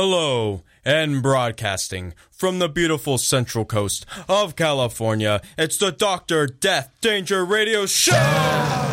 [0.00, 7.44] Hello, and broadcasting from the beautiful central coast of California, it's the Doctor Death Danger
[7.44, 8.87] Radio Show!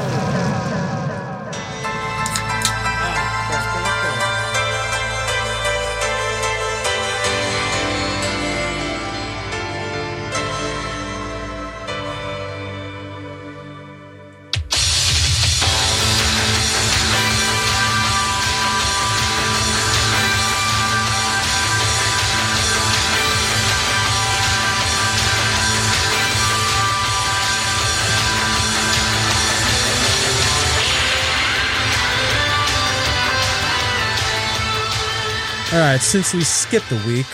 [35.95, 37.25] Right, since we skipped a week,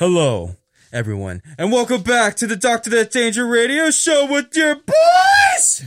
[0.00, 0.56] hello,
[0.92, 5.84] everyone, and welcome back to the Doctor Death Danger Radio Show with your boys,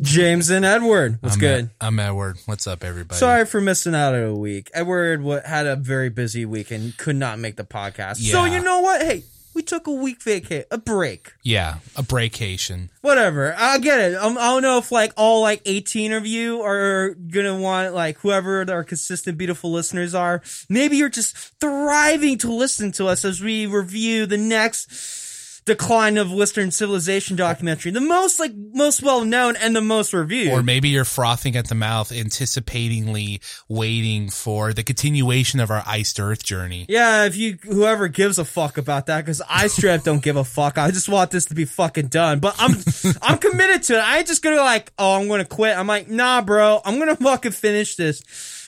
[0.00, 1.18] James and Edward.
[1.20, 1.64] What's I'm good?
[1.64, 2.36] Ed- I'm Edward.
[2.46, 3.18] What's up, everybody?
[3.18, 4.70] Sorry for missing out on a week.
[4.74, 8.18] Edward wa- had a very busy week and could not make the podcast.
[8.18, 8.58] So Yeah.
[8.58, 9.02] you know what?
[9.02, 11.32] Hey, we took a week vacate, a break.
[11.42, 12.90] Yeah, a breakation.
[13.00, 13.54] Whatever.
[13.56, 14.14] I get it.
[14.14, 18.18] Um, I don't know if like all like 18 of you are gonna want like
[18.18, 20.42] whoever our consistent beautiful listeners are.
[20.68, 24.90] Maybe you're just thriving to listen to us as we review the next
[25.70, 30.52] decline of Western civilization documentary, the most like most well known and the most reviewed.
[30.52, 36.18] Or maybe you're frothing at the mouth, anticipatingly waiting for the continuation of our iced
[36.18, 36.86] earth journey.
[36.88, 40.44] yeah, if you whoever gives a fuck about that, because I straight don't give a
[40.44, 40.76] fuck.
[40.76, 42.40] I just want this to be fucking done.
[42.40, 42.74] But I'm
[43.22, 44.00] I'm committed to it.
[44.00, 45.76] I ain't just gonna like, oh, I'm gonna quit.
[45.76, 48.22] I'm like, nah, bro, I'm gonna fucking finish this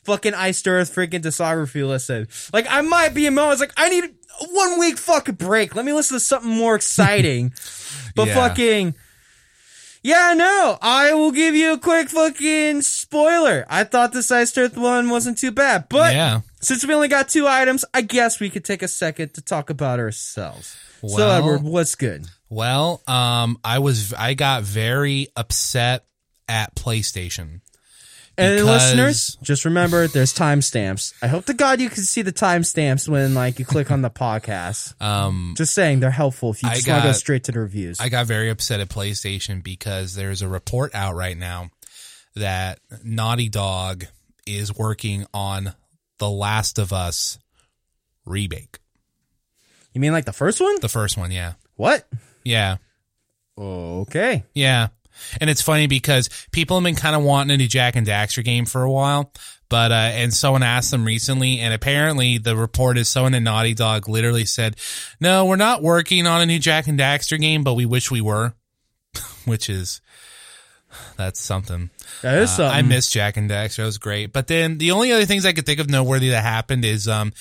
[0.04, 2.28] fucking iced earth freaking discography listen.
[2.52, 4.04] Like I might be a moment like I need
[4.50, 5.74] one week fucking break.
[5.74, 7.52] Let me listen to something more exciting.
[8.16, 8.34] but Yeah.
[8.34, 8.94] fucking
[10.04, 13.64] yeah, no, I will give you a quick fucking spoiler.
[13.70, 16.40] I thought this Iced Earth one wasn't too bad, but Yeah.
[16.60, 19.70] since we only got two items, I guess we could take a second to talk
[19.70, 20.76] about ourselves.
[21.06, 22.26] so, Edward, what's good?
[22.48, 26.04] Well, um, I was I got very upset
[26.48, 27.60] at PlayStation.
[28.42, 31.12] And listeners, just remember there's timestamps.
[31.22, 34.10] I hope to God you can see the timestamps when like you click on the
[34.10, 34.94] podcast.
[35.02, 37.98] Um, Just saying they're helpful if you just want to go straight to the reviews.
[38.00, 41.70] I got very upset at PlayStation because there's a report out right now
[42.36, 44.06] that Naughty Dog
[44.46, 45.74] is working on
[46.18, 47.38] The Last of Us
[48.24, 48.78] remake.
[49.92, 50.80] you mean like the first one?
[50.80, 51.54] The first one, yeah.
[51.76, 52.08] What?
[52.44, 52.76] Yeah.
[53.58, 54.44] Okay.
[54.54, 54.88] Yeah.
[55.40, 58.44] And it's funny because people have been kind of wanting a new Jak and Daxter
[58.44, 59.32] game for a while.
[59.68, 63.72] But, uh, and someone asked them recently, and apparently the report is someone at Naughty
[63.72, 64.76] Dog literally said,
[65.18, 68.20] no, we're not working on a new Jak and Daxter game, but we wish we
[68.20, 68.52] were.
[69.46, 70.02] Which is,
[71.16, 71.88] that's something.
[72.20, 72.78] That is Uh, something.
[72.78, 73.76] I miss Jak and Daxter.
[73.76, 74.30] That was great.
[74.30, 77.32] But then the only other things I could think of noteworthy that happened is, um,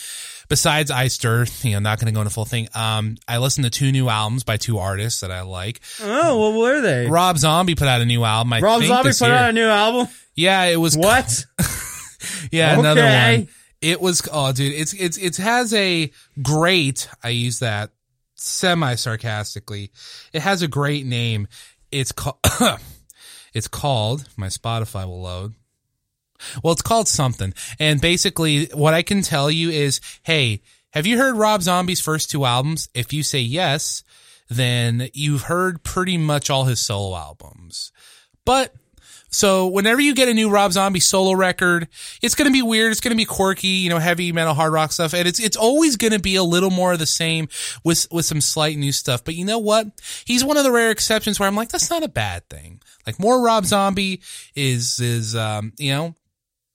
[0.51, 0.91] besides
[1.23, 2.67] Earth, you know, not going to go into full thing.
[2.75, 5.79] Um, I listened to two new albums by two artists that I like.
[6.01, 7.07] Oh, what were they?
[7.07, 8.51] Rob Zombie put out a new album.
[8.51, 9.31] I Rob Zombie put year.
[9.31, 10.13] out a new album.
[10.35, 11.45] Yeah, it was What?
[12.51, 13.47] Yeah, another one.
[13.81, 17.89] It was oh dude, it's it's it has a great I use that
[18.35, 19.91] semi sarcastically.
[20.33, 21.47] It has a great name.
[21.91, 22.37] It's called
[23.55, 25.55] it's called my Spotify will load.
[26.63, 27.53] Well, it's called something.
[27.79, 32.31] And basically what I can tell you is, hey, have you heard Rob Zombie's first
[32.31, 32.89] two albums?
[32.93, 34.03] If you say yes,
[34.49, 37.91] then you've heard pretty much all his solo albums.
[38.45, 38.73] But
[39.29, 41.87] so whenever you get a new Rob Zombie solo record,
[42.21, 42.91] it's going to be weird.
[42.91, 45.13] It's going to be quirky, you know, heavy metal, hard rock stuff.
[45.13, 47.47] And it's, it's always going to be a little more of the same
[47.85, 49.23] with, with some slight new stuff.
[49.23, 49.87] But you know what?
[50.25, 52.81] He's one of the rare exceptions where I'm like, that's not a bad thing.
[53.07, 54.21] Like more Rob Zombie
[54.53, 56.15] is, is, um, you know,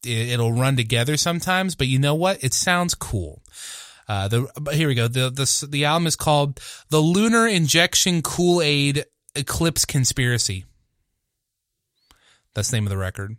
[0.04, 2.42] it'll run together sometimes, but you know what?
[2.42, 3.42] It sounds cool.
[4.08, 5.08] Uh, the, here we go.
[5.08, 10.64] The, the, the album is called The Lunar Injection Kool-Aid Eclipse Conspiracy.
[12.54, 13.36] That's the name of the record.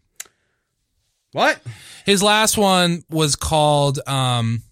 [1.31, 1.59] What?
[2.05, 4.63] His last one was called um,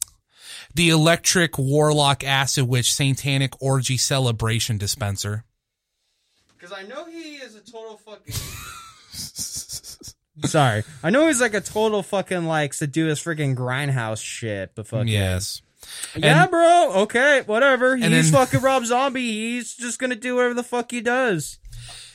[0.73, 5.45] The Electric Warlock Acid Witch Satanic Orgy Celebration Dispenser.
[6.57, 8.33] Because I know he is a total fucking.
[10.45, 12.73] Sorry, I know he's like a total fucking like
[13.07, 15.61] his freaking grindhouse shit, but fucking Yes.
[16.15, 16.91] yeah, And- bro.
[17.03, 17.95] Okay, whatever.
[17.95, 19.21] He's then- fucking Rob Zombie.
[19.53, 21.57] He's just gonna do whatever the fuck he does.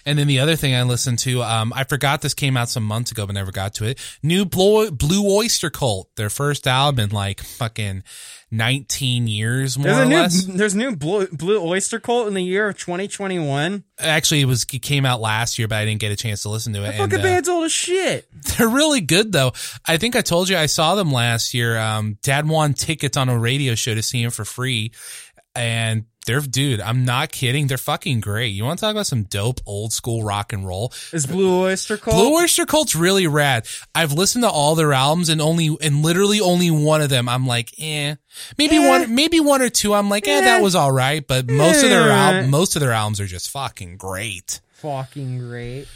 [0.07, 2.85] And then the other thing I listened to, um, I forgot this came out some
[2.85, 3.99] months ago, but never got to it.
[4.23, 8.03] New Blue, Blue Oyster Cult, their first album in like fucking
[8.51, 10.45] 19 years, more There's or a new less.
[10.45, 13.85] there's new Blue, Blue Oyster Cult in the year of 2021.
[13.99, 16.49] Actually, it was it came out last year, but I didn't get a chance to
[16.49, 16.83] listen to it.
[16.83, 18.29] That and, fucking uh, band's old as shit.
[18.59, 19.53] They're really good though.
[19.87, 21.79] I think I told you I saw them last year.
[21.79, 24.93] Um, Dad won tickets on a radio show to see him for free,
[25.55, 26.81] and they're dude.
[26.81, 27.67] I'm not kidding.
[27.67, 28.49] They're fucking great.
[28.49, 30.93] You want to talk about some dope old school rock and roll?
[31.13, 32.15] Is Blue Oyster Cult?
[32.17, 33.67] Blue Oyster Cult's really rad.
[33.95, 37.47] I've listened to all their albums and only and literally only one of them I'm
[37.47, 38.17] like, eh.
[38.59, 38.89] Maybe Eh.
[38.89, 40.41] one maybe one or two I'm like, eh, Eh.
[40.43, 41.27] that was all right.
[41.27, 42.15] But most of their Eh.
[42.43, 44.61] al- most of their albums are just fucking great.
[44.81, 45.87] Fucking great.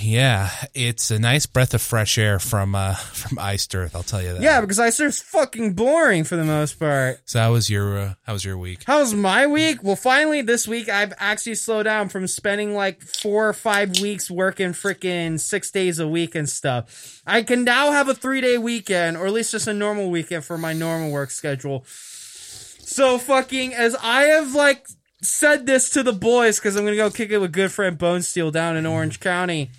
[0.00, 3.96] Yeah, it's a nice breath of fresh air from uh from Iced Earth.
[3.96, 4.42] I'll tell you that.
[4.42, 7.18] Yeah, because Iced Earth's fucking boring for the most part.
[7.24, 8.84] So how was your uh, how was your week?
[8.86, 9.82] How was my week?
[9.82, 14.30] Well, finally this week I've actually slowed down from spending like four or five weeks
[14.30, 17.20] working freaking six days a week and stuff.
[17.26, 20.44] I can now have a three day weekend, or at least just a normal weekend
[20.44, 21.84] for my normal work schedule.
[21.88, 24.86] So fucking as I have like
[25.22, 28.22] said this to the boys because I'm gonna go kick it with good friend Bone
[28.22, 29.70] Steel down in Orange County.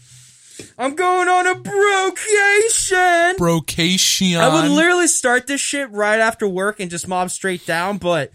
[0.77, 3.35] I'm going on a brocation.
[3.37, 4.37] Brocation.
[4.37, 8.31] I would literally start this shit right after work and just mob straight down, but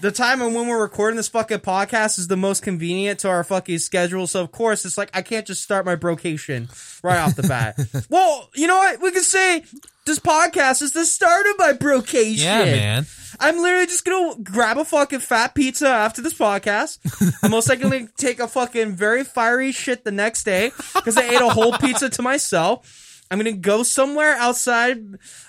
[0.00, 3.44] the time and when we're recording this fucking podcast is the most convenient to our
[3.44, 4.26] fucking schedule.
[4.26, 6.68] So of course it's like I can't just start my brocation
[7.02, 7.78] right off the bat.
[8.08, 9.02] well, you know what?
[9.02, 9.64] We can say
[10.06, 12.44] this podcast is the start of my brocation.
[12.44, 13.06] yeah, man.
[13.38, 16.98] I'm literally just gonna grab a fucking fat pizza after this podcast.
[17.42, 21.22] I'm most likely gonna take a fucking very fiery shit the next day because I
[21.24, 23.06] ate a whole pizza to myself.
[23.30, 24.98] I'm gonna go somewhere outside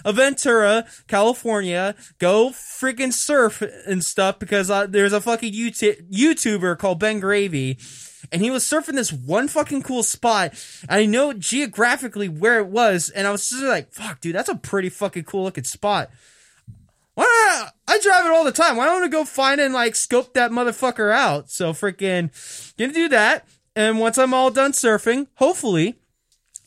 [0.06, 6.78] of Ventura, California, go freaking surf and stuff because uh, there's a fucking YouTube YouTuber
[6.78, 7.80] called Ben Gravy.
[8.32, 10.54] And he was surfing this one fucking cool spot.
[10.90, 14.56] I know geographically where it was, and I was just like, "Fuck, dude, that's a
[14.56, 16.10] pretty fucking cool looking spot."
[17.14, 18.78] Why don't I drive it all the time.
[18.78, 21.50] Why don't I go find and like scope that motherfucker out?
[21.50, 22.32] So freaking
[22.78, 23.48] gonna do that.
[23.76, 25.96] And once I'm all done surfing, hopefully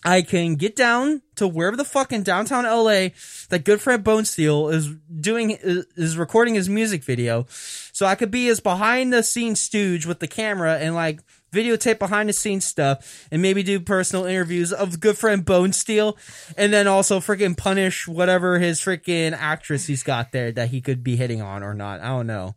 [0.05, 3.09] I can get down to wherever the fuck in downtown LA
[3.49, 7.47] that good friend Bone Steel is doing is recording his music video.
[7.49, 11.21] So I could be his behind the scenes stooge with the camera and like
[11.55, 16.17] videotape behind the scenes stuff and maybe do personal interviews of good friend Bone Steel
[16.57, 21.05] and then also freaking punish whatever his freaking actress he's got there that he could
[21.05, 22.01] be hitting on or not.
[22.01, 22.55] I don't know.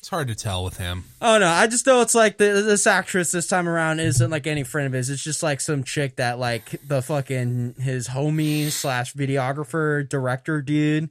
[0.00, 1.04] It's hard to tell with him.
[1.20, 4.46] Oh no, I just know it's like the, this actress this time around isn't like
[4.46, 5.10] any friend of his.
[5.10, 11.10] It's just like some chick that like the fucking his homie slash videographer director dude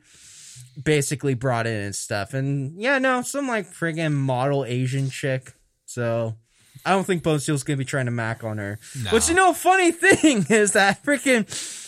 [0.84, 2.34] basically brought in and stuff.
[2.34, 5.54] And yeah, no, some like friggin' model Asian chick.
[5.86, 6.36] So
[6.86, 8.80] I don't think Bone Steel's gonna be trying to mac on her.
[9.04, 9.12] No.
[9.12, 11.46] But you know, funny thing is that freaking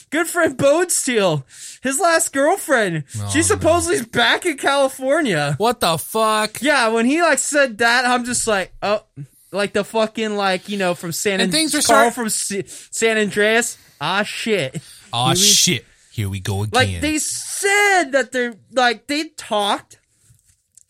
[0.10, 1.46] good friend Bone Steel,
[1.82, 5.56] his last girlfriend, Oh, she supposedly is back in California.
[5.58, 6.62] What the fuck?
[6.62, 9.04] Yeah, when he like said that, I'm just like, oh,
[9.52, 12.88] like the fucking like you know from San And things are Carl start- from S-
[12.92, 13.78] San Andreas.
[14.00, 14.82] Ah, shit.
[15.14, 15.86] Ah Here we- shit!
[16.12, 16.72] Here we go again.
[16.74, 19.98] Like they said that they're like they talked,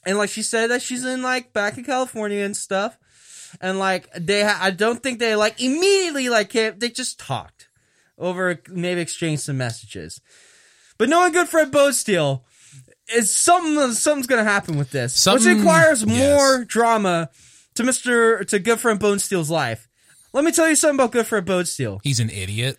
[0.06, 2.98] and like she said that she's in like back in California and stuff,
[3.60, 7.68] and like they, ha- I don't think they like immediately like came- they just talked
[8.18, 10.22] over maybe exchanged some messages,
[10.98, 12.46] but knowing good friend Bone Steel.
[13.14, 16.18] Is something something's gonna happen with this, Something- which requires yes.
[16.18, 17.30] more drama
[17.76, 19.90] to Mister to good friend Bone Steel's life.
[20.32, 22.00] Let me tell you something about good friend Bone Steel.
[22.06, 22.78] He's an idiot.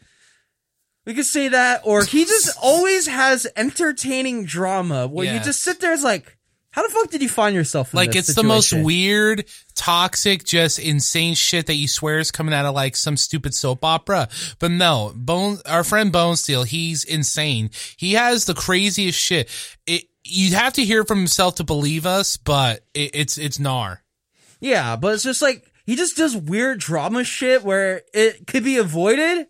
[1.04, 5.80] We could say that, or he just always has entertaining drama where you just sit
[5.80, 5.92] there.
[5.92, 6.38] It's like,
[6.72, 7.92] how the fuck did you find yourself?
[7.92, 12.54] In Like it's the most weird, toxic, just insane shit that you swear is coming
[12.54, 14.28] out of like some stupid soap opera.
[14.58, 17.70] But no, Bone, our friend Bone Steel, he's insane.
[17.98, 19.50] He has the craziest shit.
[19.86, 23.98] It, you have to hear from himself to believe us, but it, it's it's gnar.
[24.58, 28.78] Yeah, but it's just like he just does weird drama shit where it could be
[28.78, 29.46] avoided,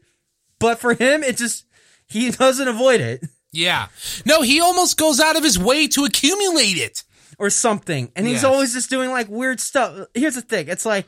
[0.58, 1.66] but for him, it just
[2.08, 3.88] he doesn't avoid it Yeah.
[4.24, 7.04] No, he almost goes out of his way to accumulate it.
[7.38, 8.44] Or something, and he's Yes.
[8.44, 10.06] always just doing like weird stuff.
[10.14, 11.06] Here's the thing: it's like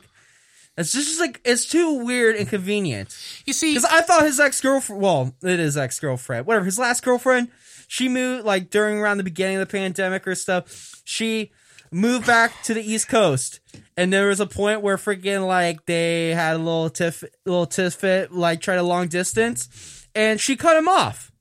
[0.77, 3.15] it's just like it's too weird and convenient.
[3.45, 6.65] You see, Because I thought his ex girlfriend, well, it is ex girlfriend, whatever.
[6.65, 7.49] His last girlfriend,
[7.87, 11.01] she moved like during around the beginning of the pandemic or stuff.
[11.05, 11.51] She
[11.91, 13.59] moved back to the East Coast,
[13.95, 17.93] and there was a point where freaking like they had a little tiff, little tiff
[17.93, 21.31] fit, like tried a long distance, and she cut him off.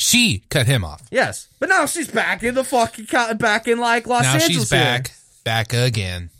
[0.00, 1.02] She cut him off.
[1.10, 4.46] Yes, but now she's back in the fucking back in like Los now Angeles.
[4.48, 5.02] she's again.
[5.02, 5.12] back,
[5.44, 6.30] back again.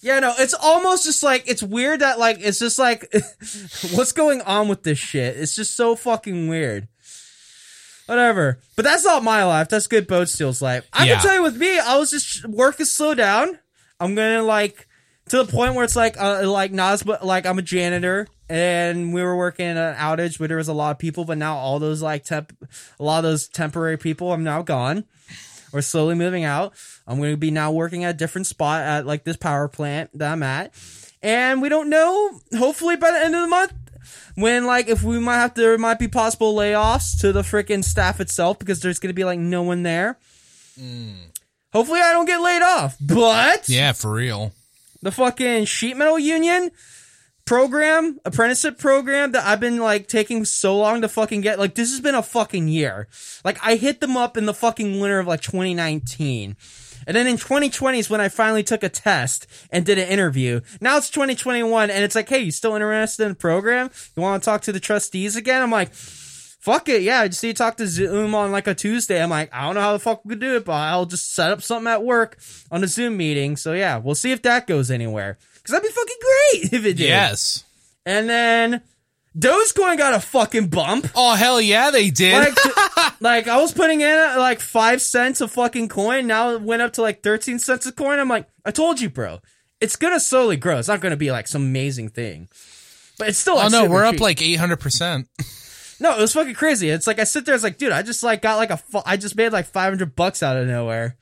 [0.00, 3.08] Yeah, no, it's almost just like it's weird that like it's just like
[3.92, 5.36] what's going on with this shit?
[5.38, 6.88] It's just so fucking weird.
[8.06, 8.58] Whatever.
[8.76, 9.68] But that's not my life.
[9.68, 10.86] That's good Bone Steel's life.
[10.92, 11.14] I Yeah.
[11.14, 13.58] can tell you with me, I was just work is slow down.
[13.98, 14.86] I'm gonna like
[15.30, 18.26] to the point where it's like uh, like not as but like I'm a janitor
[18.48, 21.56] and we were working an outage where there was a lot of people, but now
[21.56, 22.52] all those like temp
[22.98, 25.04] a lot of those temporary people are now gone.
[25.72, 26.74] We're slowly moving out.
[27.06, 30.10] I'm going to be now working at a different spot at like this power plant
[30.18, 30.72] that I'm at.
[31.22, 33.72] And we don't know, hopefully by the end of the month,
[34.36, 37.82] when like if we might have to, there might be possible layoffs to the freaking
[37.82, 40.18] staff itself because there's going to be like no one there.
[40.78, 41.14] Hmm.
[41.72, 42.96] Hopefully I don't get laid off.
[43.00, 44.52] But Yeah, for real.
[45.02, 46.70] the fucking sheet metal union
[47.44, 51.58] program, apprenticeship program that I've been like taking so long to fucking get.
[51.58, 53.08] Like this has been a fucking year.
[53.44, 56.56] Like I hit them up in the fucking winter of like 2019.
[57.06, 60.60] And then in 2020 is when I finally took a test and did an interview.
[60.80, 63.90] Now it's 2021 and it's like, hey, you still interested in the program?
[64.16, 65.62] You want to talk to the trustees again?
[65.62, 67.02] I'm like, fuck it.
[67.02, 69.22] Yeah, I just need to talk to Zoom on like a Tuesday.
[69.22, 71.34] I'm like, I don't know how the fuck we could do it, but I'll just
[71.34, 72.38] set up something at work
[72.70, 73.56] on a Zoom meeting.
[73.56, 75.36] So yeah, we'll see if that goes anywhere.
[75.64, 77.08] Cause that'd be fucking great if it did.
[77.08, 77.64] Yes.
[78.04, 78.82] And then
[79.36, 81.08] Dogecoin got a fucking bump.
[81.14, 82.34] Oh hell yeah, they did.
[82.34, 82.56] Like,
[83.20, 86.26] like I was putting in uh, like five cents a fucking coin.
[86.26, 88.18] Now it went up to like 13 cents a coin.
[88.18, 89.40] I'm like, I told you, bro.
[89.80, 90.78] It's gonna slowly grow.
[90.78, 92.48] It's not gonna be like some amazing thing.
[93.18, 95.28] But it's still oh no, we're up like eight hundred percent.
[96.00, 96.88] No, it was fucking crazy.
[96.90, 99.02] It's like I sit there, it's like, dude, I just like got like a, fu-
[99.06, 101.16] I just made like five hundred bucks out of nowhere.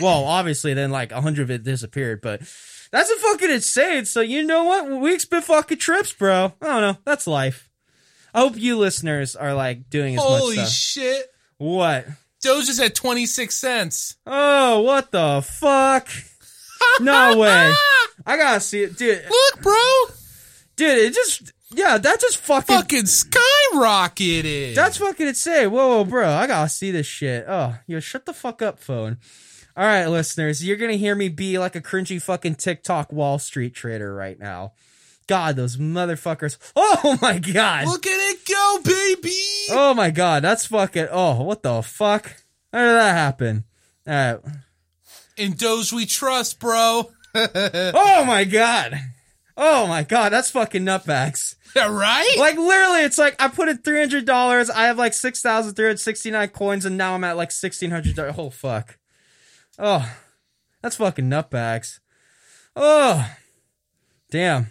[0.00, 2.42] Well, obviously, then like a hundred of it disappeared, but
[2.90, 4.04] that's a fucking insane.
[4.04, 4.90] So you know what?
[5.00, 6.52] Weeks been fucking trips, bro.
[6.62, 6.96] I don't know.
[7.04, 7.68] That's life.
[8.34, 10.72] I hope you listeners are like doing as Holy much stuff.
[10.72, 11.26] shit!
[11.58, 12.06] what?
[12.40, 14.16] Doge is at twenty six cents.
[14.26, 16.08] Oh, what the fuck?
[17.00, 17.72] No way.
[18.26, 19.24] I gotta see it, dude.
[19.28, 19.74] Look, bro,
[20.76, 24.74] Dude, it just yeah, that just fucking fucking skyrocketed.
[24.74, 25.70] That's fucking insane.
[25.70, 26.28] Whoa, whoa, bro.
[26.28, 27.44] I gotta see this shit.
[27.48, 29.18] Oh, yo, shut the fuck up, phone.
[29.78, 33.76] All right, listeners, you're gonna hear me be like a cringy fucking TikTok Wall Street
[33.76, 34.72] trader right now.
[35.28, 36.58] God, those motherfuckers.
[36.74, 37.86] Oh my god.
[37.86, 39.36] Look at it go, baby.
[39.70, 41.06] Oh my god, that's fucking.
[41.12, 42.34] Oh, what the fuck?
[42.72, 43.62] How did that happen?
[44.04, 44.40] All right.
[45.36, 47.12] In Doge we trust, bro.
[47.36, 48.98] Oh my god.
[49.56, 51.54] Oh my god, that's fucking nutbags.
[51.76, 52.34] right?
[52.36, 54.70] Like literally, it's like I put in three hundred dollars.
[54.70, 57.52] I have like six thousand three hundred sixty nine coins, and now I'm at like
[57.52, 58.18] sixteen hundred.
[58.18, 58.97] Oh fuck!
[59.78, 60.10] Oh,
[60.82, 62.00] that's fucking nutbags.
[62.74, 63.30] Oh,
[64.30, 64.68] damn.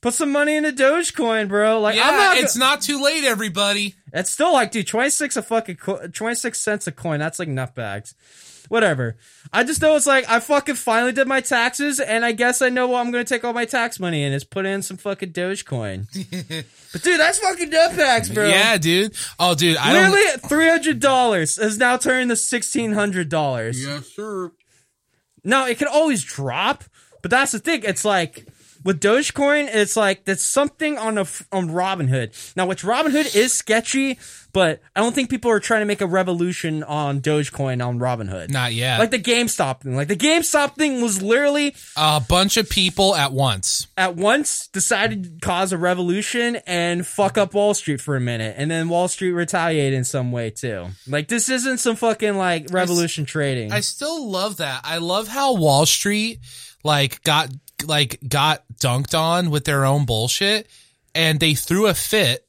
[0.00, 1.80] Put some money into Dogecoin, bro.
[1.80, 2.36] Like yeah, I'm not.
[2.38, 3.96] it's not too late, everybody.
[4.12, 7.18] It's still like, dude, twenty six a fucking co- twenty six cents a coin.
[7.18, 8.14] That's like nutbags.
[8.68, 9.16] Whatever.
[9.52, 12.68] I just know it's like I fucking finally did my taxes, and I guess I
[12.68, 15.32] know what I'm gonna take all my tax money in is put in some fucking
[15.32, 16.06] Dogecoin.
[16.92, 18.48] but dude, that's fucking nutbags, bro.
[18.48, 19.14] Yeah, dude.
[19.38, 20.10] Oh, dude, I don't.
[20.10, 23.84] Literally, three hundred dollars has now turned to sixteen hundred dollars.
[23.84, 24.52] Yeah, sure.
[25.44, 26.84] Now it can always drop,
[27.22, 27.82] but that's the thing.
[27.84, 28.46] It's like
[28.88, 32.56] with Dogecoin, it's like that's something on a on Robinhood.
[32.56, 34.18] Now, which Robinhood is sketchy,
[34.54, 38.48] but I don't think people are trying to make a revolution on Dogecoin on Robinhood.
[38.48, 38.98] Not yet.
[38.98, 39.94] Like the GameStop thing.
[39.94, 43.88] Like the GameStop thing was literally a bunch of people at once.
[43.98, 48.54] at once decided to cause a revolution and fuck up Wall Street for a minute,
[48.56, 50.86] and then Wall Street retaliated in some way too.
[51.06, 53.70] Like this isn't some fucking like revolution trading.
[53.70, 54.80] I still love that.
[54.82, 56.40] I love how Wall Street
[56.84, 57.50] like got
[57.86, 60.68] like got dunked on with their own bullshit
[61.14, 62.44] and they threw a fit.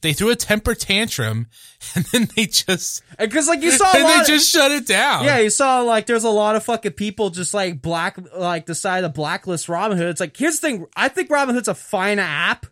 [0.00, 1.46] They threw a temper tantrum
[1.94, 4.26] and then they just Because like you saw and they lot.
[4.26, 5.24] just shut it down.
[5.24, 9.00] yeah, you saw like there's a lot of fucking people just like black like decide
[9.00, 10.10] to blacklist Robinhood.
[10.10, 10.86] It's like here's the thing.
[10.94, 12.66] I think Robinhood's a fine app.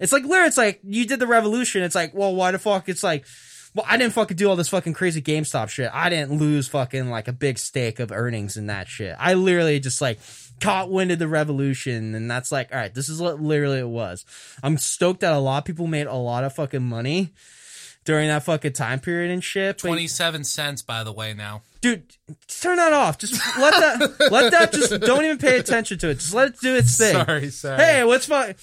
[0.00, 1.82] It's like literally, it's like you did the revolution.
[1.82, 2.88] It's like, well, why the fuck?
[2.88, 3.26] It's like,
[3.74, 5.90] well, I didn't fucking do all this fucking crazy GameStop shit.
[5.92, 9.16] I didn't lose fucking like a big stake of earnings in that shit.
[9.18, 10.20] I literally just like
[10.60, 13.88] caught wind of the revolution, and that's like, all right, this is what literally it
[13.88, 14.24] was.
[14.62, 17.32] I'm stoked that a lot of people made a lot of fucking money
[18.04, 19.76] during that fucking time period and shit.
[19.82, 21.62] but- 27 cents by the way now.
[21.80, 22.04] dude
[22.46, 26.14] turn that off just let that let that just don't even pay attention to it
[26.14, 27.82] just let it do its thing Sorry, sorry.
[27.82, 28.54] hey what's fun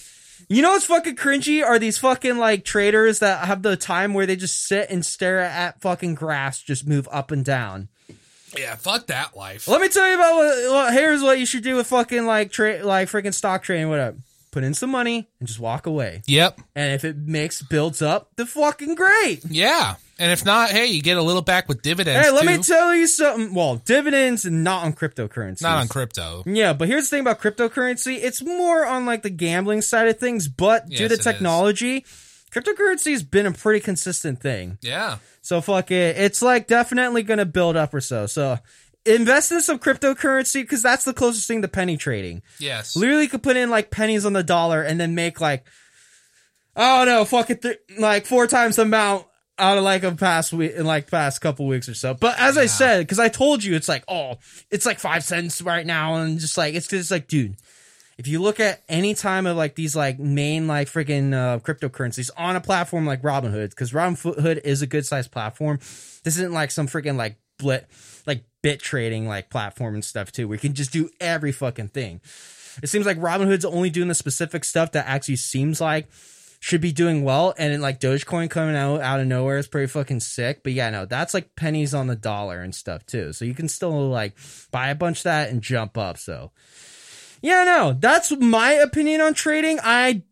[0.49, 4.25] you know what's fucking cringy are these fucking like traders that have the time where
[4.25, 7.89] they just sit and stare at fucking grass just move up and down
[8.57, 9.67] Yeah, fuck that life.
[9.67, 10.35] let me tell you about
[10.71, 13.97] what, here's what you should do with fucking like trade like freaking stock trading What
[13.97, 14.17] whatever
[14.53, 16.21] put in some money, and just walk away.
[16.27, 16.61] Yep.
[16.75, 19.43] And if it makes builds up, the fucking great.
[19.45, 19.95] Yeah.
[20.19, 22.25] And if not, hey, you get a little back with dividends.
[22.25, 22.47] Hey, let too.
[22.47, 23.53] me tell you something.
[23.53, 25.63] Well, dividends not on cryptocurrency.
[25.63, 26.43] Not on crypto.
[26.45, 28.19] Yeah, but here's the thing about cryptocurrency.
[28.21, 31.23] It's more on like the gambling side of things, but due Yes, to it is.
[32.53, 34.77] Cryptocurrency's been a pretty consistent thing.
[34.81, 35.17] Yeah.
[35.41, 36.17] So fuck it.
[36.17, 38.25] It's like definitely gonna build up or so.
[38.27, 38.59] So
[39.05, 42.41] invest in some cryptocurrency because that's the closest thing to penny trading.
[42.59, 42.95] Yes.
[42.95, 45.65] Literally could put in like pennies on the dollar and then make like
[46.75, 49.25] oh no, fuck it, th- like four times the amount
[49.59, 52.13] out of like a past week in like past couple weeks or so.
[52.13, 54.35] But as I said, because I told you, it's like oh,
[54.71, 57.55] it's like five cents right now, and just like it's just like dude.
[58.17, 62.29] If you look at any time of like these like main like freaking uh, cryptocurrencies
[62.37, 65.79] on a platform like Robinhood, because Robinhood is a good sized platform.
[66.23, 67.85] This isn't like some freaking like blit
[68.25, 72.21] like bit trading like platform and stuff too, you can just do every fucking thing.
[72.81, 76.07] It seems like Robinhood's only doing the specific stuff that actually seems like
[76.59, 80.21] should be doing well, and like Dogecoin coming out out of nowhere is pretty fucking
[80.21, 80.63] sick.
[80.63, 83.33] But yeah, no, that's like pennies on the dollar and stuff too.
[83.33, 84.33] So you can still like
[84.71, 86.17] buy a bunch of that and jump up.
[86.17, 86.51] So
[87.43, 89.77] yeah, no, that's my opinion on trading.
[89.83, 90.23] I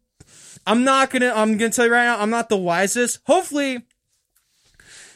[0.65, 3.19] I'm not gonna I'm gonna tell you right now, I'm not the wisest.
[3.25, 3.83] Hopefully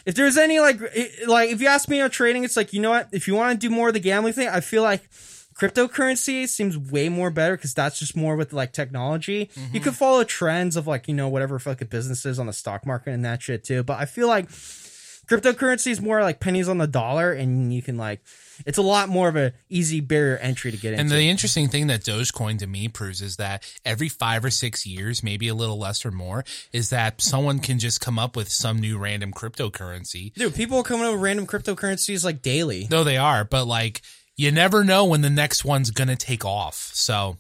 [0.05, 0.79] if there's any like
[1.25, 3.07] like if you ask me on trading, it's like you know what?
[3.13, 5.09] If you want to do more of the gambling thing, I feel like
[5.57, 9.49] cryptocurrency seems way more better because that's just more with like technology.
[9.55, 9.77] You mm-hmm.
[9.77, 13.23] can follow trends of like you know whatever fucking businesses on the stock market and
[13.23, 13.83] that shit too.
[13.83, 17.95] But I feel like cryptocurrency is more like pennies on the dollar, and you can
[17.95, 18.21] like
[18.65, 21.01] it's a lot more of a easy barrier entry to get into.
[21.01, 24.85] And the interesting thing that Dogecoin to me proves is that every five or six
[24.85, 28.49] years, maybe a little less or more, is that someone can just come up with
[28.49, 30.33] some new random cryptocurrency.
[30.33, 32.87] Dude, people are coming up with random cryptocurrencies like daily.
[32.89, 34.01] No, they are, but like
[34.37, 36.91] you never know when the next one's gonna take off.
[36.93, 37.37] So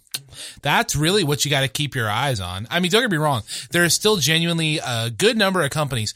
[0.61, 2.67] that's really what you got to keep your eyes on.
[2.69, 3.43] I mean, don't get me wrong.
[3.71, 6.13] There is still genuinely a good number of companies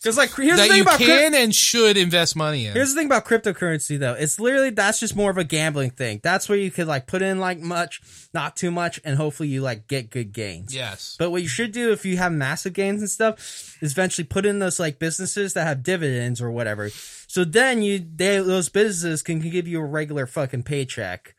[0.00, 1.12] Because like here's the thing you about crypto.
[1.12, 2.72] can and should invest money in.
[2.72, 4.14] Here's the thing about cryptocurrency though.
[4.14, 6.20] It's literally that's just more of a gambling thing.
[6.22, 8.00] That's where you could like put in like much,
[8.32, 10.74] not too much, and hopefully you like get good gains.
[10.74, 11.16] yes.
[11.18, 14.46] But what you should do if you have massive gains and stuff is eventually put
[14.46, 16.90] in those like businesses that have dividends or whatever.
[17.26, 21.34] So then you they those businesses can give you a regular fucking paycheck.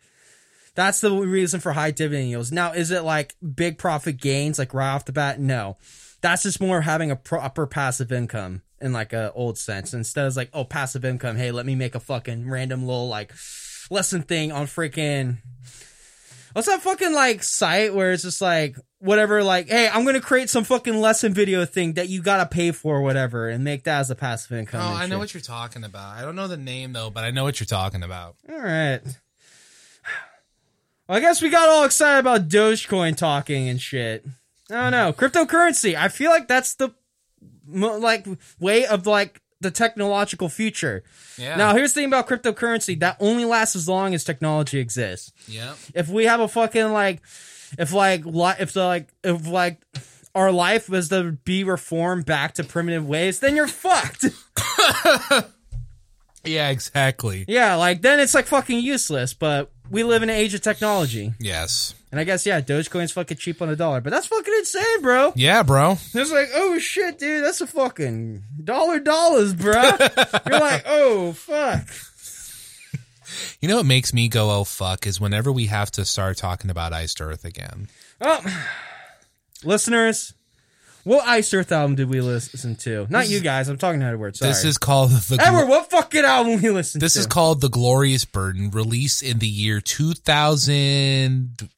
[0.76, 2.52] That's the reason for high dividend yields.
[2.52, 5.40] Now, is it like big profit gains like right off the bat?
[5.40, 5.78] No.
[6.22, 9.94] That's just more having a proper passive income in like a old sense.
[9.94, 11.38] Instead of like, oh, passive income.
[11.38, 13.34] Hey, let me make a fucking random little like
[13.90, 15.38] lesson thing on freaking
[16.54, 20.50] What's that fucking like site where it's just like whatever, like, hey, I'm gonna create
[20.50, 24.00] some fucking lesson video thing that you gotta pay for or whatever and make that
[24.00, 24.82] as a passive income.
[24.82, 25.20] Oh, I know shit.
[25.20, 26.18] what you're talking about.
[26.18, 28.36] I don't know the name though, but I know what you're talking about.
[28.50, 29.02] All right.
[31.08, 34.26] Well, I guess we got all excited about Dogecoin talking and shit.
[34.72, 35.14] I don't know.
[35.14, 35.96] Cryptocurrency.
[35.96, 36.90] I feel like that's the
[37.68, 38.26] like
[38.60, 41.04] way of like the technological future.
[41.38, 41.56] Yeah.
[41.58, 45.32] Now, here's the thing about cryptocurrency that only lasts as long as technology exists.
[45.48, 45.74] yeah.
[45.94, 47.22] if we have a fucking like
[47.78, 49.82] if like li- if the like if like
[50.34, 54.26] our life was to be reformed back to primitive ways then you're fucked
[56.46, 57.44] Yeah, exactly.
[57.48, 61.34] yeah like then it's like fucking useless but we live in an age of technology
[61.40, 61.94] Yes.
[62.12, 65.32] And i guess yeah dogecoin's fucking cheap on a dollar but that's fucking insane bro
[65.36, 65.92] Yeah, bro.
[66.14, 69.74] it's like oh shit dude that's a fucking dollar dollars bro
[70.50, 71.88] you're like oh fuck
[73.62, 76.70] You know what makes me go, oh fuck, is whenever we have to start talking
[76.72, 77.88] about Iced Earth again.
[78.20, 78.42] Oh,
[79.64, 80.34] listeners,
[81.04, 83.06] what Ice Earth album did we listen to?
[83.10, 83.68] Not you guys.
[83.68, 84.36] I'm talking to Edward.
[84.38, 84.50] Sorry.
[84.52, 85.68] This is called the Edward.
[85.68, 87.20] What fucking album we listened This to?
[87.20, 91.70] is called The Glorious Burden, released in the year 2000.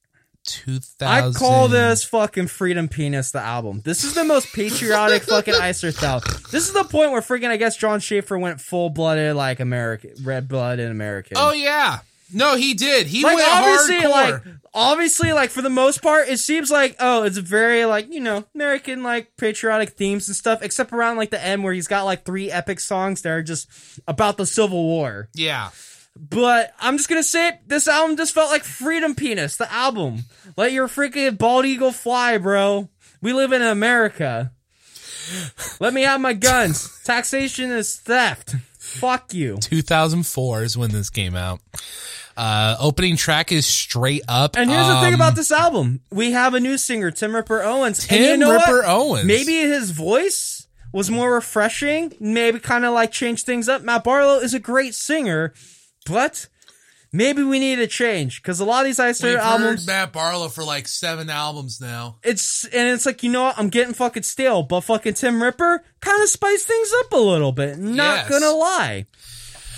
[0.46, 1.08] 2000.
[1.08, 3.82] I call this fucking Freedom Penis the album.
[3.84, 5.54] This is the most patriotic fucking
[6.02, 6.24] album.
[6.52, 10.12] This is the point where freaking I guess John Schaffer went full blooded like American,
[10.24, 11.38] red blooded American.
[11.38, 12.00] Oh, yeah.
[12.34, 13.08] No, he did.
[13.08, 14.10] He like went obviously, hardcore.
[14.12, 18.22] like obviously, like for the most part, it seems like oh, it's very like you
[18.22, 22.04] know American like patriotic themes and stuff, except around like the end where he's got
[22.04, 23.68] like three epic songs that are just
[24.08, 25.30] about the Civil War.
[25.34, 25.72] yeah.
[26.20, 30.26] But I'm just gonna say it, this album just felt like Freedom Penis, the album.
[30.58, 32.90] Let your freaking bald eagle fly, bro.
[33.22, 34.52] We live in America.
[35.80, 37.02] Let me have my guns.
[37.04, 38.56] Taxation is theft.
[38.78, 39.58] Fuck you.
[39.58, 41.60] 2004 is when this came out.
[42.36, 44.58] Uh, opening track is straight up.
[44.58, 47.62] And here's the thing um, about this album: we have a new singer, Tim Ripper
[47.62, 48.00] Owens.
[48.02, 48.86] and Tim you know Ripper what?
[48.86, 49.26] Owens.
[49.26, 52.14] Maybe his voice was more refreshing.
[52.20, 53.82] Maybe kind of like change things up.
[53.84, 55.54] Matt Barlow is a great singer,
[56.12, 56.48] but
[57.14, 60.48] maybe we need a change because a lot of these Ice We've albums, Matt Barlow
[60.50, 62.18] for like seven albums now.
[62.24, 65.84] it's and it's like you know what, I'm getting fucking stale, but fucking Tim Ripper
[66.02, 67.78] kind of spiced things up a little bit.
[67.80, 68.30] Not Yes.
[68.30, 69.06] gonna lie.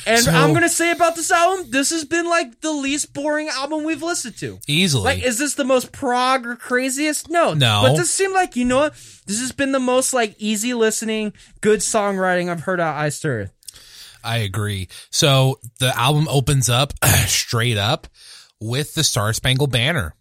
[0.06, 3.48] And So- I'm gonna say about this album, this has been like the least boring
[3.48, 4.60] album we've listened to.
[4.68, 5.04] Easily.
[5.06, 7.30] Like, is this the most prog or craziest?
[7.30, 7.84] No, No.
[7.84, 8.94] But this seemed like you know what?
[9.28, 13.52] This has been the most like easy listening, good songwriting I've heard out Iced Earth.
[14.24, 14.90] I agree.
[15.10, 16.94] So the album opens up
[17.28, 18.08] straight up
[18.60, 20.16] with the Star Spangled Banner.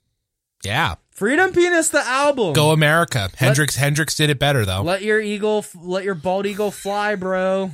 [0.64, 0.96] Yeah.
[1.10, 2.52] Freedom Penis, the album.
[2.54, 3.30] Go America.
[3.36, 4.82] Hendrix Hendrix did it better though.
[4.82, 7.70] Let your eagle, let your bald eagle fly, bro.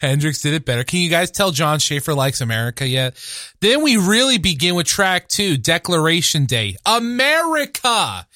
[0.00, 0.82] Hendrix did it better.
[0.82, 3.16] Can you guys tell John Schaffer likes America yet?
[3.60, 6.76] Then we really begin with track two, Declaration Day.
[6.84, 8.26] America.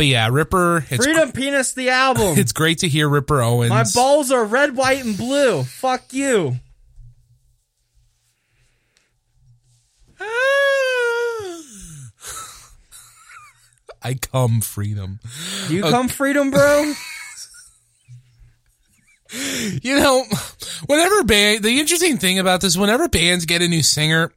[0.00, 2.32] But yeah, Ripper, it's, Freedom Penis, the album.
[2.38, 3.68] it's great to hear Ripper Owens.
[3.68, 5.62] My balls are red, white, and blue.
[5.62, 6.58] Fuck you.
[10.18, 11.60] Ah.
[14.02, 15.20] I come freedom.
[15.68, 16.94] Do you uh, come freedom, bro?
[19.32, 20.24] You know,
[20.86, 24.32] whenever band, the interesting thing about this, whenever bands get a new singer,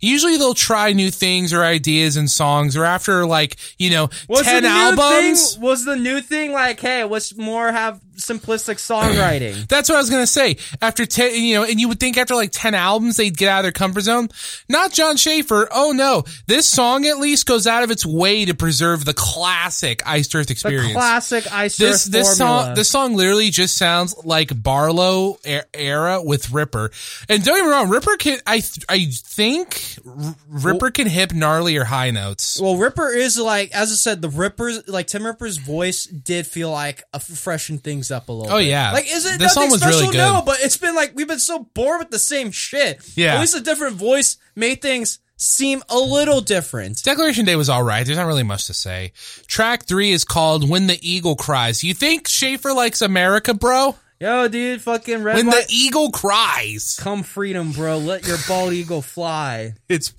[0.00, 4.42] usually they'll try new things or ideas and songs, or after like, you know, Was
[4.42, 5.54] 10 the new albums.
[5.54, 9.66] Thing, was the new thing like, hey, let's more have simplistic songwriting?
[9.68, 10.56] That's what I was gonna say.
[10.80, 13.60] After ten, you know, and you would think after like ten albums they'd get out
[13.60, 14.28] of their comfort zone.
[14.68, 15.68] Not John Schaffer.
[15.70, 20.02] Oh no, this song at least goes out of its way to preserve the classic
[20.06, 20.92] Iced Earth the experience.
[20.94, 22.64] classic Iced this Earth this formula.
[22.64, 25.38] song this song literally just sounds like Barlow
[25.74, 26.90] era with Ripper.
[27.28, 31.76] And don't get me wrong, Ripper can I I think R- Ripper can hit gnarly
[31.76, 32.60] or high notes.
[32.60, 36.70] Well, Ripper is like, as I said, the Ripper's like Tim Ripper's voice did feel
[36.70, 38.52] like a freshen things up a little.
[38.54, 38.66] Oh, bit.
[38.68, 38.92] yeah.
[38.92, 40.00] like is it This nothing song was special?
[40.00, 40.18] really good.
[40.18, 43.00] No, but it's been like we've been so bored with the same shit.
[43.16, 43.34] Yeah.
[43.36, 47.02] at least a different voice made things seem a little different.
[47.04, 48.06] Declaration Day was all right.
[48.06, 49.12] There's not really much to say.
[49.46, 53.94] Track three is called "When the Eagle Cries." You think Schaffer likes America, bro?
[54.18, 57.98] Yo, dude, fucking red, When the eagle cries, come freedom, bro.
[57.98, 59.74] Let your bald eagle fly.
[59.90, 60.14] it's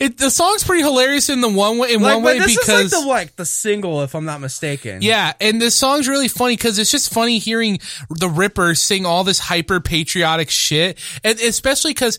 [0.00, 0.16] it.
[0.16, 1.92] The song's pretty hilarious in the one way.
[1.92, 4.40] In Like, one way this because is like the like the single, if I'm not
[4.40, 5.02] mistaken.
[5.02, 9.22] Yeah, and this song's really funny because it's just funny hearing the Ripper sing all
[9.22, 12.18] this hyper patriotic shit, and especially because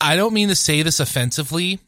[0.00, 1.80] I don't mean to say this offensively.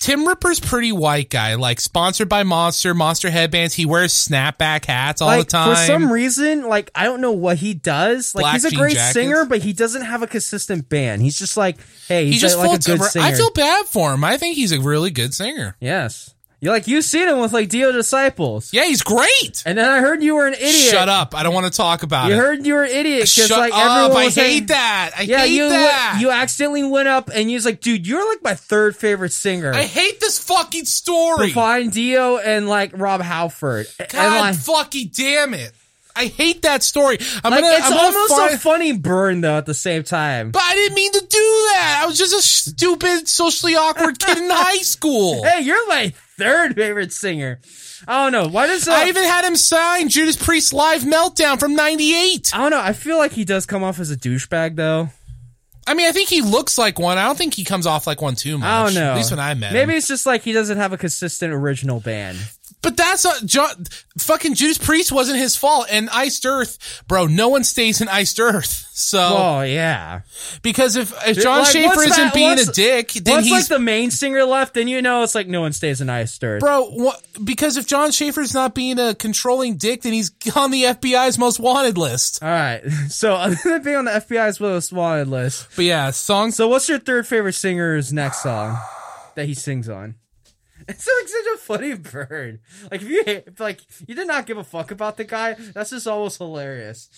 [0.00, 3.74] Tim Ripper's pretty white guy, like sponsored by Monster, Monster headbands.
[3.74, 5.74] He wears snapback hats all like the time.
[5.74, 8.32] for some reason, like I don't know what he does.
[8.32, 9.14] Like Black he's a great jackets.
[9.14, 11.20] singer, but he doesn't have a consistent band.
[11.22, 13.24] He's just like, hey, he's, he just like a good singer.
[13.24, 14.22] I feel bad for him.
[14.22, 15.76] I think he's a really good singer.
[15.80, 19.62] yes, you like you've seen him with like Dio Disciples, Yeah, he's great.
[19.64, 20.72] and then I heard you were an idiot.
[20.90, 21.34] Shut up!
[21.34, 22.36] I don't want to talk about You it.
[22.36, 23.78] You heard you were an idiot because like up!
[23.78, 25.10] everyone I was saying- hate that.
[25.16, 26.18] I Yeah, hate you that.
[26.20, 29.72] you accidentally went up and you was like, dude, you're like my third favorite singer.
[29.72, 31.46] I hate this fucking story.
[31.48, 33.86] behind Dio and like Rob Halford.
[34.00, 35.72] And, God like, fucking damn it.
[36.16, 37.18] I hate that story.
[37.44, 40.50] I'm like, gonna, it's I'm almost find- a funny burn though at the same time.
[40.50, 41.26] but I didn't mean to do
[41.74, 42.00] that.
[42.02, 45.44] I was just a stupid, socially awkward kid in high school.
[45.44, 47.60] Hey, you're my third favorite singer.
[48.06, 48.48] I don't know.
[48.48, 52.52] Why does uh, I even had him sign Judas Priest Live Meltdown from 98.
[52.54, 52.80] I don't know.
[52.80, 55.08] I feel like he does come off as a douchebag though.
[55.86, 57.16] I mean, I think he looks like one.
[57.16, 58.68] I don't think he comes off like one too much.
[58.68, 59.12] I don't know.
[59.12, 59.96] At least when I met Maybe him.
[59.96, 62.38] it's just like he doesn't have a consistent original band.
[62.80, 63.70] But that's a, John,
[64.18, 65.88] fucking Judas Priest wasn't his fault.
[65.90, 68.84] And Iced Earth, bro, no one stays in Iced Earth.
[68.92, 70.22] So, Oh yeah.
[70.62, 73.66] because if, if John Like, Schaffer isn't that- being a dick, then Once he's like
[73.66, 76.60] the main singer left, then you know it's like no one stays in Iced Earth.
[76.60, 80.82] Bro, what, because if John Schaffer's not being a controlling dick, then he's on the
[80.84, 82.42] FBI's most wanted list.
[82.42, 82.82] All right.
[83.08, 86.50] So other than being on the FBI's most wanted list, But yeah, song.
[86.52, 88.78] So what's your third favorite singer's next song
[89.34, 90.16] that he sings on?
[90.88, 92.60] It's like such a funny bird.
[92.90, 95.90] Like if you if, like you did not give a fuck about the guy, that's
[95.90, 97.10] just almost hilarious.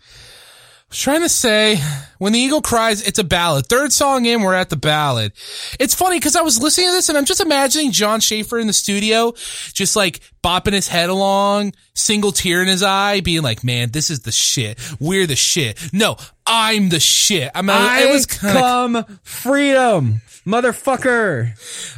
[0.00, 1.80] I was trying to say,
[2.18, 3.66] when the eagle cries, it's a ballad.
[3.66, 5.32] Third song in, we're at the ballad.
[5.80, 8.68] It's funny because I was listening to this and I'm just imagining John Schaffer in
[8.68, 9.32] the studio,
[9.72, 14.08] just like bopping his head along, single tear in his eye, being like, man, this
[14.08, 14.78] is the shit.
[15.00, 15.78] We're the shit.
[15.92, 17.50] No, I'm the shit.
[17.54, 21.52] I mean, I it was come freedom, motherfucker.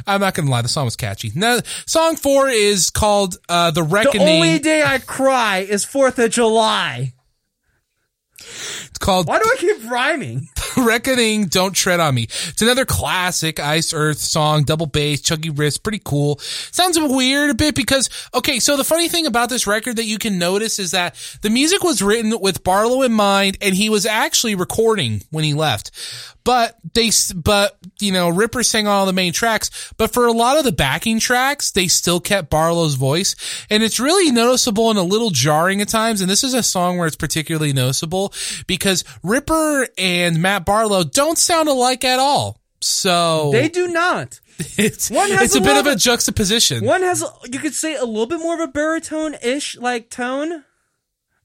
[0.07, 1.31] I'm not gonna lie, the song was catchy.
[1.35, 6.17] Now, song four is called uh, "The Reckoning." The only day I cry is Fourth
[6.19, 7.13] of July.
[8.85, 10.49] It's called Why do I keep rhyming?
[10.77, 12.23] Reckoning, Don't Tread on Me.
[12.23, 16.37] It's another classic Ice Earth song, double bass, chuggy riffs, pretty cool.
[16.39, 20.17] Sounds weird a bit because, okay, so the funny thing about this record that you
[20.17, 24.05] can notice is that the music was written with Barlow in mind and he was
[24.05, 25.91] actually recording when he left.
[26.47, 29.91] But they, but you know, Ripper sang all the main tracks.
[29.97, 33.35] But for a lot of the backing tracks, they still kept Barlow's voice,
[33.69, 36.21] and it's really noticeable and a little jarring at times.
[36.21, 38.31] And this is a song where it's particularly noticeable
[38.65, 42.61] because Ripper and Matt Barlow don't sound alike at all.
[42.79, 44.39] So They do not.
[44.77, 46.85] it's One has it's a, a bit of a juxtaposition.
[46.85, 50.63] One has, you could say, a little bit more of a baritone-ish like tone.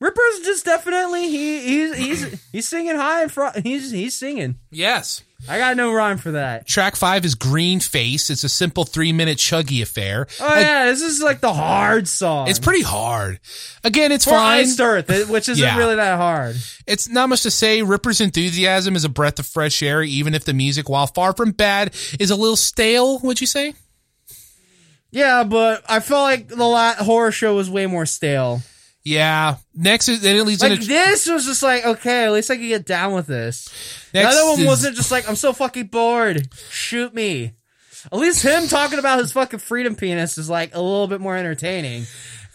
[0.03, 4.57] Ripper's just definitely he he's he's he's singing high and fro- he's he's singing.
[4.73, 5.23] Yes.
[5.49, 6.67] I got no rhyme for that.
[6.69, 8.31] Track five is Green Face.
[8.31, 10.27] It's a simple three minute chuggy affair.
[10.41, 12.49] Oh yeah, this is like the hard song.
[12.49, 13.39] It's pretty hard.
[13.85, 14.61] Again, it's for fine.
[14.61, 15.77] Iced Earth, which isn't Yeah.
[15.79, 16.57] really that hard.
[16.87, 17.83] It's not much to say.
[17.83, 21.53] Ripper's enthusiasm is a breath of fresh air, even if the music, while far from
[21.53, 23.75] bad, is a little stale, would you say?
[25.11, 28.63] Yeah, but I felt like the horror show was way more stale.
[29.05, 29.57] Yeah.
[29.75, 32.57] Next is, then it leads Like into, this was just like okay, at least I
[32.57, 33.69] can get down with this.
[34.13, 36.49] The other one is- wasn't just like I'm so fucking bored.
[36.71, 37.53] Shoot me.
[38.13, 41.37] At least him talking about his fucking freedom penis is like a little bit more
[41.37, 42.05] entertaining.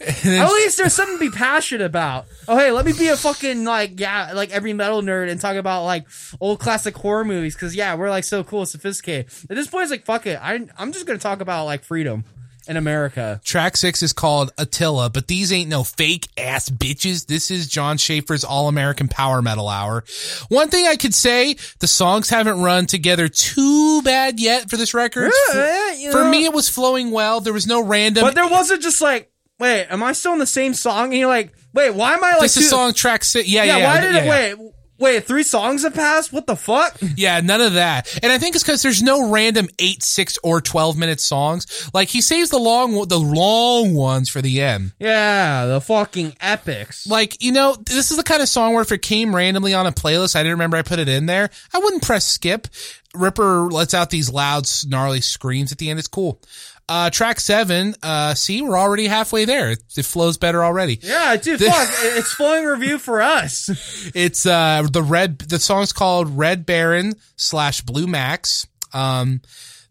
[0.00, 2.26] At least there's something to be passionate about.
[2.46, 5.56] Oh hey, let me be a fucking like yeah, like every metal nerd and talk
[5.56, 6.06] about like
[6.40, 9.26] old classic horror movies because yeah, we're like so cool and sophisticated.
[9.50, 10.38] At this point, it's like fuck it.
[10.40, 12.24] I I'm just gonna talk about like freedom
[12.68, 13.40] in America.
[13.44, 17.26] Track six is called Attila, but these ain't no fake ass bitches.
[17.26, 20.04] This is John Schaffer's All American Power Metal Hour.
[20.48, 24.94] One thing I could say, the songs haven't run together too bad yet for this
[24.94, 25.32] record.
[25.54, 26.30] Yeah, you For know.
[26.30, 27.40] me, it was flowing well.
[27.40, 28.22] There was no random.
[28.24, 31.06] But there wasn't just like, wait, am I still in the same song?
[31.06, 32.40] And you're like, wait, why am I like?
[32.42, 33.48] this is two- song track six.
[33.48, 33.94] Yeah, Yeah, yeah.
[33.94, 34.24] why did yeah, it?
[34.24, 34.54] yeah.
[34.54, 36.32] Wait, wait, three songs have passed.
[36.32, 36.96] What the fuck?
[37.16, 38.18] Yeah, none of that.
[38.22, 41.90] And I think it's because there's no random eight, six, or twelve minute songs.
[41.92, 44.92] Like he saves the long, the long ones for the end.
[44.98, 47.06] Yeah, the fucking epics.
[47.06, 49.86] Like you know, this is the kind of song where if it came randomly on
[49.86, 51.50] a playlist, I didn't remember I put it in there.
[51.72, 52.68] I wouldn't press skip.
[53.14, 55.98] Ripper lets out these loud, snarly screams at the end.
[55.98, 56.40] It's cool.
[56.88, 57.94] Uh, track seven.
[58.02, 59.72] Uh, see, we're already halfway there.
[59.72, 60.98] It, it flows better already.
[61.02, 64.10] Yeah, dude, fuck, it's flowing review for us.
[64.14, 65.38] It's uh the red.
[65.38, 68.66] The song's called Red Baron slash Blue Max.
[68.94, 69.42] Um,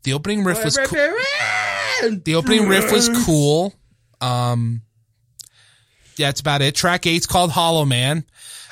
[0.03, 0.97] the opening riff was cool.
[2.23, 3.73] The opening riff was cool.
[4.21, 4.81] Um,
[6.15, 6.73] yeah, that's about it.
[6.75, 8.23] Track eight's called Hollow Man.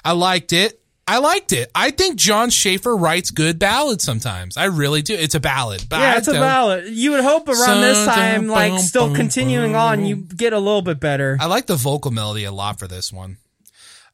[0.03, 0.81] I liked it.
[1.07, 1.69] I liked it.
[1.75, 4.57] I think John Schaffer writes good ballads sometimes.
[4.57, 5.13] I really do.
[5.13, 5.85] It's a ballad.
[5.87, 6.89] But Yeah, it's a ballad.
[6.89, 10.99] You would hope around this time, like still continuing on, you get a little bit
[10.99, 11.37] better.
[11.39, 13.37] I like the vocal melody a lot for this one.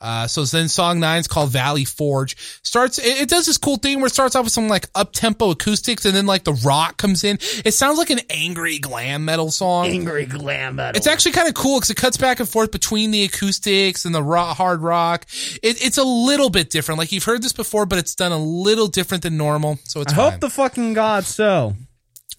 [0.02, 2.36] Uh, so then song nine is called Valley Forge.
[2.64, 5.14] Starts, it, it does this cool thing where it starts off with some like up
[5.14, 7.38] tempo acoustics and then like the rock comes in.
[7.64, 9.86] It sounds like an angry glam metal song.
[9.86, 10.98] Angry glam metal.
[10.98, 14.16] It's actually kind of cool because it cuts back and forth between the acoustics and
[14.16, 15.26] the raw, hard rock.
[15.62, 16.98] It, it's a little bit different.
[16.98, 19.78] Like you've heard this before, but it's done a little different than normal.
[19.84, 20.32] So it's I fine.
[20.32, 21.76] hope the fucking god so.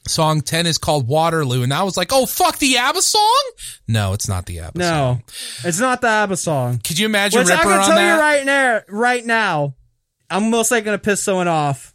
[0.07, 1.63] Song 10 is called Waterloo.
[1.63, 3.43] And I was like, oh, fuck the ABBA song?
[3.89, 5.17] No, it's not the ABBA song.
[5.17, 5.21] No,
[5.69, 6.79] it's not the ABBA song.
[6.79, 8.15] Could you imagine Which Ripper can on tell that?
[8.15, 9.75] you right now, right now,
[10.31, 11.95] I'm most likely gonna piss someone off.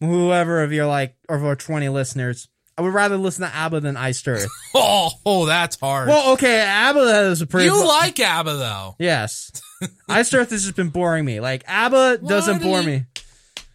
[0.00, 3.96] Whoever of your like, of our 20 listeners, I would rather listen to ABBA than
[3.96, 4.46] Iced Earth.
[4.78, 6.08] Oh, oh, that's hard.
[6.08, 7.64] well, okay, ABBA is a pretty.
[7.66, 8.94] you like ABBA though.
[8.98, 9.50] Yes,
[10.08, 11.40] Iced Earth has just been boring me.
[11.40, 13.06] Like ABBA doesn't bore me.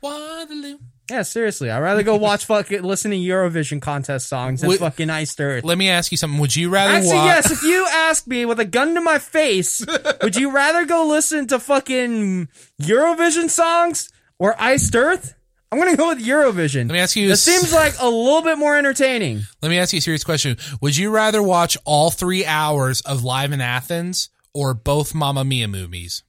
[0.02, 0.78] Waterloo.
[1.12, 5.10] Yeah, seriously, I'd rather go watch fucking listen to Eurovision contest songs than Would- fucking
[5.10, 5.63] Iced Earth.
[5.65, 6.39] Let me ask you something.
[6.39, 7.26] Would you rather Actually, watch?
[7.26, 7.52] yes.
[7.52, 9.86] If you ask me with a gun to my face,
[10.24, 12.47] would you rather go listen to fucking
[12.82, 15.36] Eurovision songs or Iced Earth?
[15.74, 16.88] I'm gonna go with Eurovision.
[16.89, 17.28] Let me ask you.
[17.30, 19.41] It s- seems like a little bit more entertaining.
[19.62, 20.58] Let me ask you a serious question.
[20.82, 25.67] Would you rather watch all three hours of Live in Athens or both Mamma Mia
[25.69, 26.24] movies,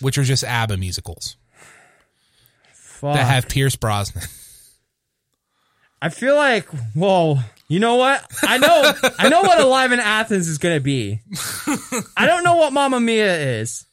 [0.00, 1.36] which are just ABBA musicals
[3.04, 3.16] Fuck.
[3.16, 4.24] that have Pierce Brosnan?
[6.00, 7.38] I feel like, whoa.
[7.68, 8.24] You know what?
[8.42, 8.92] I know.
[9.18, 11.20] I know what Alive in Athens is gonna be.
[12.16, 13.84] I don't know what Mamma Mia is.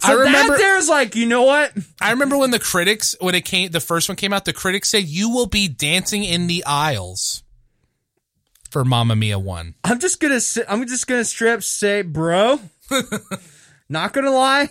[0.00, 1.72] So I remember- that there's like, you know what?
[2.02, 4.90] I remember when the critics, when it came, the first one came out, the critics
[4.90, 7.42] said you will be dancing in the aisles
[8.70, 9.74] for Mamma Mia one.
[9.84, 12.60] I'm just gonna I'm just gonna strip say, bro.
[13.88, 14.68] not gonna lie.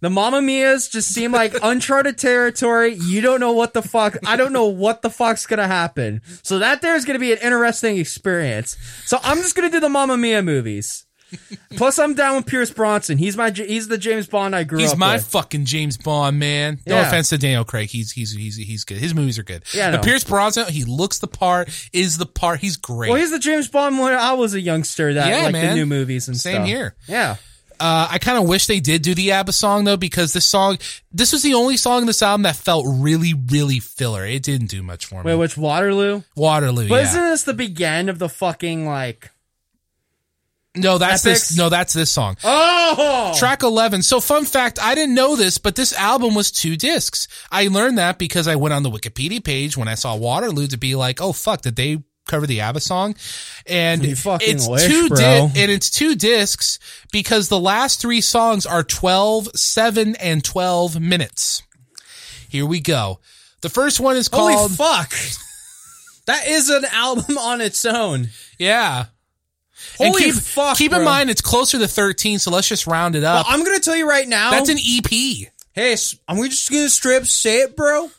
[0.00, 2.94] The Mamma Mia's just seem like uncharted territory.
[2.94, 4.16] You don't know what the fuck.
[4.26, 6.20] I don't know what the fuck's gonna happen.
[6.42, 8.76] So that there is gonna be an interesting experience.
[9.06, 11.04] So I'm just gonna do the Mamma Mia movies.
[11.76, 13.18] Plus, I'm down with Pierce Bronson.
[13.18, 15.24] He's my he's the James Bond I grew He's up He's my with.
[15.26, 16.78] fucking James Bond man.
[16.86, 17.08] No Yeah.
[17.08, 17.88] offense to Daniel Craig.
[17.90, 18.98] He's he's he's he's good.
[18.98, 19.64] His movies are good.
[19.74, 20.04] Yeah, I But.
[20.04, 22.60] Pierce Bronson, he looks the part, is the part.
[22.60, 23.10] He's great.
[23.10, 25.14] well, he's the James Bond when I was a youngster.
[25.14, 25.70] That Yeah, like man.
[25.70, 26.52] the new movies and stuff.
[26.52, 26.68] Same stuff.
[26.68, 26.96] here.
[27.08, 27.36] Yeah.
[27.78, 30.78] Uh, I kind of wish they did do the ABBA song though, because this song,
[31.12, 34.24] this was the only song in this album that felt really, really filler.
[34.24, 35.30] It didn't do much for me.
[35.30, 36.22] Wait, which Waterloo?
[36.36, 37.08] Waterloo, But yeah.
[37.08, 39.30] isn't this the beginning of the fucking like?
[40.78, 41.48] no, that's Epics?
[41.48, 41.58] this.
[41.58, 42.36] No, that's this song.
[42.44, 44.02] Oh, Track 11.
[44.02, 47.28] So fun fact, I didn't know this, but this album was two discs.
[47.50, 50.76] I learned that because I went on the Wikipedia page when I saw Waterloo to
[50.76, 53.14] be like, oh fuck, did they cover the ABBA song?
[53.66, 56.78] And it's wish, two di- and it's two discs
[57.12, 61.62] because the last three songs are 12, 7, and 12 minutes.
[62.48, 63.20] Here we go.
[63.62, 65.12] The first one is holy called, fuck!
[66.26, 68.28] That is an album on its own.
[68.58, 69.06] yeah.
[70.00, 70.76] And Holy keep, fuck!
[70.76, 73.46] keep in mind it's closer to 13, so let's just round it up.
[73.48, 74.50] I'm gonna tell you right now.
[74.50, 75.50] That's an EP.
[75.72, 78.10] Hey, I'm just gonna straight up say it, bro.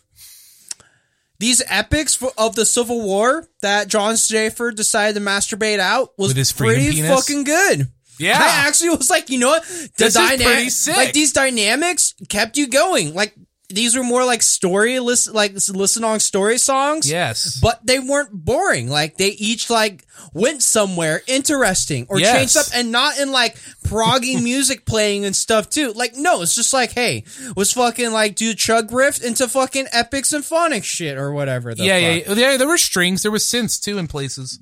[1.40, 6.92] These epics of the Civil War that John Schaffer decided to masturbate out was pretty
[6.92, 7.10] penis?
[7.10, 7.88] fucking good.
[8.20, 8.38] Yeah.
[8.40, 9.64] I actually was like, you know what?
[9.64, 10.98] The This is pretty sick.
[10.98, 13.14] like these dynamics kept you going.
[13.14, 13.36] Like
[13.70, 17.10] these were more like story list, like listen on story songs.
[17.10, 17.60] Yes.
[17.62, 18.90] But they weren't boring.
[18.90, 22.36] Like they each like went somewhere interesting or Yes.
[22.36, 25.92] changed up and not in like proggy music playing and stuff too.
[25.92, 27.26] Like no, it's just like, hey,
[27.58, 31.72] was fucking like do chug riff into fucking epic symphonic shit or whatever.
[31.72, 32.38] Yeah, fuck.
[32.38, 32.58] yeah, yeah.
[32.58, 33.22] There were strings.
[33.22, 34.60] There was synths too in places.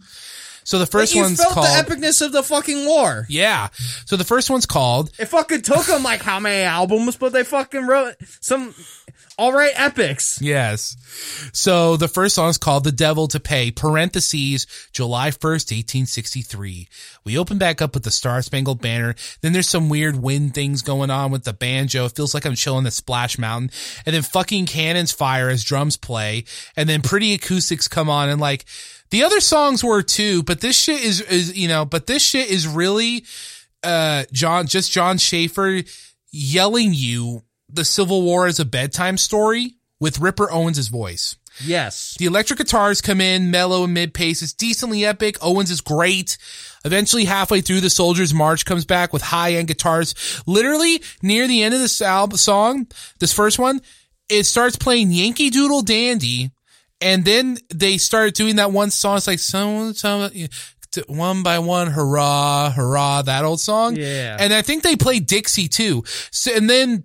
[0.66, 1.66] So the first you one's felt called.
[1.68, 3.26] the epicness of the fucking war.
[3.30, 3.70] yeah.
[4.06, 5.12] So the first one's called.
[5.18, 8.76] It fucking took them like how many albums, but they fucking wrote some
[9.38, 10.42] all right epics.
[10.42, 10.98] Yes.
[11.54, 16.42] So the first song is called "The Devil to Pay." Parentheses July first, eighteen sixty
[16.42, 16.88] three.
[17.24, 19.16] We open back up with the Star Spangled Banner.
[19.42, 22.06] Then there's some weird wind things going on with the banjo.
[22.06, 23.72] It feels like I'm chilling at Splash Mountain.
[24.06, 26.46] And then fucking cannons fire as drums play.
[26.76, 28.66] And then pretty acoustics come on and like.
[29.12, 32.50] The other songs were too, but this shit is, is, you know, but this shit
[32.50, 33.26] is really,
[33.84, 35.84] uh, John, just John Schaffer
[36.32, 41.36] yelling you the Civil War as a bedtime story with Ripper Owens' voice.
[41.64, 42.16] Yes.
[42.20, 44.42] The electric guitars come in, mellow and mid pace.
[44.42, 45.38] It's decently epic.
[45.42, 46.38] Owens is great.
[46.84, 50.14] Eventually, halfway through, the Soldier's March comes back with high end guitars.
[50.46, 52.88] Literally, near the end of this album song,
[53.20, 53.82] this first one,
[54.30, 56.52] it starts playing Yankee Doodle Dandy.
[57.02, 59.18] And then they started doing that one song.
[59.18, 59.40] It's like,
[61.08, 63.96] one by one, hurrah, hurrah, that old song.
[63.98, 64.38] Yeah.
[64.40, 66.04] And I think they play Dixie too.
[66.32, 67.04] So, and then,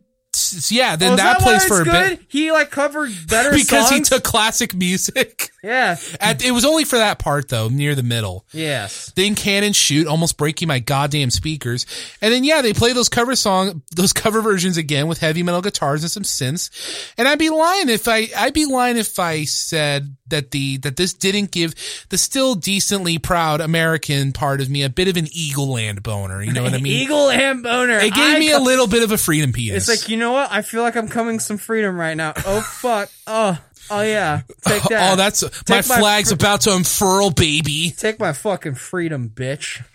[0.72, 2.18] yeah, then Oh, that, why plays for a good?
[2.18, 2.20] bit.
[2.28, 5.50] He like covered better Because he took classic music.
[5.62, 5.96] yeah.
[6.20, 8.44] At, it was only for that part though, near the middle.
[8.52, 9.12] Yes.
[9.14, 11.86] Then cannon shoot, almost breaking my goddamn speakers.
[12.20, 15.62] And then yeah, they play those cover song, those cover versions again with heavy metal
[15.62, 16.70] guitars and some synths.
[17.18, 20.96] And I'd be lying if I, I'd be lying if I said that the, that
[20.96, 21.74] this didn't give
[22.08, 26.42] the still decently proud American part of me a bit of an Eagle Land boner.
[26.42, 26.92] You know what I mean?
[27.02, 27.98] Eagle land boner.
[27.98, 29.88] It gave I me a little bit of a freedom penis.
[29.88, 30.39] It's like you know what?
[30.50, 32.33] I feel like I'm coming some freedom right now.
[32.46, 33.11] Oh fuck.
[33.26, 33.59] Oh.
[33.90, 34.42] Oh yeah.
[34.62, 35.12] Take that.
[35.12, 37.90] Oh, that's my my flag's fr- about to unfurl, baby.
[37.96, 39.83] Take my fucking freedom, bitch.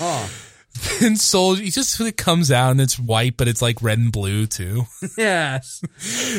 [0.00, 0.30] Oh.
[1.00, 4.12] And soldier, he just it comes out and it's white, but it's like red and
[4.12, 4.84] blue too.
[5.16, 5.82] Yes.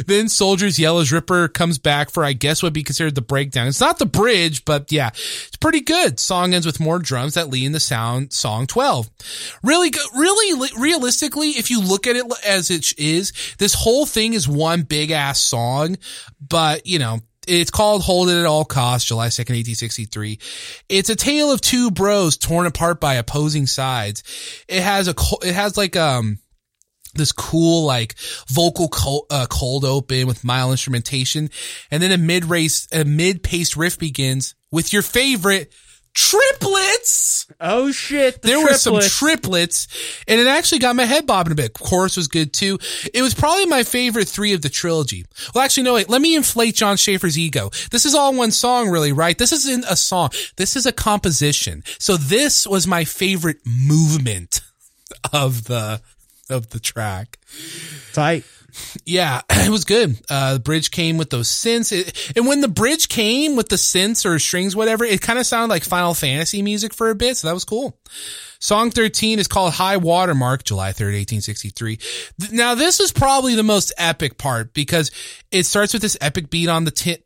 [0.08, 3.22] then soldiers yell as Ripper comes back for I guess what would be considered the
[3.22, 3.68] breakdown.
[3.68, 6.20] It's not the bridge, but yeah, it's pretty good.
[6.20, 9.10] Song ends with more drums that lead in the sound song 12.
[9.64, 14.34] Really good, really realistically, if you look at it as it is, this whole thing
[14.34, 15.98] is one big ass song,
[16.40, 20.40] but you know, it's called Hold It at All Costs, July 2nd, 1863.
[20.90, 24.24] It's a tale of two bros torn apart by opposing sides.
[24.68, 26.40] It has a, it has like, um,
[27.16, 28.16] this cool like
[28.48, 31.50] vocal cold, uh, cold open with mild instrumentation,
[31.90, 35.74] and then a mid race, a mid paced riff begins with your favorite
[36.14, 37.48] triplets.
[37.60, 38.42] Oh shit.
[38.42, 39.18] The There were some triplets.
[39.18, 39.88] triplets,
[40.28, 41.74] and it actually got my head bobbing a bit.
[41.74, 42.78] Chorus was good too.
[43.14, 45.26] It was probably my favorite three of the trilogy.
[45.54, 46.10] Well, actually, no, wait.
[46.10, 47.70] Let me inflate John Schaffer's ego.
[47.92, 49.38] This is all one song, really, right?
[49.38, 50.30] This isn't a song.
[50.58, 51.84] This is a composition.
[52.00, 54.62] So this was my favorite movement
[55.34, 56.02] of the
[56.50, 57.38] of the track.
[58.14, 58.44] tight.
[59.06, 60.20] Yeah, it was good.
[60.30, 61.92] Uh, the bridge came with those synths.
[61.92, 65.46] It, and when the bridge came with the synths or strings, whatever, it kind of
[65.46, 67.38] sounded like Final Fantasy music for a bit.
[67.38, 67.98] So that was cool.
[68.60, 72.00] Song 13 is called High Watermark, July 3rd, 1863.
[72.52, 75.12] Now, this is probably the most epic part because
[75.50, 77.24] it starts with this epic beat on the ti-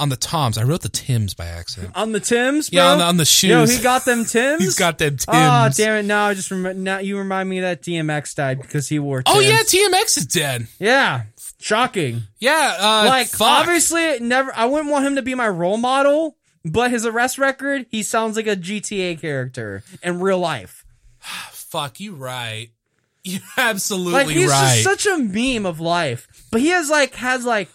[0.00, 0.58] on the toms.
[0.58, 1.92] I wrote the Tims by accident.
[1.94, 2.82] On the Tims, bro.
[2.82, 3.76] Yeah, on the- on the Yo, shoes.
[3.76, 4.62] he got them Tims.
[4.62, 5.26] He's got them Tims.
[5.28, 6.04] Oh damn it!
[6.06, 9.22] Now I just rem- now you remind me that DMX died because he wore.
[9.22, 9.36] Tims.
[9.36, 10.66] Oh yeah, DMX is dead.
[10.78, 11.24] yeah.
[11.62, 12.22] Shocking.
[12.38, 13.42] Yeah, uh, like fuck.
[13.60, 17.84] obviously never I wouldn't want him to be my role model, but his arrest record,
[17.90, 20.84] he sounds like a GTA character in real life.
[21.50, 22.70] fuck, you right.
[23.24, 24.82] You're absolutely Like he's right.
[24.82, 26.26] just such a meme of life.
[26.50, 27.68] But he has like has like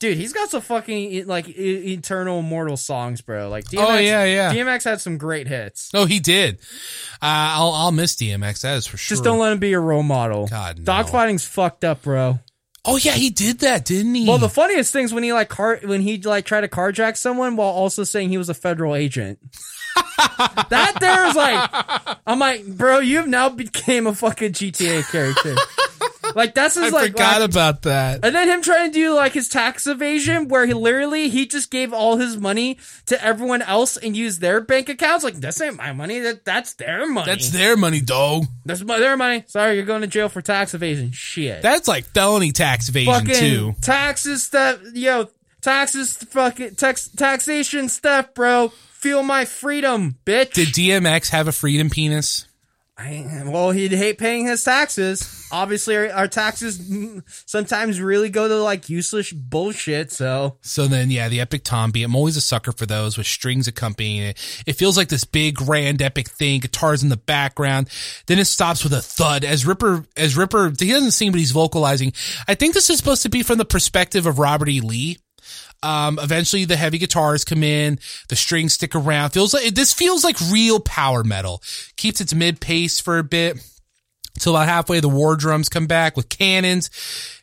[0.00, 3.48] dude, he's got some fucking like eternal immortal songs, bro.
[3.48, 4.52] Like DMX, Oh, yeah, yeah.
[4.52, 5.90] DMX had some great hits.
[5.94, 6.56] oh, he did.
[7.22, 8.62] Uh, I'll I'll miss DMX.
[8.62, 9.14] That is for sure.
[9.14, 10.48] Just don't let him be your role model.
[10.48, 10.84] God, no.
[10.84, 12.40] Dogfighting's fucked up, bro.
[12.84, 14.26] Oh yeah, he did that, didn't he?
[14.26, 17.54] Well, the funniest thing's when he like car when he like tried to carjack someone
[17.56, 19.38] while also saying he was a federal agent.
[20.16, 21.70] that there is like,
[22.26, 25.54] I'm like, bro, you have now became a fucking GTA character.
[26.34, 27.12] Like that's I his like.
[27.12, 28.20] forgot like- about that.
[28.24, 31.70] and then him trying to do like his tax evasion, where he literally he just
[31.70, 35.24] gave all his money to everyone else and used their bank accounts.
[35.24, 36.20] Like this ain't my money.
[36.20, 37.26] That that's their money.
[37.26, 38.44] That's their money, dog.
[38.64, 39.44] that's my, their money.
[39.46, 41.12] Sorry, you're going to jail for tax evasion.
[41.12, 41.62] Shit.
[41.62, 43.74] That's like felony tax evasion fucking too.
[43.80, 44.80] taxes stuff.
[44.94, 45.28] Yo,
[45.60, 46.16] taxes.
[46.16, 48.68] Fucking tax taxation stuff, bro.
[48.68, 50.52] Feel my freedom, bitch.
[50.52, 52.46] Did DMX have a freedom penis?
[53.00, 55.48] I, well, he'd hate paying his taxes.
[55.50, 56.80] Obviously, our, our taxes
[57.46, 60.12] sometimes really go to like useless bullshit.
[60.12, 62.02] So So then, yeah, the epic tom beat.
[62.02, 64.62] I'm always a sucker for those with strings accompanying it.
[64.66, 66.60] It feels like this big, grand, epic thing.
[66.60, 67.88] Guitars in the background.
[68.26, 71.52] Then it stops with a thud as Ripper, as Ripper, he doesn't sing, but he's
[71.52, 72.12] vocalizing.
[72.46, 74.80] I think this is supposed to be from the perspective of Robert E.
[74.80, 75.18] Lee.
[75.82, 79.30] Um, eventually the heavy guitars come in, the strings stick around.
[79.30, 81.62] Feels like, this feels like real power metal.
[81.96, 83.58] Keeps its mid pace for a bit.
[84.38, 86.90] Till about halfway, the war drums come back with cannons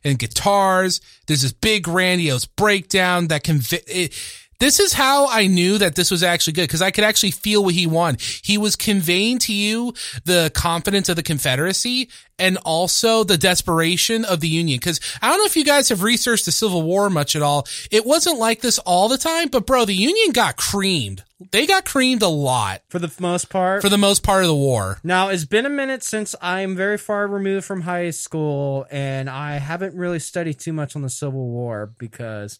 [0.03, 1.01] and guitars.
[1.27, 3.47] There's this big grandiose breakdown that
[3.87, 4.13] it,
[4.59, 7.63] this is how I knew that this was actually good because I could actually feel
[7.63, 8.21] what he wanted.
[8.21, 9.93] He was conveying to you
[10.25, 14.77] the confidence of the Confederacy and also the desperation of the Union.
[14.79, 17.67] Because I don't know if you guys have researched the Civil War much at all.
[17.91, 21.23] It wasn't like this all the time, but bro, the Union got creamed.
[21.51, 24.55] They got creamed a lot for the most part, for the most part of the
[24.55, 24.99] war.
[25.03, 29.59] Now, it's been a minute since I'm very far removed from high school, and I
[29.59, 32.59] haven't really studied too much on the Civil War because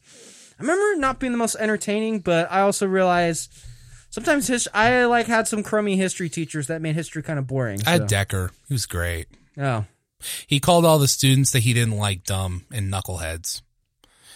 [0.59, 3.53] I remember it not being the most entertaining, but I also realized
[4.09, 7.79] sometimes his- I like had some crummy history teachers that made history kind of boring.
[7.85, 8.51] I had Decker.
[8.67, 9.27] He was great.
[9.59, 9.85] oh,
[10.47, 13.61] He called all the students that he didn't like dumb and knuckleheads.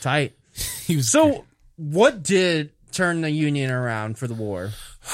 [0.02, 0.34] tight.
[0.86, 1.46] He was So,
[1.78, 4.72] what did turn the Union around for the war?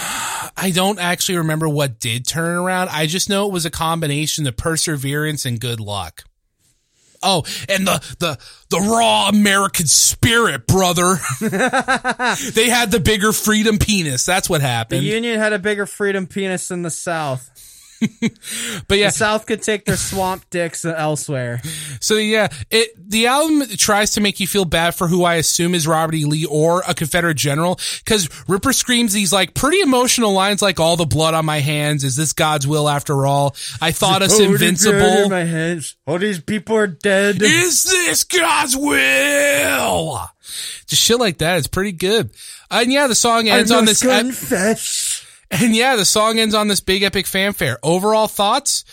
[0.57, 2.89] I don't actually remember what did turn around.
[2.89, 6.23] I just know it was a combination of perseverance and good luck.
[7.24, 8.38] Oh, and the the
[8.70, 11.15] the raw American spirit, brother.
[11.41, 14.26] they had the bigger freedom penis.
[14.26, 15.01] That's what happened.
[15.01, 15.07] The.
[15.07, 17.49] Union had a bigger freedom penis in the South.
[18.87, 21.61] But yeah, The South could take their swamp dicks elsewhere.
[21.99, 25.73] So yeah, it the album tries to make you feel bad for who I assume
[25.75, 26.25] is Robert E.
[26.25, 30.95] Lee or a Confederate general because Ripper screams these like pretty emotional lines like all
[30.95, 34.43] the blood on my hands is this God's will after all I thought us Oh,
[34.43, 35.95] in invincible my hands.
[36.05, 37.41] All these people are dead.
[37.41, 40.19] is this God's will
[40.87, 42.29] just shit like that it's pretty good
[42.71, 44.77] and yeah the song ends on this ep-.
[45.51, 48.83] And yeah the song ends on this big epic fanfare overall thoughts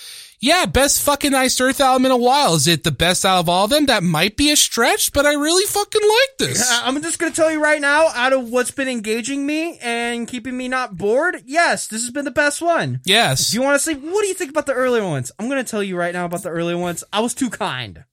[0.45, 2.55] yeah, best fucking Iced Earth album in a while.
[2.55, 3.87] Is it the best out of all of them?
[3.87, 6.71] That might be a stretch, but I really fucking like this.
[6.71, 10.55] I'm just gonna tell you right now, out of what's been engaging me and keeping
[10.55, 13.01] me not bored, yes, this has been the best one.
[13.07, 13.53] Yes.
[13.53, 15.33] Do you want to say what do you think about the earlier ones?
[15.39, 17.03] I'm gonna tell you right now about the earlier ones.
[17.11, 18.05] I was too kind.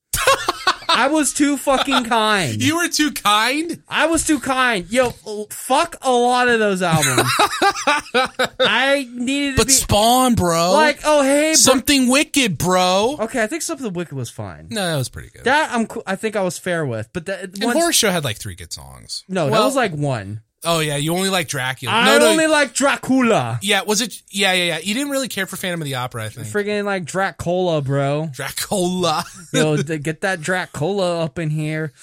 [0.94, 2.62] I was too fucking kind.
[2.62, 3.82] You were too kind.
[3.88, 4.90] I was too kind.
[4.92, 5.10] Yo,
[5.50, 7.30] fuck a lot of those albums.
[8.60, 10.72] I needed to But be Spawn, bro.
[10.74, 11.54] like, oh hey, bro.
[11.54, 13.18] something wicked, bro.
[13.22, 13.44] okay.
[13.44, 14.68] I think something wicked was fine.
[14.70, 15.44] No, that was pretty good.
[15.46, 18.24] That I'm, cool- I think I was fair with, but that and Horror Show had
[18.24, 19.24] like three good songs.
[19.28, 20.42] no, that was like one.
[20.64, 21.94] Oh yeah, you only like Dracula.
[21.94, 22.32] I no, no.
[22.32, 23.60] only like Dracula.
[23.64, 24.22] yeah, was it?
[24.30, 24.80] Yeah, yeah, yeah.
[24.80, 26.48] You didn't really care for Phantom of the Opera, I think.
[26.48, 28.30] Friggin' like Dracula, bro.
[28.32, 29.24] Dracula.
[29.54, 31.94] Yo, get that Dracula up in here.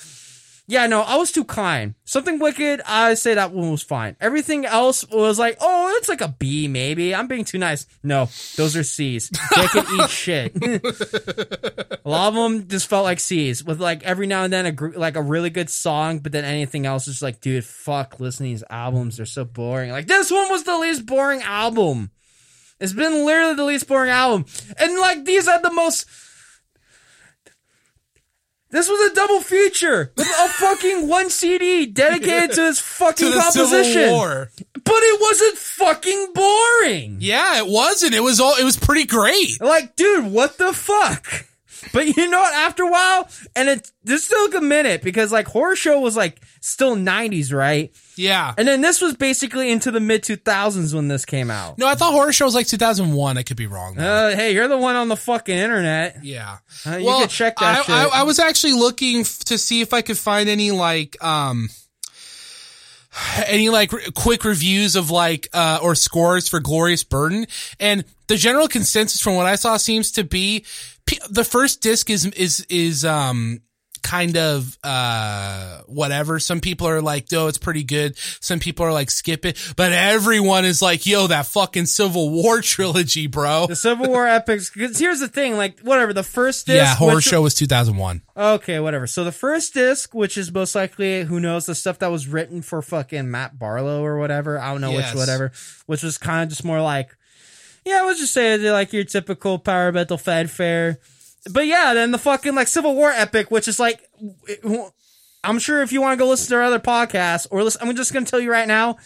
[0.71, 1.95] Yeah, no, I was too kind.
[2.05, 4.17] Something wicked, I say that one was fine.
[4.21, 7.15] Everything else was like, oh, it's like a B, maybe.
[7.15, 7.87] I'm being too nice.
[8.03, 9.31] No, those are C's.
[9.57, 10.55] They can eat shit.
[10.63, 14.73] a lot of them just felt like C's, with like every now and then a
[14.73, 18.45] gr- like a really good song, but then anything else is like, dude, fuck, listen
[18.45, 19.17] to these albums.
[19.17, 19.91] They're so boring.
[19.91, 22.11] Like this one was the least boring album.
[22.79, 24.45] It's been literally the least boring album,
[24.79, 26.05] and like these are the most.
[28.71, 33.39] This was a double feature with a fucking one CD dedicated to this fucking to
[33.39, 34.11] composition.
[34.75, 37.17] But it wasn't fucking boring.
[37.21, 38.15] Yeah, it wasn't.
[38.15, 38.57] It was all.
[38.59, 39.61] It was pretty great.
[39.61, 41.47] Like, dude, what the fuck?
[41.93, 42.55] But you know what?
[42.55, 46.41] After a while, and it this took a minute because like horror show was like
[46.61, 47.95] still 90s, right?
[48.19, 48.53] Yeah.
[48.59, 51.79] And then this was basically into the mid 2000s when this came out.
[51.79, 53.39] No, I thought Horror Show was like 2001.
[53.39, 53.97] I could be wrong.
[53.99, 56.25] Uh, hey, you're the one on the fucking internet.
[56.25, 56.59] yeah.
[56.87, 58.05] Uh, you can check that I.
[58.05, 61.69] I, I was actually looking f- to see if I could find any like um
[63.47, 67.47] any like r- quick reviews of like uh or scores for Glorious Burden
[67.81, 70.65] and the general consensus from what I saw seems to be
[71.07, 73.61] p- the first disc is is is um
[74.03, 78.93] kind of uh whatever some people are like oh it's pretty good some people are
[78.93, 83.77] like skip it but everyone is like yo that fucking civil war trilogy bro The
[83.77, 84.71] Civil War epics.
[84.71, 86.77] Because here's the thing, like whatever the first disc.
[86.77, 89.09] yeah horror which- show was 2001 Okay, whatever.
[89.09, 92.63] So the first disc, which is most likely who knows the stuff that was written
[92.63, 94.61] for fucking Matt Barlow or whatever.
[94.61, 95.13] I don't know Yes.
[95.13, 95.51] which whatever.
[95.87, 97.17] Which was kind of just more like,
[97.85, 101.01] yeah, I would just say they're like your typical power metal fanfare.
[101.51, 104.01] But yeah, then the fucking like Civil War epic, which is like,
[105.45, 107.95] I'm sure if you want to go listen to our other podcasts or listen, I'm
[107.97, 108.99] just gonna tell you right now.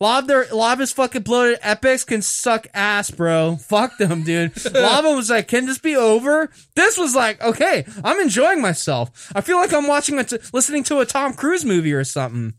[0.00, 3.56] A lot of their, a lot of his fucking bloated epics can suck ass, bro.
[3.56, 4.52] Fuck them, dude.
[4.66, 6.50] A lot of them was like, can this be over?
[6.74, 9.30] This was like, okay, I'm enjoying myself.
[9.36, 12.54] I feel like I'm watching a, t- listening to a Tom Cruise movie or something.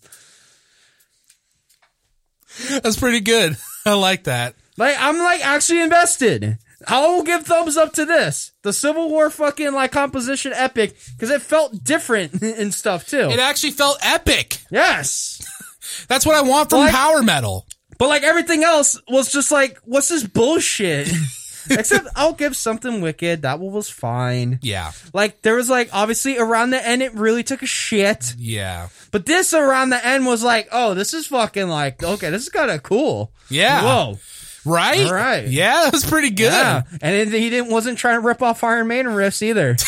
[2.82, 3.58] That's pretty good.
[3.86, 4.56] I like that.
[4.78, 6.58] Like, I'm like actually invested.
[6.88, 8.52] I will give thumbs up to this.
[8.64, 13.30] The Civil War fucking like composition epic because it felt different and stuff too.
[13.30, 14.60] It actually felt epic.
[14.72, 15.42] yes.
[16.08, 17.66] That's what I want from Like- power metal.
[17.98, 21.08] But like everything else was just like, what's this bullshit?
[21.70, 23.42] Except I'll give something wicked.
[23.44, 24.60] That one was fine.
[24.62, 24.92] Yeah.
[25.14, 28.36] Like there was like obviously around the end it really took a shit.
[28.38, 28.90] Yeah.
[29.12, 32.50] But this around the end was like, oh, this is fucking like okay, this is
[32.50, 33.32] kind of cool.
[33.50, 33.82] Yeah.
[33.84, 34.20] Whoa.
[34.66, 35.10] Right?
[35.10, 35.48] Right.
[35.48, 36.52] Yeah, that was pretty good.
[36.52, 36.82] Yeah.
[37.02, 39.76] And he didn't wasn't trying to rip off Iron Maiden riffs either.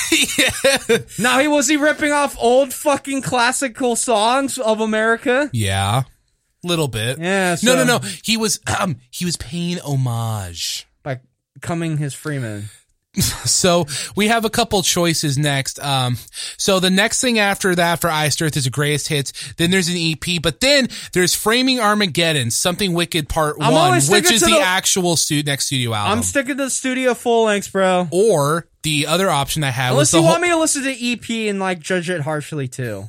[1.20, 5.50] No, he was he ripping off old fucking classical songs of America.
[5.52, 6.04] Yeah.
[6.64, 7.20] Little bit.
[7.20, 8.00] Yeah, No, no, no.
[8.24, 10.88] He was um he was paying homage.
[11.04, 11.20] By
[11.62, 12.70] coming his Freeman.
[13.48, 15.80] So we have a couple choices next.
[15.80, 16.18] Um,
[16.58, 19.54] so the next thing after that for Iced Earth is the greatest hits.
[19.54, 24.32] Then there's an EP, but then there's Framing Armageddon, Something Wicked Part I'm One, which
[24.32, 26.20] is the, the- actual stu- next studio album.
[26.20, 28.08] I'm sticking to the studio full lengths, bro.
[28.12, 31.12] or the other option I had was Unless you whole, want me to listen to
[31.12, 33.06] EP and like judge it harshly too.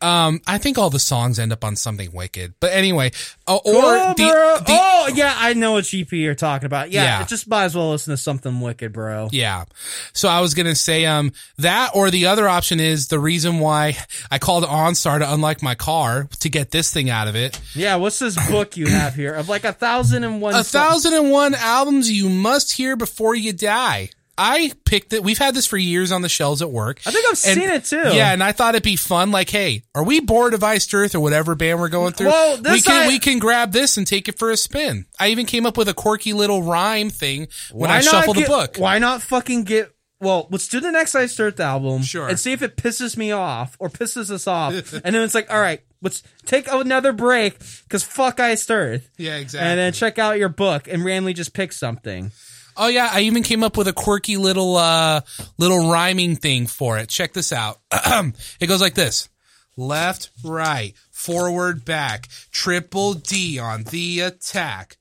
[0.00, 2.54] Um, I think all the songs end up on Something Wicked.
[2.60, 3.12] But anyway,
[3.46, 4.56] uh, or oh, the, bro.
[4.58, 6.90] the oh, yeah, I know what GP you're talking about.
[6.90, 7.24] Yeah, Yeah.
[7.24, 9.28] just might as well listen to something wicked, bro.
[9.32, 9.64] Yeah.
[10.12, 13.58] So I was going to say, um, that or the other option is the reason
[13.58, 13.96] why
[14.30, 17.60] I called OnStar to unlike my car to get this thing out of it.
[17.74, 20.54] Yeah, what's this book you have here of like a thousand and one?
[20.54, 24.10] A thousand and one albums you must hear before you die.
[24.38, 25.22] I picked it.
[25.22, 27.00] We've had this for years on the shelves at work.
[27.06, 28.14] I think I've And- seen it too.
[28.14, 29.30] Yeah, and I thought it'd be fun.
[29.30, 32.28] Like, hey, are we bored of Iced Earth or whatever band we're going through?
[32.28, 35.06] Well, we can I- we can grab this and take it for a spin.
[35.18, 38.52] I even came up with a quirky little rhyme thing when I shuffled get- the
[38.52, 38.76] book.
[38.76, 39.92] Why not fucking get?
[40.18, 42.26] Well, let's do the next Iced Earth album, Sure.
[42.26, 44.72] and see if it pisses me off or pisses us off,
[45.04, 49.10] and then it's like, all right, let's take another break because fuck Iced Earth.
[49.18, 49.68] Yeah, exactly.
[49.68, 52.32] And then check out your book and randomly just pick something.
[52.76, 55.20] Oh yeah, I even came up with a quirky little uh
[55.58, 57.08] little rhyming thing for it.
[57.08, 57.80] Check this out.
[57.92, 59.28] it goes like this.
[59.78, 64.96] Left, right, forward, back, triple D on the attack.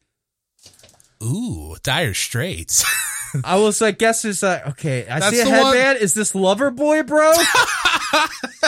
[1.24, 2.84] Ooh, dire straits.
[3.44, 6.00] I was like, guess it's like, okay, I That's see a the one- headband.
[6.00, 7.32] Is this Loverboy, bro?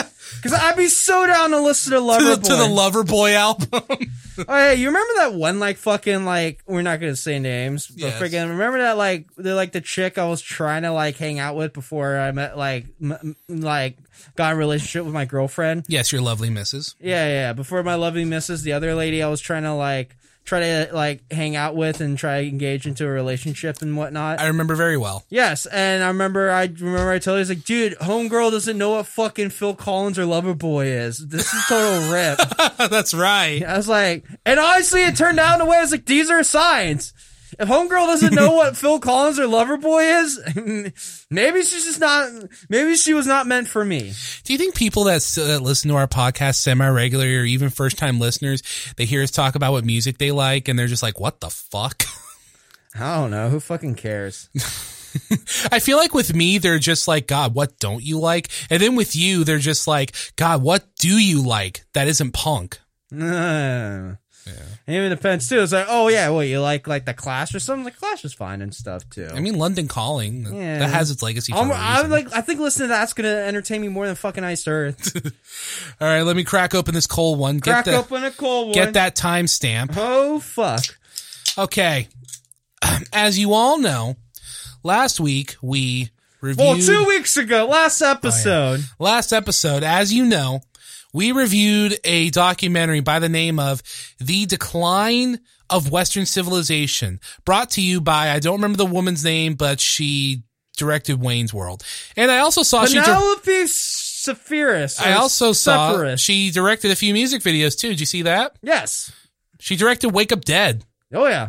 [0.36, 2.42] Because I'd be so down to listen to to, Lover the, Boy.
[2.48, 4.10] to the Loverboy album.
[4.46, 7.98] Oh yeah, you remember that one like fucking like we're not gonna say names, but
[7.98, 8.22] Yes.
[8.22, 11.56] freaking remember that like the like the chick I was trying to like hang out
[11.56, 13.96] with before I met like m- like
[14.36, 15.86] got in a relationship with my girlfriend.
[15.88, 16.94] yes, your lovely missus.
[17.00, 17.52] Yeah, yeah.
[17.52, 20.14] Before my lovely missus, the other lady I was trying to like
[20.48, 24.40] try to like hang out with and try to engage into a relationship and whatnot.
[24.40, 25.24] I remember very well.
[25.28, 28.78] Yes, and I remember I remember I told her I was like, dude, homegirl doesn't
[28.78, 31.28] know what fucking Phil Collins or Loverboy is.
[31.28, 32.38] This is total rip.
[32.90, 33.62] That's right.
[33.62, 36.30] I was like, and honestly, it turned out in a way I was like, these
[36.30, 37.12] are signs.
[37.58, 42.30] If homegirl doesn't know what Phil Collins or Loverboy is, maybe she's just not.
[42.68, 44.12] Maybe she was not meant for me.
[44.44, 47.98] Do you think people that, that listen to our podcast semi regularly or even first
[47.98, 48.62] time listeners,
[48.96, 51.50] they hear us talk about what music they like and they're just like, what the
[51.50, 52.04] fuck?
[52.94, 54.48] I don't know who fucking cares.
[55.72, 58.50] I feel like with me, they're just like, God, what don't you like?
[58.70, 62.78] And then with you, they're just like, God, what do you like that isn't punk?
[63.10, 64.16] Uh,
[64.86, 65.60] And even depends too.
[65.60, 67.84] It's like, oh yeah, well you like like the Clash or something?
[67.84, 69.28] Like Clash is fine and stuff too.
[69.34, 70.78] I mean, London Calling Yeah.
[70.78, 71.52] that has its legacy.
[71.54, 72.10] I'm, a I reason.
[72.10, 72.32] like.
[72.32, 75.32] I think listening to that's gonna entertain me more than fucking Iced Earth.
[76.00, 77.56] All right, let me crack open this cold one.
[77.58, 78.74] Get Crack the, open a cold one.
[78.74, 79.92] get that timestamp.
[79.96, 80.84] Oh fuck!
[81.58, 82.08] Okay.
[83.12, 84.16] As you all know,
[84.82, 88.80] last week we reviewed Well, two weeks ago, last oh, episode.
[89.00, 90.60] last episode, as you know,
[91.18, 93.82] we reviewed a documentary by the name of
[94.20, 99.54] The Decline of Western Civilization, brought to you by, I don't remember the woman's name,
[99.54, 100.44] but she
[100.76, 101.82] directed Wayne's World.
[102.16, 105.00] And I also saw she, dir- Penelope Spheeris.
[105.04, 106.20] I also saw Spheeris.
[106.20, 107.88] she directed a few music videos too.
[107.88, 108.56] Did you see that?
[108.62, 109.10] Yes.
[109.58, 110.84] She directed Wake Up Dead.
[111.12, 111.48] Oh yeah.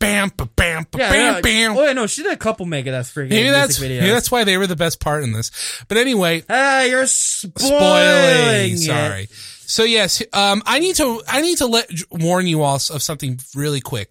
[0.00, 1.10] Bam, ba, bam, ba, Yeah.
[1.12, 1.76] bam, no, bam.
[1.76, 1.92] Oh yeah.
[1.92, 4.00] No, she did a couple Megadeth freaking Maybe music that's videos.
[4.00, 5.50] maybe that's why they were the best part in this.
[5.88, 7.56] But anyway, Hey, you're spoiling.
[7.56, 8.72] spoiling.
[8.72, 8.78] it.
[8.78, 9.28] Sorry.
[9.66, 13.38] So yes, um, I need to I need to let warn you all of something
[13.54, 14.10] really quick.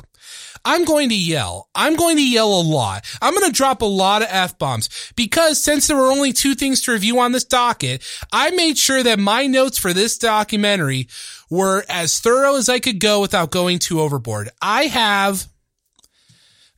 [0.66, 1.70] I'm going to yell.
[1.74, 3.06] I'm going to yell a lot.
[3.22, 6.54] I'm going to drop a lot of F bombs because since there were only two
[6.54, 11.08] things to review on this docket, I made sure that my notes for this documentary
[11.50, 14.50] were as thorough as I could go without going too overboard.
[14.62, 15.48] I have,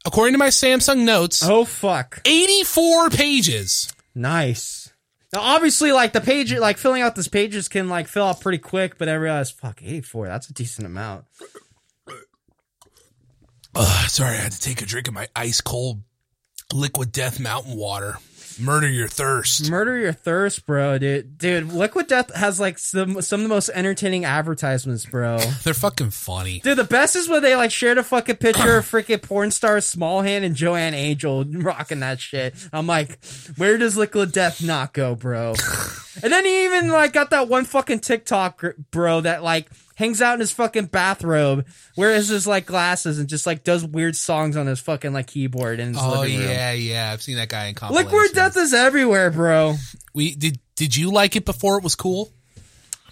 [0.05, 2.21] according to my Samsung notes, Oh fuck.
[2.25, 3.91] 84 pages.
[4.15, 4.91] Nice.
[5.33, 8.57] Now, obviously, like the page, like filling out these pages can like fill out pretty
[8.57, 10.27] quick, but I realized, fuck, eighty-four.
[10.27, 11.23] That's a decent amount.
[13.73, 16.01] Ugh, sorry, I had to take a drink of my ice cold
[16.73, 18.17] liquid death mountain water.
[18.59, 19.69] Murder your thirst.
[19.69, 21.37] Murder your thirst, bro, dude.
[21.37, 25.37] Dude, Liquid Death has like some some of the most entertaining advertisements, bro.
[25.63, 26.59] They're fucking funny.
[26.59, 29.81] Dude, the best is when they like shared a fucking picture of freaking porn star
[29.81, 32.55] Small Hand and Joanna Angel rocking that shit.
[32.73, 33.23] I'm like,
[33.57, 35.53] where does Liquid Death not go, bro?
[36.23, 39.69] and then he even like got that one fucking TikTok bro that like
[40.01, 44.15] hangs out in his fucking bathrobe, wears his like glasses, and just like does weird
[44.15, 46.47] songs on his fucking like keyboard in his Oh living room.
[46.49, 47.11] yeah, yeah.
[47.13, 48.11] I've seen that guy in compilations.
[48.11, 49.75] Liquid Death is everywhere, bro.
[50.13, 50.59] We did.
[50.75, 52.31] Did you like it before it was cool?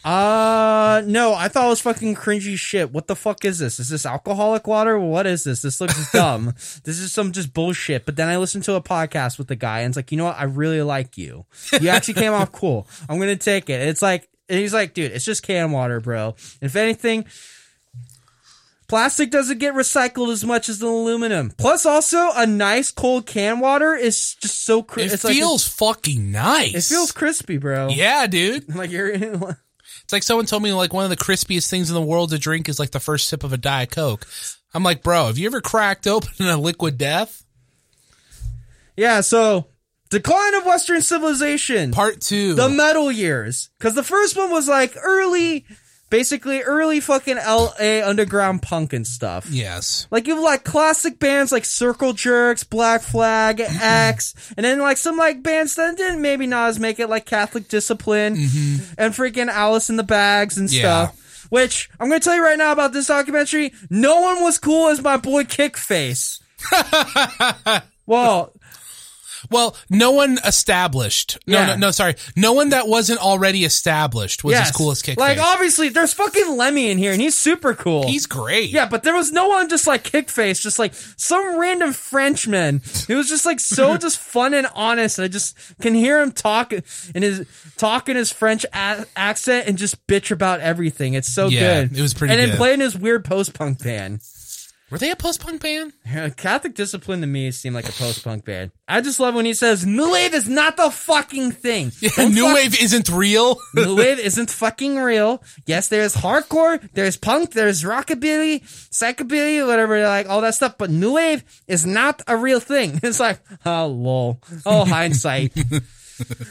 [0.04, 2.92] Uh, no, I thought it was fucking cringy shit.
[2.94, 3.80] What the fuck is this?
[3.82, 4.98] Is this alcoholic water?
[4.98, 5.62] What is this?
[5.62, 6.54] This looks dumb.
[6.86, 8.06] this is some just bullshit.
[8.06, 10.24] But then I listened to a podcast with the guy and it's like, you know
[10.24, 10.40] what?
[10.40, 11.46] I really like you.
[11.82, 12.88] You actually came off cool.
[13.10, 13.82] I'm going to take it.
[13.90, 16.36] It's like, and he's like, dude, it's just can water, bro.
[16.62, 17.26] If anything,
[18.88, 21.52] plastic doesn't get recycled as much as the aluminum.
[21.52, 26.74] Plus also a nice cold can water is just so, cr- It feels fucking nice.
[26.76, 27.90] it feels crispy, bro.
[27.90, 28.74] Yeah, dude.
[28.76, 32.02] Like you're, It's like someone told me like one of the crispiest things in the
[32.02, 34.26] world to drink is like the first sip of a diet coke.
[34.74, 37.44] I'm like, bro, have you ever cracked open a liquid death?
[38.98, 39.68] Yeah, so
[40.10, 42.56] decline of Western civilization, Part two.
[42.56, 45.66] the metal years, because the first one was like early,
[46.10, 48.02] basically early fucking L.A.
[48.02, 49.46] underground punk and stuff.
[49.50, 50.08] yes.
[50.10, 54.98] Like you have like classic bands like Circle Jerks, Black Flag, X, and then like
[54.98, 58.34] some like bands that didn't maybe not as make it like Catholic Discipline
[58.98, 60.76] and freaking Alice in the Bags and Mm-hmm.
[60.84, 61.08] Yeah.
[61.08, 61.16] stuff.
[61.50, 63.74] Which I'm gonna tell you right now about this documentary.
[63.90, 66.40] No one was cool as my boy Kickface.
[68.06, 68.54] well,
[69.50, 71.38] Well, no one established.
[71.48, 71.66] No, Yeah.
[71.68, 72.16] no, no, sorry.
[72.36, 75.18] No one that wasn't already established was as cool as Kickface.
[75.18, 78.08] Like obviously, there's fucking Lemmy in here, and he's super cool.
[78.08, 78.70] He's great.
[78.70, 82.82] yeah, but there was no one just like Kickface, just like some random Frenchman.
[83.08, 85.18] It was just like so just fun and honest.
[85.20, 87.46] And I just can hear him talk in his
[87.78, 91.14] talk in his French a- accent and just bitch about everything.
[91.14, 91.98] It's so Yeah, good.
[91.98, 94.20] it was pretty And then playing his weird post punk band.
[94.92, 95.94] Were they a post punk band?
[96.38, 98.72] Catholic Discipline to me seemed like a post punk band.
[98.88, 102.46] I just love when he says, "New wave is not the fucking thing." Yeah, New
[102.48, 103.60] fuck- Wave isn't real.
[103.76, 105.44] New wave isn't fucking real.
[105.68, 110.78] Yes, there's hardcore, there's punk, there's rockabilly, psychobilly, whatever, like all that stuff.
[110.78, 113.00] But new wave is not a real thing.
[113.04, 115.54] It's like, oh lol, oh hindsight.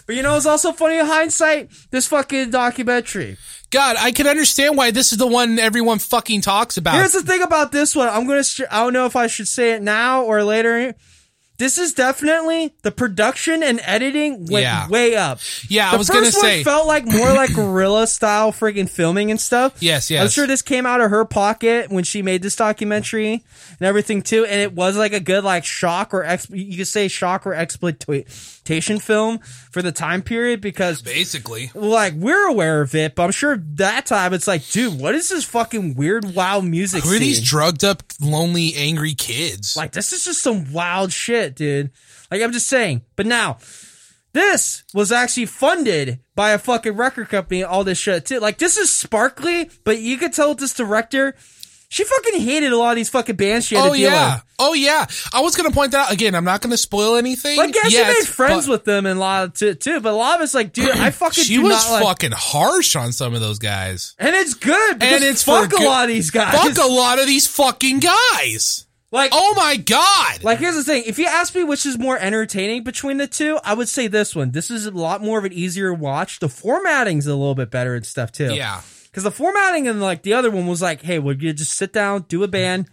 [0.07, 1.71] but you know, it's also funny in hindsight.
[1.91, 3.37] This fucking documentary.
[3.71, 6.95] God, I can understand why this is the one everyone fucking talks about.
[6.95, 8.09] Here's the thing about this one.
[8.09, 8.43] I'm gonna.
[8.71, 10.95] I don't know if I should say it now or later.
[11.59, 14.87] This is definitely the production and editing went Yeah.
[14.89, 15.41] way up.
[15.69, 16.63] yeah, I was gonna one say.
[16.63, 19.75] felt like more like guerrilla style friggin' filming and stuff.
[19.81, 20.23] Yes, yes.
[20.23, 23.33] I'm sure this came out of her pocket when she made this documentary
[23.81, 24.45] and everything too.
[24.45, 27.55] And it was like a good like shock or ex- you could say shock or
[28.69, 29.39] exploitation film
[29.71, 34.07] for the time period because Basically, like we're aware of it, but I'm sure that
[34.07, 37.05] time it's like, dude, what is this fucking weird wild music?
[37.05, 39.77] who are these drugged up, lonely, angry kids?
[39.77, 41.91] Like this is just some wild shit, dude.
[42.31, 43.03] Like I'm just saying.
[43.17, 43.59] But now,
[44.33, 48.41] this was actually funded by a fucking record company, all this shit too.
[48.41, 51.35] Like this is sparkly, but you could tell this director,
[51.91, 54.35] she fucking hated a lot of these fucking bands she had Oh to deal yeah.
[54.37, 54.45] with.
[54.59, 55.07] Oh yeah.
[55.33, 56.35] I was gonna point that out again.
[56.35, 57.57] I'm not gonna spoil anything.
[57.57, 60.17] Like, yeah, she made friends but with them and a lot too, too, but a
[60.17, 63.35] lot of it's like, dude, I fucking She was not like, fucking harsh on some
[63.35, 64.15] of those guys.
[64.19, 66.55] and it's good because And it's fuck a lot of these guys.
[66.55, 68.87] Fuck a lot of these fucking guys.
[69.11, 70.43] like, Oh my god.
[70.45, 73.59] Like here's the thing: if you ask me which is more entertaining between the two,
[73.65, 74.51] I would say this one.
[74.51, 76.41] This is a lot more of an easier watch.
[76.41, 78.53] The formatting's a little bit better and stuff too.
[78.55, 78.83] yeah.
[79.19, 81.93] Because the formatting and like the other one was like, hey, would you just sit
[81.93, 82.89] down, do a band,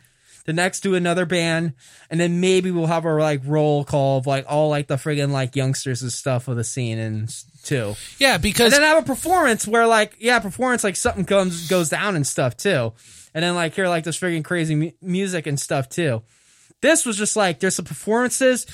[0.45, 1.73] the next do another band,
[2.09, 5.29] and then maybe we'll have our like roll call of like all like the friggin'
[5.29, 7.31] like youngsters and stuff of the scene and
[7.63, 11.69] too, Yeah, because and then have a performance where like yeah, performance like something comes
[11.69, 12.93] goes down and stuff too,
[13.35, 16.23] and then like hear like this friggin' crazy mu- music and stuff too.
[16.81, 18.65] This was just like there's some performances,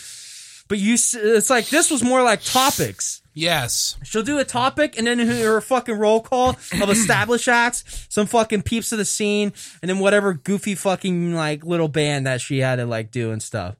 [0.69, 3.20] but you it's like this was more like topics.
[3.33, 3.97] Yes.
[4.03, 6.49] She'll do a topic and then her fucking roll call
[6.81, 11.63] of established acts, some fucking peeps of the scene, and then whatever goofy fucking like
[11.63, 13.75] little band that she had to like do and stuff.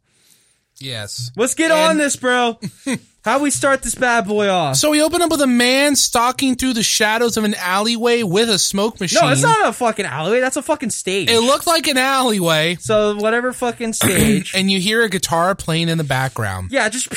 [0.77, 1.31] Yes.
[1.35, 2.59] Let's get And- on this, bro.
[3.23, 4.77] How we start this bad boy off?
[4.77, 8.49] So we open up with a man stalking through the shadows of an alleyway with
[8.49, 9.21] a smoke machine.
[9.21, 10.39] no, it's not a fucking alleyway.
[10.39, 11.29] That's a fucking stage.
[11.29, 14.53] It looked like an alleyway, so whatever fucking stage.
[14.55, 16.71] and you hear a guitar playing in the background.
[16.71, 17.09] yeah, just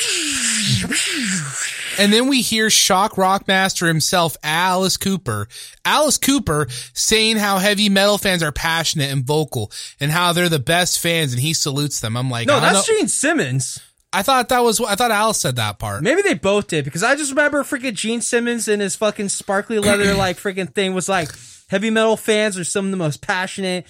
[1.97, 5.47] And then we hear shock rock master himself, Alice Cooper.
[5.85, 10.59] Alice Cooper saying how heavy metal fans are passionate and vocal and how they're the
[10.59, 12.17] best fans and he salutes them.
[12.17, 13.79] I'm like, no, that's know- Gene Simmons.
[14.15, 16.01] I thought that was, I thought Alice said that part.
[16.01, 19.77] Maybe they both did because I just remember freaking Gene Simmons and his fucking sparkly
[19.77, 21.29] leather like freaking thing was like
[21.69, 23.85] heavy metal fans are some of the most passionate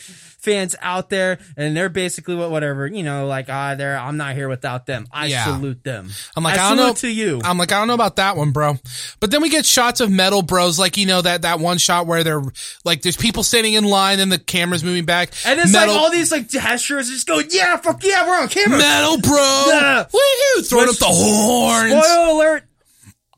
[0.46, 4.36] fans out there, and they're basically what whatever you know like ah they're I'm not
[4.36, 5.08] here without them.
[5.12, 5.44] I Yeah.
[5.44, 6.10] salute them.
[6.38, 6.94] I'm like, I, I, don't know.
[6.94, 7.42] to you.
[7.44, 8.78] I'm like, I don't know about that one, bro.
[9.20, 12.08] But then we get shots of metal bros, like you know that that one shot
[12.08, 12.44] where they're
[12.86, 15.32] like, there's people standing in line and the camera's moving back.
[15.46, 18.48] and it's metal, like all these like gestures just go yeah fuck yeah we're on
[18.48, 18.78] camera.
[18.78, 20.06] metal bro, Yeah.
[20.06, 21.92] woohoo, throwing up the horns.
[21.92, 22.64] Spoiler alert!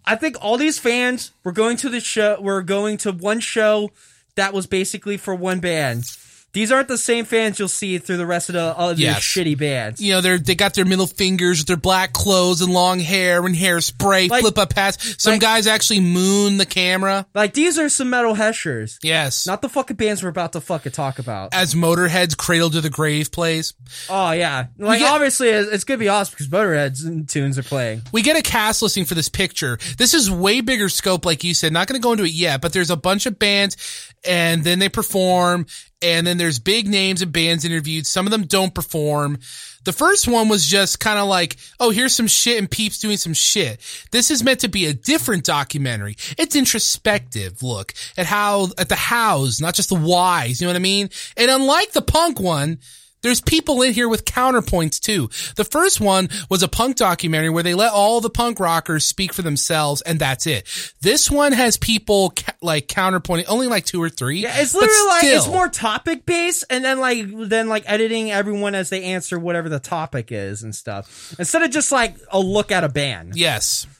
[0.05, 2.39] I think all these fans were going to the show.
[2.41, 3.91] Were going to one show
[4.35, 6.03] that was basically for one band.
[6.57, 9.19] These aren't the same fans you'll see through the rest of the other Yes.
[9.21, 10.01] shitty bands.
[10.01, 13.45] you know, they're they got their middle fingers with their black clothes and long hair
[13.45, 14.97] and hairspray, Like- flip up hats.
[15.19, 17.27] Some like- guys actually moon the camera.
[17.35, 19.45] Like these are some metal heshers, Yes.
[19.45, 21.53] not the fucking bands we're about to fucking talk about.
[21.53, 23.73] as Motorhead's Cradle to the Grave plays.
[24.09, 28.01] Oh yeah, like get- obviously it's, it's gonna be awesome because Motorhead's tunes are playing.
[28.11, 29.77] We get a cast listing for this picture.
[29.99, 31.71] This is way bigger scope, like you said.
[31.71, 33.77] Not going to go into it yet, but there's a bunch of bands
[34.25, 35.67] and then they perform
[36.01, 38.05] and then there's big names and bands interviewed.
[38.05, 39.39] Some of them don't perform.
[39.83, 43.17] The first one was just kind of like, oh, here's some shit and peeps doing
[43.17, 43.79] some shit.
[44.11, 46.17] This is meant to be a different documentary.
[46.37, 50.59] It's introspective look at how, at the hows, not just the whys.
[50.59, 51.09] You know what I mean?
[51.35, 52.79] And unlike the punk one,
[53.21, 55.29] there's people in here with counterpoints too.
[55.55, 59.33] The first one was a punk documentary where they let all the punk rockers speak
[59.33, 60.67] for themselves and that's it.
[61.01, 64.41] This one has people ca- like counterpointing, only like two or three.
[64.41, 68.75] Yeah, it's literally like it's more topic based, and then like then like editing everyone
[68.75, 72.71] as they answer whatever the topic is and stuff, instead of just like a look
[72.71, 73.35] at a band.
[73.35, 73.87] Yes.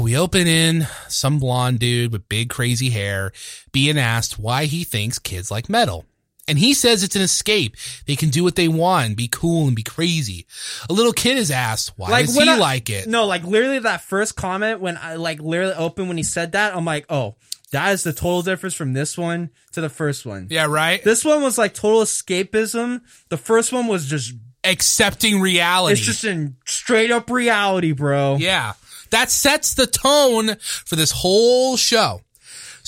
[0.00, 3.32] We open in some blonde dude with big crazy hair
[3.70, 6.06] being asked why he thinks kids like metal.
[6.48, 7.76] And he says it's an escape.
[8.06, 10.46] They can do what they want, be cool and be crazy.
[10.88, 13.06] A little kid is asked, why does he I- like it?
[13.06, 16.74] No, like literally that first comment when I like literally opened when he said that,
[16.74, 17.36] I'm like, oh,
[17.70, 20.46] that is the total difference from this one to the first one.
[20.50, 21.04] Yeah, right?
[21.04, 23.02] This one was like total escapism.
[23.28, 24.32] The first one was just
[24.64, 25.92] Accepting reality.
[25.92, 28.36] it's just in straight up reality, bro.
[28.38, 28.72] Yeah.
[29.10, 32.20] That sets the tone for this whole show.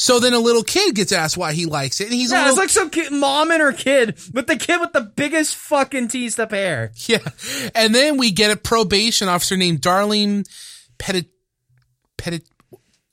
[0.00, 2.52] So then a little kid gets asked why he likes it, and he's Yeah, little,
[2.52, 6.08] it's like some kid, mom and her kid, but the kid with the biggest fucking
[6.08, 6.92] teased up hair.
[7.06, 7.18] yeah.
[7.74, 10.48] And then we get a probation officer named Darlene
[10.96, 11.28] Petit,
[12.16, 12.40] Petit,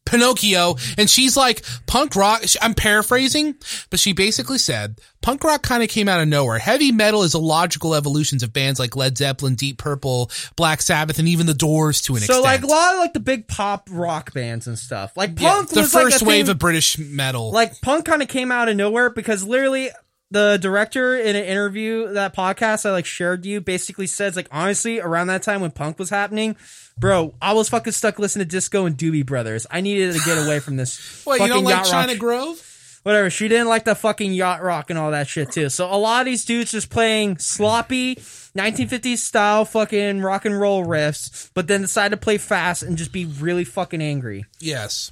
[0.07, 3.55] Pinocchio, and she's like, punk rock, I'm paraphrasing,
[3.89, 6.57] but she basically said, punk rock kind of came out of nowhere.
[6.59, 11.19] Heavy metal is a logical evolutions of bands like Led Zeppelin, Deep Purple, Black Sabbath,
[11.19, 12.37] and even the Doors to an So extent.
[12.37, 15.15] So like a lot of like the big pop rock bands and stuff.
[15.17, 17.51] Like Yeah, punk the was like first a wave thing- of British metal.
[17.51, 19.89] like punk kind of came out of nowhere because literally
[20.31, 24.99] the director in an interview that podcast I like shared you basically says like honestly
[24.99, 26.55] around that time when punk was happening,
[26.97, 29.65] bro, I was fucking stuck listening to disco and Doobie Brothers.
[29.71, 31.23] I needed to get away from this.
[31.27, 32.19] What, you don't like China rock.
[32.19, 32.73] Grove?
[33.07, 33.29] whatever.
[33.29, 35.69] She didn't like the fucking yacht rock and all that shit too.
[35.69, 40.85] So a lot of these dudes just playing sloppy 1950s style fucking rock and roll
[40.85, 44.45] riffs, but then decide to play fast and just be really fucking angry.
[44.59, 45.11] Yes.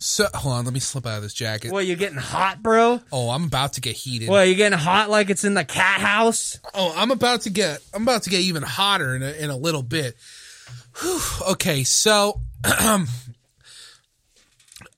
[0.00, 1.72] So hold on, let me slip out of this jacket.
[1.72, 3.00] Well, you're getting hot, bro.
[3.10, 4.28] Oh, I'm about to get heated.
[4.28, 6.58] Well, you're getting hot like it's in the cat house.
[6.72, 9.56] Oh, I'm about to get I'm about to get even hotter in a, in a
[9.56, 10.16] little bit.
[11.00, 11.20] Whew.
[11.50, 12.40] Okay, so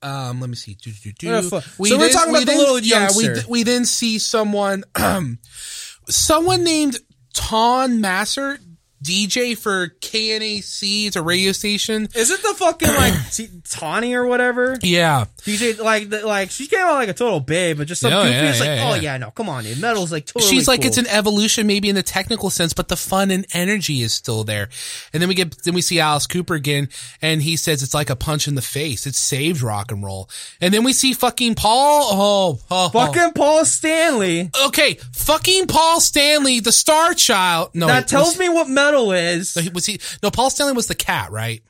[0.03, 0.75] um, let me see.
[0.75, 1.43] Do, do, do.
[1.43, 3.09] Fu- so we're talking about the then- little yeah.
[3.17, 4.85] We we then see someone,
[6.09, 6.99] someone named
[7.33, 8.59] Tawn Mastrey,
[9.03, 11.07] DJ for KNAC.
[11.07, 12.09] It's a radio station.
[12.15, 14.77] Is it the fucking like T- Tawny or whatever?
[14.83, 18.13] Yeah, DJ like the, like she came out like a total babe, but just some
[18.13, 18.35] Oh, goofy.
[18.35, 19.01] yeah, it's like, yeah, oh yeah.
[19.01, 19.81] yeah, no, come on, dude.
[19.81, 20.51] Metal's like totally.
[20.51, 20.89] she's like cool.
[20.89, 24.45] it's an evolution, maybe in the technical sense, but the fun and energy is still
[24.45, 24.69] there.
[25.13, 26.89] And then we get then we see Alice Cooper again,
[27.23, 29.07] and he says it's like a punch in the face.
[29.07, 30.29] It saved rock and roll.
[30.61, 32.09] And then we see fucking Paul.
[32.13, 32.89] Oh, oh, oh.
[32.91, 34.51] fucking Paul Stanley.
[34.67, 37.71] Okay, fucking Paul Stanley, the Star Child.
[37.75, 39.57] No, That tells was, me what metal is.
[39.57, 40.01] No, he- was he?
[40.23, 41.63] No, Paul Stanley was the cat, right?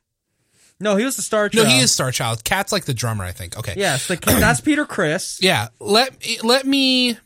[0.80, 1.66] No, he was the Star Child.
[1.66, 2.42] No, he is Star Child.
[2.42, 3.58] Cat's like the drummer, I think.
[3.58, 3.74] Okay.
[3.76, 5.38] Yes, the that's Peter Criss.
[5.42, 5.68] Yeah.
[5.78, 7.16] Let me let me uh.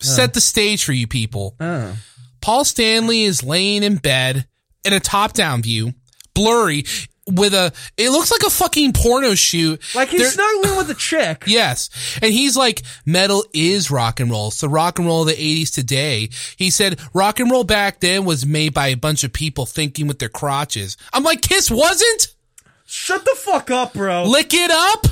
[0.00, 1.54] set the stage for you people.
[1.60, 1.96] Oh.
[2.40, 4.46] Paul Stanley is laying in bed
[4.84, 5.92] in a top-down view,
[6.34, 6.84] blurry,
[7.28, 7.72] with a.
[7.96, 9.80] It looks like a fucking porno shoot.
[9.94, 11.44] Like he's There- snuggling with a chick.
[11.46, 11.90] Yes.
[12.22, 14.50] And he's like, metal is rock and roll.
[14.50, 16.30] So rock and roll of the 80s today.
[16.56, 20.06] He said, rock and roll back then was made by a bunch of people thinking
[20.06, 20.96] with their crotches.
[21.12, 22.34] I'm like, Kiss wasn't?
[22.86, 24.24] Shut the fuck up, bro.
[24.24, 25.06] Lick it up?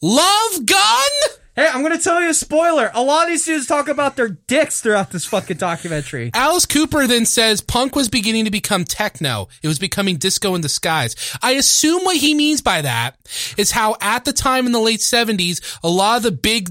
[0.00, 1.10] Love gun?
[1.54, 2.90] Hey, I'm gonna tell you a spoiler.
[2.94, 6.30] A lot of these dudes talk about their dicks throughout this fucking documentary.
[6.32, 9.48] Alice Cooper then says punk was beginning to become techno.
[9.62, 11.14] It was becoming disco in disguise.
[11.42, 13.18] I assume what he means by that
[13.58, 16.70] is how at the time in the late 70s, a lot of the big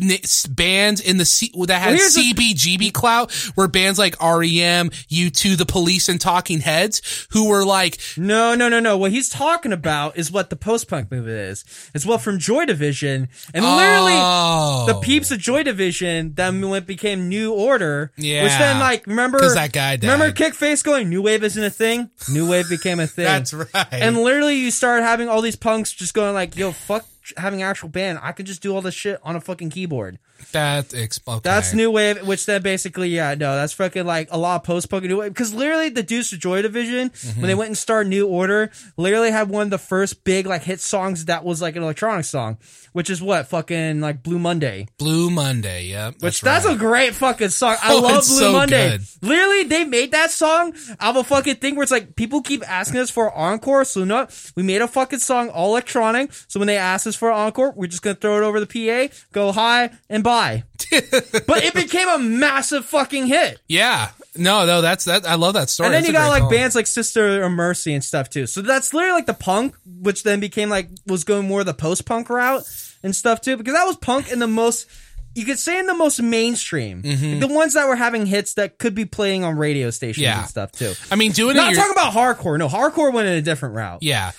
[0.49, 5.65] bands in the C- that had Well, CBGB clout were bands like REM, U2, The
[5.67, 8.97] Police, and Talking Heads, who were like, No, no, no, no.
[8.97, 11.65] What he's talking about is what the post-punk movement is.
[11.93, 14.70] It's what from Joy Division, and literally oh.
[14.71, 18.11] Oh, the peeps of Joy Division then when it became New Order.
[18.15, 20.03] Which then like remember that guy died.
[20.03, 22.09] Remember Kickface going, New Wave isn't a thing?
[22.31, 23.25] New Wave became a thing.
[23.25, 23.87] That's right.
[23.91, 27.05] And literally you start having all these punks just going like, yo, fuck
[27.37, 28.19] having an actual band.
[28.21, 30.19] I could just do all this shit on a fucking keyboard.
[30.51, 31.39] that ex- okay.
[31.43, 34.89] That's new wave, which then basically, yeah, no, that's fucking like a lot of post
[34.89, 35.33] punk new wave.
[35.33, 37.57] Because literally, the Deuce of Joy Division, when they mm-hmm.
[37.57, 41.25] went and started New Order, literally had one of the first big like hit songs
[41.25, 42.57] that was like an electronic song,
[42.93, 44.87] which is what fucking like Blue Monday.
[44.97, 45.85] Blue Monday.
[45.85, 46.15] Yep.
[46.21, 46.75] Which that's, that's, right.
[46.75, 47.77] a great fucking song.
[47.81, 48.97] I Oh, love Blue so Monday.
[48.97, 49.01] good.
[49.21, 52.67] Literally, they made that song out of a fucking thing where it's like people keep
[52.69, 56.31] asking us for encore, so no, we made a fucking song all electronic.
[56.47, 59.13] So when they ask us for encore, we're just gonna throw it over the PA,
[59.31, 60.63] go high and bye.
[60.91, 63.59] but it became a massive fucking hit.
[63.67, 64.09] Yeah.
[64.35, 65.23] No, no, that's that.
[65.27, 65.85] I love that story.
[65.85, 66.49] And then That's you got like song.
[66.49, 68.47] bands like Sister of Mercy and stuff too.
[68.47, 72.05] So that's literally like the punk, which then became like was going more the post
[72.05, 72.63] punk route
[73.03, 74.87] and stuff too, because that was punk in the most.
[75.33, 77.39] You could say in the most mainstream, Mm-hmm.
[77.39, 80.39] the ones that were having hits that could be playing on radio stations Yeah.
[80.41, 80.93] and stuff too.
[81.09, 81.77] I mean, doing Not it.
[81.77, 82.57] Not talking about hardcore.
[82.59, 83.99] No, hardcore went in a different route.
[84.03, 84.31] Yeah.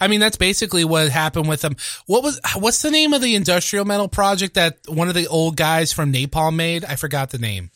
[0.00, 1.76] I mean, that's basically what happened with them.
[2.06, 5.56] What was, what's the name of the industrial metal project that one of the old
[5.56, 6.84] guys from Napalm made?
[6.84, 7.70] I forgot the name.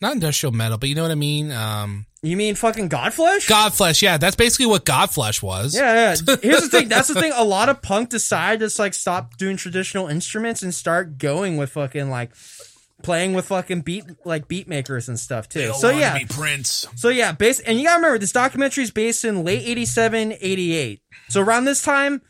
[0.00, 1.50] Not industrial metal, but you know what I mean?
[1.52, 3.48] Um, You mean fucking Godflesh?
[3.48, 4.00] Godflesh.
[4.00, 4.16] Yeah.
[4.16, 5.74] That's basically what Godflesh was.
[5.74, 6.36] Yeah, yeah.
[6.42, 6.88] Here's the thing.
[6.88, 7.32] That's the thing.
[7.34, 11.70] A lot of punk decide to like stop doing traditional instruments and start going with
[11.70, 12.30] fucking like
[13.02, 15.72] playing with fucking beat like beat makers and stuff too.
[15.74, 16.16] So yeah.
[16.28, 16.86] Prince.
[16.94, 21.00] So yeah, base and you gotta remember this documentary is based in late 87, 88.
[21.28, 22.22] So around this time,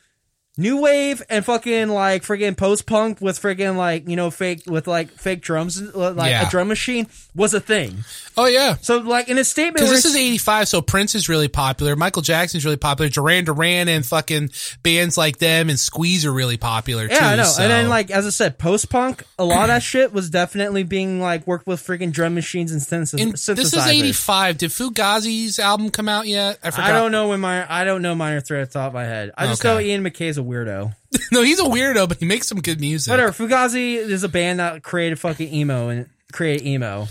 [0.57, 4.86] new wave and fucking like friggin' post punk with friggin' like, you know, fake with
[4.86, 6.47] like fake drums like Yeah.
[6.47, 8.05] a drum machine was a thing.
[8.37, 8.76] Oh, yeah.
[8.80, 11.97] So like in a statement Because this is 85, so Prince is really popular.
[11.97, 13.09] Michael Jackson's really popular.
[13.11, 14.51] Duran Duran and fucking
[14.83, 17.14] bands like them and Squeeze are really popular too.
[17.14, 17.45] Yeah, I know.
[17.45, 20.30] so- And then, like as I said, post punk, a lot of that shit was
[20.30, 23.57] definitely being like worked with freaking drum machines and synth- And synthesizers.
[23.57, 24.59] this is 85.
[24.59, 26.59] Did Fugazi's album come out yet?
[26.64, 26.91] I forgot.
[26.91, 29.05] I don't know when my I don't know minor threat at the top of my
[29.05, 29.30] head.
[29.37, 29.74] I just Okay.
[29.74, 30.95] know Ian MacKaye's a weirdo.
[31.33, 33.11] no, he's a weirdo, but he makes some good music.
[33.11, 33.33] Whatever.
[33.33, 37.09] Fugazi is a band that created fucking emo and create emo.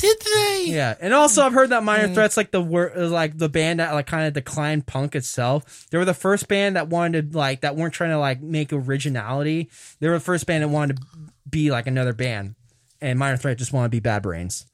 [0.00, 0.64] Did they?
[0.68, 1.84] Yeah, and also I've heard that Mm.
[1.84, 5.86] Minor Threats like the wor- like the band that like kind of declined punk itself.
[5.90, 8.72] They were the first band that wanted to like that weren't trying to like make
[8.72, 9.68] originality.
[10.00, 11.02] They were the first band that wanted to
[11.48, 12.54] be like another band,
[13.02, 14.64] and Minor Threat just wanted to be Bad Brains.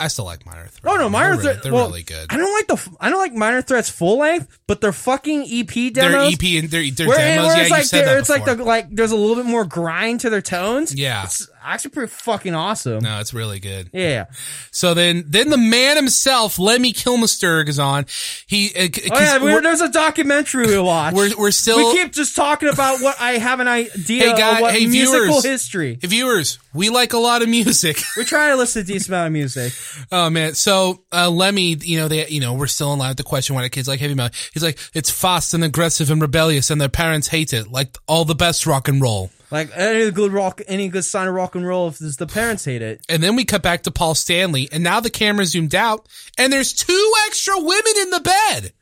[0.00, 0.92] I still like Minor Threat.
[0.92, 1.46] Oh no, minor they're, threat.
[1.56, 2.26] really, they're well, really good.
[2.30, 2.96] I don't like the.
[3.00, 5.94] I don't like minor threats full length, but their fucking EP demos.
[5.94, 6.20] Their.
[6.22, 7.46] EP and their, their where, demos.
[7.46, 9.46] where yeah, it's you like said that it's like the like there's a little bit
[9.46, 10.94] more grind to their tones.
[10.94, 11.24] Yeah.
[11.24, 13.02] it's actually pretty fucking awesome.
[13.02, 13.90] no, it's really good.
[13.92, 14.26] Yeah.
[14.70, 18.06] So then, then the man himself, Lemmy Kilmister, is on.
[18.46, 21.14] He, uh, Oh yeah, we're, we're, there's a documentary we watch.
[21.14, 21.76] we're, we're still.
[21.78, 25.26] we keep just talking about what I have an idea Hey, guy- what hey, musical
[25.40, 25.44] viewers.
[25.44, 25.98] history.
[26.00, 27.98] Hey, viewers, we like a lot of music.
[28.16, 29.72] We try to listen to a decent amount of music.
[30.12, 33.16] Oh man, so uh, Lemmy, you know, they, you know, we're still in line with
[33.16, 34.34] the question why the kids like heavy metal.
[34.52, 38.24] He's like, it's fast and aggressive and rebellious, and their parents hate it, like all
[38.24, 39.30] the best rock and roll.
[39.54, 42.82] Like any good rock, any good sign of rock and roll, if the parents hate
[42.82, 43.06] it.
[43.08, 46.52] And then we cut back to Paul Stanley, and now the camera zoomed out, and
[46.52, 48.72] there's two extra women in the bed.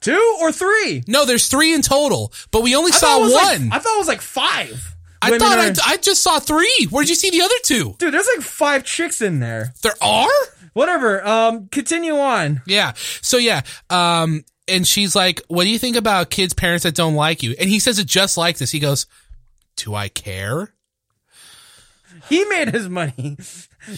[0.00, 1.04] Two or three?
[1.06, 3.68] No, there's three in total, but we only I saw was like- one.
[3.72, 4.96] I thought it was like five.
[5.22, 6.88] I thought I, I just saw three.
[6.90, 7.94] Where'd you see the other two?
[7.98, 9.72] dude, there's like five chicks in there.
[9.82, 10.28] There are?
[10.72, 11.24] Whatever.
[11.24, 12.60] Um, continue on.
[12.66, 12.92] Yeah.
[13.22, 13.62] So yeah.
[13.88, 17.54] Um, and she's like, what do you think about kids' parents that don't like you?
[17.58, 18.70] And he says it just like this.
[18.72, 19.06] He goes,
[19.76, 20.74] do I care?
[22.28, 23.36] He made his money.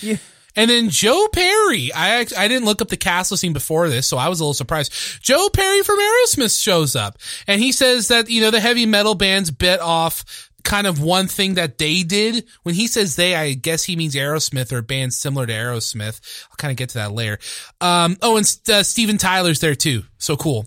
[0.56, 4.16] And then Joe Perry, I I didn't look up the cast listing before this, so
[4.16, 5.22] I was a little surprised.
[5.22, 9.14] Joe Perry from Aerosmith shows up, and he says that you know the heavy metal
[9.14, 12.46] bands bit off kind of one thing that they did.
[12.62, 16.20] When he says they, I guess he means Aerosmith or bands similar to Aerosmith.
[16.50, 17.38] I'll kind of get to that later.
[17.82, 20.66] Um, oh, and uh, Steven Tyler's there too, so cool.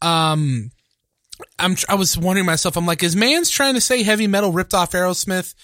[0.00, 0.70] Um,
[1.58, 4.74] I'm I was wondering myself, I'm like, is man's trying to say heavy metal ripped
[4.74, 5.54] off Aerosmith?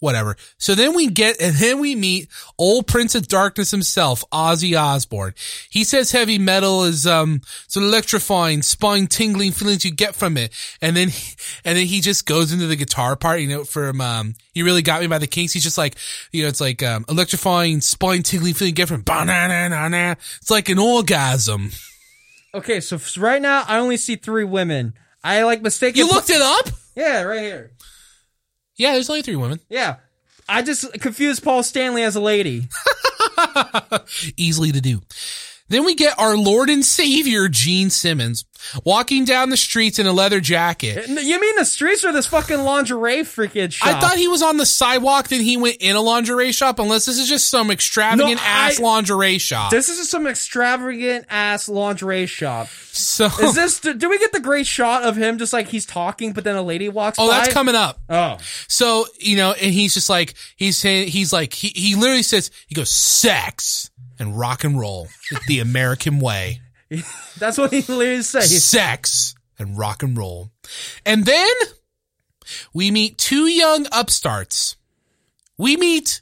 [0.00, 0.36] Whatever.
[0.58, 5.34] So then we get, and then we meet old Prince of Darkness himself, Ozzy Osbourne.
[5.70, 10.52] He says heavy metal is, um, it's electrifying, spine tingling feelings you get from it.
[10.82, 14.00] And then, he, and then he just goes into the guitar part, you know, from,
[14.00, 15.54] um, You Really Got Me by the Kinks.
[15.54, 15.96] He's just like,
[16.32, 19.04] you know, it's like, um, electrifying, spine tingling feeling you get from.
[19.06, 21.70] It's like an orgasm.
[22.52, 24.94] okay, so right now I only see three women.
[25.24, 25.98] I like mistaken.
[25.98, 26.68] You looked it up?
[26.94, 27.72] Yeah, right here.
[28.76, 29.58] Yeah, there's only three women.
[29.68, 29.96] Yeah.
[30.48, 32.68] I just confused Paul Stanley as a lady.
[34.36, 35.00] easily to do.
[35.68, 38.44] Then we get our Lord and Savior Gene Simmons
[38.84, 41.08] walking down the streets in a leather jacket.
[41.08, 43.88] You mean the streets or this fucking lingerie freaking shop?
[43.88, 47.06] I thought he was on the sidewalk, then he went in a lingerie shop, unless
[47.06, 49.70] this is just some extravagant No, ass I- lingerie shop.
[49.70, 52.68] this is some extravagant ass lingerie shop.
[52.92, 53.80] so, Is this?
[53.80, 56.56] Do, do we get the great shot of him just like he's talking, but then
[56.56, 57.38] a lady walks oh, by?
[57.38, 58.00] that's coming up.
[58.10, 58.36] Oh,
[58.68, 62.50] So, you know, and he's just like, he's saying, he's like, he, he literally says,
[62.66, 65.08] he goes, sex and rock and roll,
[65.48, 66.60] the American way.
[67.38, 68.62] that's what he literally says.
[68.64, 70.50] sex and rock and roll.
[71.06, 71.52] And then
[72.72, 74.76] we meet two young upstarts.
[75.56, 76.20] We meet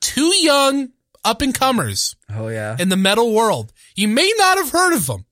[0.00, 0.90] two young
[1.24, 2.76] up and comers Oh yeah.
[2.78, 3.72] in the metal world.
[3.94, 5.26] You may not have heard of them.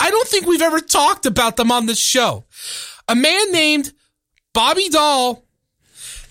[0.00, 2.44] I don't think we've ever talked about them on this show.
[3.08, 3.92] A man named
[4.52, 5.44] Bobby Dall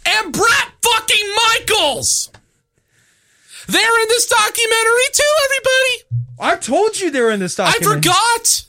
[0.06, 2.32] and Bret fucking Michaels.
[3.68, 6.22] They're in this documentary too, everybody.
[6.40, 7.94] I told you they were in this documentary.
[7.94, 8.66] I forgot.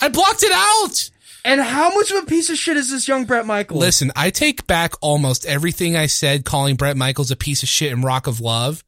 [0.00, 1.10] I blocked it out.
[1.44, 3.80] And how much of a piece of shit is this young Bret Michaels?
[3.80, 7.92] Listen, I take back almost everything I said calling Bret Michaels a piece of shit
[7.92, 8.82] in Rock of Love.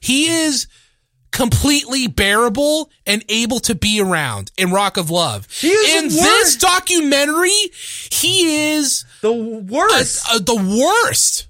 [0.00, 0.68] He is
[1.32, 5.48] completely bearable and able to be around in Rock of Love.
[5.50, 7.50] He is in this documentary,
[8.12, 10.24] he is the worst.
[10.32, 10.54] uh, the
[11.04, 11.48] worst.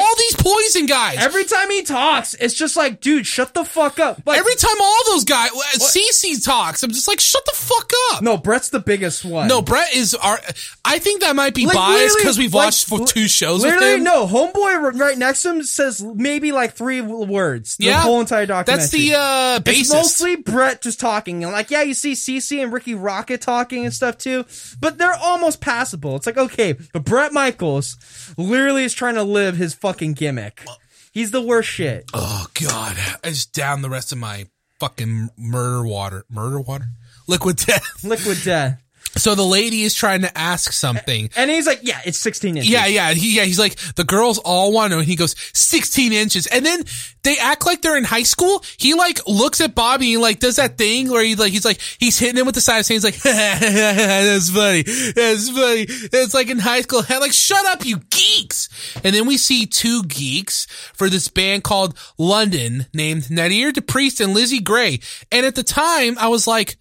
[0.00, 1.16] All these poison guys.
[1.18, 4.22] Every time he talks, it's just like, dude, shut the fuck up.
[4.26, 8.22] Like, Every time all those guys, CC talks, I'm just like, shut the fuck up.
[8.22, 9.48] no, Bret's the biggest one.
[9.48, 10.38] No, Bret is our.
[10.84, 14.00] I think that might be Like, biased because we've like, watched for two shows Literally,
[14.00, 14.26] no.
[14.26, 17.76] Homeboy right next to him says maybe like three words.
[17.76, 18.00] The Yeah.
[18.00, 18.80] whole entire documentary.
[18.80, 19.92] That's the uh, It's basis.
[19.92, 23.94] mostly Bret just talking, and like, yeah, you see CC and Rikki Rockett talking and
[23.94, 24.44] stuff too,
[24.80, 26.16] but they're almost passable.
[26.16, 27.96] It's like, okay, but Bret Michaels
[28.36, 30.64] literally is trying to live his fucking gimmick.
[31.10, 32.04] He's the worst shit.
[32.14, 34.46] oh god, I just down the rest of my
[34.78, 36.86] fucking murder water, murder water,
[37.26, 38.04] liquid death.
[38.04, 38.80] Liquid death.
[39.16, 41.30] So the lady is trying to ask something.
[41.36, 42.70] And he's like, yeah, it's 16 inches.
[42.70, 43.44] Yeah, yeah, he, yeah.
[43.44, 45.00] He's like, the girls all want to know.
[45.00, 46.46] And he goes, 16 inches.
[46.46, 46.84] And then
[47.22, 48.62] they act like they're in high school.
[48.78, 51.80] He like looks at Bobby and like does that thing where he like, he's like,
[51.98, 53.14] he's hitting him with the side of his hand.
[53.14, 54.82] He's like, that's funny.
[54.82, 55.86] That's funny.
[55.88, 57.02] It's like in high school.
[57.08, 58.68] Like, shut up, you geeks.
[59.04, 64.34] And then we see two geeks for this band called London named Nadir D'Priest and
[64.34, 65.00] Lizzie Grey.
[65.30, 66.76] And at the time I was like,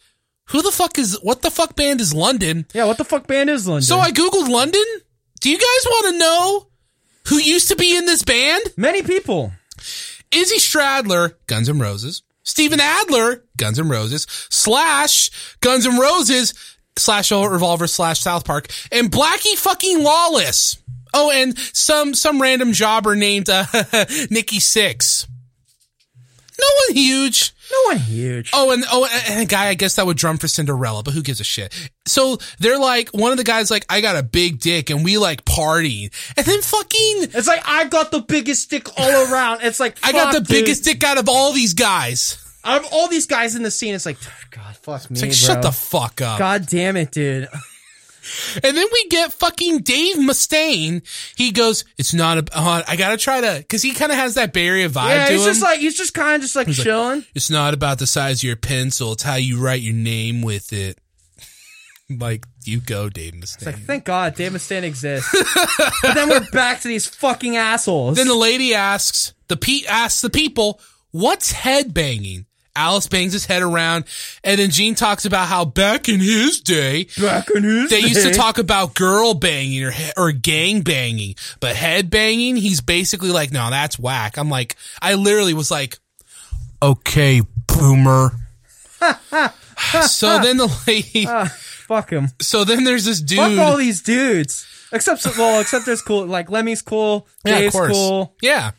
[0.45, 2.65] who the fuck is, what the fuck band is London?
[2.73, 3.83] Yeah, what the fuck band is London?
[3.83, 4.83] So I googled London.
[5.39, 6.67] Do you guys want to know
[7.27, 8.61] who used to be in this band?
[8.77, 9.51] Many people.
[10.31, 12.23] Izzy Stradlin, Guns N' Roses.
[12.43, 14.25] Steven Adler, Guns N' Roses.
[14.49, 15.29] Slash,
[15.61, 16.53] Guns N' Roses,
[16.97, 18.67] slash Revolver, slash South Park.
[18.91, 20.77] And Blackie fucking Lawless.
[21.13, 23.65] Oh, and some, some random jobber named, uh,
[24.29, 25.27] Nikki Sixx.
[26.59, 27.53] No one huge.
[27.71, 28.49] No one huge.
[28.53, 31.21] Oh, and oh, and a guy I guess that would drum for Cinderella, but who
[31.21, 31.73] gives a shit?
[32.05, 35.17] So they're like, one of the guys like, I got a big dick, and we
[35.17, 39.61] like party, and then fucking, It's like I got the biggest dick all around.
[39.61, 40.47] It's like I got the dude.
[40.49, 42.37] biggest dick out of all these guys.
[42.65, 43.93] out of all these guys in the scene.
[43.95, 44.17] It's like
[44.51, 45.35] God, fuck me, It's like, bro.
[45.35, 46.39] shut the fuck up.
[46.39, 47.47] God damn it, dude.
[48.63, 51.01] And then we get fucking Dave Mustaine.
[51.35, 54.35] He goes, it's not a, uh, I gotta try to, cause he kind of has
[54.35, 57.25] that Barry vibe Yeah, he's just like he's just kind of just like like, chilling.
[57.35, 59.13] it's not about the size of your pencil.
[59.13, 60.99] It's how you write your name with it.
[62.09, 63.55] like, you go, Dave Mustaine.
[63.57, 65.31] It's like, thank God, Dave Mustaine exists.
[66.03, 68.17] but then we're back to these fucking assholes.
[68.17, 70.79] Then the lady asks the pe- asks the people,
[71.11, 72.45] "What's head banging?"
[72.75, 74.05] Alice bangs his head around,
[74.43, 78.07] and then Gene talks about how back in his day, back in his day they
[78.07, 83.29] used to talk about girl banging or or gang banging, but head banging, he's basically
[83.31, 85.97] like, "No, that's whack." I'm like, I literally was like,
[86.81, 88.31] "Okay, boomer."
[90.07, 91.45] so then the lady, ah,
[91.87, 92.27] Fuck him.
[92.39, 93.37] so then there's this dude.
[93.39, 94.65] Fuck all these dudes.
[94.93, 96.25] Except well, except there's cool.
[96.25, 97.27] Like Lemmy's cool.
[97.45, 97.91] yeah, of Dave's course.
[97.93, 98.35] cool.
[98.41, 98.71] Yeah.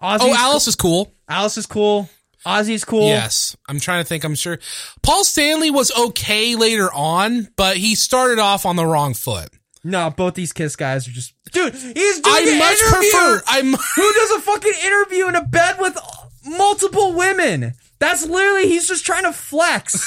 [0.00, 1.06] Ozzy's Oh, Alice is cool.
[1.06, 1.14] cool.
[1.28, 2.08] Alice is cool.
[2.48, 3.06] Ozzy's cool.
[3.08, 3.56] Yes.
[3.68, 4.24] I'm trying to think.
[4.24, 4.58] I'm sure
[5.02, 9.48] Paul Stanley was okay later on, but he started off on the wrong foot.
[9.84, 11.74] No, both these Kiss guys are just dude.
[11.74, 13.10] He's doing I an much interview.
[13.10, 13.42] prefer.
[13.46, 13.72] I'm.
[13.72, 15.96] Who does a fucking interview in a bed with
[16.44, 17.74] multiple women?
[18.00, 20.04] That's literally he's just trying to flex.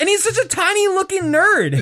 [0.00, 1.72] And he's such a tiny looking nerd.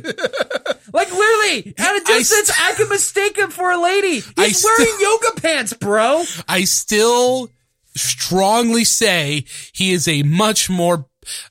[0.92, 4.20] like literally, at a distance, st- I, could mistake him for a lady.
[4.20, 6.24] He's I st- wearing yoga pants, bro.
[6.48, 7.50] I still
[7.96, 11.06] strongly say he is a much more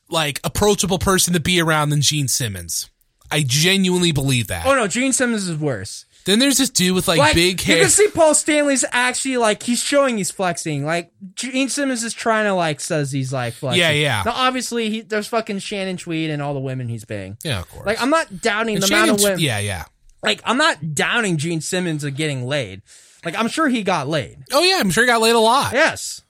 [0.10, 2.89] like approachable person to be around than Gene Simmons.
[3.32, 4.66] I genuinely believe that.
[4.66, 6.06] Oh no, Gene Simmons is worse.
[6.26, 7.76] Then there's this dude with like, Like big hair.
[7.78, 10.84] you can see Paul Stanley's actually like he's showing he's flexing.
[10.86, 13.80] Like Gene Simmons is trying to like says he's like flexing.
[13.82, 14.24] Yeah, yeah.
[14.26, 17.38] Now obviously he, there's fucking Shannon Tweed and all the women he's banging.
[17.43, 17.86] yeah, of course.
[17.86, 19.39] Like I'm not doubting the Shannon amount of women.
[19.39, 19.86] yeah, yeah.
[20.24, 22.82] Like I'm not downing Gene Simmons of getting laid.
[23.24, 24.38] Like I'm sure he got laid.
[24.52, 25.74] Oh yeah, I'm sure he got laid a lot.
[25.74, 26.22] Yes.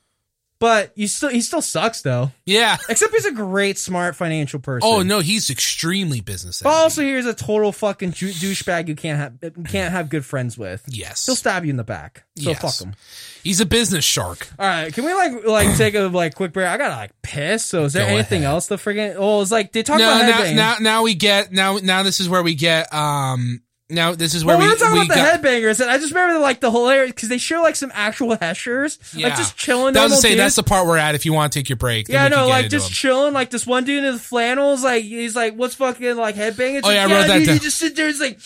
[0.65, 2.31] But you still he still sucks though.
[2.43, 2.77] Yeah.
[2.89, 4.89] Except he's a great smart financial person.
[4.91, 6.63] Oh no, he's extremely business.
[6.63, 10.25] But also here's a total fucking ju- douchebag you can't have you can't have good
[10.25, 10.83] friends with.
[10.87, 12.23] yes, He'll stab you in the back.
[12.37, 12.61] So Yes.
[12.61, 12.95] fuck him.
[13.43, 14.47] he's a business shark.
[14.57, 16.65] All right, can we like like take a like quick break?
[16.67, 17.63] I gotta like piss.
[17.63, 18.53] So is there Go anything ahead.
[18.55, 19.17] else to forget?
[19.19, 21.77] Oh, it's like they talk No, about now, now, now we get now.
[21.77, 22.91] Now this is where we get.
[22.91, 25.79] Um, now this is where Well, we we were talking we about the got- headbangers,
[25.79, 29.35] and I just remember like the hilarious because they show like some actual heshers, like
[29.35, 29.93] just chilling.
[29.93, 30.39] That was say dudes.
[30.41, 31.13] that's the part we're at.
[31.15, 33.33] If you want to take your break, Yeah, no, like just chilling.
[33.33, 36.85] Like this one dude in the flannels, like he's like, "What's fucking like headbanging?" It's
[36.85, 37.55] Oh, like, yeah, I wrote that dude, down.
[37.55, 38.39] You just sit there, it's like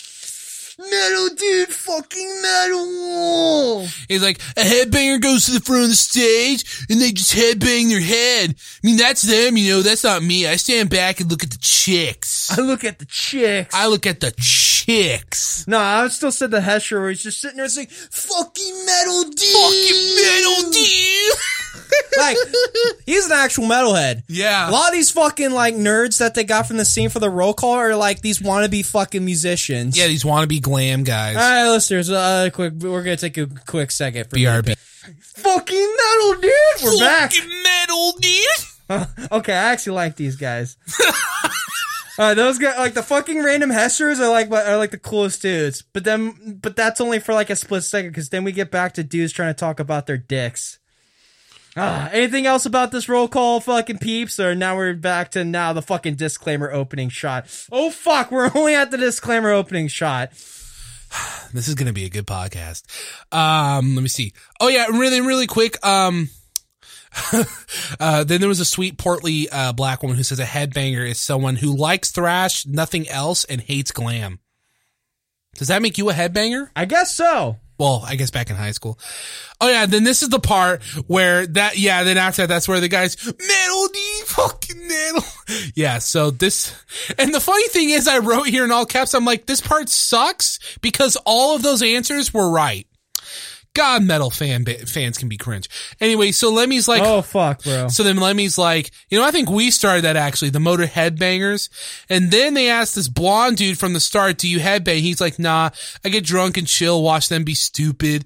[0.91, 3.87] metal, dude, fucking metal.
[4.07, 7.89] He's like a headbanger goes to the front of the stage and they just headbang
[7.89, 8.55] their head.
[8.83, 9.81] I mean, that's them, you know.
[9.81, 10.47] That's not me.
[10.47, 12.57] I stand back and look at the chicks.
[12.57, 13.75] I look at the chicks.
[13.75, 14.58] I look at the chicks.
[15.67, 19.23] No, I would still said the hesher where he's just sitting there, like fucking metal,
[19.23, 21.33] dude, Fucking metal, dude.
[22.17, 22.37] like
[23.05, 24.23] he's an actual metalhead.
[24.27, 24.69] Yeah.
[24.69, 27.29] A lot of these fucking like nerds that they got from the scene for the
[27.29, 29.97] roll call are like these wannabe fucking musicians.
[29.97, 31.35] Yeah, these wannabe glam guys.
[31.35, 32.09] All right, listeners.
[32.09, 34.75] Uh, quick, we're gonna take a quick second for BRB.
[35.21, 36.51] Fucking metal, dude.
[36.83, 37.31] We're back.
[37.33, 38.45] Fucking metal, dude.
[39.31, 40.75] Okay, I actually like these guys.
[42.19, 45.83] Uh, those guys, like the fucking random heshers, are like are like the coolest dudes.
[45.93, 48.93] But then, but that's only for like a split second because then we get back
[48.95, 50.79] to dudes trying to talk about their dicks.
[51.77, 54.37] Ah, anything else about this roll call, fucking peeps?
[54.37, 57.47] Or now we're back to now the fucking disclaimer opening shot.
[57.71, 60.31] Oh fuck, we're only at the disclaimer opening shot.
[61.51, 62.83] This is gonna be a good podcast.
[63.33, 64.33] Um, let me see.
[64.59, 65.83] Oh yeah, really, really quick.
[65.83, 66.29] Um,
[67.99, 71.19] uh, then there was a sweet, portly, uh, black woman who says a headbanger is
[71.19, 74.39] someone who likes thrash, nothing else, and hates glam.
[75.55, 76.69] Does that make you a headbanger?
[76.75, 77.57] I guess so.
[77.79, 78.99] Well, I guess back in high school.
[79.61, 82.81] Oh yeah, then this is the part where that, yeah, then after that, that's where
[82.81, 85.23] the guys, metal, dude, fucking metal.
[85.73, 86.75] Yeah, so this,
[87.17, 89.89] and the funny thing is I wrote here in all caps, I'm like, this part
[89.89, 92.85] sucks because all of those answers were right.
[93.75, 95.69] God, metal fan ba- fans can be cringe.
[96.01, 97.87] Anyway, so Lemmy's like, Oh fuck, bro.
[97.87, 101.69] so then Lemmy's like, you know, I think we started that actually, the motor headbangers.
[102.09, 104.99] And then they asked this blonde dude from the start, do you headbang?
[105.01, 105.69] He's like, nah,
[106.03, 108.25] I get drunk and chill, watch them be stupid.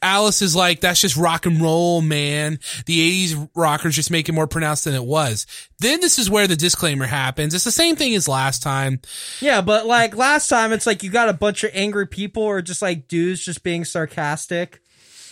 [0.00, 2.58] Alice is like, that's just rock and roll, man.
[2.86, 5.46] The 80s rockers just make it more pronounced than it was.
[5.78, 7.54] Then this is where the disclaimer happens.
[7.54, 9.00] It's the same thing as last time.
[9.40, 12.60] Yeah, but like last time, it's like you got a bunch of angry people or
[12.60, 14.82] just like dudes just being sarcastic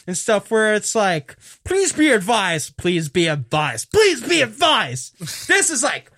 [0.07, 5.19] and stuff where it's like, please be advised, please be advised, please be advised.
[5.49, 6.11] this is like,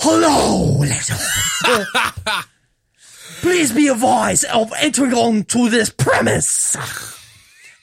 [0.00, 1.86] hello, little.
[3.40, 6.76] please be advised of entering onto this premise.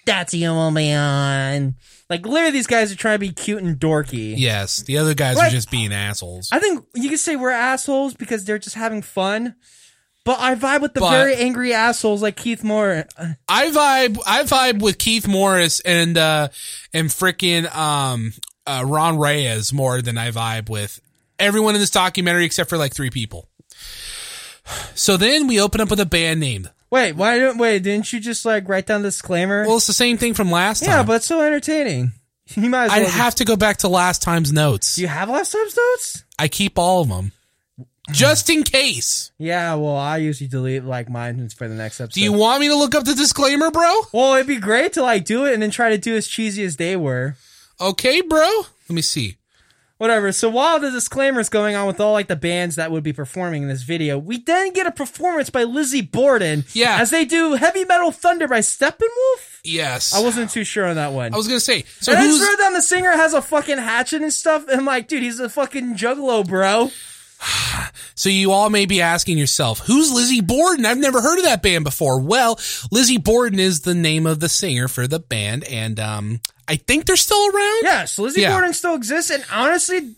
[0.05, 1.75] That's you, man.
[2.09, 4.33] Like literally, these guys are trying to be cute and dorky.
[4.37, 4.81] Yes.
[4.81, 6.49] The other guys are just being assholes.
[6.51, 9.55] I think you could say we're assholes because they're just having fun.
[10.23, 13.05] But I vibe with the But- very angry assholes like Keith Moore.
[13.49, 16.49] I vibe I vibe with Keith Morris and uh
[16.93, 18.33] and frickin' um
[18.67, 21.01] uh Ron Reyes more than I vibe with
[21.39, 23.47] everyone in this documentary except for like three people.
[24.95, 26.69] So then we open up with a band name.
[26.91, 27.79] Wait, why don't wait?
[27.83, 29.65] Didn't you just like write down the disclaimer?
[29.65, 30.89] Well, it's the same thing from last time.
[30.89, 32.13] yeah, but it's so entertaining.
[32.55, 32.99] You might as well.
[33.01, 34.95] I'd have to go back to last time's notes.
[34.95, 36.25] Do you have last time's notes?
[36.37, 37.31] I keep all of them.
[38.11, 39.31] Just in case.
[39.37, 42.15] Yeah, well, I usually delete like mine for the next episode.
[42.15, 44.01] Do you want me to look up the disclaimer, bro?
[44.11, 46.63] Well, it'd be great to like do it and then try to do as cheesy
[46.63, 47.35] as they were.
[47.79, 48.47] Okay, bro.
[48.89, 49.37] Let me see.
[49.97, 50.31] Whatever.
[50.31, 53.13] So while the disclaimer is going on with all like the bands that would be
[53.13, 56.65] performing in this video, we then get a performance by Lizzie Borden.
[56.73, 56.97] Yeah.
[56.99, 59.59] As they do Heavy Metal Thunder by Steppenwolf.
[59.63, 60.11] Yes.
[60.15, 61.35] I wasn't too sure on that one.
[61.35, 61.85] I was gonna say.
[61.99, 64.67] So and I who's just wrote down the singer has a fucking hatchet and stuff.
[64.67, 66.89] And I'm like, dude, he's a fucking juggalo, bro.
[68.13, 70.85] So you all may be asking yourself, who's Lizzie Borden?
[70.85, 72.19] I've never heard of that band before.
[72.21, 72.59] Well,
[72.91, 77.05] Lizzie Borden is the name of the singer for the band, and um, I think
[77.05, 77.79] they're still around.
[77.83, 78.51] Yeah, so Lizzie Yeah.
[78.51, 79.31] Borden still exists.
[79.31, 80.13] And honestly,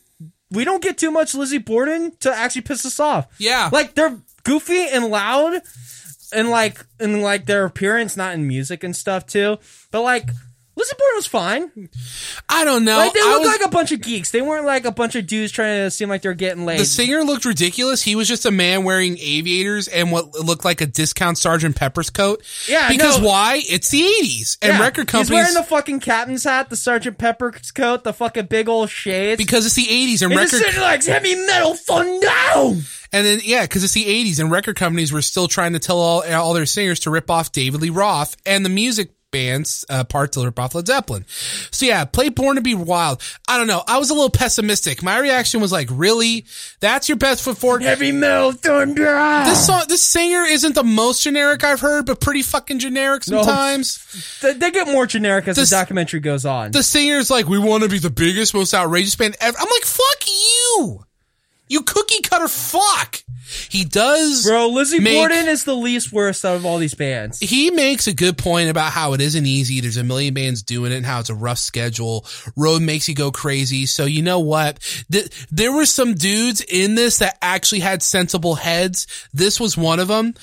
[0.51, 3.27] we don't get too much Lizzie Borden to actually piss us off.
[3.37, 3.69] Yeah.
[3.71, 5.61] Like they're goofy and loud
[6.33, 9.59] and like in like their appearance, not in music and stuff too.
[9.91, 10.29] But like
[10.75, 11.89] Borden was fine.
[12.49, 12.97] I don't know.
[12.97, 14.31] Like they looked was- like a bunch of geeks.
[14.31, 16.79] They weren't like a bunch of dudes trying to seem like they're getting laid.
[16.79, 18.01] the singer looked ridiculous.
[18.01, 22.09] He was just a man wearing aviators and what looked like a discount Sergeant Pepper's
[22.09, 22.43] coat.
[22.67, 23.27] Yeah, Because no.
[23.27, 23.61] why?
[23.67, 24.57] It's the 80s.
[24.61, 25.29] And Yeah, record companies.
[25.29, 29.37] He's wearing the fucking captain's hat, the Sergeant Pepper's coat, the fucking big old shades.
[29.37, 32.27] because it's the 80s and and record sitting like heavy metal thunder.
[33.15, 35.99] And then, yeah, because it's the 80s and record companies were still trying to tell
[35.99, 40.05] all, all their singers to rip off David Lee Roth and the music band's uh,
[40.05, 41.25] part to rip off Led Zeppelin.
[41.71, 43.21] So yeah, play Born to Be Wild.
[43.49, 43.83] I don't know.
[43.85, 45.03] I was a little pessimistic.
[45.03, 46.45] My reaction was like, really?
[46.79, 47.81] That's your best foot forward?
[47.81, 49.43] Heavy metal thunder.
[49.45, 54.39] This song, this singer isn't the most generic I've heard, but pretty fucking generic sometimes.
[54.41, 56.71] They, they get more generic as This- the documentary goes on.
[56.71, 59.57] The singer's like, we want to be the biggest, most outrageous band ever.
[59.59, 61.03] I'm like, fuck you.
[61.73, 63.17] You cookie cutter fuck.
[63.69, 64.45] He does.
[64.45, 67.39] Bro, Lizzie make- Borden is the least worst out of all these bands.
[67.39, 69.81] he makes a good point about how it isn't easy.
[69.81, 72.25] There's a million bands doing it and how it's a rough schedule.
[72.55, 73.85] Road makes you go crazy.
[73.87, 74.79] So you know what?
[75.11, 79.07] Th- there were some dudes in this that actually had sensible heads.
[79.33, 80.35] This was one of them.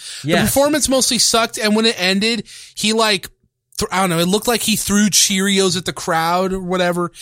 [0.43, 1.59] The performance mostly sucked.
[1.59, 3.29] And when it ended, he like,
[3.79, 7.13] th- I don't know, it looked like he threw Cheerios at the crowd or whatever.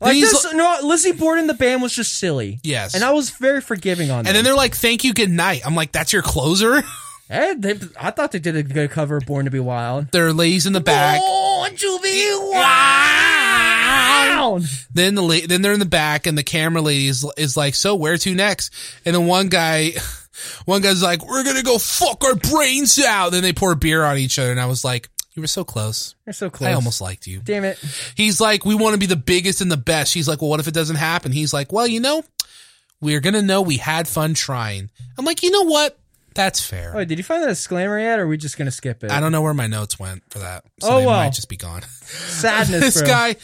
[0.00, 2.58] Like Then he's this, no, Lizzie Borden, the band was just silly.
[2.62, 2.94] Yes.
[2.94, 4.28] and I was very forgiving on that.
[4.28, 4.34] and them.
[4.34, 5.60] then they're like, thank you, good night.
[5.64, 6.82] I'm like, that's your closer?
[7.30, 10.26] Hey, they, I thought they did a good cover of "Born to Be Wild." there
[10.26, 11.20] are ladies in the back.
[11.20, 12.36] Born to be
[13.30, 14.64] wild.
[14.92, 17.76] Then the la- then they're in the back, and the camera lady is is like,
[17.76, 18.72] "So where to next?"
[19.04, 19.92] And then one guy,
[20.64, 24.18] one guy's like, "We're gonna go fuck our brains out." Then they pour beer on
[24.18, 25.08] each other, and I was like,
[25.40, 26.14] "You were so close.
[26.26, 26.68] You're so close.
[26.68, 27.78] I almost liked you." Damn it.
[28.14, 30.60] He's like, "We want to be the biggest and the best." She's like, "Well, what
[30.60, 32.22] if it doesn't happen?" He's like, "Well, you know,
[33.00, 35.98] we're gonna know we had fun trying." I'm like, "You know what?
[36.34, 39.02] That's fair." Oh, did you find the disclaimer yet, or are we just gonna skip
[39.02, 39.10] it?
[39.10, 40.64] I don't know where my notes went for that.
[40.80, 41.16] So Oh, they well.
[41.16, 41.82] might just be gone.
[42.02, 42.80] Sadness.
[42.80, 43.06] this bro.
[43.08, 43.36] guy,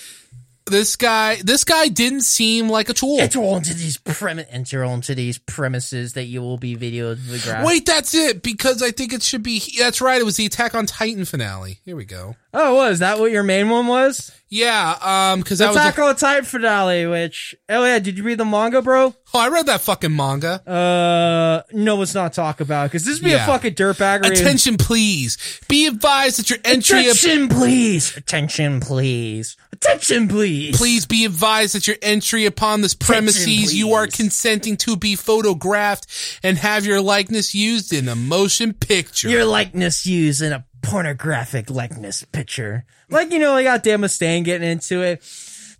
[0.66, 3.20] this guy, this guy didn't seem like a tool.
[3.20, 7.64] Enter onto these prem- enter onto these premises that you will be videographed.
[7.64, 9.62] Wait, that's it because I think it should be.
[9.78, 10.20] That's right.
[10.20, 11.78] It was the Attack on Titan finale.
[11.84, 12.36] Here we go.
[12.52, 14.32] Oh, was that what your main one was?
[14.48, 15.76] Yeah, um, because that was.
[15.76, 17.06] Attack A, on Titan finale.
[17.06, 19.14] Which oh yeah, did you read the manga, bro?
[19.34, 20.62] oh, I read that fucking manga.
[20.68, 23.42] Uh, no, let's not talk about because this would be Yeah.
[23.42, 24.30] a fucking dirtbaggery.
[24.30, 25.60] Attention, please.
[25.68, 27.08] Be advised that your entry.
[27.08, 28.16] Attention, please.
[28.16, 29.56] Attention, please.
[29.72, 30.76] Attention, please.
[30.76, 36.06] please be advised that your entry upon this premises you are consenting to be photographed
[36.42, 39.28] and have your likeness used in a motion picture.
[39.28, 42.84] Your likeness used in a pornographic likeness picture.
[43.10, 45.22] Like, you know, like goddamn Mustaine getting into it.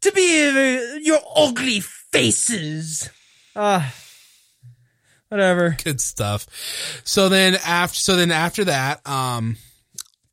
[0.03, 3.09] To be uh, your ugly faces.
[3.55, 3.95] Ah.
[5.29, 5.77] whatever.
[5.83, 6.47] good stuff.
[7.05, 9.57] So then after, so then after that, um,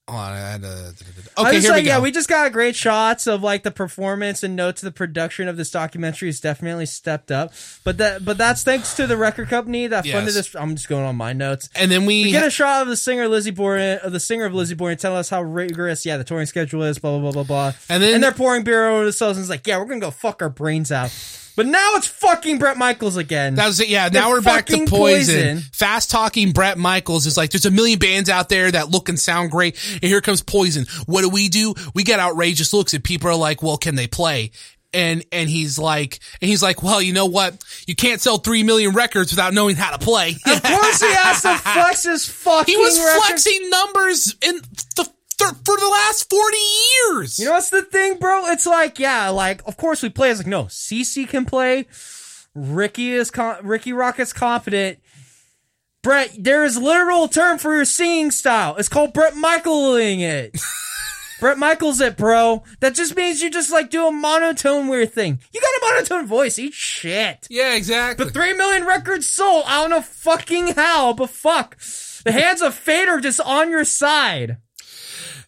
[0.09, 0.93] Hold on, I had to-
[1.37, 1.87] okay, here like, we go.
[1.93, 5.47] yeah, we just got great shots of like the performance and notes of the production
[5.47, 7.53] of this documentary has definitely stepped up.
[7.85, 10.51] But that, but that's thanks to the record company that funded Yes.
[10.51, 10.55] this.
[10.55, 11.69] I'm just going on my notes.
[11.73, 14.43] and then we, We get a shot of the singer Lizzie Borden, of the singer
[14.43, 17.31] of Lizzie Borden, telling us how rigorous, yeah, the touring schedule is, blah blah blah
[17.31, 17.73] blah blah.
[17.87, 20.11] And then- and they're pouring beer over themselves, and it's like, yeah, we're gonna go
[20.11, 21.11] fuck our brains out.
[21.55, 23.55] But now it's fucking Bret Michaels again.
[23.55, 23.87] That was it.
[23.89, 24.89] Yeah, now we're back to poison.
[24.89, 25.57] Poison.
[25.71, 29.19] Fast talking Bret Michaels is like, there's a million bands out there that look and
[29.19, 30.85] sound great, and here comes poison.
[31.05, 31.73] What do we do?
[31.93, 34.51] We get outrageous looks, and people are like, well, can they play?
[34.95, 37.63] And and he's like, and he's like, well, you know what?
[37.87, 40.35] You can't sell three million records without knowing how to play.
[40.45, 42.71] of course, he has to flex his fucking.
[42.71, 43.21] he was record.
[43.25, 44.57] flexing numbers in
[44.95, 46.57] the for the last forty
[47.17, 47.39] years.
[47.39, 48.47] You know what's the thing, bro?
[48.47, 50.29] It's like, yeah, like of course we play.
[50.31, 51.85] It's like, no, CC can play.
[52.55, 54.99] Ricky is con- Rikki Rockett's confident.
[56.03, 58.75] Bret, there is literal term for your singing style.
[58.75, 60.57] It's called Bret Michaeling it.
[61.39, 62.63] Bret Michaels it, bro.
[62.81, 65.39] That just means you just like do a monotone weird thing.
[65.53, 66.59] You got a monotone voice.
[66.59, 67.47] Eat shit.
[67.49, 68.29] yeah, exactly.
[68.29, 69.63] Three million records sold.
[69.65, 71.77] I don't know fucking how, but fuck.
[72.23, 74.57] The hands of fate are just on your side.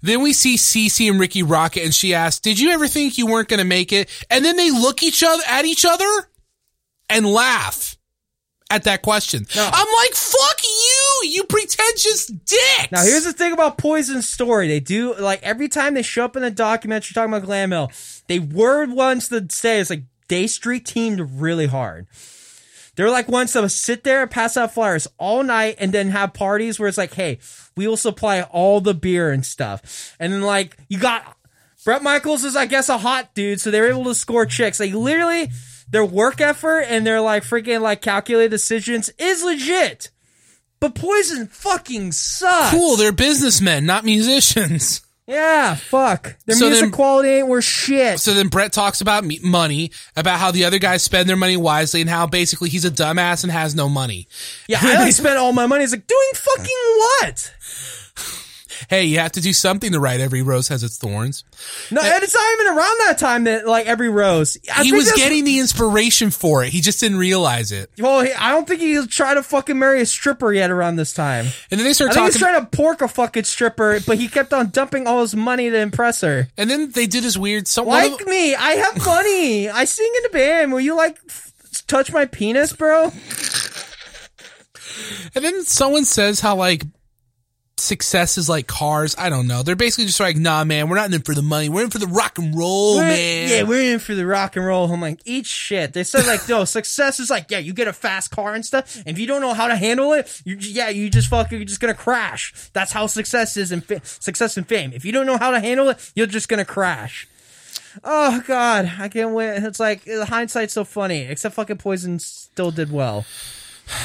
[0.06, 3.26] Then we see CC and Rikki Rockett, and she asks, "Did you ever think you
[3.26, 6.06] weren't going to make it?" And then they look each other at each other
[7.10, 7.98] and laugh
[8.70, 9.48] at that question.
[9.56, 14.68] I'm like, "Fuck you, you pretentious dicks!" Now here's the thing about Poison's story.
[14.68, 17.92] They do like every time they show up in the documentary talking about Glam Hill,
[18.28, 22.06] they were ones to say it's like Day Street teamed really hard.
[22.96, 26.34] They're like ones to sit there and pass out flyers all night and then have
[26.34, 27.40] parties where it's like, hey,
[27.78, 30.16] we will supply all the beer and stuff.
[30.20, 31.38] And then like you got
[31.84, 34.80] Bret Michaels is I guess a hot dude, so they're able to score chicks.
[34.80, 35.50] Like literally
[35.90, 40.10] their work effort and their like freaking like calculated decisions is legit.
[40.80, 42.72] But Poison fucking sucks.
[42.72, 42.98] cool.
[42.98, 45.02] They're businessmen, not musicians.
[45.28, 46.36] Yeah, fuck.
[46.46, 48.20] Their So music then- quality ain't worth shit.
[48.20, 51.58] So then Bret talks about me- money, about how the other guys spend their money
[51.58, 54.28] wisely, and how basically he's a dumbass and has no money.
[54.68, 55.84] yeah, I like spent all my money.
[55.84, 57.54] It's like doing fucking what?
[58.90, 60.20] Hey, you have to do something to right.
[60.20, 61.44] Every rose has its thorns.
[61.92, 64.58] No, and it's not even around that time that like every rose.
[64.76, 66.70] I he was getting the inspiration for it.
[66.70, 67.90] He just didn't realize it.
[68.00, 71.14] Well, he, I don't think he tried to fucking marry a stripper yet around this
[71.14, 71.48] time.
[71.72, 72.34] And then they start I think talking.
[72.34, 75.70] he's trying to pork a fucking stripper, but he kept on dumping all his money
[75.70, 76.48] to impress her.
[76.58, 77.68] and then they did this weird.
[77.68, 79.70] Some, Like me, I have money.
[79.70, 80.72] I sing in a band.
[80.74, 81.52] Will you like f-
[81.88, 83.12] touch my penis, bro?
[85.36, 86.84] And then someone says how like
[87.78, 89.16] success is like cars.
[89.18, 89.62] I don't know.
[89.64, 91.68] They're basically just like, nah, man, we're not in it for the money.
[91.70, 93.50] We're in for the rock and roll, We're- man.
[93.50, 94.90] Yeah, we're in for the rock and roll.
[94.92, 95.94] I'm like, eat shit.
[95.94, 98.96] They said like, no, success is like, yeah, you get a fast car and stuff.
[98.98, 101.66] And if you don't know how to handle it, you yeah, you just fucking you're
[101.66, 102.54] just gonna crash.
[102.74, 104.92] That's how success is and fa- success and fame.
[104.94, 107.28] If you don't know how to handle it, you're just gonna crash.
[108.04, 109.58] Oh god, I can't wait.
[109.64, 111.22] It's like the hindsight's so funny.
[111.22, 113.26] Except fucking Poison still did well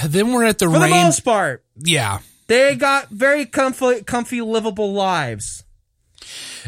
[0.05, 0.91] Then we're at the for the rain.
[0.91, 1.65] most part.
[1.77, 2.19] yeah.
[2.51, 5.63] They got very comfy, comfy, livable lives.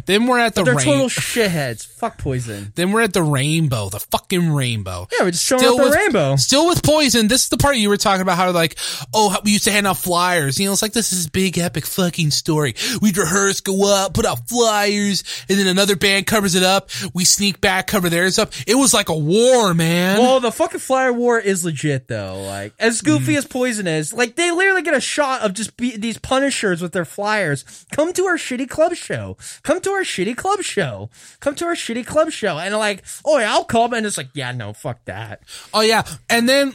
[0.06, 0.84] Then we're at the They're rain.
[0.84, 1.86] total shitheads.
[1.86, 2.72] Fuck Poison.
[2.74, 5.06] then we're at the rainbow, the fucking rainbow.
[5.12, 6.36] Yeah, we're just showing up the with, rainbow.
[6.36, 7.28] Still with poison.
[7.28, 8.76] This is the part you were talking about how like,
[9.14, 10.58] oh, we used to hand out flyers.
[10.58, 12.74] You know, it's like this is big epic fucking story.
[13.00, 16.90] We'd rehearse, go up, put out flyers, and then another band covers it up.
[17.14, 18.52] We sneak back, cover theirs up.
[18.66, 20.18] It was like a war, man.
[20.18, 22.42] Well, the fucking flyer war is legit though.
[22.42, 23.38] Like as goofy Mm.
[23.38, 26.92] as Poison is, like they literally get a shot of just be- these Punishers with
[26.92, 27.64] their flyers.
[27.92, 29.36] Come to our shitty club show.
[29.62, 31.10] Come to our shitty club show.
[31.40, 32.58] Come to our shitty club show.
[32.58, 33.92] And like, oh yeah, I'll come.
[33.92, 35.42] And it's like, yeah, no, fuck that.
[35.74, 36.74] Oh yeah, and then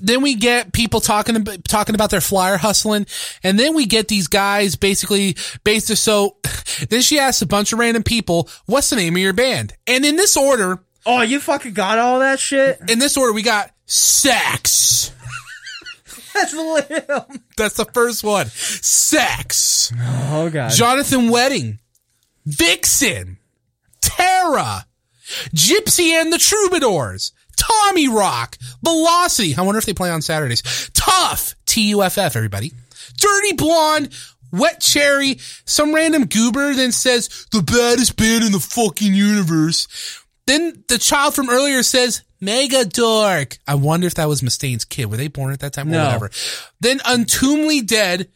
[0.00, 3.06] then we get people talking about, talking about their flyer hustling,
[3.44, 6.36] and then we get these guys basically based so.
[6.88, 10.04] Then she asks a bunch of random people, "What's the name of your band?" And
[10.06, 12.78] in this order, Oh, you fucking got all that shit.
[12.88, 15.12] in this order, we got sex.
[16.34, 17.26] That's little.
[17.56, 18.46] That's the first one.
[18.46, 19.92] Sex.
[20.30, 20.70] Oh god.
[20.72, 21.78] Jonathan Wedding.
[22.44, 23.38] Vixen.
[24.00, 24.86] Tara.
[25.54, 27.32] Gypsy and the Troubadours.
[27.56, 28.58] Tommy Rock.
[28.82, 29.54] Velocity.
[29.56, 30.90] I wonder if they play on Saturdays.
[30.94, 31.54] Tough.
[31.66, 32.72] T-U-F-F, everybody.
[33.16, 34.10] Dirty Blonde.
[34.52, 35.38] Wet Cherry.
[35.64, 39.88] Some random goober then says, the baddest band in the fucking universe.
[40.46, 43.56] Then the child from earlier says, Mega Dork.
[43.68, 45.06] I wonder if that was Mustaine's kid.
[45.06, 46.04] Were they born at that time or No.
[46.06, 46.30] whatever?
[46.80, 48.28] Then Untombly Dead.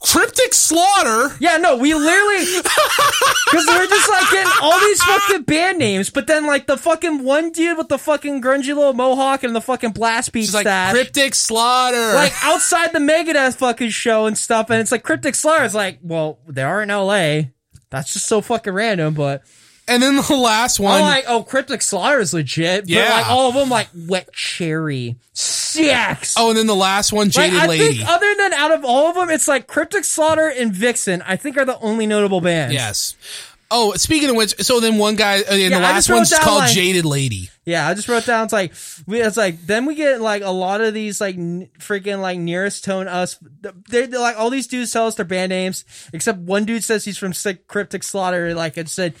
[0.00, 1.34] Cryptic Slaughter.
[1.40, 6.26] Yeah, no, we literally because we're just like getting all these fucking band names, but
[6.26, 9.92] then like the fucking one dude with the fucking grungy little mohawk and the fucking
[9.92, 10.92] blast beat like stash.
[10.92, 12.12] cryptic slaughter.
[12.14, 15.98] like outside the Megadeth fucking show and stuff, and it's like Cryptic Slaughter is like,
[16.02, 17.48] well, they are in LA.
[17.90, 19.42] That's just so fucking random, but
[19.88, 20.94] and then the last one.
[20.94, 22.88] I'm like, oh, Cryptic Slaughter is legit.
[22.88, 23.04] Yeah.
[23.08, 26.34] But like all of them, like Wet Cherry, Sex.
[26.38, 27.96] oh, and then the last one, Like, Jaded I Lady.
[27.98, 31.22] think other than out of all of them, it's like Cryptic Slaughter and Vixen.
[31.22, 32.74] I think are the only notable bands.
[32.74, 33.16] yes.
[33.70, 36.58] Oh, speaking of which, so then one guy, uh, and Yeah, the last one's called
[36.60, 37.50] like- Jaded Lady.
[37.64, 38.44] Yeah, I just wrote down.
[38.44, 38.72] It's like
[39.06, 39.20] we.
[39.22, 42.84] It's like then we get like a lot of these like n- freaking like nearest
[42.84, 43.38] tone us.
[43.88, 47.06] They're, they're like all these dudes tell us their band names, except one dude says
[47.06, 48.54] he's from Sick Cryptic Slaughter.
[48.54, 49.14] Like it said,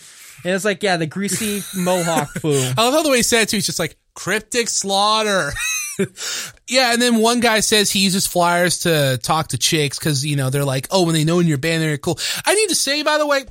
[0.44, 2.54] and it's like yeah, the greasy mohawk fool.
[2.76, 3.56] I love how the way he said it too.
[3.56, 5.52] He's just like cryptic slaughter.
[6.68, 10.36] yeah, and then one guy says he uses flyers to talk to chicks because you
[10.36, 12.18] know they're like, oh, when they know in your band, they're cool.
[12.44, 13.44] I need to say, by the way,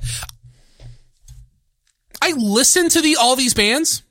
[2.22, 4.02] I listen to the all these bands.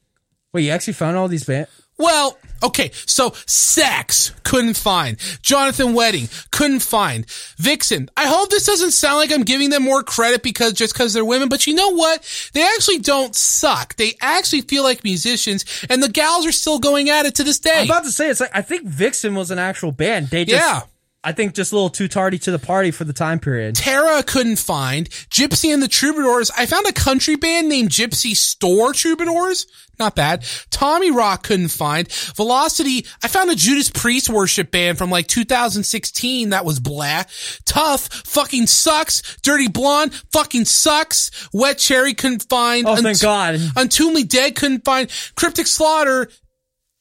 [0.51, 1.69] Wait, you actually found all these bands?
[1.97, 5.17] Well, okay, so Sex couldn't find.
[5.41, 7.25] Jonathan Wedding couldn't find.
[7.57, 8.09] Vixen.
[8.17, 11.25] I hope this doesn't sound like I'm giving them more credit because just because they're
[11.25, 12.49] women, but you know what?
[12.53, 13.95] They actually don't suck.
[13.95, 17.59] They actually feel like musicians, and the gals are still going at it to this
[17.59, 17.81] day.
[17.81, 20.29] I'm about to say it's like I think Vixen was an actual band.
[20.29, 20.81] They just, Yeah.
[21.23, 23.75] I think just a little too tardy to the party for the time period.
[23.75, 25.09] Tara couldn't find.
[25.09, 26.51] Gypsy and the Troubadours.
[26.57, 29.65] I found a country band named Gypsy Store Troubadours.
[29.99, 30.43] Not bad.
[30.71, 32.11] Tommy Rock couldn't find.
[32.11, 33.05] Velocity.
[33.23, 37.23] I found a Judas Priest worship band from like 2016 that was blah.
[37.65, 39.37] Tough fucking sucks.
[39.43, 41.47] Dirty Blonde fucking sucks.
[41.53, 42.87] Wet Cherry couldn't find.
[42.87, 43.55] Oh, thank God.
[43.75, 45.09] Untombly Dead couldn't find.
[45.35, 46.29] Cryptic Slaughter.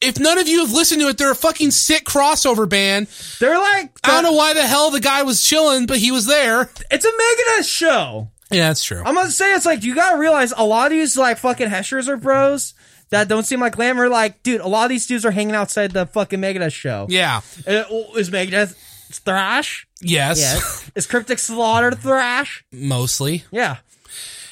[0.03, 3.07] If none of you have listened to it, they're a fucking sick crossover band.
[3.41, 6.27] They're like I don't know why the hell the guy was chilling, but he was
[6.27, 6.71] there.
[6.91, 8.29] It's a Megadeth show.
[8.51, 9.03] Yeah, that's true.
[9.05, 12.09] I'm gonna say it's like you gotta realize a lot of these like fucking heshers
[12.09, 12.75] are bros
[13.11, 14.09] that don't seem like glamour.
[14.09, 17.07] Like, dude, a lot of these dudes are hanging outside the fucking Megadeth show.
[17.09, 17.41] yeah.
[17.67, 17.85] Uh,
[18.17, 18.75] is Megadeth
[19.11, 19.87] thrash?
[20.01, 20.39] Yes.
[20.41, 20.91] Yes.
[20.95, 22.65] is Cryptic Slaughter thrash?
[22.73, 23.45] Mostly.
[23.51, 23.77] Yeah.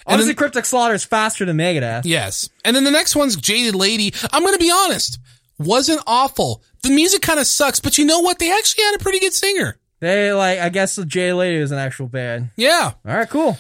[0.07, 2.03] Honestly, then- Cryptic Slaughter is faster than Megadeth.
[2.05, 2.49] Yes.
[2.65, 4.13] And then the next one's Jaded Lady.
[4.33, 5.19] I'm going to be honest.
[5.61, 6.63] Wasn't awful.
[6.83, 8.39] The music kind of sucks, but you know what?
[8.39, 9.77] They actually had a pretty good singer.
[10.01, 12.49] They like, I guess the J Lady is an actual band.
[12.57, 12.93] Yeah.
[13.07, 13.59] All right, cool.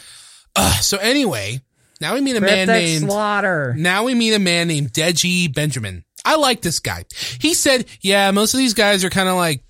[0.56, 1.60] Uh, so anyway,
[2.00, 3.74] now we meet a man named Slaughter.
[3.76, 6.04] Now we meet a man named Deji Benjamin.
[6.24, 7.04] I like this guy.
[7.38, 9.62] He said, yeah, most of these guys are kind of like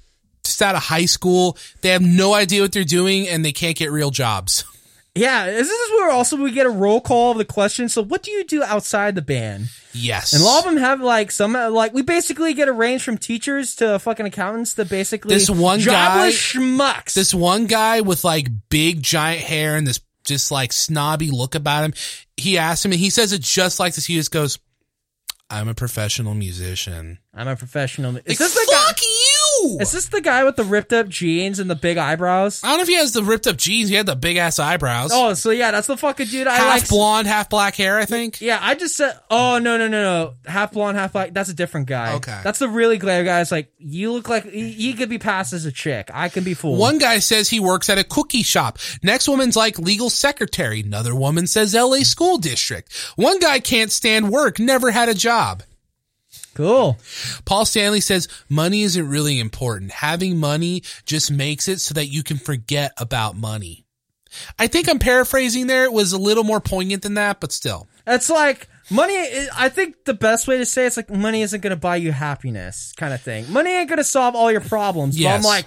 [0.44, 1.58] just out of high school.
[1.80, 4.64] They have no idea what they're doing and they can't get real jobs.
[5.14, 7.88] Yeah, this is where also we get a roll call of the question.
[7.88, 9.68] So, what do you do outside the band?
[9.92, 10.32] Yes.
[10.32, 13.18] And a lot of them have like some like we basically get a range from
[13.18, 17.14] teachers to fucking accountants to basically This one guy- schmucks.
[17.14, 21.84] this one guy with like big giant hair and this just like snobby look about
[21.84, 21.94] him.
[22.36, 24.06] He asked him and he says it just like this.
[24.06, 24.60] He just goes,
[25.52, 27.18] I'm a professional musician.
[27.34, 28.10] I'm a professional.
[28.16, 28.86] Is Like, this the guy?
[28.86, 28.98] fuck
[29.62, 29.78] you!
[29.80, 32.62] Is this the guy with the ripped up jeans and the big eyebrows?
[32.62, 33.88] I don't know if he has the ripped up jeans.
[33.88, 35.10] He had the big ass eyebrows.
[35.12, 36.88] Oh, so yeah, that's the fucking dude I half like.
[36.88, 38.40] blonde, half black hair, I think.
[38.40, 39.18] Yeah, I just said.
[39.30, 41.32] Oh no no no no, half blonde, half black.
[41.32, 42.14] That's a different guy.
[42.14, 42.40] Okay.
[42.42, 43.40] that's the really glare guy.
[43.40, 46.10] It's like you look like he could be passed as a chick.
[46.12, 46.78] I can be fooled.
[46.78, 48.78] One guy says he works at a cookie shop.
[49.02, 50.80] Next woman's like legal secretary.
[50.80, 52.92] Another woman says LA school district.
[53.16, 55.62] One guy can't stand work, never had a job.
[56.60, 56.98] Cool.
[57.44, 59.90] Paul Stanley says money isn't really important.
[59.90, 63.86] Having money just makes it so that you can forget about money.
[64.58, 65.84] I think I'm paraphrasing there.
[65.84, 67.88] It was a little more poignant than that, but still.
[68.06, 69.16] It's like money.
[69.56, 72.12] I think the best way to say it's like money isn't going to buy you
[72.12, 73.52] happiness, kind of thing.
[73.52, 75.20] Money ain't going to solve all your problems.
[75.20, 75.66] But I'm like,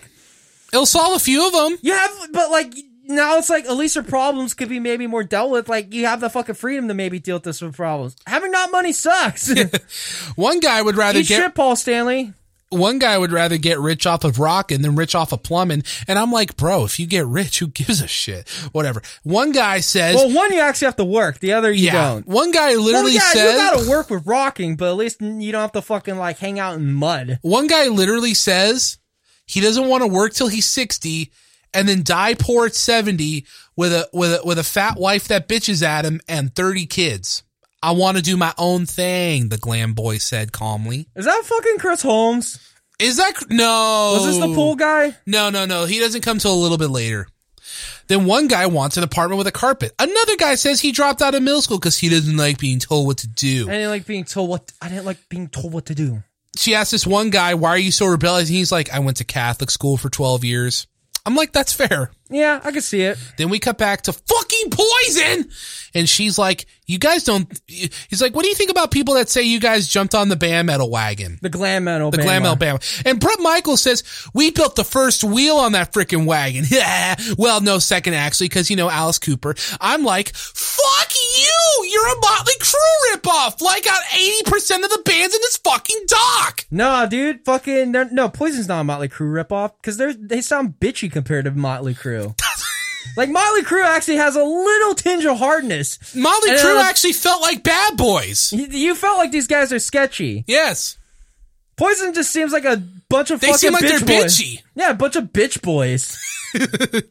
[0.74, 1.78] It'll solve a few of them.
[1.84, 2.74] Yeah, but like
[3.06, 5.70] now it's like at least your problems could be maybe more dealt with.
[5.70, 8.16] Like you have the fucking freedom to maybe deal with this with problems.
[8.26, 9.54] Having not money sucks.
[10.36, 12.34] One guy would rather get shit, Paul Stanley.
[12.70, 15.84] one guy would rather get rich off of rocking than rich off of plumbing.
[16.08, 18.50] And I'm like, bro, if you get rich, who gives a shit?
[18.72, 19.02] Whatever.
[19.24, 21.40] One guy says, Well, one you actually have to work.
[21.40, 22.10] The other you yeah.
[22.14, 22.28] don't.
[22.28, 25.52] One guy Well, literally yeah, says, you gotta work with rocking, but at least you
[25.52, 27.38] don't have to fucking like hang out in mud.
[27.42, 28.98] one guy literally says
[29.46, 31.32] he doesn't want to work till he's 60
[31.74, 33.45] and then die poor at 70
[33.76, 37.44] with a, with a, with a fat wife that bitches at him and 30 kids.
[37.82, 41.08] I want to do my own thing, the glam boy said calmly.
[41.16, 42.60] Is that fucking Chris Holmes?
[43.00, 44.12] Is that, no.
[44.14, 45.16] Was this the pool guy?
[45.26, 45.86] No, no, no.
[45.86, 47.28] He doesn't come till a little bit later.
[48.08, 49.94] Then one guy wants an apartment with a carpet.
[50.00, 53.08] Another guy says he dropped out of middle school because he doesn't like being told
[53.08, 53.70] what to do.
[53.70, 54.72] I didn't like being told what.
[54.82, 56.24] I didn't like being told what to do.
[56.56, 58.50] She asked this one guy, why are you so rebellious?
[58.50, 60.88] And he's like, I went to Catholic school for 12 years.
[61.26, 62.12] I'm like, that's fair.
[62.30, 63.18] Yeah, I can see it.
[63.38, 65.50] Then we cut back to fucking poison.
[65.94, 69.30] And she's like, you guys don't, he's like, what do you think about people that
[69.30, 71.38] say you guys jumped on the band metal wagon?
[71.41, 72.10] The glam metal.
[72.10, 72.80] The glam metal band.
[73.06, 76.66] And Bret Michael says, we built the first wheel on that freaking wagon.
[77.38, 79.54] well, no, second actually, cause you know, Alice Cooper.
[79.80, 81.90] I'm like, fuck you!
[81.90, 83.62] You're a Motley Crue ripoff!
[83.62, 86.66] Like out 80% of the bands in this fucking dock!
[86.72, 91.12] No, dude, fucking, no, Poison's not a Motley Crue ripoff because they're they sound bitchy
[91.12, 92.12] compared to Motley Crue.
[93.18, 96.15] Like Motley Crue actually has a little tinge of hardness.
[96.15, 98.52] Motley And, Crue uh, actually felt like bad boys.
[98.53, 100.44] You, felt like these guys are sketchy.
[100.48, 100.98] Yes.
[101.76, 102.77] Poison just seems like a
[103.10, 104.38] bunch of They fucking seem like bitch they're boys.
[104.40, 104.61] bitchy.
[104.76, 106.18] Yeah, a bunch of bitch boys.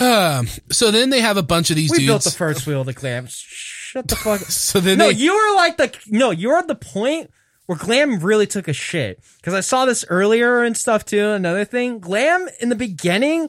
[0.00, 2.06] Um, so then they have a bunch of these We dudes.
[2.08, 3.26] built the first wheel the glam.
[3.28, 4.40] Shut the fuck.
[4.40, 7.30] so then no, they, you were like the no, you were at the point
[7.66, 11.28] where glam really took a shit because I saw this earlier and stuff too.
[11.28, 13.48] Another thing, glam in the beginning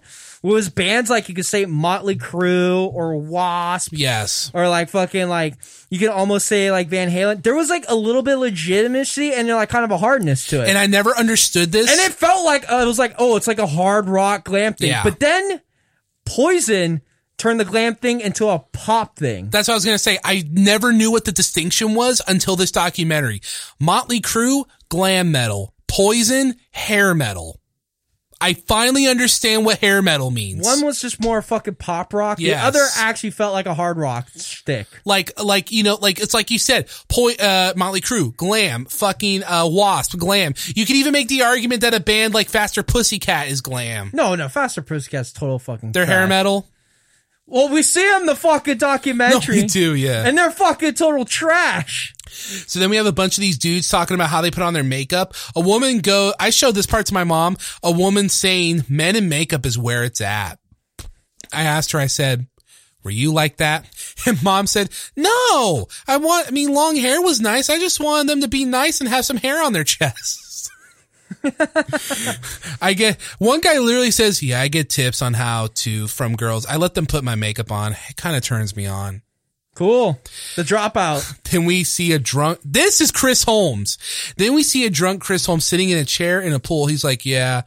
[0.54, 4.52] was bands like you could say Motley Crue or Wasp yes.
[4.54, 5.56] or like fucking like
[5.90, 7.42] you could almost say like Van Halen.
[7.42, 10.62] There was like a little bit of legitimacy and like kind of a hardness to
[10.62, 10.70] it.
[10.70, 11.92] And I never understood this.
[11.92, 14.74] And it felt like uh, it was like, oh, it's like a hard rock glam
[14.74, 14.90] thing.
[14.90, 15.04] Yeah.
[15.04, 15.62] But then
[16.26, 17.02] Poison
[17.38, 19.50] turned the glam thing into a pop thing.
[19.50, 20.20] That's what I was gonna say.
[20.24, 23.42] I never knew what the distinction was until this documentary.
[23.80, 25.74] Motley Crue, glam metal.
[25.88, 27.60] Poison, hair metal.
[28.46, 30.64] I finally understand what hair metal means.
[30.64, 32.40] One was just more fucking pop rock.
[32.40, 32.62] Yes.
[32.62, 34.86] The other actually felt like a hard rock stick.
[35.04, 39.44] like, like you know, like it's like you said, poi- uh, Motley Crue, glam, fucking
[39.44, 40.54] uh, Wasp, glam.
[40.76, 44.12] You could even make the argument that a band like Faster Pussycat is glam.
[44.14, 45.92] No, no, Faster Pussycat's total fucking.
[45.92, 46.68] They're hair metal.
[47.48, 50.26] Well, we see them the fucking No, documentary, we do, yeah.
[50.28, 52.14] and they're fucking total trash.
[52.28, 54.74] So then we have a bunch of these dudes talking about how they put on
[54.74, 55.34] their makeup.
[55.56, 59.30] A woman go, I showed this part to my mom, a woman saying men in
[59.30, 60.58] makeup is where it's at.
[61.54, 62.48] I asked her, I said,
[63.04, 63.86] were you like that?
[64.28, 67.70] And mom said, no, I want, I mean, long hair was nice.
[67.70, 70.40] I just wanted them to be nice and have some hair on their chest.
[72.82, 76.66] I get, one guy literally says, yeah, I get tips on how to, from girls.
[76.66, 77.94] I let them put my makeup on.
[78.10, 79.22] It kind of turns me on.
[79.76, 80.20] Cool.
[80.56, 81.42] The dropout.
[81.52, 82.60] Then we see a drunk.
[82.66, 83.98] This is Chris Holmes.
[84.36, 86.88] Then we see a drunk Chris Holmes sitting in a chair in a pool.
[86.88, 87.62] He's like, yeah,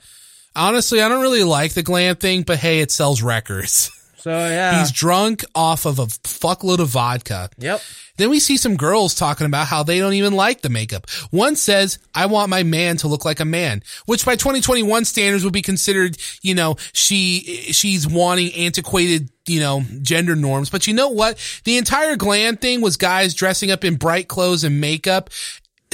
[0.54, 3.90] honestly, I don't really like the glam thing, but hey, it sells records.
[4.28, 4.78] So yeah.
[4.80, 7.48] He's drunk off of a fuckload of vodka.
[7.56, 7.80] yep.
[8.18, 11.08] Then we see some girls talking about how they don't even like the makeup.
[11.30, 15.44] One says, I want my man to look like a man, which by 2021 standards
[15.44, 17.40] would be considered, you know, she,
[17.72, 20.68] she's wanting antiquated, you know, gender norms.
[20.68, 21.38] But you know what?
[21.64, 25.30] The entire glam thing was guys dressing up in bright clothes and makeup.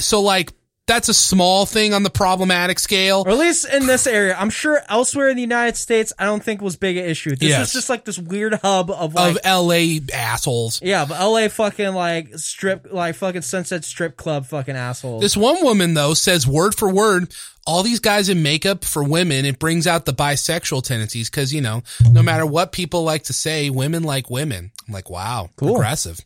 [0.01, 0.51] So like,
[0.87, 3.23] that's a small thing on the problematic scale.
[3.25, 4.35] Or at least in this area.
[4.37, 7.31] I'm sure elsewhere in the United States, I don't think was big an issue.
[7.35, 7.59] This Yes.
[7.59, 10.79] was just like this weird hub of like Of LA assholes.
[10.83, 15.21] Yeah, but LA fucking like strip, like fucking Sunset Strip Club fucking assholes.
[15.21, 17.33] This one woman though says word for word,
[17.65, 21.61] all these guys in makeup for women, it brings out the bisexual tendencies because, you
[21.61, 21.81] know,
[22.11, 24.71] no matter what people like to say, women like women.
[24.87, 26.19] I'm like, wow, aggressive.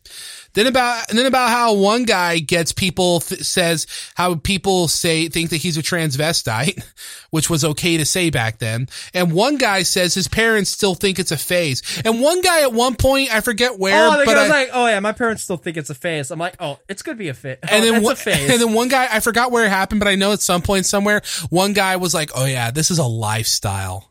[0.52, 3.86] Then about, and then about how one guy gets people, th- says
[4.16, 6.82] how people say, think that he's a transvestite,
[7.30, 8.88] which was okay to say back then.
[9.14, 12.02] And one guy says his parents still think it's a phase.
[12.04, 15.00] And one guy at one point, I forget where, oh, but I- like, oh yeah,
[15.00, 16.30] my parents still think it's a phase.
[16.30, 17.58] I'm like, oh, it's gonna be a phase.
[17.62, 18.50] and oh, then one, phase.
[18.50, 20.84] and then one guy, I forgot where it happened, but I know at some point
[20.84, 24.06] somewhere, one guy was like, "Oh yeah, this is a lifestyle."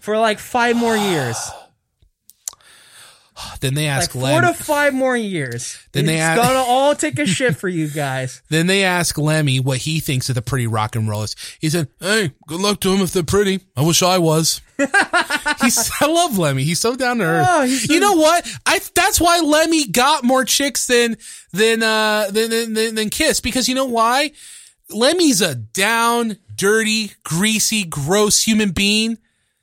[0.00, 1.36] for like five more years,
[3.60, 5.78] Then they like ask four Lem, to five more years.
[5.92, 8.42] Then they add- gonna all take a shit for you guys.
[8.48, 11.36] then they ask Lemmy what he thinks of the pretty rock and rollers.
[11.60, 13.60] He said, "Hey, good luck to them if they're pretty.
[13.76, 14.60] I wish I was."
[15.60, 16.64] He's, I love Lemmy.
[16.64, 17.46] He's so down to earth.
[17.48, 18.50] Oh, he's you know what?
[18.64, 21.16] I that's why Lemmy got more chicks than
[21.52, 24.32] than uh than than, than, than Kiss because you know why?
[24.90, 29.18] Lemmy's a down, dirty, greasy, gross human being,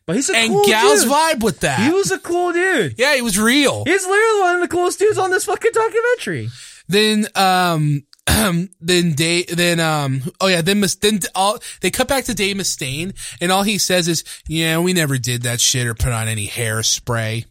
[0.05, 0.45] But he's a cool dude.
[0.45, 1.11] and cool gals dude.
[1.11, 1.79] vibe with that.
[1.79, 2.95] He was a cool dude.
[2.97, 3.83] Yeah, he was real.
[3.85, 6.49] He's literally one of the coolest dudes on this fucking documentary.
[6.87, 8.03] Then, um,
[8.81, 13.13] then Dave, then, um, oh yeah, then, then all, they cut back to Dave Mustaine
[13.41, 16.47] and all he says is, yeah, we never did that shit or put on any
[16.47, 17.45] hairspray.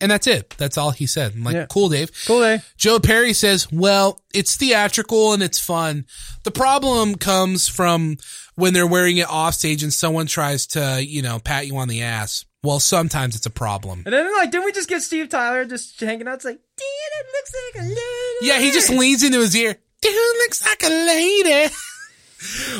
[0.00, 0.50] And that's it.
[0.58, 1.32] That's all he said.
[1.34, 1.66] I'm like, Yeah.
[1.68, 2.10] cool, Dave.
[2.26, 2.60] Cool day.
[2.76, 6.06] Joe Perry says, well, it's theatrical and it's fun.
[6.44, 8.16] The problem comes from
[8.54, 11.88] when they're wearing it off stage and someone tries to, you know, pat you on
[11.88, 12.44] the ass.
[12.62, 14.02] Well, sometimes it's a problem.
[14.04, 16.34] And then like, didn't we just get Steve Tyler just hanging out?
[16.34, 16.86] It's like, dude,
[17.20, 17.98] it looks like a lady.
[18.42, 19.76] Yeah, he just leans into his ear.
[20.00, 21.72] Dude looks like a lady.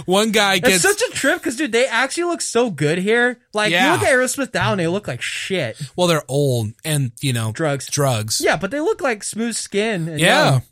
[0.06, 3.40] One guy It's gets such a trip because, dude, they actually look so good here.
[3.52, 3.86] Like, Yeah.
[3.86, 5.76] you look at Aerosmith down, they look like shit.
[5.96, 7.86] well, they're old and you know Drugs.
[7.86, 8.40] drugs.
[8.40, 10.08] Yeah, but they look like smooth skin.
[10.08, 10.50] And Yeah.
[10.50, 10.62] young.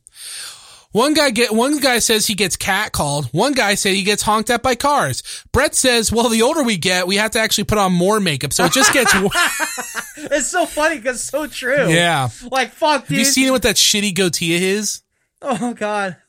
[0.92, 3.26] One guy get one guy says he gets cat called.
[3.32, 5.22] One guy said he gets honked at by cars.
[5.52, 8.54] Bret says, "Well, the older we get, we have to actually put on more makeup,
[8.54, 9.12] so it just gets
[10.16, 11.90] It's so funny because so true.
[11.90, 13.18] yeah." Like, fuck, Have dude.
[13.18, 15.02] you seen it with that shitty goatee of his?
[15.48, 16.16] Oh, God.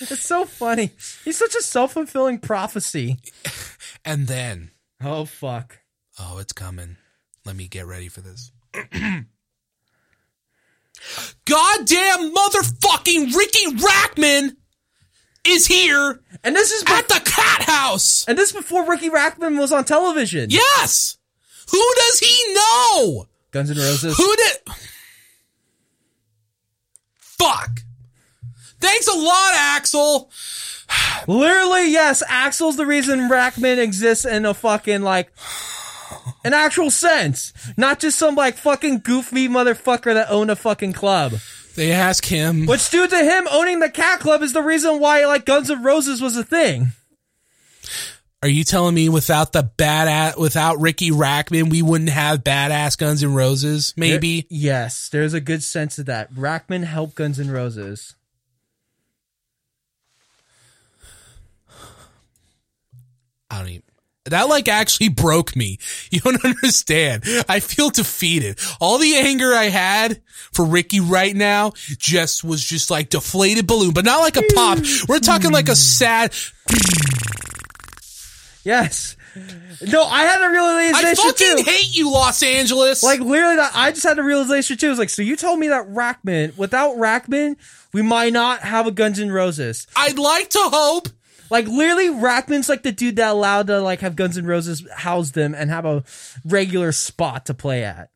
[0.00, 0.92] it's so funny.
[1.24, 3.18] He's such a self fulfilling prophecy.
[4.06, 4.70] And then,
[5.02, 5.78] Oh, fuck.
[6.20, 6.96] oh, it's coming.
[7.46, 8.52] Let me get ready for this.
[11.44, 14.56] Goddamn motherfucking Riki Rachtman
[15.46, 18.24] is here And this is at the cat house.
[18.28, 20.50] and this before Riki Rachtman was on television.
[20.50, 21.16] Yes.
[21.70, 23.26] Who does he know?
[23.50, 24.16] Guns N' Roses.
[24.16, 24.56] Who did?
[27.18, 27.80] Fuck.
[28.84, 30.28] Thanks a lot, Axl.
[31.26, 35.32] Literally, yes, Axl's the reason Rachtman exists in a fucking like
[36.44, 37.52] an actual sense.
[37.76, 41.34] Not just some like fucking goofy motherfucker that owned a fucking club.
[41.76, 42.66] They ask him.
[42.66, 45.82] Which due to him owning the cat club is the reason why like Guns N'
[45.82, 46.92] Roses was a thing.
[48.42, 53.24] Are you telling me without the badass, without Riki Rachtman, we wouldn't have badass Guns
[53.24, 53.94] N' Roses?
[53.96, 54.46] Maybe.
[54.50, 56.30] Yes, there's a good sense of that.
[56.34, 58.14] Rachtman helped Guns N' Roses.
[63.54, 63.82] I don't even.
[64.26, 65.78] That like actually broke me.
[66.10, 67.24] You don't understand.
[67.48, 68.58] I feel defeated.
[68.80, 70.22] All the anger I had
[70.52, 74.78] for Ricky right now just was just like deflated balloon, but not like a pop.
[75.08, 76.32] We're talking like a sad.
[78.64, 79.16] Yes.
[79.86, 81.70] No, I had a realization I fucking too.
[81.70, 83.02] hate you, Los Angeles.
[83.02, 84.86] Like literally, that I just had a realization too.
[84.86, 87.56] It was like, so you told me that Rachtman, without Rachtman,
[87.92, 89.86] we might not have a Guns N' Roses.
[89.94, 91.08] I'd like to hope.
[91.50, 95.30] Like literally, Rachtman's like the dude that allowed to like have Guns N' Roses house
[95.30, 96.04] them and have a
[96.44, 98.10] regular spot to play at.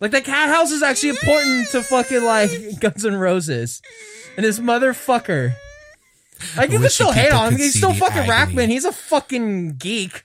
[0.00, 2.50] Like the cat house is actually important to fucking like
[2.80, 3.80] Guns N' Roses,
[4.36, 5.54] and this motherfucker.
[6.56, 7.58] Like you can still hate on him.
[7.58, 8.56] He's still fucking agony.
[8.56, 8.68] Rachtman.
[8.68, 10.22] He's a fucking geek.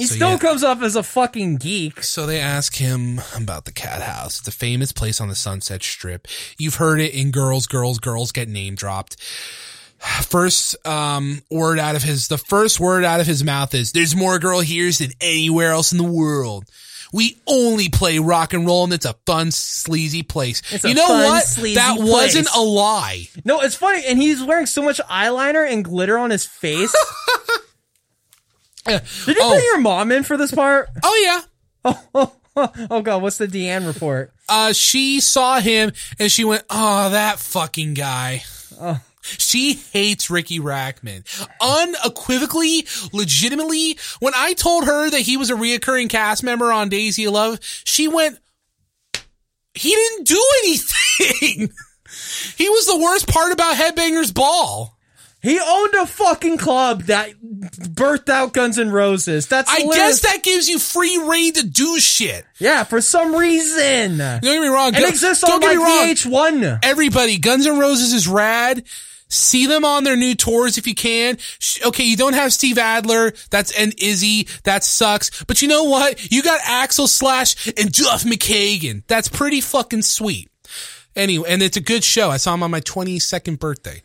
[0.00, 0.38] He So, still yeah.
[0.38, 2.02] comes up as a fucking geek.
[2.02, 4.38] So they ask him about the cat house.
[4.38, 6.26] It's a famous place on the Sunset Strip.
[6.56, 9.16] You've heard it in Girls, Girls, Girls get name dropped.
[10.00, 14.16] First um, word out of his, the first word out of his mouth is, "There's
[14.16, 16.64] more girl here than anywhere else in the world."
[17.12, 20.62] We only play rock and roll, and it's a fun, sleazy place.
[20.70, 21.44] It's you know fun, what?
[21.74, 22.08] That place.
[22.10, 23.28] wasn't a lie.
[23.44, 26.94] No, it's funny, and he's wearing so much eyeliner and glitter on his face.
[28.86, 29.50] Did you Oh.
[29.54, 30.88] bring your mom in for this part?
[31.02, 31.42] Oh
[31.84, 31.92] yeah.
[32.90, 34.32] Oh god, what's the Deanne report?
[34.48, 38.42] uh, she saw him and she went, "Oh, that fucking guy."
[39.22, 41.24] She hates Riki Rachtman.
[41.60, 47.24] Unequivocally, legitimately, when I told her that he was a reoccurring cast member on Daisy
[47.26, 48.38] of Love, she went,
[49.74, 51.70] he didn't do anything.
[52.58, 54.96] he was the worst part about Headbangers Ball.
[55.42, 59.46] He owned a fucking club that birthed out Guns N' Roses.
[59.46, 62.44] That's I literally- guess that gives you free reign to do shit.
[62.58, 64.18] yeah, for some reason.
[64.18, 64.94] Don't get me wrong.
[64.94, 66.06] It exists don't on like me wrong.
[66.08, 66.78] VH1.
[66.82, 68.84] everybody, Guns N' Roses is rad.
[69.32, 71.38] See them on their new tours if you can.
[71.86, 73.32] Okay, you don't have Steve Adler.
[73.50, 74.48] That's and Izzy.
[74.64, 75.44] That sucks.
[75.44, 76.32] But you know what?
[76.32, 79.04] You got Axl Slash and Duff McKagan.
[79.06, 80.50] That's pretty fucking sweet.
[81.14, 82.28] Anyway, and it's a good show.
[82.28, 84.02] I saw him on my 22nd birthday.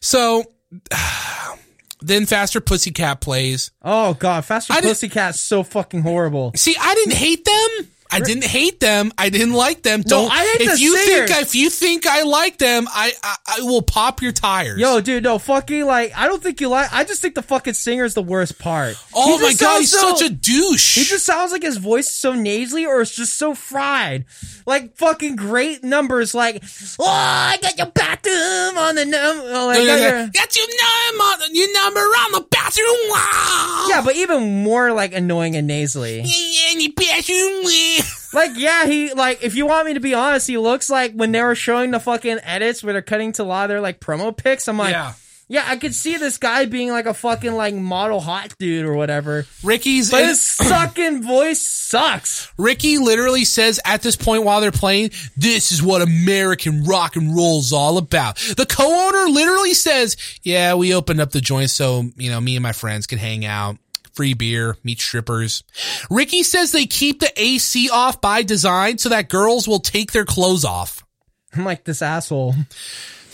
[0.00, 0.44] So,
[2.00, 3.70] then Faster Pussycat plays.
[3.82, 6.52] Oh god, Faster Pussycat's so fucking horrible.
[6.56, 7.88] See, I didn't hate them.
[8.12, 9.12] I didn't hate them.
[9.18, 10.02] I didn't like them.
[10.02, 10.30] Don't.
[10.30, 11.30] I hate if the you singers.
[11.30, 14.78] think if you think I like them, I, I I will pop your tires.
[14.78, 16.92] Yo, dude, no, fucking like, I don't think you like.
[16.92, 18.96] I just think the fucking singer's the worst part.
[19.14, 20.94] oh my god, he's so- such a douche.
[20.96, 24.24] He just sounds like his voice is so nasally or it's just so fried.
[24.66, 26.62] Like fucking great numbers like,
[26.98, 29.42] oh, I got your bathroom on the number.
[29.46, 33.88] Oh, like, got your- Got your number, your number on the bathroom wall.
[33.90, 36.20] yeah, but even more like annoying and nasally.
[36.24, 38.01] yeah And your bathroom wall.
[38.34, 41.32] Like, yeah, he, like, if you want me to be honest, he looks like when
[41.32, 44.00] they were showing the fucking edits where they're cutting to a lot of their like
[44.00, 45.12] promo pics, I'm like, Yeah.
[45.48, 48.94] yeah, I could see this guy being like a fucking like model hot dude or
[48.94, 49.44] whatever.
[49.62, 52.50] Riki's But his sucking voice sucks.
[52.56, 57.36] Riki literally says at this point while they're playing, this is what American rock and
[57.36, 58.36] roll's all about.
[58.38, 62.62] The co-owner literally says, yeah, we opened up the joint so, you know, me and
[62.62, 63.76] my friends can hang out.
[64.12, 65.64] Free beer, meet strippers.
[66.10, 70.24] Riki says they keep the AC off by design so that girls will take their
[70.24, 71.04] clothes off.
[71.54, 72.54] I'm like this asshole.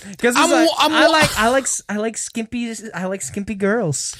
[0.06, 4.14] Because like, I like I like I like skimpy I like skimpy girls.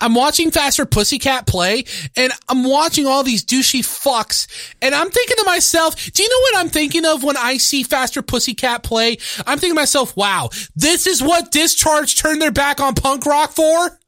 [0.00, 1.84] I'm watching Faster Pussycat play
[2.16, 4.46] and I'm watching all these douchey fucks
[4.80, 7.82] and I'm thinking to myself, do you know what I'm thinking of when I see
[7.82, 9.16] Faster Pussycat play?
[9.46, 13.50] I'm thinking to myself, wow, this is what Discharge turned their back on punk rock
[13.50, 13.98] for?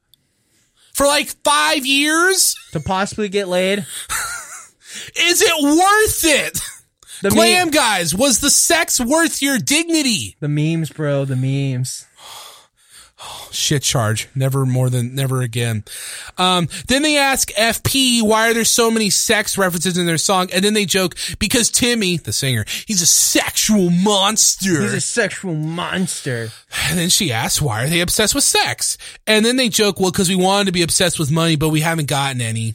[0.96, 2.56] For like five years?
[2.72, 3.80] To possibly get laid.
[5.14, 6.58] Is it worth it?
[7.20, 10.36] The Glam meme- guys, was the sex worth your dignity?
[10.40, 11.26] the memes, bro.
[11.26, 12.05] The memes.
[13.50, 14.28] Shit charge.
[14.34, 15.84] Never more than never again.
[16.36, 20.48] Um, then they ask FP, why are there so many sex references in their song?
[20.52, 24.82] And then they joke, because Timmy, the singer, he's a sexual monster.
[24.82, 26.50] He's a sexual monster.
[26.88, 28.98] and then she asks, why are they obsessed with sex?
[29.26, 31.80] And then they joke, well, because we wanted to be obsessed with money, but we
[31.80, 32.74] haven't gotten any.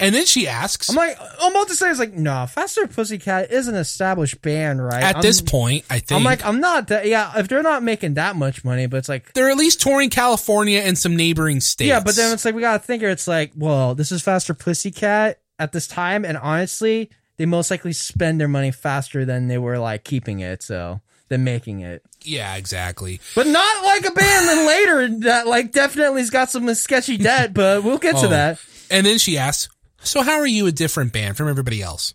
[0.00, 3.52] And then she asks, I'm like, I'm about to say, it's like, no, Faster Pussycat
[3.52, 5.02] is an established band, right?
[5.02, 6.18] at I'm- this point, I think.
[6.18, 7.06] I'm like, I'm not that.
[7.06, 10.10] Yeah, if they're not making that much money, but it's like, they're at least touring
[10.10, 11.88] California and some neighboring states.
[11.88, 13.02] yeah, but then it's like we gotta think.
[13.02, 17.92] It's like, well, this is Faster Pussycat at this time, and honestly, they most likely
[17.92, 22.02] spend their money faster than they were like keeping it, so than making it.
[22.22, 23.20] yeah, exactly.
[23.36, 27.84] But not like a band then later that like definitely's got some sketchy debt, but
[27.84, 28.30] we'll get to Oh.
[28.30, 28.58] that.
[28.90, 29.68] And then she asks,
[30.02, 32.14] So how are you a different band from everybody else?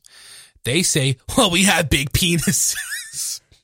[0.63, 2.75] They say, Well, we have big penises.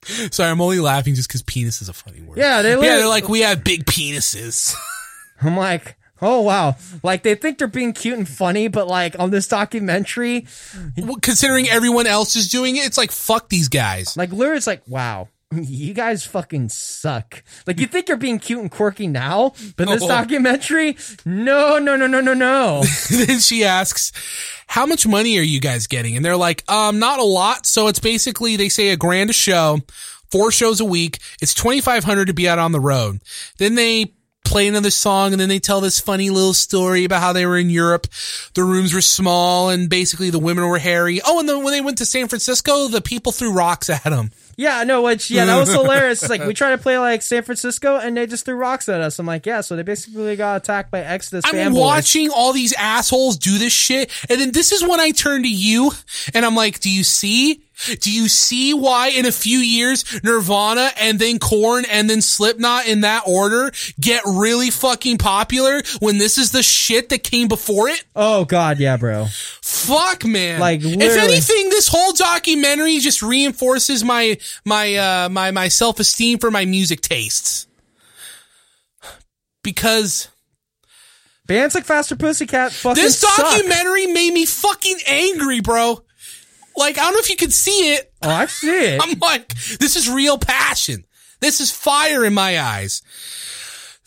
[0.33, 2.37] Sorry, I'm only laughing just because penis is a funny word.
[2.37, 4.75] Yeah, they yeah, they're like, We have big penises.
[5.41, 9.31] I'm like, oh wow, like they think they're being cute and funny, but like on
[9.31, 10.45] this documentary,
[10.97, 14.15] Well, Considering everyone else is doing it, it's like, fuck these guys.
[14.15, 15.29] like literally, it's like, wow.
[15.61, 17.43] You guys fucking suck.
[17.67, 20.07] Like you think you're being cute and quirky now, but this Oh.
[20.07, 20.95] documentary,
[21.25, 22.83] no, no, no, no, no, no.
[23.09, 24.11] then she asks,
[24.67, 26.15] How much money are you guys getting?
[26.15, 27.65] And they're like, Um, not a lot.
[27.65, 29.79] So it's basically, they say a grand a show,
[30.31, 31.19] four shows a week.
[31.41, 33.19] It's 2500 to be out on the road.
[33.57, 34.13] Then they
[34.45, 37.57] play another song and then they tell this funny little story about how they were
[37.57, 38.07] in Europe.
[38.53, 41.21] The rooms were small and basically the women were hairy.
[41.25, 44.31] Oh, and then when they went to San Francisco, the people threw rocks at them.
[44.61, 46.21] Yeah, no, which yeah, that was hilarious.
[46.21, 49.01] It's like we tried to play like San Francisco, and they just threw rocks at
[49.01, 49.17] us.
[49.17, 51.79] I'm like, yeah, so they basically got attacked by Exodus I'm fanboys.
[51.79, 54.11] watching all these assholes do this shit.
[54.29, 55.91] And then this is when I turn to you
[56.35, 57.63] and I'm like, do you see?
[57.99, 62.87] Do you see why in a few years Nirvana and then Korn and then Slipknot
[62.87, 67.89] in that order get really fucking popular when this is the shit that came before
[67.89, 68.03] it?
[68.15, 69.27] Oh god, yeah, bro.
[69.61, 70.59] Fuck man.
[70.59, 76.37] Like, if anything, this whole documentary just reinforces my my uh my my self esteem
[76.39, 77.67] for my music tastes.
[79.63, 80.27] Because
[81.47, 83.37] Bands like Faster Pussycat fucking This suck.
[83.37, 86.01] documentary made me fucking angry, bro.
[86.75, 88.11] Like, I don't know if you can see it.
[88.21, 89.01] Oh, I see it.
[89.03, 89.49] I'm like,
[89.79, 91.05] this is real passion.
[91.39, 93.01] This is fire in my eyes.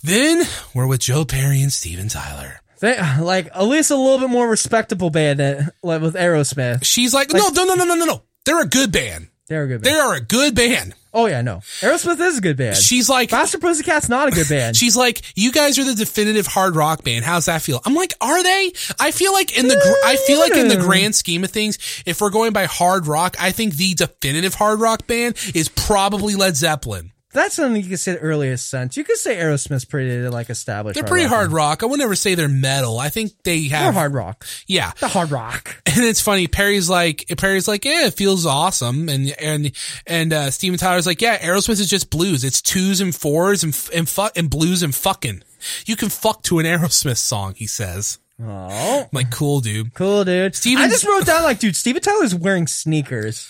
[0.02, 0.42] Then
[0.74, 2.60] we're with Joe Perry and Steven Tyler.
[2.80, 6.84] They, like at least a little bit more respectable band than like with Aerosmith.
[6.84, 8.22] She's like, no, no, no, no, no, no, no.
[8.44, 9.28] They're a good band.
[9.48, 9.94] They're a good band.
[9.94, 10.94] They are a good band.
[11.14, 11.58] Oh yeah, no.
[11.80, 12.76] Aerosmith is a good band.
[12.76, 14.76] She's like, Faster Pussycat's not a good band.
[14.84, 17.24] She's like, you guys are the definitive hard rock band.
[17.24, 17.80] How's that feel?
[17.86, 18.72] I'm like, are they?
[19.00, 20.82] I feel like in the, gr- I feel like in the hmm.
[20.82, 24.80] grand scheme of things, if we're going by hard rock, I think the definitive hard
[24.80, 27.12] rock band is probably Led Zeppelin.
[27.34, 28.96] That's something you could say the earliest sense.
[28.96, 30.94] You could say Aerosmith's pretty like established.
[30.94, 31.82] They're pretty hard rock.
[31.82, 32.98] I would never say they're metal.
[32.98, 34.46] I think they have They're hard rock.
[34.66, 34.92] yeah.
[35.00, 35.82] The hard rock.
[35.86, 36.46] And it's funny.
[36.46, 39.08] Perry's like, Perry's like, yeah, it feels awesome.
[39.08, 39.72] And, and,
[40.06, 42.42] and, uh, Steven Tyler's like, yeah, Aerosmith is just blues.
[42.44, 45.42] It's twos and fours and, and fuck, and blues and fucking.
[45.86, 48.18] You can fuck to an Aerosmith song, he says.
[48.42, 49.94] Oh, I'm like, cool, dude.
[49.94, 50.56] cool, dude.
[50.56, 53.48] Steven- I just wrote down like, dude, Steven Tyler's wearing sneakers.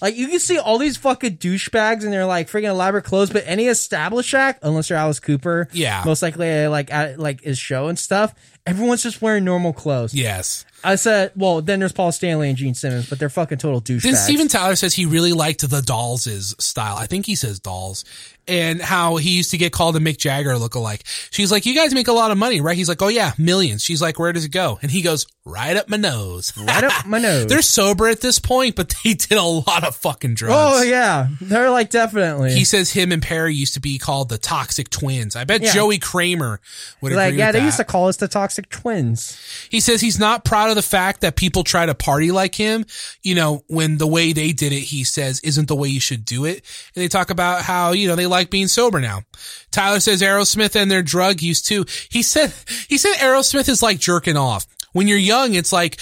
[0.00, 3.44] Like you can see all these fucking douchebags in their like freaking elaborate clothes, but
[3.46, 6.02] any established act, unless you're Alice Cooper, Yeah.
[6.04, 8.34] most likely like at like his show and stuff,
[8.66, 10.14] everyone's just wearing normal clothes.
[10.14, 10.64] Yes.
[10.82, 14.02] I said, well, then there's Paul Stanley and Gene Simmons, but they're fucking total douchebags.
[14.02, 16.96] Then Steven Tyler says he really liked the Dolls' style.
[16.96, 18.04] I think he says Dolls.
[18.48, 21.02] And how he used to get called a Mick Jagger lookalike.
[21.30, 22.76] She's like, you guys make a lot of money, right?
[22.76, 23.84] He's like, oh yeah, millions.
[23.84, 24.78] She's like, where does it go?
[24.82, 26.52] And he goes, right up my nose.
[26.56, 27.46] right up my nose.
[27.46, 30.80] They're sober at this point, but they did a lot of fucking drugs.
[30.80, 32.52] oh yeah, they're like definitely.
[32.54, 35.36] He says him and Perry used to be called the Toxic Twins.
[35.36, 35.72] I bet Yeah.
[35.72, 36.60] Joey Kramer
[37.02, 37.64] would like agree yeah, they that.
[37.66, 39.38] used to call us the Toxic Twins.
[39.70, 42.84] He says he's not proud of the fact that people try to party like him.
[43.22, 46.24] You know, when the way they did it, he says, isn't the way you should
[46.24, 46.64] do it.
[46.94, 49.22] And they talk about how, you know, they like being sober now.
[49.70, 51.84] Tyler says Aerosmith and their drug use too.
[52.10, 52.52] He said,
[52.88, 54.66] he said Aerosmith is like jerking off.
[54.92, 55.98] When you're young, it's like,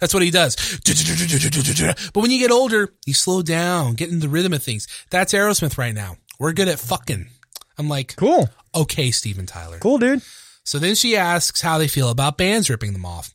[0.00, 0.56] that's what he does.
[2.12, 4.88] But when you get older, you slow down, get in the rhythm of things.
[5.10, 6.16] That's Aerosmith right now.
[6.38, 7.28] We're good at fucking.
[7.78, 8.48] I'm like, Cool.
[8.74, 9.78] okay, Steven Tyler.
[9.78, 10.22] Cool, dude.
[10.64, 13.32] So then she asks how they feel about bands ripping them off.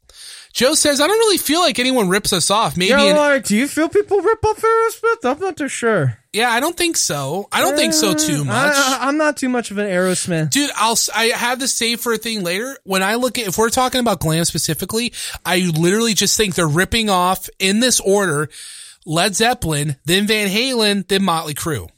[0.52, 2.76] Joe says, I don't really feel like anyone rips us off.
[2.76, 5.24] Maybe, Yeah, an- like, do you feel people rip off Aerosmith?
[5.36, 6.18] I'm not too sure.
[6.34, 7.48] yeah, I don't think so.
[7.52, 8.76] I don't think so too Uh, much.
[8.76, 10.50] I, am not too much of an Aerosmith.
[10.50, 11.62] Dude, I'll I have
[12.00, 12.76] for a thing later.
[12.84, 15.14] When I look at if we're talking about glam specifically,
[15.46, 18.50] I literally just think they're ripping off in this order:
[19.06, 21.90] Led Zeppelin, then Van Halen, then Motley Crue.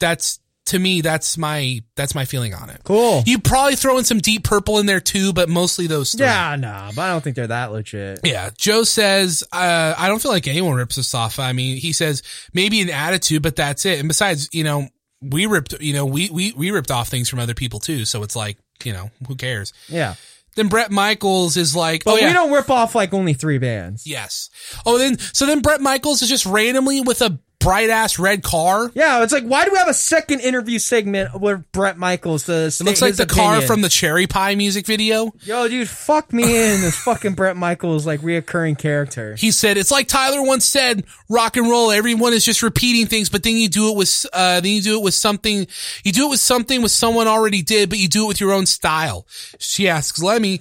[0.00, 2.80] That's to me, that's my that's my feeling on it.
[2.84, 3.22] Cool.
[3.26, 6.26] You probably throw in some Deep Purple in there too, but mostly those three.
[6.26, 8.20] Yeah, no, but I don't think they're that legit.
[8.24, 11.38] Yeah, Joe says, uh, I don't feel like anyone rips us off.
[11.38, 12.22] I mean, he says
[12.52, 13.98] maybe an attitude, but that's it.
[13.98, 14.88] And besides, you know,
[15.22, 18.04] we ripped, you know, we, we, we ripped off things from other people too.
[18.04, 19.72] So it's like, you know, who cares?
[19.88, 20.14] Yeah.
[20.56, 22.28] Then Bret Michaels is like, But oh yeah.
[22.28, 24.06] we don't rip off like only three bands.
[24.06, 24.48] yes.
[24.86, 28.90] Oh, then, so then Bret Michaels is just randomly with a bright ass red car.
[28.94, 32.66] Yeah, it's like, why do we have a second interview segment with Bret Michaels to
[32.66, 35.32] It looks like the car from the Cherry Pie music video.
[35.42, 39.34] Yo, dude, fuck me in this fucking Bret Michaels like reoccurring character.
[39.34, 43.30] He said, it's like Tyler once said, rock and roll, everyone is just repeating things,
[43.30, 45.66] but then you do it with, uh, then you do it with something,
[46.04, 48.52] you do it with something with someone already did, but you do it with your
[48.52, 49.26] own style.
[49.58, 50.60] She asks Lemmy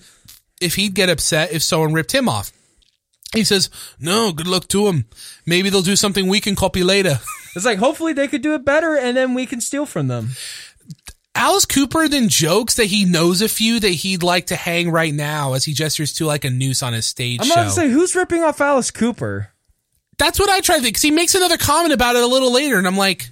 [0.59, 2.51] if he'd get upset if someone ripped him off.
[3.33, 3.69] He says,
[3.99, 5.05] no, good luck to him.
[5.45, 7.19] Maybe they'll do something we can copy later.
[7.55, 10.31] It's like hopefully they could do it better and then we can steal from them.
[11.35, 15.13] Alice Cooper then jokes that he knows a few that he'd like to hang right
[15.13, 17.53] now as he gestures to like a noose on his stage I'm show.
[17.53, 19.51] about to say who's ripping off Alice Cooper?
[20.17, 20.95] That's what I try to think.
[20.97, 23.29] Cause he makes another comment about it a little later, and I'm like,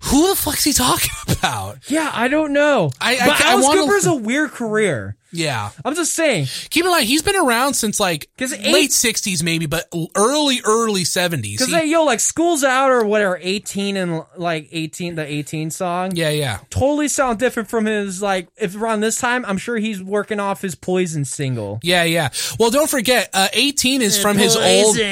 [0.00, 1.78] who the fuck's he talking about?
[1.90, 2.90] Yeah, I don't know.
[3.00, 5.16] I- I- but I Alice wanna- Cooper's a weird career.
[5.32, 5.70] Yeah.
[5.84, 6.46] I'm just saying.
[6.70, 9.86] Keep in mind, he's been around since like eight- late 60s, maybe, but
[10.16, 11.58] early, early 70s.
[11.58, 16.12] Because yo, like school's out or whatever, 18 and like 18, the 18 song.
[16.16, 16.58] yeah, yeah.
[16.70, 20.62] Totally sound different from his, like, if around this time, I'm sure he's working off
[20.62, 21.78] his Poison single.
[21.82, 22.30] Yeah, yeah.
[22.58, 25.04] Well, don't forget, uh, 18 is from his old, Poison.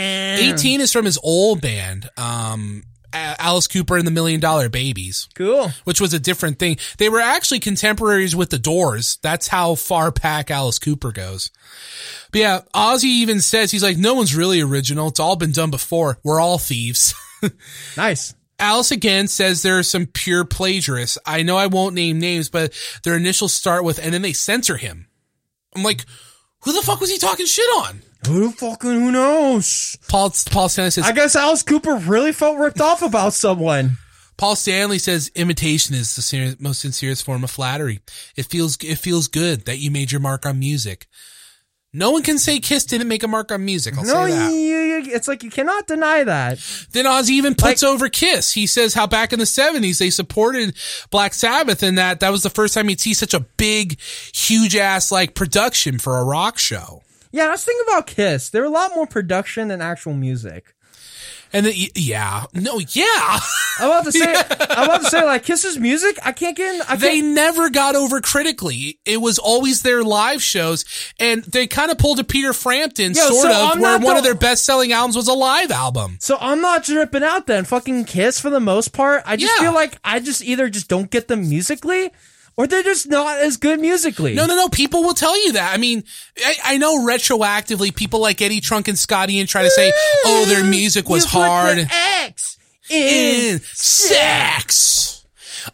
[0.55, 2.83] 18 is from his old band, um,
[3.39, 5.29] Alice Cooper and the Million Dollar Babies.
[5.35, 5.71] Cool.
[5.85, 6.77] which was a different thing.
[6.99, 9.19] They were actually contemporaries with the Doors.
[9.23, 11.51] That's how far back Alice Cooper goes.
[12.33, 15.09] But yeah, Ozzy even says he's like, no one's really original.
[15.09, 16.19] It's all been done before.
[16.25, 17.15] We're all thieves.
[17.97, 18.35] Nice.
[18.59, 21.19] Alice again says there are some pure plagiarists.
[21.27, 22.73] I know I won't name names, but
[23.05, 25.07] their initials start with, and then they censor him.
[25.75, 26.05] I'm like,
[26.63, 28.01] who the fuck was he talking shit on?
[28.27, 29.97] Who fucking, who knows?
[30.09, 33.99] Paul, Paul Stanley says, I guess Alice Cooper really felt ripped off about someone.
[34.37, 38.01] Paul Stanley says imitation is the ser- most sincerest form of flattery.
[38.37, 41.07] It feels it feels good that you made your mark on music.
[41.95, 43.97] No one can say Kiss didn't make a mark on music.
[43.97, 44.53] I'll No, say that.
[44.53, 46.59] you, you, it's like you cannot deny that.
[46.93, 48.53] Then Ozzy even puts over Kiss.
[48.53, 50.77] He says how back in the seventies they supported
[51.11, 53.99] Black Sabbath and that that was the first time he'd see such a big,
[54.35, 57.01] huge ass like production for a rock show.
[57.37, 58.51] Yeah, I was thinking about Kiss.
[58.51, 60.73] There were a lot more production than actual music.
[61.53, 63.39] And then, y- yeah, no, yeah,
[63.79, 64.35] I'm about to say,
[64.71, 66.19] I'm about to say, like Kiss's music.
[66.25, 66.75] I can't get.
[66.75, 67.35] In, I they can't.
[67.35, 68.99] never got over critically.
[69.05, 70.85] It was always their live shows,
[71.21, 74.19] and they kind of pulled a Peter Frampton, Yo, sort so of, where one the-
[74.19, 76.17] of their best selling albums was a live album.
[76.21, 77.65] So I'm not dripping out then.
[77.65, 79.23] Fucking Kiss for the most part.
[79.25, 79.67] I just Yeah.
[79.67, 82.11] feel like I just either just don't get them musically,
[82.57, 84.35] or they're just not as good musically.
[84.35, 84.69] No, no, no.
[84.69, 85.73] People will tell you that.
[85.75, 86.05] I mean,
[86.39, 89.93] I, I know retroactively, people like Eddie Trunk and Scott Ian try to say,
[90.25, 91.89] "Oh, their music was You put hard." the
[92.25, 92.59] X
[92.89, 95.16] in in sex.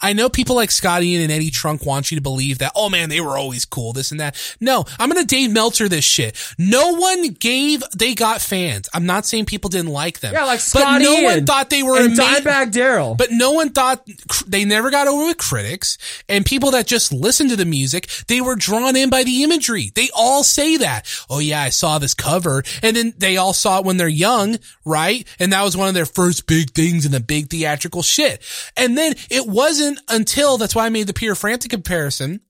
[0.01, 3.09] I know people like Scotty and Eddie Trunk want you to believe that, oh man,
[3.09, 4.37] they were always cool, this and that.
[4.61, 6.37] No, I'm gonna Dave Meltzer this shit.
[6.59, 8.89] No one gave, they got fans.
[8.95, 10.33] I'm not saying people didn't like them.
[10.35, 12.45] Yeah, like But Scotty no one thought they were and amazing.
[12.45, 13.15] Dimebag Darrell.
[13.15, 14.07] But no one thought
[14.47, 15.99] they never got over with critics
[16.29, 18.09] and people that just listened to the music.
[18.29, 19.91] They were drawn in by the imagery.
[19.95, 21.07] They all say that.
[21.29, 24.59] Oh yeah, I saw this cover, and then they all saw it when they're young,
[24.85, 25.27] right?
[25.39, 28.43] And that was one of their first big things in the big theatrical shit.
[28.77, 32.41] And then it wasn't until that's why I made the Peter Frampton comparison.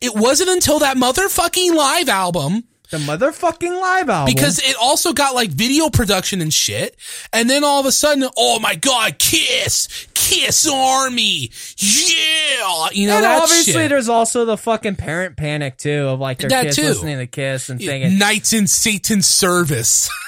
[0.00, 4.32] It wasn't until that motherfucking live album the motherfucking live album.
[4.32, 6.94] because it also got like video production and shit.
[7.32, 13.16] And then all of a sudden, oh my god, Kiss, Kiss Army, yeah, you know
[13.16, 13.88] and that obviously shit.
[13.88, 16.82] there's also the fucking parent panic too of like their That kids too.
[16.82, 20.08] listening to Kiss and thinking, Knights in Satan's service.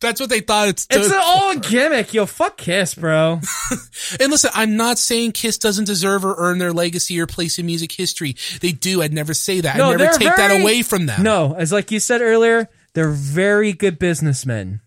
[0.00, 0.86] That's what they thought it's.
[0.90, 2.24] It's an all gimmick, yo.
[2.24, 3.40] Fuck Kiss, bro.
[4.20, 7.66] and listen, I'm not saying Kiss doesn't deserve or earn their legacy or place in
[7.66, 8.34] music history.
[8.60, 9.02] They do.
[9.02, 9.76] I'd never say that.
[9.76, 11.22] No, I'd never take that away from them.
[11.22, 14.80] No, as like you said earlier, they're very good businessmen.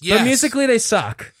[0.00, 0.18] Yes.
[0.18, 1.32] But musically, they suck.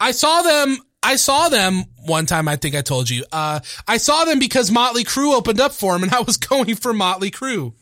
[0.00, 0.78] I saw them.
[1.02, 2.48] I saw them one time.
[2.48, 3.26] I think I told you.
[3.30, 6.76] Uh, I saw them because Motley Crue opened up for them, and I was going
[6.76, 7.74] for Motley Crue,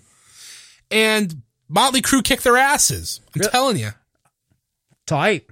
[0.91, 3.21] and Motley Crue kicked their asses.
[3.35, 3.91] I'm telling you.
[5.13, 5.47] Tight.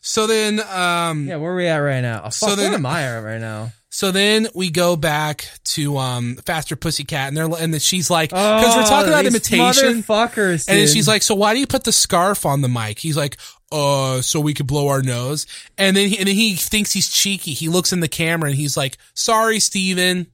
[0.00, 2.20] So then, um, Yeah, where are we at right now?
[2.20, 3.72] Oh, fuck, So then- where am I at right now?
[3.90, 8.30] so then we go back to um, Faster Pussycat, and they're and then she's like,
[8.30, 10.66] because we're talking about Oh, imitation, motherfuckers.
[10.68, 13.16] And then she's like, "So why do you put the scarf on the mic?" He's
[13.16, 13.36] like,
[13.72, 15.46] "Uh, so we could blow our nose."
[15.78, 17.52] And then he, and then he thinks he's cheeky.
[17.54, 20.26] He looks in the camera and he's like, "Sorry, Steven.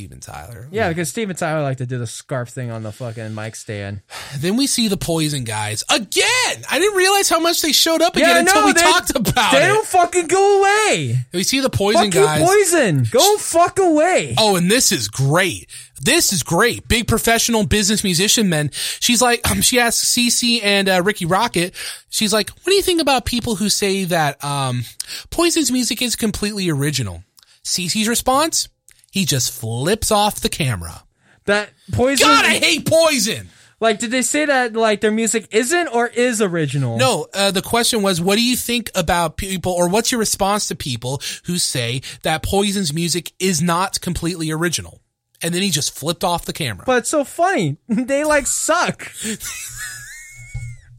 [0.00, 0.66] Steven Tyler.
[0.70, 4.00] yeah, because Steven Tyler like to do the scarf thing on the fucking mic stand.
[4.38, 6.24] Then we see the Poison guys again.
[6.70, 9.52] I didn't realize how much they showed up again until no, we they- talked about
[9.52, 9.68] They it.
[9.68, 11.16] don't fucking go away.
[11.34, 12.40] We see the Poison Fuck guys.
[12.40, 13.06] you, poison.
[13.10, 14.34] Go fuck away.
[14.38, 15.68] Oh, and this is great.
[16.02, 16.88] This is great.
[16.88, 18.70] Big professional business musician men.
[18.72, 21.74] She's like, um, she asks CC and uh, Rikki Rockett.
[22.08, 24.84] She's like, what do you think about people who say that um,
[25.28, 27.22] Poison's music is completely original?
[27.62, 28.70] CC's response:
[29.10, 31.04] He just flips off the camera.
[31.46, 32.26] That poison.
[32.26, 33.48] God, I hate Poison.
[33.80, 36.98] Like, did they say that like their music isn't or is original?
[36.98, 40.68] No, uh, the question was, what do you think about people, or what's your response
[40.68, 45.00] to people who say that Poison's music is not completely original?
[45.42, 46.84] And then he just flipped off the camera.
[46.84, 47.78] But it's so funny.
[47.88, 49.10] They like suck.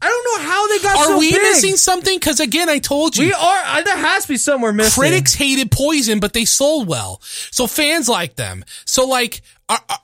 [0.02, 1.40] I don't know how they got Are so we big.
[1.42, 2.16] missing something?
[2.18, 3.62] Because again, I told you, We are.
[3.64, 5.00] uh, There has to be somewhere missing.
[5.00, 8.64] critics hated Poison, but they sold well, so fans like them.
[8.84, 9.98] So like, are, are,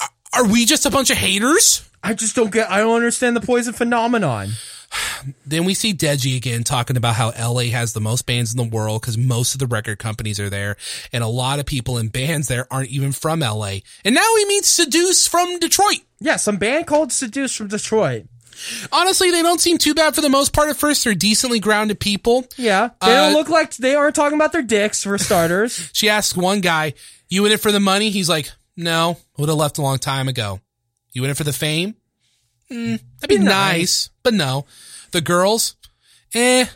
[0.00, 1.88] are- are we just a bunch of haters?
[2.02, 2.68] I just don't get.
[2.70, 4.48] I don't understand the poison phenomenon.
[5.46, 8.76] Then we see Deji again talking about how LA has the most bands in the
[8.76, 10.76] world because most of the record companies are there,
[11.12, 13.78] and a lot of people in bands there aren't even from LA.
[14.04, 16.00] And now he meets Seduce from Detroit.
[16.20, 18.26] Yeah, some band called Seduce from Detroit.
[18.92, 20.68] Honestly, they don't seem too bad for the most part.
[20.68, 22.46] At first, they're decently grounded people.
[22.56, 25.90] Yeah, they don't Uh, look like they aren't talking about their dicks for starters.
[25.92, 26.94] She asks one guy,
[27.28, 30.28] "You in it for the money?" He's like, "No, would have left a long time
[30.28, 30.60] ago."
[31.12, 31.94] You in it for the fame?
[32.70, 33.76] Mm, that'd be Be nice.
[33.76, 34.10] nice.
[34.22, 34.66] but no.
[35.12, 35.76] The girls,
[36.34, 36.66] eh,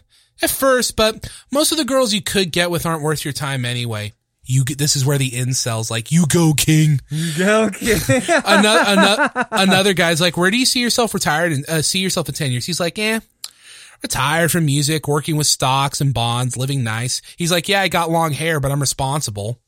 [0.42, 3.64] at first, but most of the girls you could get with aren't worth your time
[3.64, 4.12] anyway.
[4.50, 7.00] You get this is where the incels like you go king.
[7.12, 8.22] okay.
[8.44, 12.30] Another another, another guy's like, where do you see yourself retired and uh, see yourself
[12.30, 12.64] in ten years?
[12.64, 13.20] He's like, eh,
[14.02, 17.20] retired from music, working with stocks and bonds, living nice.
[17.36, 19.60] He's like, yeah, I got long hair, but I'm responsible.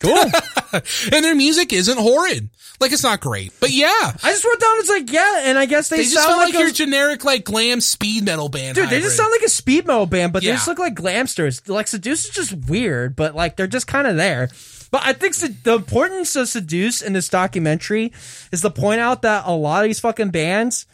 [0.00, 0.16] Cool.
[0.72, 2.48] and their music isn't horrid.
[2.78, 4.78] Like it's not great, but yeah, I just wrote down.
[4.78, 7.44] It's like yeah, and I guess they, they just sound like, like, your generic like
[7.44, 8.74] glam speed metal band.
[8.74, 8.90] dude.
[8.90, 11.66] They just sound like a speed metal band, but they just look like glamsters.
[11.68, 14.50] Like Seduce is just weird, but like they're just kind of there.
[14.90, 18.12] But I think the importance of Seduce in this documentary
[18.52, 20.86] is to point out that a lot of these fucking bands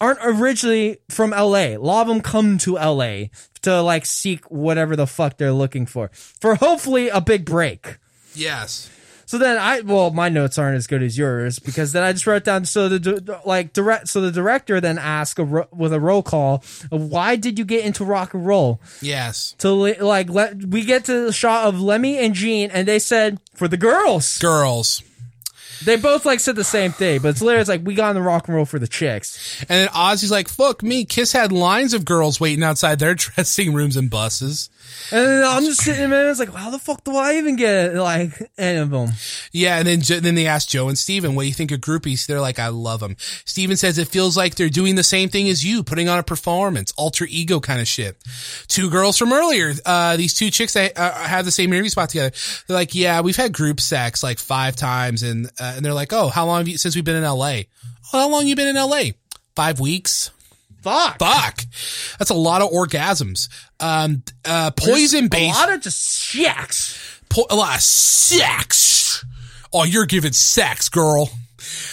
[0.00, 1.74] aren't originally from LA.
[1.74, 3.24] A lot of them come to LA
[3.62, 7.98] to like seek whatever the fuck they're looking for for hopefully a big break.
[8.34, 8.90] Yes.
[9.26, 12.26] So then I well my notes aren't as good as yours because then I just
[12.26, 15.98] wrote down so the like direct so the director then asked a ro- with a
[15.98, 16.62] roll call
[16.92, 19.54] uh, why did you get into rock and roll Yes.
[19.58, 23.40] to like let we get to the shot of Lemmy and Gene and they said
[23.54, 25.02] for the girls Girls.
[25.84, 28.16] they both like said the same thing but it's literally it's like we got in
[28.16, 31.06] the rock and roll for the chicks And then Ozzy's like, fuck me.
[31.06, 34.68] Kiss had lines of girls waiting outside their dressing rooms and buses.
[35.10, 37.56] And then I'm just sitting there and it's like how the fuck do I even
[37.56, 37.98] get it?
[37.98, 39.10] like any of them
[39.52, 42.26] Yeah, and then then they ask Joe and Steven, what do you think of groupies?
[42.26, 43.16] They're like, I love them.
[43.44, 46.22] Steven says it feels like they're doing the same thing as you, putting on a
[46.22, 48.16] performance, alter ego kind of shit.
[48.68, 52.10] Two girls from earlier, uh, these two chicks that uh, have the same interview spot
[52.10, 52.34] together.
[52.66, 56.12] They're like, yeah, we've had group sex like five times, and uh, and they're like,
[56.12, 57.68] oh, how long have you since we've been in L.A.?
[58.12, 59.14] Oh, how long you been in L.A.?
[59.56, 60.30] Five weeks.
[60.84, 61.60] Fuck Fuck,
[62.18, 63.48] that's a lot of orgasms.
[63.80, 69.24] Um, uh, poison base a lot of just shacks po- a lot of sex.
[69.72, 71.30] Oh, you're giving sex, girl.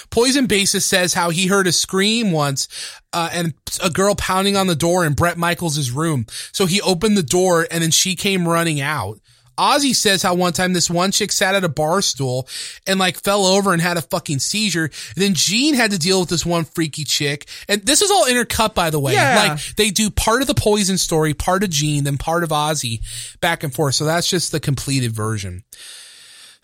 [0.09, 2.67] Poison Bassist says how he heard a scream once,
[3.13, 6.25] uh, and a girl pounding on the door in Bret Michaels' room.
[6.51, 9.19] So he opened the door and then she came running out.
[9.61, 12.47] Ozzy says how one time this one chick sat at a bar stool
[12.87, 14.89] and like fell over and had a fucking seizure.
[15.15, 17.47] then Gene had to deal with this one freaky chick.
[17.67, 19.13] And this is all intercut, by the way.
[19.13, 19.35] Yeah.
[19.35, 23.01] Like they do part of the poison story, part of Gene, then part of Ozzy
[23.39, 23.93] back and forth.
[23.95, 25.63] So that's just the completed version.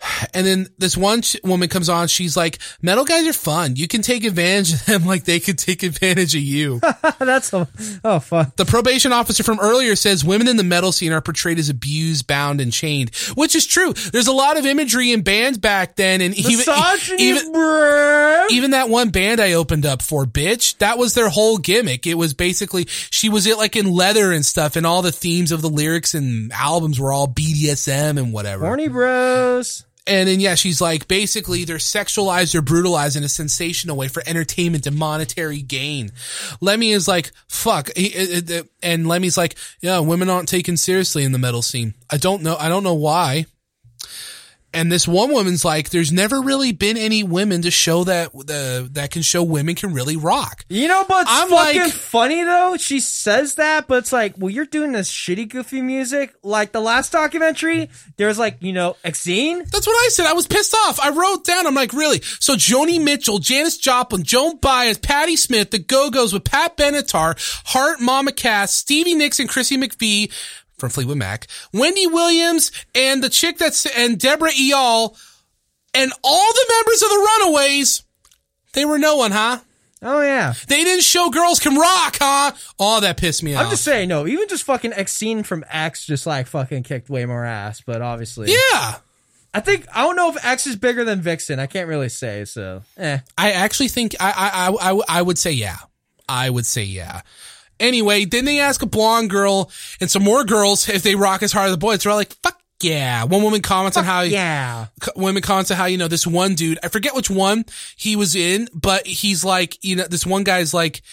[0.34, 2.08] And then this one woman comes on.
[2.08, 3.76] She's like, metal guys are fun.
[3.76, 6.80] You can take advantage of them like they could take advantage of you.
[7.18, 7.68] That's a,
[8.04, 8.56] oh fuck.
[8.56, 12.26] The probation officer from earlier says women in the metal scene are portrayed as abused,
[12.26, 13.92] bound, and chained, which is true.
[13.92, 17.54] There's a lot of imagery in bands back then, and even Misogyny, even
[18.50, 22.06] even that one band I opened up for, bitch, that was their whole gimmick.
[22.06, 25.52] It was basically she was it like in leather and stuff, and all the themes
[25.52, 28.66] of the lyrics and albums were all BDSM and whatever.
[28.66, 29.84] Horny bros.
[30.08, 34.22] And then yeah, she's like basically they're sexualized or brutalized in a sensational way for
[34.26, 36.12] entertainment and monetary gain.
[36.60, 37.90] Lemmy is like fuck,
[38.82, 41.94] and Lemmy's like yeah, women aren't taken seriously in the metal scene.
[42.10, 43.46] I don't know, I don't know why.
[44.78, 48.88] And this one woman's like, there's never really been any women to show that the
[48.92, 50.64] that can show women can really rock.
[50.68, 52.76] You know, but I'm fucking like- funny though.
[52.76, 56.32] She says that, but it's like, well, you're doing this shitty, goofy music.
[56.44, 59.68] Like the last documentary, there was like, you know, Exene.
[59.68, 60.26] That's what I said.
[60.26, 61.00] I was pissed off.
[61.00, 62.20] I wrote down, I'm like, really?
[62.38, 67.34] So Joni Mitchell, Janis Joplin, Joan Baez, Patti Smith, the Go-Go's with Pat Benatar,
[67.66, 70.32] Heart, Mama Cass, Stevie Nicks and Chrissy McVie
[70.78, 75.16] from Fleetwood Mac, Wendy Williams, and the chick that's, and Deborah Eal,
[75.94, 78.02] and all the members of the Runaways,
[78.74, 79.58] they were no one, huh?
[80.00, 80.54] Oh yeah.
[80.68, 82.52] They didn't show girls can rock, huh?
[82.78, 83.64] Oh, that pissed me off.
[83.64, 87.26] I'm just saying, no, even just fucking Exene from X just like fucking kicked way
[87.26, 88.50] more ass, but obviously.
[88.50, 88.98] Yeah.
[89.52, 91.58] I think, I don't know if X is bigger than Vixen.
[91.58, 93.18] I can't really say, so, eh.
[93.36, 95.78] I actually think I I I I would say yeah.
[96.28, 97.22] I would say yeah.
[97.80, 101.52] Anyway, then they ask a blonde girl and some more girls if they rock as
[101.52, 102.02] hard as the boys.
[102.02, 104.86] They're all like, "Fuck yeah!" One woman comments on how Yeah.
[105.16, 106.78] women comments on how you know this one dude.
[106.82, 107.64] I forget which one
[107.96, 111.02] he was in, but he's like, you know, this one guy's like.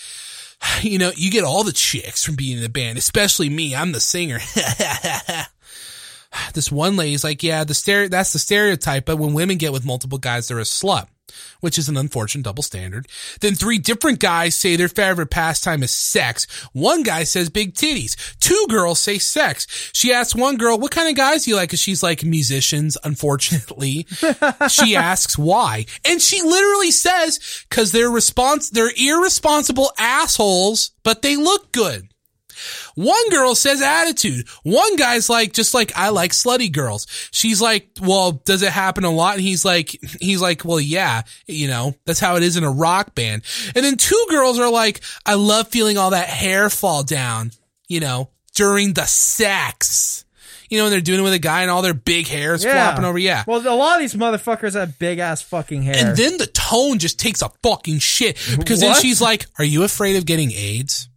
[0.81, 3.75] You know, you get all the chicks from being in the band, especially me.
[3.75, 4.39] I'm the singer.
[6.53, 9.85] this one lady's like, yeah, the stereo, that's the stereotype, but when women get with
[9.85, 11.07] multiple guys, they're a slut,
[11.59, 13.07] which is an unfortunate double standard.
[13.41, 16.45] Then three different guys say their favorite pastime is sex.
[16.73, 18.15] One guy says big titties.
[18.39, 19.67] Two girls say sex.
[19.93, 21.69] She asks one girl, what kind of guys do you like?
[21.69, 24.07] Cause she's like musicians, unfortunately.
[24.69, 25.85] she asks why.
[26.07, 32.09] And she literally says, cause they're respons- they're irresponsible assholes, but they look good.
[32.95, 34.47] One girl says attitude.
[34.63, 37.07] One guy's like, just like, I like slutty girls.
[37.31, 39.35] She's like, well, does it happen a lot?
[39.35, 42.71] And he's like, he's like, well, yeah, you know, that's how it is in a
[42.71, 43.43] rock band.
[43.75, 47.51] And then two girls are like, I love feeling all that hair fall down,
[47.87, 50.23] you know, during the sex.
[50.67, 52.63] You know, when they're doing it with a guy and all their big hair is
[52.63, 53.19] flopping over.
[53.19, 53.43] Yeah.
[53.45, 55.95] Well, a lot of these motherfuckers have big ass fucking hair.
[55.95, 59.83] And then the tone just takes a fucking shit because then she's like, are you
[59.83, 61.07] afraid of getting AIDS?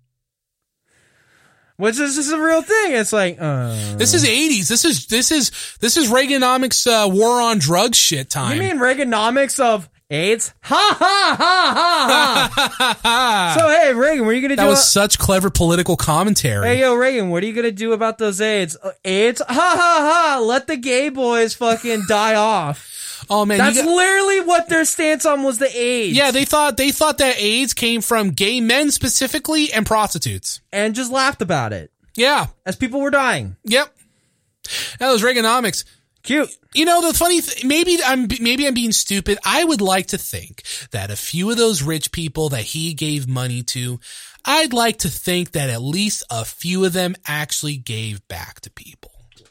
[1.78, 2.92] Which is this is a real thing.
[2.94, 4.66] It's like, uh, This is 80s.
[4.68, 8.56] This is, this is, this is Reaganomics, uh, war on drugs shit time.
[8.56, 10.54] you mean Reaganomics of AIDS?
[10.62, 13.56] Ha ha ha ha ha.
[13.58, 14.66] so hey, Reagan, what are you gonna that do?
[14.66, 16.66] That was such clever political commentary.
[16.66, 18.76] hey yo, Reagan, what are you gonna do about those AIDS?
[18.82, 19.40] Uh, AIDS?
[19.46, 20.40] Ha ha ha!
[20.42, 22.97] Let the gay boys fucking die off.
[23.30, 26.16] Oh man, That's got- literally what their stance on was the AIDS.
[26.16, 30.60] yeah, they thought, they thought that AIDS came from gay men specifically and prostitutes.
[30.72, 32.46] and just laughed about it Yeah.
[32.66, 33.56] as people were dying.
[33.64, 33.94] Yep.
[34.98, 35.84] That was Reaganomics.
[36.22, 36.50] Cute.
[36.74, 39.38] You know, the funny th- maybe I'm maybe I'm being stupid.
[39.44, 43.26] I would like to think that a few of those rich people that he gave
[43.26, 43.98] money to,
[44.44, 48.70] I'd like to think that at least a few of them actually gave back to
[48.70, 49.07] people.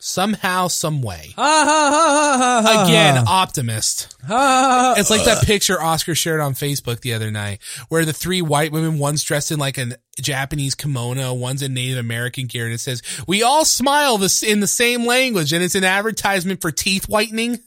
[0.07, 1.33] Somehow, some way.
[1.37, 4.15] Again, optimist.
[4.23, 7.59] It's like that picture Oscar shared on Facebook the other night
[7.89, 11.97] where the three white women, one's dressed in like a Japanese kimono, one's in Native
[11.97, 15.75] American gear, and it says, we all smile this in the same language, and it's
[15.75, 17.59] an advertisement for teeth whitening.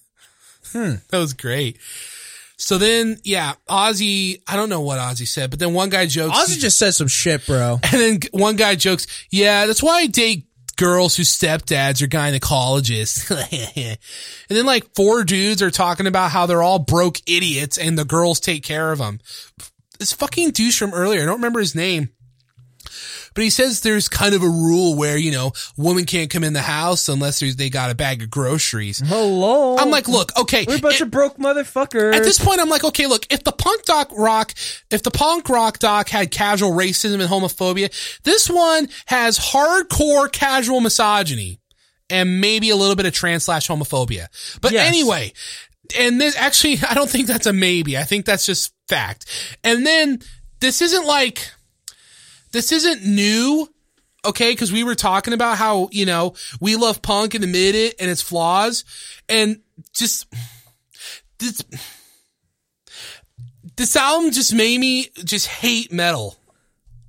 [0.72, 0.94] Hmm.
[1.10, 1.78] That was great.
[2.56, 6.38] So then, yeah, Ozzy, I don't know what Ozzy said, but then one guy jokes.
[6.38, 7.80] Ozzy just said some shit, bro.
[7.92, 10.46] And then one guy jokes, yeah, that's why I date
[10.80, 13.30] girls whose stepdads are gynecologists.
[14.48, 18.04] and then like four dudes are talking about how they're all broke idiots and the
[18.06, 19.20] girls take care of them.
[19.98, 22.08] This fucking douche from earlier, I don't remember his name.
[23.34, 26.52] But he says there's kind of a rule where, you know, woman can't come in
[26.52, 29.00] the house unless there's, they got a bag of groceries.
[29.04, 29.76] Hello.
[29.76, 30.64] I'm like, look, okay.
[30.66, 32.14] we're a bunch it- of broke motherfuckers.
[32.14, 34.52] at this point, I'm like, okay, look, if the punk doc rock,
[34.90, 37.90] if the punk rock doc had casual racism and homophobia,
[38.22, 41.60] this one has hardcore casual misogyny
[42.08, 44.26] and maybe a little bit of trans slash homophobia.
[44.60, 44.88] But Yes.
[44.88, 45.32] anyway,
[45.98, 47.96] and this actually, I don't think that's a maybe.
[47.96, 49.26] I think that's just fact.
[49.62, 50.18] And then
[50.60, 51.48] this isn't like,
[52.52, 53.68] this isn't new.
[54.24, 54.54] Okay.
[54.54, 58.10] Cause we were talking about how, you know, we love punk and admit it and
[58.10, 58.84] its flaws.
[59.28, 59.60] And
[59.92, 60.26] just
[61.38, 61.62] this
[63.76, 66.36] this album just made me just hate metal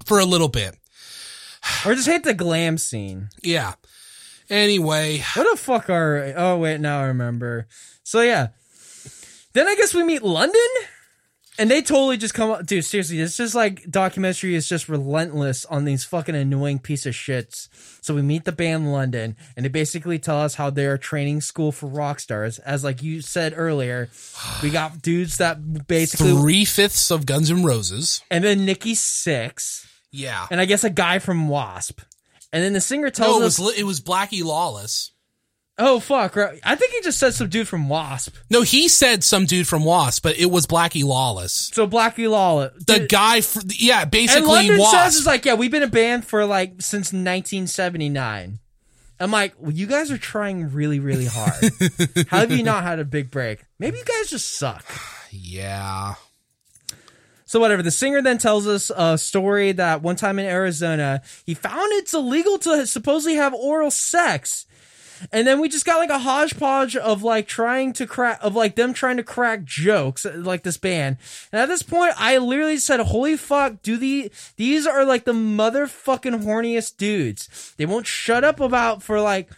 [0.06, 0.76] for a little bit.
[1.86, 3.30] Or just hate the glam scene.
[3.44, 3.74] Yeah.
[4.50, 6.34] Anyway, What the fuck are?
[6.36, 7.68] Oh wait, now I remember.
[8.04, 8.48] So yeah,
[9.54, 10.60] then I guess we meet London,
[11.62, 12.66] and they totally just come up.
[12.66, 17.14] Dude, seriously, it's just like documentary is just relentless on these fucking annoying piece of
[17.14, 17.70] shits.
[18.02, 21.72] So we meet the band London, and they basically tell us how they're training school
[21.72, 22.58] for rock stars.
[22.60, 24.10] As like you said earlier,
[24.64, 28.22] we got dudes that basically, three fifths of Guns N' Roses.
[28.32, 30.48] and then Nikki Sixx, Yeah.
[30.50, 32.02] and I guess a guy from Wasp.
[32.52, 35.11] And then the singer tells No, it us, was it was Blackie Lawless.
[35.82, 36.60] "Oh fuck!" Right?
[36.64, 38.36] I think he just said some dude from Wasp.
[38.49, 41.72] No, he said some dude from Wasp, but it was Blackie Lawless.
[41.74, 42.72] So Blackie Lawless.
[42.86, 44.95] The guy, fr- yeah, and basically London Wasp.
[44.95, 48.60] says is like, yeah, we've been a band for like since 1979.
[49.20, 51.64] I'm like, well, you guys are trying really, really hard.
[52.30, 53.64] How have you not had a big break?
[53.78, 54.84] Maybe you guys just suck.
[55.30, 56.16] yeah.
[57.45, 57.84] So whatever.
[57.84, 62.14] The singer then tells us a story that one time in Arizona, he found it's
[62.14, 64.66] illegal to supposedly have oral sex.
[65.31, 68.76] And then we just got like a hodgepodge of like trying to crack, of like
[68.76, 71.18] them trying to crack jokes, like this band.
[71.52, 75.34] And at this point, I literally said, holy fuck, do the, these are like the
[75.34, 77.73] motherfucking horniest dudes.
[77.77, 79.49] They won't shut up about for like,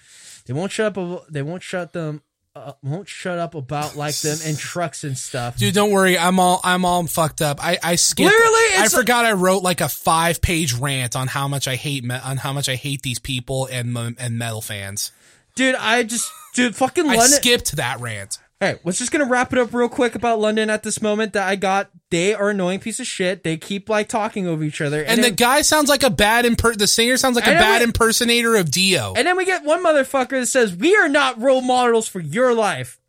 [0.45, 2.21] they won't shut up, they won't shut them,
[2.55, 5.57] uh, won't shut up about like them and trucks and stuff.
[5.57, 6.17] Dude, don't worry.
[6.19, 7.57] I'm all I'm all fucked up.
[7.63, 8.29] I I skipped.
[8.29, 12.03] Literally, I forgot I wrote like a five page rant on how much I hate
[12.03, 15.11] me- on how much I hate these people and and metal fans.
[15.55, 18.39] Dude, I just, dude, fucking I skipped that rant.
[18.59, 21.47] Hey, we're just gonna wrap it up real quick about London at this moment that
[21.49, 21.89] I got.
[22.11, 23.43] They are annoying piece of shit.
[23.43, 26.45] They keep like talking over each other, And the then, guy sounds like a bad
[26.45, 29.13] imper- the singer sounds like a bad we- impersonator of Dio.
[29.17, 32.53] and then we get one motherfucker that says, "We are not role models for your
[32.53, 32.99] life."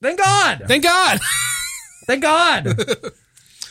[0.00, 0.62] Thank God.
[0.66, 1.20] Thank God.
[2.06, 2.74] Thank God.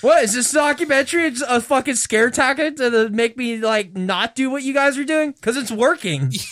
[0.02, 1.26] what is this documentary?
[1.28, 5.04] It's a fucking scare tactic to make me like not do what you guys are
[5.04, 6.32] doing because it's working.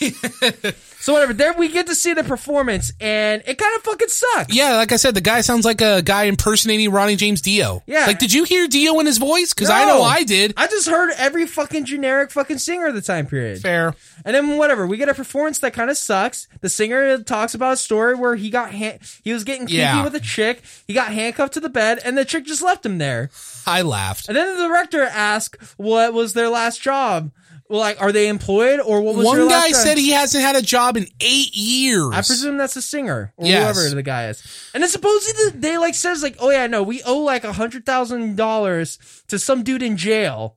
[1.06, 1.32] so whatever.
[1.32, 4.52] There we get to see the performance, and it kind of fucking sucks.
[4.52, 7.84] yeah, like I said, the guy sounds like a guy impersonating Ronnie James Dio.
[7.86, 8.06] Yeah.
[8.06, 9.54] Like, did you hear Dio in his voice?
[9.54, 10.02] Because I know No.
[10.02, 10.52] I did.
[10.56, 13.60] I just heard every fucking generic fucking singer of the time period.
[13.62, 13.94] Fair.
[14.24, 16.48] And then whatever, we get a performance that kind of sucks.
[16.60, 20.02] The singer talks about a story where he got han- he was getting kinky Yeah.
[20.02, 20.62] with a chick.
[20.88, 23.30] He got handcuffed to the bed, and the chick just left him there.
[23.66, 24.28] I laughed.
[24.28, 27.30] And then the director asked, "What was their last job?
[27.68, 30.10] Well, like, are they employed or what was One your guy last job?" said he
[30.10, 32.12] hasn't had a job in eight years.
[32.12, 33.76] I presume that's a singer or Yes.
[33.76, 34.40] whoever the guy is.
[34.72, 37.52] And then supposedly the- they like says like, "Oh yeah, no, we owe like a
[37.52, 38.98] hundred thousand dollars
[39.28, 40.54] to some dude in jail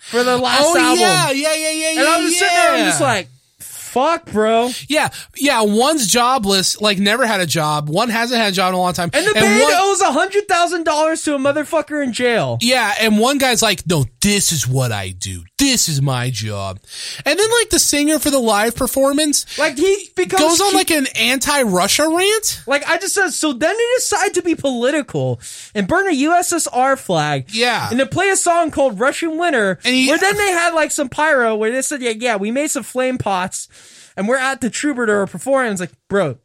[0.00, 2.00] for the last oh album." yeah, yeah, yeah, yeah.
[2.00, 2.84] And I'm just sitting there, I'm yeah.
[2.86, 3.28] just like,
[3.90, 5.62] "Fuck, bro." Yeah, yeah.
[5.62, 7.88] One's jobless, like never had a job.
[7.88, 9.10] One hasn't had a job in a long time.
[9.12, 12.58] And the band one, owes a hundred thousand dollars to a motherfucker in jail.
[12.60, 15.42] yeah, and one guy's like, "No, this is what I do.
[15.58, 16.80] This is my job."
[17.26, 20.76] And then like the singer for the live performance Like he becomes goes on cu-
[20.76, 22.62] like an anti-Russia rant.
[22.66, 23.30] like I just said.
[23.30, 25.40] So then they decide to be political
[25.74, 27.46] and burn a USSR flag.
[27.52, 27.88] Yeah.
[27.90, 30.90] and to play a song called "Russian Winter," And he- where then they had like
[30.90, 33.68] some pyro where they said, "Yeah, yeah, we made some flame pots,
[34.16, 36.38] and we're at the Troubadour performing." It's like, bro,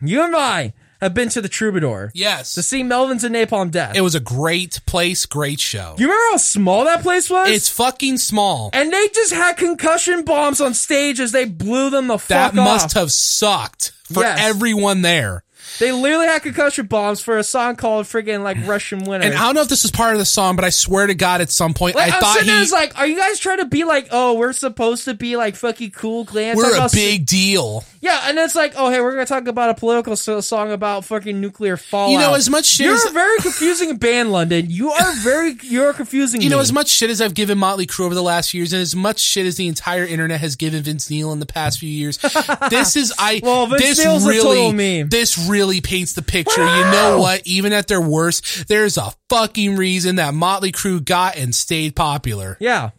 [0.00, 3.96] you and I have been to the Troubadour Yes, to see Melvins and Napalm Death.
[3.96, 5.96] it was a great place, great show.
[5.98, 7.48] you remember how small that place was?
[7.50, 8.70] It's fucking small.
[8.72, 12.54] and they just had concussion bombs on stage as they blew them the fuck That
[12.54, 14.38] must have sucked for Yes.
[14.40, 15.42] everyone there.
[15.78, 19.26] They literally had concussion bombs for a song called friggin' like Russian Winter.
[19.26, 21.14] And I don't know if this is part of the song, but I swear to
[21.14, 23.38] God, at some point, like, I I'm thought there, he, it's like, are you guys
[23.38, 26.56] trying to be like, oh, we're supposed to be like fucking cool, glam?
[26.56, 27.84] we're a big deal.
[28.00, 31.04] yeah, and it's like, oh, hey, we're gonna talk about a political so- song about
[31.04, 32.12] fucking nuclear fallout.
[32.12, 34.66] You know, as much shit you're as- a very confusing band, London.
[34.68, 36.42] You are very, you're confusing.
[36.42, 38.72] You know, as much shit as I've given Motley Crue over the last few years,
[38.72, 41.78] and as much shit as the entire internet has given Vince Neil in the past
[41.78, 42.18] few years,
[42.70, 43.40] this is I.
[43.42, 45.08] Well, Vince this Neil's a total meme.
[45.08, 46.62] this really paints the picture.
[46.64, 47.42] You know what?
[47.46, 52.56] Even at their worst, there's a fucking reason that Motley Crue got and stayed popular.
[52.60, 52.90] yeah,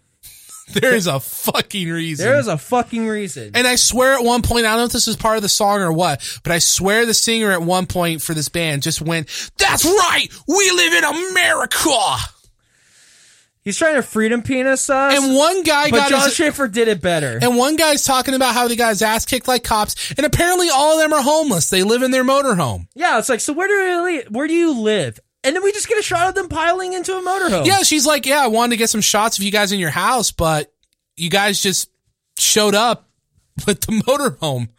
[0.73, 2.25] There's a fucking reason.
[2.25, 3.51] there is a fucking reason.
[3.53, 5.49] And I swear at one point, I don't know if this is part of the
[5.49, 9.01] song or what, but I swear the singer at one point for this band just
[9.01, 9.27] went,
[9.57, 10.27] That's right!
[10.47, 12.15] We live in America!
[13.63, 16.87] He's trying to freedom penis us, And one guy but got John his, Schaffer did
[16.89, 17.39] it better.
[17.41, 20.93] and one guy's talking about how the guy's ass kicked like cops, and apparently all
[20.93, 21.69] of them are homeless.
[21.69, 22.87] They live in their motorhome.
[22.93, 23.73] yeah, it's like, so where do
[24.11, 24.23] you?
[24.29, 25.19] Where do you live?
[25.45, 27.65] And then we just get a shot of them piling into a motorhome.
[27.65, 29.89] Yeah, she's like, Yeah, I wanted to get some shots of you guys in your
[29.89, 30.71] house, but
[31.17, 31.89] you guys just
[32.39, 33.09] showed up
[33.67, 34.69] with the motorhome.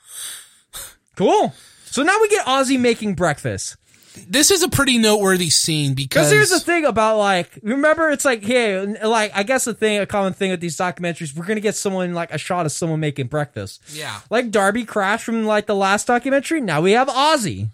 [1.17, 1.53] cool.
[1.87, 3.77] So now we get Ozzy making breakfast.
[4.29, 8.45] This is a pretty noteworthy scene because here's the thing about like, remember, it's like,
[8.45, 11.75] hey, like, I guess the thing, a common thing with these documentaries, we're gonna get
[11.75, 13.83] someone like a shot of someone making breakfast.
[13.89, 14.21] Yeah.
[14.31, 16.61] Like Darby Crash from like the last documentary.
[16.61, 17.71] Now we have Ozzy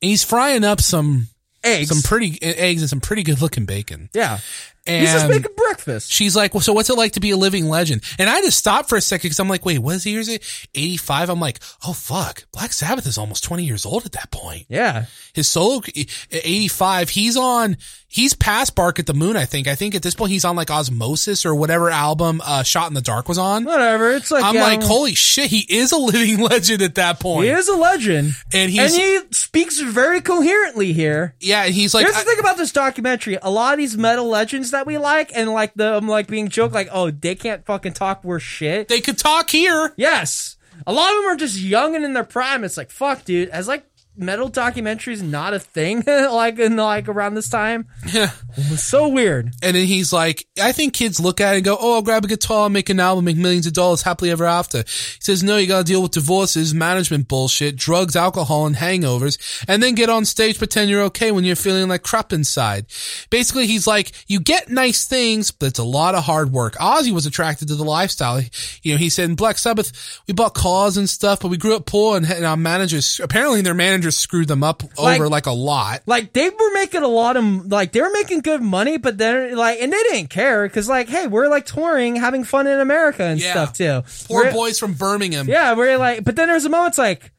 [0.00, 1.28] he's frying up some
[1.64, 1.88] eggs.
[1.88, 4.08] some pretty eggs and some pretty good looking bacon.
[4.12, 4.38] yeah,
[4.86, 6.10] And he's just making breakfast.
[6.10, 8.02] she's like, well, so what's it like to be a living legend?
[8.18, 10.12] And I just stopped for a second because I'm like, wait, what is he?
[10.12, 10.28] Years
[10.74, 11.30] 85?
[11.30, 14.66] I'm like, oh fuck, Black Sabbath is almost 20 years old at that point.
[14.68, 15.82] Yeah, His solo,
[16.30, 17.76] 85, he's on,
[18.08, 19.66] he's past Bark at the Moon, I think.
[19.68, 22.94] I think at this point he's on like Osmosis or whatever album, uh, Shot in
[22.94, 23.64] the Dark was on.
[23.64, 24.12] whatever.
[24.12, 27.44] It's like I'm yeah, like, holy shit, he is a living legend at that point.
[27.44, 31.34] he is a legend, And he's, and he speaks very coherently here.
[31.40, 34.26] yeah, and he's like, Here's the thing about this documentary: a lot of these metal
[34.28, 37.92] legends that we like, and like them like being joked, like, oh, they can't fucking
[37.94, 38.88] talk worth shit.
[38.88, 39.92] they could talk here.
[39.96, 40.56] Yes,
[40.86, 42.62] a lot of them are just young and in their prime.
[42.64, 43.48] It's like, fuck, dude.
[43.48, 43.84] As like
[44.16, 47.86] metal documentaries not a thing like in like around this time.
[48.12, 48.30] Yeah.
[48.56, 49.52] It was so weird.
[49.62, 52.24] And then he's like, I think kids look at it and go, oh, I'll grab
[52.24, 54.78] a guitar, make an album, make millions of dollars happily ever after.
[54.78, 59.82] He says, no, you gotta deal with divorces, management bullshit, drugs, alcohol, and hangovers, and
[59.82, 62.86] then get on stage, pretend you're okay when you're feeling like crap inside.
[63.30, 66.74] Basically, he's like, you get nice things, but it's a lot of hard work.
[66.76, 68.40] Ozzy was attracted to the lifestyle.
[68.82, 71.76] You know, he said in Black Sabbath, we bought cars and stuff, but we grew
[71.76, 73.74] up poor and, and our managers, apparently their
[74.06, 76.02] managers screwed them up Like- over like a lot.
[76.06, 79.56] Like they were making a lot of like they were making good money, but then
[79.56, 83.24] like and they didn't care because like hey we're like touring, having fun in America
[83.24, 83.50] and Yeah.
[83.52, 84.02] stuff too.
[84.28, 85.48] Poor We're- boys from Birmingham.
[85.48, 87.32] Yeah, we're like, but then there's a moment it's like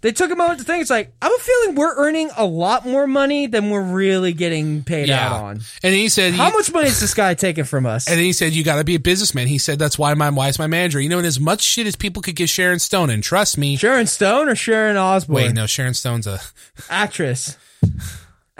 [0.00, 0.82] they took a moment to think.
[0.82, 4.84] It's like I'm a feeling we're earning a lot more money than we're really getting
[4.84, 5.60] paid out on.
[5.82, 8.06] And he said, How much money is this guy taking from us?
[8.08, 10.30] And then he said, "You got to be a businessman." He said, "That's why my
[10.30, 13.10] wife's my manager." You know, and as much shit as people could give Sharon Stone,
[13.10, 15.34] and trust me, Sharon Stone or Sharon Osbourne?
[15.34, 16.40] wait, no, Sharon Stone's a.
[16.88, 17.56] actress.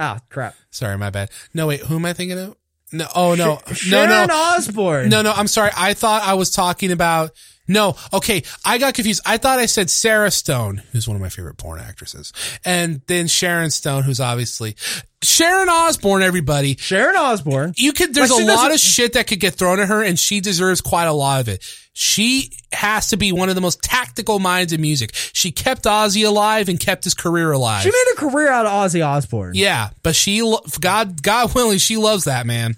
[0.01, 0.55] Ah, crap.
[0.71, 1.29] Sorry, my bad.
[1.53, 2.57] No, wait, who am I thinking of?
[2.93, 5.09] No, oh no, no, Sharon no, Osbourne.
[5.09, 5.33] no, no.
[5.33, 5.71] I'm sorry.
[5.77, 7.33] I thought I was talking about.
[7.69, 9.21] No, okay, I got confused.
[9.27, 12.33] I thought I said Sarah Stone, who's one of my favorite porn actresses,
[12.65, 14.75] and then Sharon Stone, who's obviously
[15.23, 16.23] Sharon Osbourne.
[16.23, 17.75] Everybody, Sharon Osbourne.
[17.77, 20.19] you could there's she a lot of shit that could get thrown at her and
[20.19, 21.63] she deserves quite a lot of it
[21.93, 26.25] she has to be one of the most tactical minds in music she kept ozzy
[26.25, 29.53] alive and kept his career alive She made a career out of Ozzy Osbourne.
[29.57, 30.41] yeah but she
[30.81, 32.77] god god willing she loves that man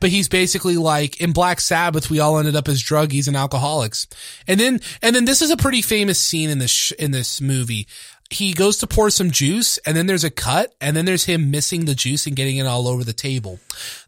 [0.00, 4.06] but he's basically like in Black Sabbath, we all ended up as druggies and alcoholics.
[4.46, 7.40] And then, and then this is a pretty famous scene in this, sh- in this
[7.40, 7.86] movie.
[8.30, 11.50] He goes to pour some juice and then there's a cut and then there's him
[11.50, 13.58] missing the juice and getting it all over the table.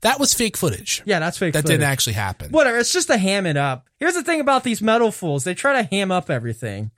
[0.02, 1.02] That was fake footage.
[1.06, 1.55] Yeah, that's fake.
[1.55, 1.78] That footage.
[1.78, 2.51] didn't actually happen.
[2.51, 2.76] Whatever.
[2.76, 3.86] It's just to ham it up.
[3.98, 6.90] Here's the thing about these metal fools: they try to ham up everything.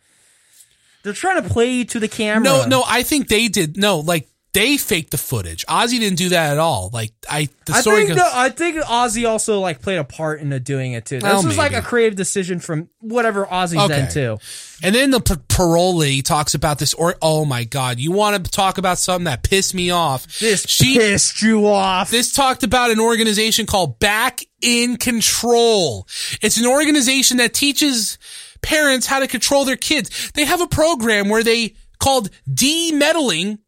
[1.02, 2.44] They're trying to play to the camera.
[2.44, 3.76] No, no, I think they did.
[3.76, 5.64] No, like they faked the footage.
[5.66, 6.90] Ozzy didn't do that at all.
[6.92, 8.16] Like I, the I story think goes.
[8.18, 11.16] no, I think Ozzy also like played a part into doing it too.
[11.20, 14.08] This Well, was like a creative decision from whatever Ozzy's Okay.
[14.10, 14.38] too.
[14.82, 16.92] And then the p- parole lady talks about this.
[16.92, 20.38] Or oh my god, you want to talk about something that pissed me off?
[20.38, 22.10] This she pissed you off.
[22.10, 26.06] this talked about an organization called Back in Control.
[26.42, 28.18] It's an organization that teaches
[28.60, 30.30] parents how to control their kids.
[30.34, 33.58] They have a program where they called de-meddling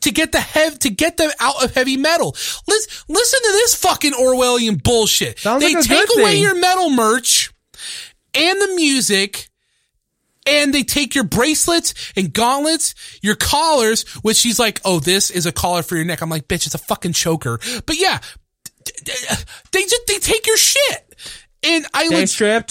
[0.00, 2.36] to get the hev to get them out of heavy metal.
[2.66, 5.38] Listen, listen to this fucking Orwellian bullshit.
[5.38, 6.42] Sounds they like take away thing.
[6.42, 7.52] your metal merch
[8.34, 9.48] and the music
[10.46, 15.46] and they take your bracelets and gauntlets, your collars, which she's like, oh, this is
[15.46, 16.22] a collar for your neck.
[16.22, 17.58] I'm like, bitch, it's a fucking choker.
[17.84, 18.18] But yeah,
[19.72, 21.07] they just, they take your shit.
[21.62, 22.16] And I, They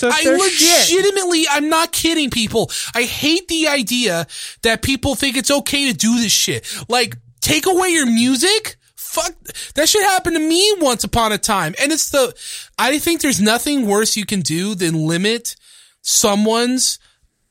[0.07, 0.89] up I their shit.
[0.89, 2.71] legitimately, I'm not kidding people.
[2.95, 4.27] I hate the idea
[4.61, 6.65] that people think it's okay to do this shit.
[6.87, 8.77] Like, take away your music?
[8.95, 9.33] Fuck,
[9.75, 11.75] that should happen to me once upon a time.
[11.81, 12.33] And it's the,
[12.77, 15.55] I think there's nothing worse you can do than limit
[16.01, 16.99] someone's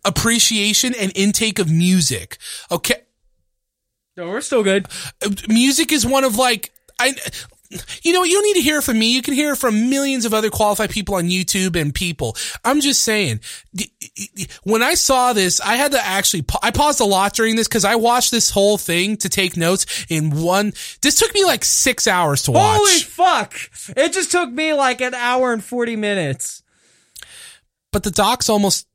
[0.04, 2.38] appreciation and intake of music.
[2.70, 3.02] Okay.
[4.16, 4.86] No, we're still good.
[5.22, 7.14] Uh, Music is one of like, I,
[8.02, 9.12] you know, you don't need to hear from me.
[9.14, 12.36] You can hear it from millions of other qualified people on YouTube and people.
[12.64, 13.40] I'm just saying,
[14.64, 17.84] when I saw this, I had to actually, I paused a lot during this because
[17.84, 20.72] I watched this whole thing to take notes in one,
[21.02, 22.78] this took me like six hours to watch.
[22.78, 23.54] Holy fuck!
[23.96, 26.62] It just took me like an hour and forty minutes.
[27.92, 28.86] but the doc's almost,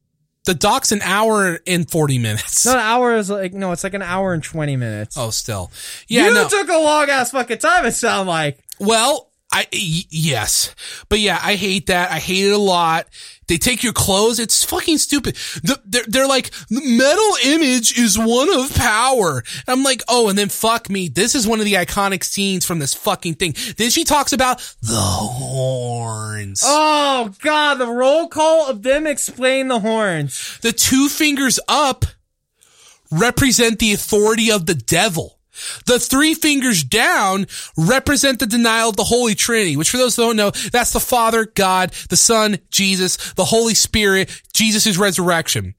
[0.45, 2.65] the doc's an hour and 40 minutes.
[2.65, 5.15] No, an hour is like no, it's like an hour and twenty minutes.
[5.17, 5.71] Oh, still.
[6.07, 6.47] Yeah, you no.
[6.47, 7.85] took a long ass fucking time.
[7.85, 8.59] It sound like.
[8.79, 10.73] Well, I y- yes,
[11.09, 12.11] but yeah, I hate that.
[12.11, 13.07] I hate it a lot.
[13.51, 14.39] They take your clothes.
[14.39, 15.35] It's fucking stupid.
[15.61, 19.43] The, they're, they're like, the metal image is one of power.
[19.67, 21.09] And I'm like, oh, and then fuck me.
[21.09, 23.53] This is one of the iconic scenes from this fucking thing.
[23.75, 26.61] Then she talks about the horns.
[26.63, 30.57] Oh god, the roll call of them explain the horns.
[30.61, 32.05] The two fingers up
[33.11, 35.40] represent the authority of the devil.
[35.85, 37.47] The three fingers down
[37.77, 40.99] represent the denial of the Holy Trinity, which for those who don't know, that's the
[40.99, 45.75] Father, God, the Son, Jesus, the Holy Spirit, Jesus' resurrection.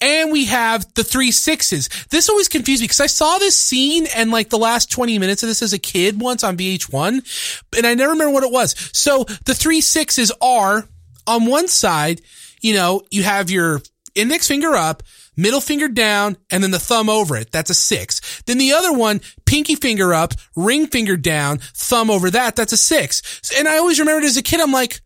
[0.00, 1.88] And we have the three sixes.
[2.10, 5.42] This always confused me because I saw this scene and like the last 20 minutes
[5.42, 8.74] of this as a kid once on VH1, and I never remember what it was.
[8.92, 10.86] So the three sixes are
[11.26, 12.20] on one side,
[12.60, 13.80] you know, you have your
[14.14, 15.02] index finger up,
[15.36, 17.52] middle finger down, and then the thumb over it.
[17.52, 18.42] That's a six.
[18.46, 22.56] Then the other one, pinky finger up, ring finger down, thumb over that.
[22.56, 23.52] That's a six.
[23.58, 25.00] And I always remembered as a kid, I'm like,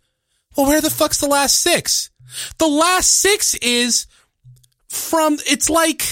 [0.57, 2.11] well, where the fuck's the last six?
[2.59, 4.07] The last six is
[4.89, 6.03] from, it's like,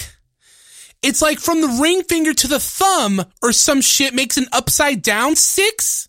[1.01, 5.01] it's like from the ring finger to the thumb or some shit makes an upside
[5.01, 6.08] down six.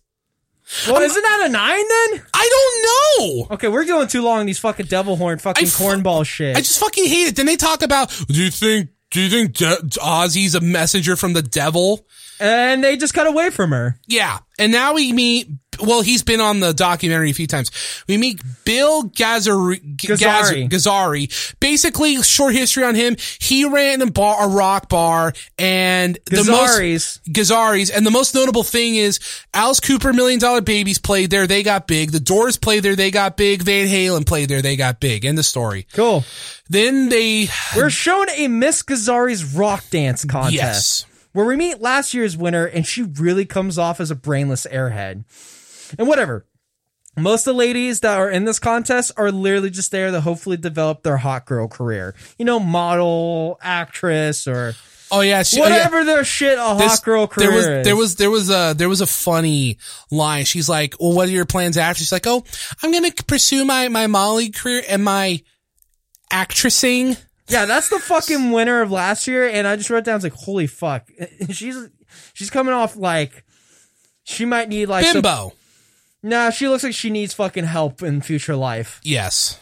[0.87, 2.25] Well, isn't that a nine then?
[2.33, 3.55] I don't know.
[3.55, 6.55] Okay, we're going too long these fucking devil horn fucking fu- cornball shit.
[6.55, 7.35] I just fucking hate it.
[7.35, 11.33] Then they talk about, do you think, do you think De- Ozzy's a messenger from
[11.33, 12.05] the devil?
[12.39, 13.99] and they just cut away from her.
[14.07, 14.39] Yeah.
[14.57, 15.49] And now we meet,
[15.81, 17.71] well, he's been on the documentary a few times.
[18.07, 20.69] We meet Bill Gazzarri, Gazzarri.
[20.69, 21.55] Gazzarri.
[21.59, 23.15] Basically, short history on him.
[23.39, 26.45] He ran a bar, a rock bar and Gazzarri's.
[26.45, 27.89] the most, Gazzarri's.
[27.89, 29.19] And the most notable thing is
[29.53, 31.47] Alice Cooper, Million Dollar Babies played there.
[31.47, 32.11] They got big.
[32.11, 32.95] The Doors played there.
[32.95, 33.63] They got big.
[33.63, 34.61] Van Halen played there.
[34.61, 35.25] They got big.
[35.25, 35.87] End the story.
[35.93, 36.23] Cool.
[36.69, 40.53] Then they, We're shown a Miss Gazzarri's rock dance contest.
[40.53, 41.05] yes.
[41.33, 45.23] where we meet last year's winner and she really comes off as a brainless airhead.
[45.97, 46.45] And whatever.
[47.17, 50.55] Most of the ladies that are in this contest are literally just there to hopefully
[50.57, 52.15] develop their hot girl career.
[52.37, 54.75] You know, model, actress, or
[55.13, 55.43] Oh yeah.
[55.43, 55.71] She, oh, yeah.
[55.71, 57.83] whatever their shit a This- hot girl career there was is.
[57.85, 59.77] there was there was a there was a funny
[60.09, 60.45] line.
[60.45, 62.45] She's like, "Well, what are your plans after?" She's like, "Oh,
[62.81, 65.41] I'm gonna pursue my my Molly career and my
[66.31, 67.17] actressing."
[67.49, 70.23] Yeah, that's the fucking winner of last year, and I just wrote down, I was
[70.23, 71.09] like, holy fuck.
[71.49, 71.75] She's
[72.33, 73.43] she's coming off like
[74.23, 75.51] she might need like some- Bimbo.
[76.23, 78.99] Nah, she looks like she needs fucking help in future life.
[79.03, 79.59] Yes.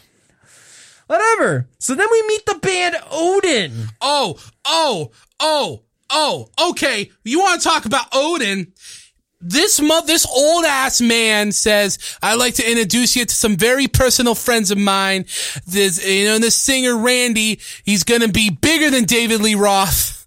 [1.08, 1.68] Whatever.
[1.80, 3.88] So then we meet the band Odin.
[4.02, 6.50] Oh, oh, oh, oh.
[6.70, 8.74] Okay, you want to talk about Odin?
[9.42, 13.88] This mo- this old ass man says, "I'd like to introduce you to some very
[13.88, 15.26] personal friends of mine.
[15.66, 17.60] This, you know, this singer Randy.
[17.86, 20.20] He's gonna be bigger than David Lee Roth.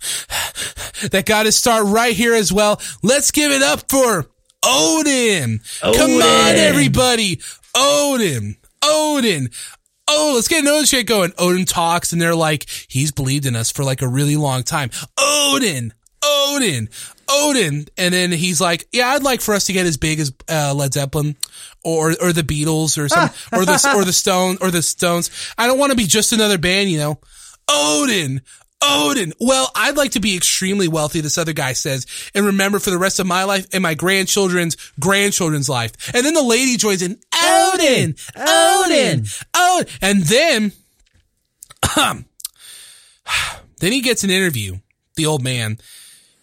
[1.10, 2.80] that got to start right here as well.
[3.02, 4.31] Let's give it up for
[4.64, 5.60] Odin.
[5.80, 7.40] Come on, everybody,
[7.74, 9.50] Odin, Odin."
[10.08, 11.32] Oh, let's get an Odin shit going.
[11.38, 14.90] Odin talks and they're like, he's believed in us for like a really long time.
[15.18, 15.94] Odin,
[16.24, 16.88] Odin,
[17.30, 17.86] Odin.
[17.96, 20.74] And then he's like, yeah, I'd like for us to get as big as uh,
[20.74, 21.36] Led Zeppelin
[21.84, 25.30] or, or the Beatles or some, or the, or the Stone, or the Stones.
[25.56, 27.20] I don't want to be just another band, you know.
[27.70, 28.42] Odin,
[28.82, 29.32] Odin.
[29.40, 32.98] Well, I'd like to be extremely wealthy, this other guy says, and remember for the
[32.98, 35.92] rest of my life and my grandchildren's grandchildren's life.
[36.14, 39.88] And then the lady joins in, Odin, Odin, Odin.
[40.00, 40.72] And then,
[43.80, 44.78] then he gets an interview,
[45.16, 45.78] the old man.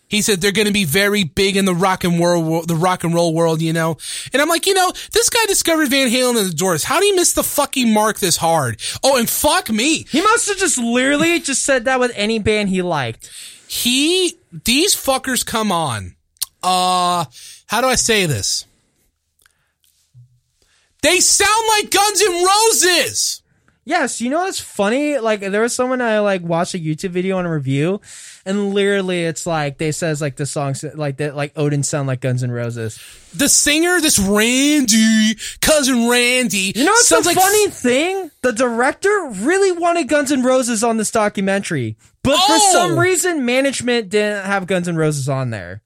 [0.10, 3.04] He said they're going to be very big in the rock and world, the rock
[3.04, 3.98] and roll world, you know.
[4.34, 6.84] And I'm like, you know, this guy discovered Van Halen and the Doors.
[6.84, 8.82] How do you miss the fucking mark this hard?
[9.04, 10.06] Oh, and fuck me.
[10.10, 13.30] He must have just literally just said that with any band he liked.
[13.68, 16.16] he these fuckers come on
[16.64, 17.24] uh
[17.68, 18.66] how do i say this
[21.04, 23.39] they sound like guns N' roses
[23.90, 25.18] Yes, you know what's funny?
[25.18, 28.02] Like there was someone I like watched a YouTube video on a review,
[28.46, 32.22] and literally it's like they says like the songs like that like Odin sound like
[32.22, 33.00] Guns N' Roses.
[33.34, 38.30] the singer this randy cousin randy You know what's sounds the like funny thing?
[38.44, 42.70] The director really wanted Guns N' Roses on this documentary, but for Oh!
[42.72, 45.82] some reason management didn't have Guns N' Roses on there.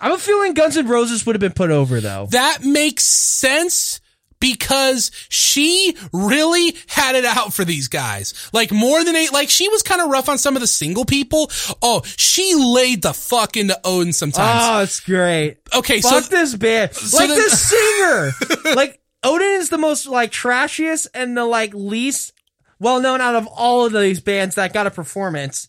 [0.00, 2.26] I have a feeling Guns N' Roses would have been put over though.
[2.30, 4.00] that makes sense
[4.44, 8.34] because she really had it out for these guys.
[8.52, 11.06] Like more than eight, like she was kind of rough on some of the single
[11.06, 11.50] people.
[11.80, 14.60] Oh, she laid the fuck into Odin sometimes.
[14.62, 15.56] Oh, it's great.
[15.74, 16.92] okay, Fuck so this band.
[17.14, 18.32] like then- this singer.
[18.76, 22.32] like Odin is the most like trashiest and the like least
[22.78, 25.68] well known out of all of these bands that got a performance.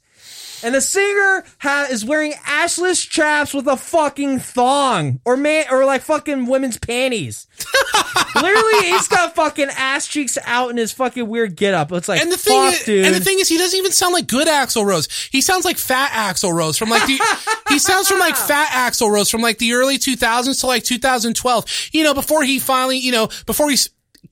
[0.66, 5.86] And the singer ha- is wearing assless chaps with a fucking thong or man or
[5.86, 7.46] like fucking women's panties.
[8.36, 11.92] Literally, he's got fucking ass cheeks out in his fucking weird getup.
[11.92, 13.06] It's like, And the thing, fuck, is, dude.
[13.06, 15.08] and the thing is, he doesn't even sound like good Axl Rose.
[15.32, 17.20] He sounds like fat Axl Rose from like the.
[17.70, 21.66] he sounds from like fat Axl Rose from like the early 2000s to like 2012.
[21.92, 23.78] You know, before he finally, you know, before he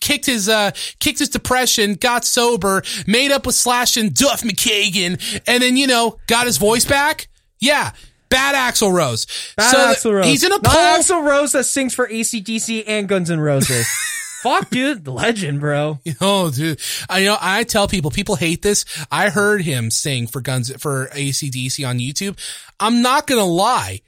[0.04, 5.42] kicked his uh kicked his depression, got sober, made up with Slash and Duff McKagan,
[5.48, 7.30] and then you know got his voice back.
[7.60, 7.92] Yeah.
[8.30, 9.28] Bad Axl Rose.
[9.56, 10.26] Bad So Axl Rose.
[10.26, 10.74] He's in a Not poll.
[10.74, 13.88] Axl Rose that sings for ACDC and Guns N' Roses.
[14.42, 16.00] Fuck, dude, the legend, bro.
[16.20, 16.82] Oh, dude.
[17.10, 18.86] I you know I tell people, people hate this.
[19.12, 22.38] I heard him sing for Guns for ACDC on YouTube.
[22.80, 24.02] I'm not gonna lie.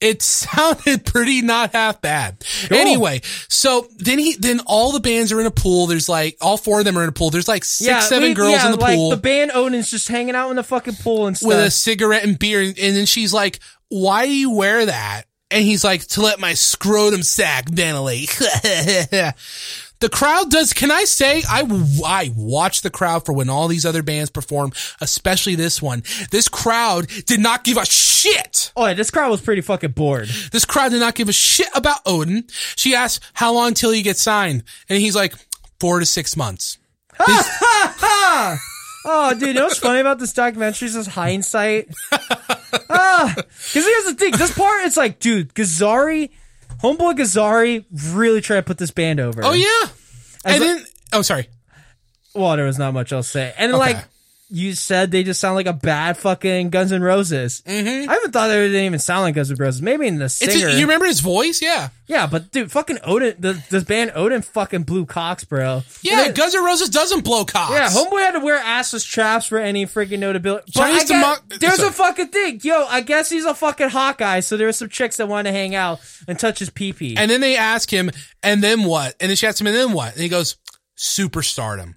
[0.00, 2.44] It sounded pretty not half bad.
[2.70, 5.86] Anyway, so then he then all the bands are in a pool.
[5.86, 7.30] There's like all four of them are in a pool.
[7.30, 10.08] There's like six, seven we- girls yeah, in the like pool The band Odin's just
[10.08, 11.48] hanging out in the fucking pool and stuff.
[11.48, 12.60] with a cigarette and beer.
[12.60, 15.22] And, and then she's like, why do you wear that?
[15.50, 18.36] And he's like, to let my scrotum sac ventilate.
[20.00, 21.62] the crowd does, can I say, I,
[22.04, 26.02] I watch the crowd for when all these other bands perform, especially this one.
[26.30, 28.72] This crowd did not give a shit.
[28.76, 30.28] oh, yeah, this crowd was pretty fucking bored.
[30.52, 32.44] This crowd did not give a shit about Odin.
[32.76, 34.64] She asked, how long till you get signed?
[34.88, 35.34] And he's like,
[35.80, 36.78] four to six months.
[39.08, 41.94] Oh, dude, you know what's funny about this documentary is this hindsight.
[42.12, 44.32] ah, because here's the thing.
[44.32, 46.30] This part, it's like, dude, Gazzarri,
[46.82, 47.84] homeboy Gazzarri,
[48.14, 49.42] really tried to put this band over.
[49.44, 49.88] Oh yeah.
[50.44, 51.48] And a- then, oh sorry.
[52.34, 53.54] Well, there was not much else to say.
[53.56, 53.96] And like
[54.48, 57.62] you said, they just sound like a bad fucking Guns N' Roses.
[57.66, 58.08] Mm-hmm.
[58.08, 59.82] I haven't thought they didn't even sound like Guns N' Roses.
[59.82, 60.68] Maybe in the It's singer.
[60.68, 61.60] you remember his voice?
[61.60, 61.88] Yeah.
[62.06, 65.82] yeah, but dude, fucking Odin, the, this band Odin fucking blew cocks, bro.
[66.02, 67.72] Yeah, And Guns N' Roses doesn't blow cocks.
[67.72, 70.70] Yeah, homeboy had to wear assless traps for any freaking notability.
[70.74, 71.88] But Chinese guess, demo- there's sorry.
[71.88, 72.84] a fucking thing, yo.
[72.88, 75.56] I guess he's a fucking hot guy, so there were some chicks that wanted to
[75.56, 75.98] hang out
[76.28, 77.16] and touch his pee pee.
[77.16, 78.10] And then they ask him,
[78.44, 79.16] and then what?
[79.18, 80.12] And then she asks him, and then what?
[80.12, 80.56] And he goes,
[80.96, 81.94] superstardom.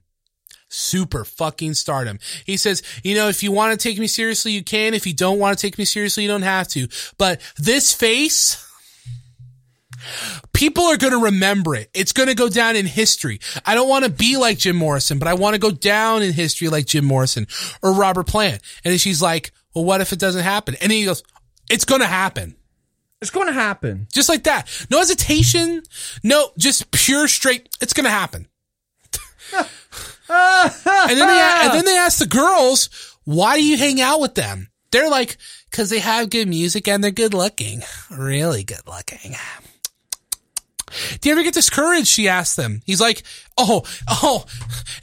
[0.70, 2.20] Super fucking stardom.
[2.46, 4.94] He says, you know, if you want to take me seriously, you can.
[4.94, 6.88] If you don't want to take me seriously, you don't have to.
[7.18, 8.66] But this face,
[10.54, 11.90] people are going to remember it.
[11.94, 13.40] It's going to go down in history.
[13.66, 16.34] I don't want to be like Jim Morrison, but I want to go down in
[16.34, 17.48] history like Jim Morrison
[17.82, 18.62] or Robert Plant.
[18.86, 20.76] And she's like, well, what if it doesn't happen?
[20.82, 21.24] And he goes,
[21.70, 22.56] it's going to happen.
[23.22, 24.08] it's going to happen.
[24.14, 24.68] Just like that.
[24.90, 25.84] No hesitation.
[26.24, 27.70] No, just pure straight.
[27.82, 28.48] It's going to happen.
[30.30, 32.90] and then they, and then they ask the girls,
[33.26, 34.70] why do you hang out with them?
[34.92, 35.38] They're like,
[35.72, 37.82] cause they have good music and they're good looking.
[38.10, 39.36] Really good looking.
[41.22, 42.08] Do you ever get discouraged?
[42.08, 42.82] She asked them.
[42.86, 43.24] He's like,
[43.58, 44.46] oh, oh,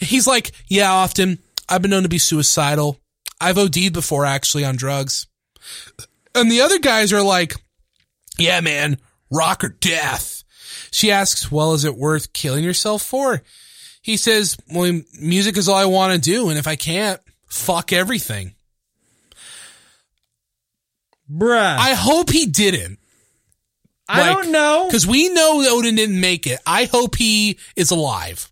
[0.01, 1.39] he's like, yeah, often.
[1.69, 3.01] I've been known to be suicidal.
[3.41, 5.27] I've OD'd before actually on drugs.
[6.35, 7.55] And the other guys are like,
[8.39, 8.99] yeah, man,
[9.31, 10.45] rock or death.
[10.91, 13.43] She asks, well, is it worth killing yourself for?
[14.07, 16.49] He says, well, music is all I want to do.
[16.49, 18.55] And if I can't, fuck everything.
[21.29, 21.77] Bruh.
[21.77, 23.01] I hope he didn't.
[24.09, 24.85] I don't know.
[24.87, 26.61] Because we know Odin didn't make it.
[26.65, 28.49] I hope he is alive.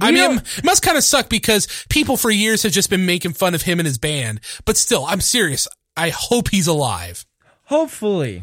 [0.00, 3.34] I mean, it must kind of suck because people for years have just been making
[3.34, 4.40] fun of him and his band.
[4.64, 5.68] But still, I'm serious.
[5.96, 7.24] I hope he's alive.
[7.66, 8.42] Hopefully.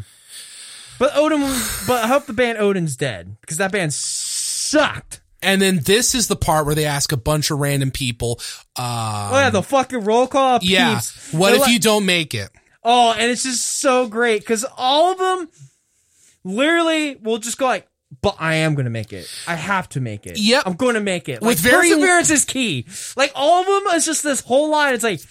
[0.99, 1.41] But Odin,
[1.85, 5.19] but I hope the band Odin's dead because that band sucked.
[5.41, 8.39] And then this is the part where they ask a bunch of random people,
[8.75, 10.59] uh, Oh yeah, the fucking roll call.
[10.61, 11.31] yeah, peeps.
[11.33, 12.49] what They're if like- you don't make it?
[12.83, 15.49] Oh, and it's just so great because all of them
[16.43, 17.87] literally will just go like,
[18.21, 19.29] "But I am going to make it.
[19.47, 20.37] I have to make it.
[20.37, 20.63] Yep.
[20.65, 22.85] I'm going to make it." With like, very- perseverance is key.
[23.15, 24.93] Like all of them is just this whole line.
[24.93, 25.21] It's like,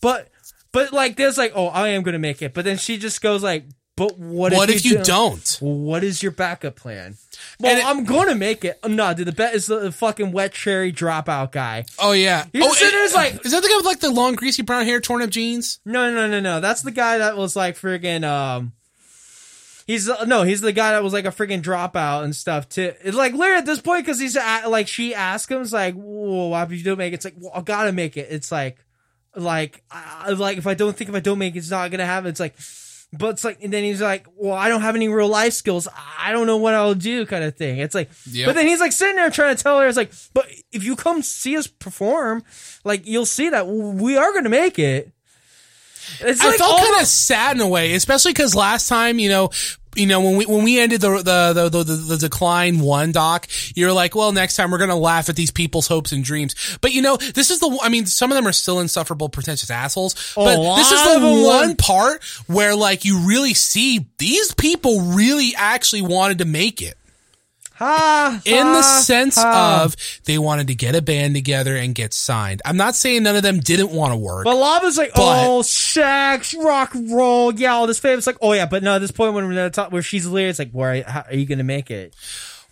[0.00, 0.28] but,
[0.72, 3.20] but like there's like, "Oh, I am going to make it," but then she just
[3.22, 3.64] goes like,
[3.98, 4.52] "But what?
[4.52, 5.58] What if, if you don't?
[5.60, 7.16] Well, what is your backup plan?
[7.60, 8.78] Well, it- I'm going to make it.
[8.86, 11.84] No, dude, the bet is the fucking wet cherry dropout guy.
[11.98, 12.46] Oh yeah.
[12.52, 14.84] He's oh, sitting there, like- is that the guy with like the long greasy brown
[14.84, 15.80] hair, torn up jeans?
[15.84, 16.60] No, no, no, no.
[16.60, 18.72] That's the guy that was like friggin' um.
[19.88, 22.92] He's no, he's the guy that was like a freaking dropout and stuff too.
[23.02, 25.94] It's like literally at this point because he's a like she asked him, it's like,
[25.94, 28.28] "Whoa, why if you don't make it?" It's like, well, I gotta make it.
[28.30, 28.76] It's like,
[29.34, 32.04] like, I, like if I don't think if I don't make it, it's not gonna
[32.04, 32.28] happen.
[32.28, 32.54] It's like,
[33.12, 35.88] but it's like, and then he's like, well, I don't have any real life skills.
[36.18, 37.78] I don't know what I'll do, kind of thing.
[37.78, 38.46] It's like, Yep.
[38.46, 40.94] but then he's like sitting there trying to tell her, it's like, but if you
[40.96, 42.42] come see us perform,
[42.84, 45.12] like you'll see that we are gonna make it.
[46.20, 49.18] It's I like felt all kind of sad in a way, especially because last time,
[49.18, 49.50] you know,
[49.94, 53.48] you know, when we when we ended the the the the, the, decline one doc,
[53.74, 56.78] you're like, well, next time we're gonna laugh at these people's hopes and dreams.
[56.80, 59.70] But you know, this is the I mean, some of them are still insufferable, pretentious
[59.70, 60.34] assholes.
[60.34, 66.02] But this is the one part where like you really see these people really actually
[66.02, 66.97] wanted to make it
[67.78, 69.82] ha, in the sense ha.
[69.84, 72.60] of they wanted to get a band together and get signed.
[72.64, 74.44] I'm not saying none of them didn't want to work.
[74.44, 78.08] But Lava's like, But- oh, sex, rock roll, yeah, all this fame.
[78.12, 78.26] famous.
[78.26, 80.50] Like, oh yeah, but no, at this point when we're at top, where she's lyric,
[80.50, 82.14] it's like, where how are you gonna make it?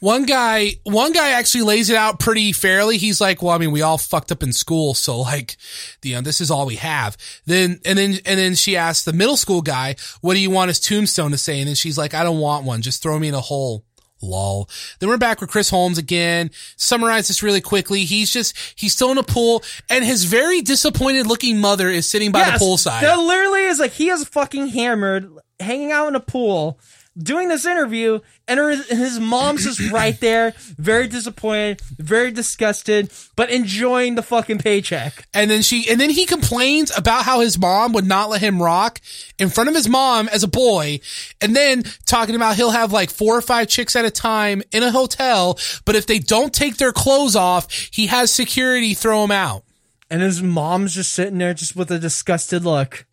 [0.00, 2.98] One guy, one guy actually lays it out pretty fairly.
[2.98, 4.92] He's like, well, I mean, we all fucked up in school.
[4.92, 5.56] So like,
[6.02, 7.16] you know, this is all we have.
[7.46, 10.68] Then, and then, and then she asks the middle school guy, what do you want
[10.68, 11.60] his tombstone to say?
[11.60, 12.82] And then she's like, I don't want one.
[12.82, 13.84] Just throw me in a hole.
[14.22, 14.68] Lol.
[14.98, 16.50] Then we're back with Chris Holmes again.
[16.76, 18.04] Summarize this really quickly.
[18.04, 22.32] He's just, he's still in a pool and his very disappointed looking mother is sitting
[22.32, 23.02] by the poolside.
[23.02, 25.30] That literally is like he is fucking hammered,
[25.60, 26.78] hanging out in a pool,
[27.16, 33.50] doing this interview, and her, his mom's just right there, very disappointed, very disgusted, but
[33.50, 35.26] enjoying the fucking paycheck.
[35.32, 38.62] And then she, and then he complains about how his mom would not let him
[38.62, 39.00] rock
[39.38, 41.00] in front of his mom as a boy.
[41.40, 44.82] And then talking about he'll have like four or five chicks at a time in
[44.82, 45.58] a hotel.
[45.84, 49.62] But if they don't take their clothes off, he has security throw them out.
[50.08, 53.05] And his mom's just sitting there, just with a disgusted look,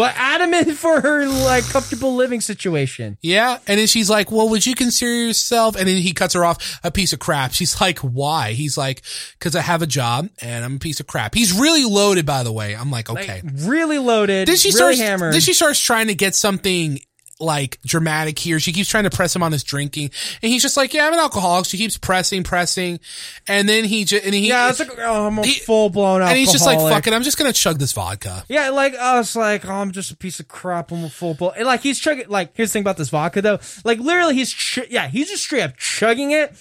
[0.00, 3.18] but adamant for her like comfortable living situation.
[3.20, 3.58] Yeah.
[3.66, 5.76] And then she's like, well, would you consider yourself?
[5.76, 7.52] And then he cuts her off a piece of crap.
[7.52, 8.52] She's like, why?
[8.52, 9.02] He's like,
[9.40, 11.34] cause I have a job and I'm a piece of crap.
[11.34, 12.74] He's really loaded, by the way.
[12.74, 13.42] I'm like, okay.
[13.44, 15.00] Like, really loaded, Then she really starts.
[15.00, 15.34] hammered.
[15.34, 16.98] Then she starts trying to get something
[17.40, 18.60] like dramatic here.
[18.60, 20.10] She keeps trying to press him on his drinking,
[20.42, 23.00] and he's just like, "Yeah, I'm an alcoholic." She keeps pressing, pressing,
[23.48, 26.30] and then he just and he yeah, it's like oh, I'm a full blown alcoholic,
[26.30, 26.78] and he's just like.
[26.78, 29.92] "Fuck it, I'm just gonna chug this vodka." Yeah, like I was like, oh, I'm
[29.92, 30.92] just a piece of crap.
[30.92, 31.50] I'm a full blow.
[31.50, 32.26] And like he's chugging.
[32.28, 33.58] Like here's the thing about this vodka though.
[33.84, 36.54] Like literally, he's ch- yeah, he's just straight up chugging it.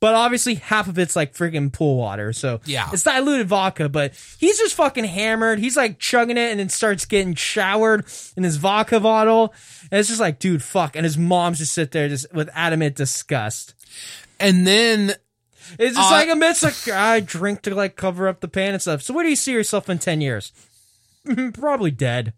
[0.00, 2.32] But obviously, half of it's like freaking pool water.
[2.32, 2.88] So Yeah.
[2.92, 3.88] it's diluted vodka.
[3.90, 5.58] But he's just fucking hammered.
[5.58, 8.06] He's like chugging it and then starts getting showered
[8.36, 9.54] in his vodka bottle.
[9.90, 10.96] And it's just like, dude, fuck.
[10.96, 13.74] And his mom's just sit there just with adamant disgust.
[14.38, 15.14] And then
[15.78, 18.80] It's just Uh, like admits like I drink to like cover up the pain and
[18.82, 19.02] stuff.
[19.02, 20.50] So where do you see yourself in ten years?
[21.52, 22.32] Probably dead.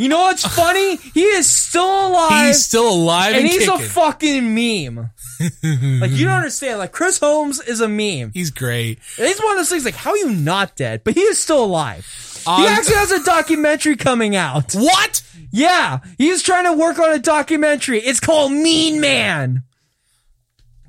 [0.00, 0.96] You know what's funny?
[0.96, 3.74] He is still alive, he's still alive and, and he's kicking.
[3.74, 5.10] a fucking meme.
[6.00, 6.78] like you don't understand.
[6.78, 8.30] Like Chris Holmes is a meme.
[8.32, 8.98] he's great.
[9.18, 9.84] And He's one of those things.
[9.84, 11.02] Like how are you not dead?
[11.04, 12.04] But he is still alive.
[12.44, 14.72] he Um, actually has a documentary coming out.
[14.74, 15.22] What?
[15.50, 17.98] Yeah, he's trying to work on a documentary.
[18.00, 19.64] It's called Mean Man.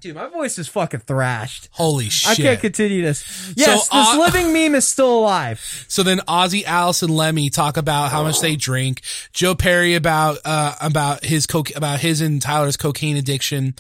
[0.02, 1.69] Dude, my voice is fucking thrashed.
[1.72, 2.40] Holy shit.
[2.40, 3.53] I can't continue this.
[3.56, 5.86] Yes, So, uh, this living meme is still alive.
[5.88, 9.02] So then Ozzy, Alice, and Lemmy talk about how much they drink.
[9.32, 13.76] Joe Perry about uh about his coke about his and Tyler's cocaine addiction.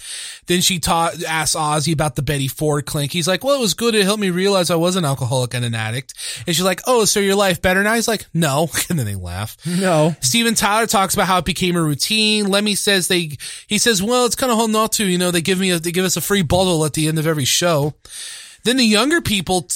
[0.45, 3.11] Then she taught asks Ozzy about the Betty Ford clinic.
[3.11, 3.95] He's like, "Well, it was good.
[3.95, 6.13] It helped me realize I was an alcoholic and an addict."
[6.45, 9.15] And she's like, "Oh, so your life better now?" He's like, "No," and then they
[9.15, 9.57] laugh.
[9.65, 10.15] No.
[10.21, 12.47] Steven Tyler talks about how it became a routine.
[12.47, 13.31] Lemmy says they,
[13.67, 15.79] he says, well, it's kind of hard not to, you know, they give me a,
[15.79, 17.93] they give us a free bottle at the end of every show.
[18.63, 19.67] Then the younger people,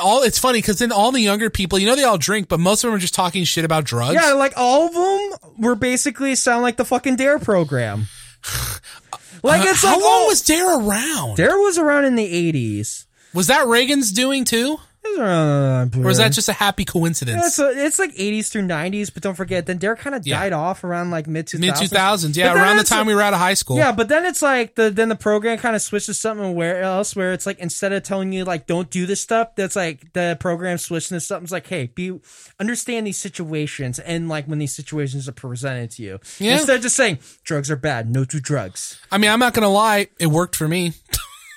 [0.00, 2.58] all, it's funny because then all the younger people, you know, they all drink, but
[2.58, 4.14] most of them are just talking shit about drugs.
[4.14, 8.06] Yeah, like all of them were basically sound like the fucking Dare program.
[9.42, 11.36] Like it's Uh, How long oh, was Dare around?
[11.36, 13.06] Dare was around in the eighties.
[13.32, 14.76] Was that Reagan's doing too?
[15.02, 17.46] Uh, or Or was that just a happy coincidence?
[17.46, 20.38] It's, a, it's like 80s through 90s, but don't forget, then Dare kind of Yeah.
[20.38, 21.58] died off around like mid 2000s.
[21.60, 22.36] Mid 2000s.
[22.36, 22.54] Yeah.
[22.54, 23.76] Around the time we were out of high school.
[23.78, 27.16] Yeah, but then it's like the then the program kind of switches something where else
[27.16, 30.36] where it's like instead of telling you like don't do this stuff, that's like the
[30.38, 31.44] program switching to something.
[31.44, 32.18] It's like, hey, be
[32.58, 36.20] understand these situations and like when these situations are presented to you.
[36.38, 36.54] Yeah.
[36.56, 39.00] Instead of just saying drugs are bad, no to drugs.
[39.10, 40.08] I mean, I'm not going to lie.
[40.18, 40.92] It worked for me.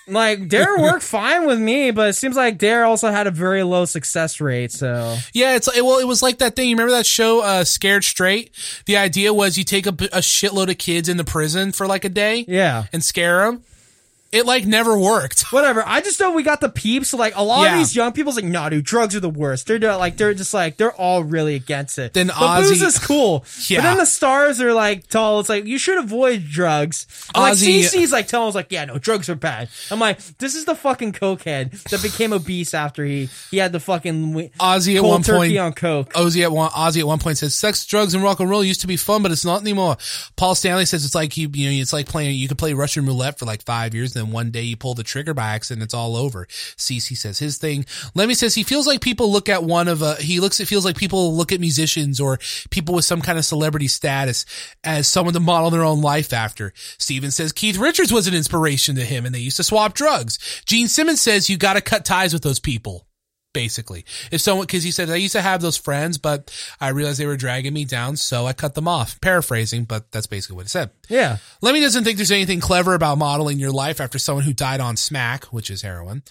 [0.07, 3.63] Like Dare worked fine with me, but it seems like Dare also had a very
[3.63, 4.71] low success rate.
[4.71, 6.69] So Yeah, it's well, it was like that thing.
[6.69, 8.51] You remember that show, uh, Scared Straight?
[8.85, 12.05] The idea was you take a, a shitload of kids in the prison for like
[12.05, 12.85] a day, yeah.
[12.91, 13.63] and scare them.
[14.33, 15.43] It like never worked.
[15.53, 15.83] Whatever.
[15.85, 17.13] I just know we got the peeps.
[17.13, 17.73] Like a lot Yeah.
[17.73, 19.67] of these young people's like, nah, dude, drugs are the worst.
[19.67, 22.13] They're not- like, they're just like, they're all really against it.
[22.13, 23.45] Then but booze Ozzy- is cool.
[23.67, 23.77] Yeah.
[23.79, 25.39] But then the stars are like, tall.
[25.39, 27.05] It's like you should avoid drugs.
[27.35, 29.69] And, like Ozzy- CC's like telling us like, yeah, no, drugs are bad.
[29.91, 33.79] I'm like, this is the fucking cokehead that became obese after he he had the
[33.79, 36.11] fucking Ozzy at one turkey point- on coke.
[36.13, 38.81] Ozzy at one, Ozzy at one point says, "Sex, drugs, and rock and roll used
[38.81, 39.97] to be fun, but it's not anymore."
[40.37, 42.35] Paul Stanley says it's like you, you know, it's like playing.
[42.35, 44.93] You could play Russian roulette for like five years, and then one day you pull
[44.93, 46.45] the trigger by accident, it's all over.
[46.45, 47.85] CC says his thing.
[48.15, 50.85] Lemmy says he feels like people look at one of a, he looks, it feels
[50.85, 54.45] like people look at musicians or people with some kind of celebrity status
[54.83, 56.73] as someone to model their own life after.
[56.97, 60.39] Steven says Keith Richards was an inspiration to him and they used to swap drugs.
[60.65, 63.05] Gene Simmons says you gotta cut ties with those people
[63.53, 64.05] basically.
[64.31, 67.25] If someone, cause he said, I used to have those friends, but I realized they
[67.25, 69.21] were dragging me down, so I cut them off.
[69.21, 70.89] Paraphrasing, but that's basically what he said.
[71.09, 71.37] Yeah.
[71.61, 74.97] Lemmy doesn't think there's anything clever about modeling your life after someone who died on
[74.97, 76.23] smack, which is heroin.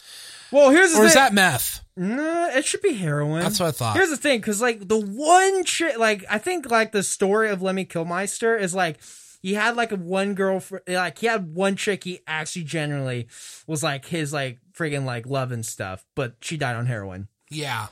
[0.50, 1.80] Well, here's the Or is that meth?
[1.96, 3.42] Nah, it should be heroin.
[3.42, 3.96] That's what I thought.
[3.96, 7.62] Here's the thing, because like the one chick, like I think like the story of
[7.62, 8.98] Lemmy Kilmister is like
[9.40, 13.28] he had like a one girl, fr- like he had one chick he actually generally
[13.66, 17.28] was like his like friggin' like love and stuff, but she died on heroin.
[17.50, 17.88] Yeah.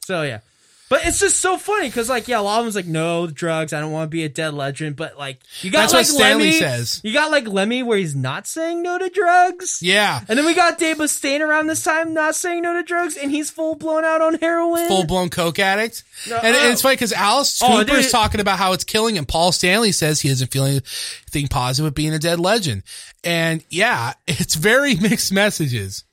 [0.00, 0.40] So yeah.
[0.88, 3.74] But it's just so funny because, like, yeah, a lot of them's like, no drugs.
[3.74, 4.96] I don't want to be a dead legend.
[4.96, 7.00] But like, you got That's like what Stanley Lemmy, says.
[7.04, 9.80] You got like Lemmy where he's not saying no to drugs.
[9.82, 10.20] Yeah.
[10.26, 13.30] And then we got Dave Mustaine around this time not saying no to drugs, and
[13.30, 14.88] he's full blown out on heroin.
[14.88, 16.04] Full blown coke addict.
[16.28, 16.70] No, and, and oh.
[16.70, 19.26] it's funny because Alice Oh, Cooper is talking about how it's killing him.
[19.26, 22.82] Paul Stanley says he isn't feeling anything positive with being a dead legend.
[23.22, 26.04] And yeah, it's very mixed messages.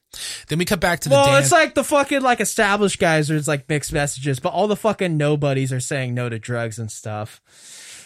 [0.48, 1.46] Then we cut back to the Well, dance.
[1.46, 5.18] it's like the fucking like established guys are like mixed messages, but all the fucking
[5.18, 7.42] nobodies are saying no to drugs and stuff.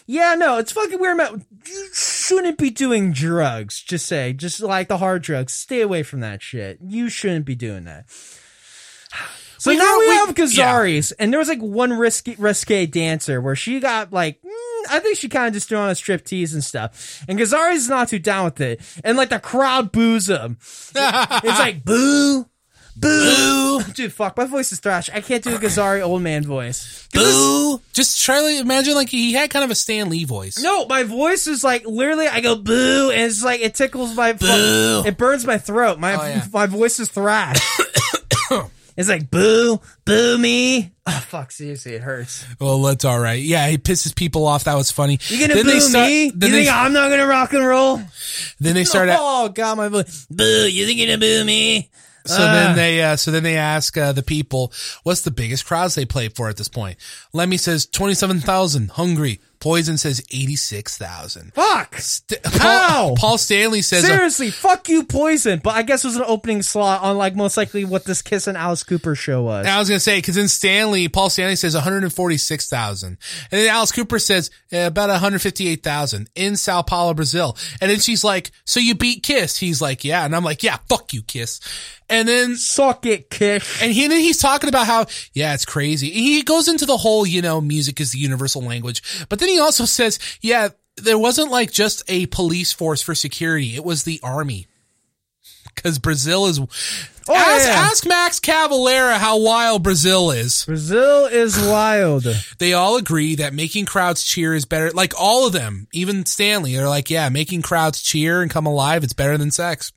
[0.07, 1.17] Yeah, no, it's fucking weird.
[1.17, 1.45] Man.
[1.67, 3.79] You shouldn't be doing drugs.
[3.79, 6.79] Just say, just like the hard drugs, stay away from that shit.
[6.83, 8.05] You shouldn't be doing that.
[9.59, 13.41] So We now we, we- have Gazzarri's, and there was like one risky, risque dancer
[13.41, 14.39] where she got like,
[14.89, 17.23] I think she kind of just threw on a strip tease and stuff.
[17.27, 20.57] And Gazzarri's not too down with it, and like the crowd boos him.
[20.61, 20.95] It's
[21.59, 22.45] like boo,
[22.95, 24.13] boo, dude.
[24.13, 25.09] Fuck, my voice is thrash.
[25.13, 27.07] I can't do a Gazzarri old man voice.
[27.13, 27.81] boo.
[27.93, 30.57] Just try to imagine like he had kind of a Stan Lee voice.
[30.61, 32.27] No, my voice is like literally.
[32.27, 34.33] I go boo, and it's like it tickles my.
[34.33, 35.03] Boo.
[35.05, 35.99] It burns my throat.
[35.99, 36.45] My Oh, yeah.
[36.53, 37.57] my voice is thrash.
[38.99, 40.91] it's like boo, boo me.
[41.07, 41.51] Oh fuck!
[41.51, 42.45] Seriously, it hurts.
[42.59, 43.41] Well, that's all right.
[43.41, 44.65] Yeah, he pisses people off.
[44.65, 45.17] That was funny.
[45.27, 46.25] You gonna then boo they start, me?
[46.25, 47.99] You Then they, think I'm not gonna rock and roll?
[48.59, 49.09] then they start.
[49.09, 50.27] at- Oh god, my voice.
[50.29, 50.43] Boo!
[50.69, 51.89] You think you're gonna boo me?
[52.25, 52.51] So Ah.
[52.51, 54.71] then they, uh, so then they ask uh, the people,
[55.03, 56.97] what's the biggest crowds they play for at this point?
[57.33, 58.91] Lemmy says twenty-seven thousand.
[58.91, 59.39] Hungry.
[59.59, 61.53] Poison says eighty-six thousand.
[61.53, 61.95] Fuck!
[61.97, 62.41] St-!
[62.43, 65.59] Paul, Paul Stanley says, uh, Seriously, fuck you, Poison.
[65.61, 68.47] But I guess it was an opening slot on like most likely what this Kiss
[68.47, 69.65] and Alice Cooper show was.
[69.65, 73.17] I was gonna say because in Stanley, Paul Stanley says one hundred forty-six thousand,
[73.51, 77.57] and then Alice Cooper says eh, about one hundred fifty-eight thousand in Sao Paulo, Brazil.
[77.81, 80.77] And then she's like, "So you beat Kiss?" He's like, "Yeah," and I'm like, "Yeah,
[80.87, 81.59] fuck you, Kiss."
[82.09, 83.81] And then Suck it, Kish.
[83.81, 86.09] And he, and then he's talking about how, yeah, it's crazy.
[86.09, 89.27] He goes into the whole, you know, music is the universal language.
[89.29, 93.75] But then he also says, yeah, there wasn't like just a police force for security.
[93.75, 94.67] It was the army.
[95.83, 97.33] Cause Brazil is, oh, ask, Oh,
[97.71, 97.79] yeah.
[97.91, 100.65] ask Max Cavalera how wild Brazil is.
[100.65, 102.25] Brazil is wild.
[102.57, 104.91] They all agree that making crowds cheer is better.
[104.91, 109.03] Like all of them, even Stanley, they're like, yeah, making crowds cheer and come alive,
[109.03, 109.91] it's better than sex.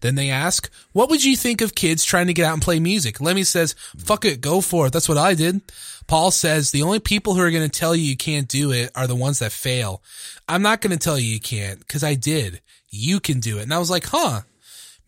[0.00, 2.78] Then they ask, what would you think of kids trying to get out and play
[2.80, 3.20] music?
[3.20, 4.92] Lemmy says, fuck it, go for it.
[4.92, 5.60] That's what I did.
[6.06, 8.90] Paul says, the only people who are going to tell you you can't do it
[8.94, 10.00] are the ones that fail.
[10.48, 12.62] I'm not going to tell you you can't because I did.
[12.88, 13.64] You can do it.
[13.64, 14.40] And I was like, huh.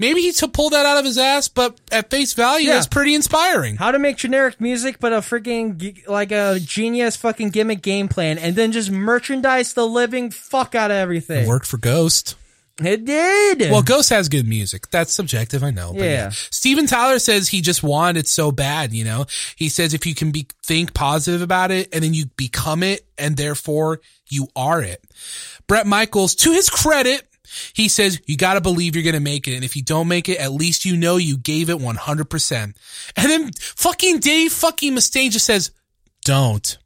[0.00, 2.74] Maybe he took pulled that out of his ass, but at face value, Yeah.
[2.74, 3.76] that's pretty inspiring.
[3.76, 8.38] How to make generic music, but a freaking like a genius fucking gimmick game plan,
[8.38, 11.46] and then just merchandise the living fuck out of everything.
[11.46, 12.34] Worked for Ghost.
[12.82, 13.70] It did.
[13.70, 14.88] Well, Ghost has good music.
[14.90, 15.92] That's subjective, I know.
[15.92, 16.30] But Yeah.
[16.50, 19.26] Steven Tyler says he just wanted it so bad, you know?
[19.54, 23.04] He says if you can be think positive about it and then you become it
[23.18, 25.04] and therefore you are it.
[25.66, 27.22] Bret Michaels, to his credit,
[27.72, 29.54] he says you gotta believe you're gonna make it.
[29.54, 32.54] And if you don't make it, at least you know you gave it 100%.
[32.54, 32.74] And
[33.16, 35.72] then fucking Dave fucking Mustaine just says,
[36.24, 36.78] don't.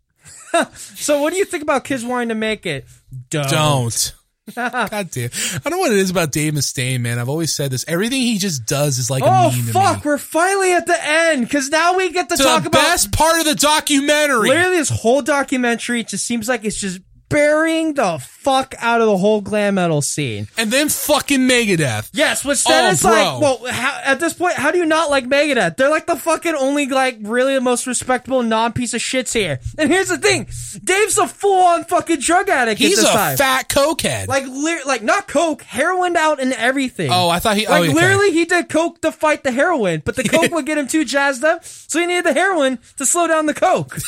[0.75, 2.87] so what do you think about kids wanting to make it?
[3.31, 3.51] Don't.
[3.51, 4.15] Don't.
[4.55, 5.31] God damn.
[5.33, 7.19] I don't know what it is about Dave Mustaine, man.
[7.19, 7.85] I've always said this.
[7.89, 10.05] Everything he just does is like a Oh to fuck!
[10.05, 12.89] We're finally at the end because now we get to to talk the about the
[12.89, 14.51] best part of the documentary.
[14.51, 16.05] literally this whole documentary.
[16.05, 17.01] Just seems like it's just
[17.35, 20.47] burying the fuck out of the whole glam metal scene.
[20.57, 22.11] And then fucking Megadeth.
[22.13, 23.11] Yes, which then Oh, it's bro.
[23.11, 25.77] like, well, how, at this point, how do you not like Megadeth?
[25.77, 29.59] They're like the fucking only, like, really the most respectable non-piece of shits here.
[29.77, 30.47] And here's the thing,
[30.85, 33.37] Dave's a full-on fucking drug addict He's a time.
[33.37, 34.29] fat cokehead.
[34.29, 37.11] like, li- like not coke, heroin out and everything.
[37.11, 37.67] oh, I thought he.
[37.67, 37.95] Like oh, okay.
[37.95, 41.05] literally, he did coke to fight the heroin, but the coke would get him too
[41.05, 43.97] jazzed up, so he needed the heroin to slow down the coke.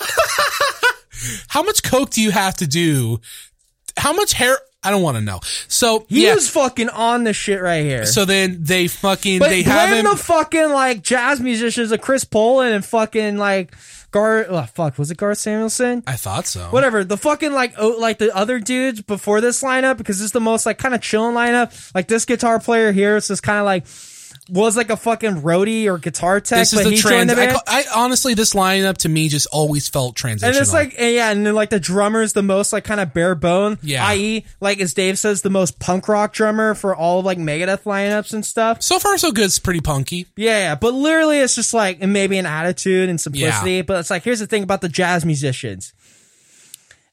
[1.48, 3.20] How much coke do you have to do?
[3.96, 4.58] How much hair?
[4.82, 5.40] I don't want to know.
[5.66, 6.34] So He yeah.
[6.34, 8.06] was fucking on the shit right here.
[8.06, 10.04] so then they fucking but they have him.
[10.04, 13.74] the fucking like jazz musicians of Chris Poland and fucking like
[14.12, 14.46] Gar.
[14.48, 16.04] Oh, fuck, was it Garth Samuelson?
[16.06, 16.68] I thought so.
[16.70, 17.02] Whatever.
[17.02, 20.40] The fucking like oh, like the other dudes before this lineup because this is the
[20.40, 21.92] most like kind of chilling lineup.
[21.94, 23.86] Like this guitar player here, it's just kind of like
[24.48, 27.34] was like a fucking roadie or guitar tech, This is but the trans.
[27.34, 27.80] the I.
[27.80, 30.54] I honestly, this lineup to me just always felt transitional.
[30.56, 33.12] and it's like, and yeah, and then like the drummer's the most like kind of
[33.12, 33.78] bare bone.
[33.82, 34.06] Yeah.
[34.06, 37.82] I.e., like as Dave says, the most punk rock drummer for all of like Megadeth
[37.82, 38.82] lineups and stuff.
[38.82, 39.46] so far so good.
[39.46, 40.26] It's pretty punky.
[40.36, 43.82] Yeah, yeah, but literally it's just like, and maybe an attitude and simplicity.
[43.82, 45.92] But it's like, here's the thing about the jazz musicians.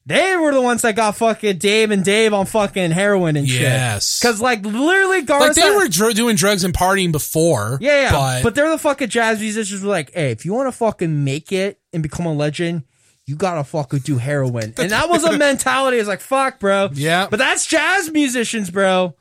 [0.06, 4.18] They were the ones that got fucking Dave and Dave on fucking heroin and Yes.
[4.18, 4.22] shit.
[4.28, 5.40] Cause like literally Garth.
[5.40, 7.78] Like they were dr- doing drugs and partying before.
[7.80, 8.12] Yeah, yeah.
[8.12, 10.72] But, But, they're the fucking jazz musicians who were like, hey, if you want to
[10.72, 12.82] fucking make it and become a legend,
[13.24, 14.74] you gotta fucking do heroin.
[14.76, 15.96] And that was a mentality.
[15.96, 16.90] It's like, fuck, bro.
[16.92, 17.26] Yeah.
[17.30, 19.14] But that's jazz musicians, bro.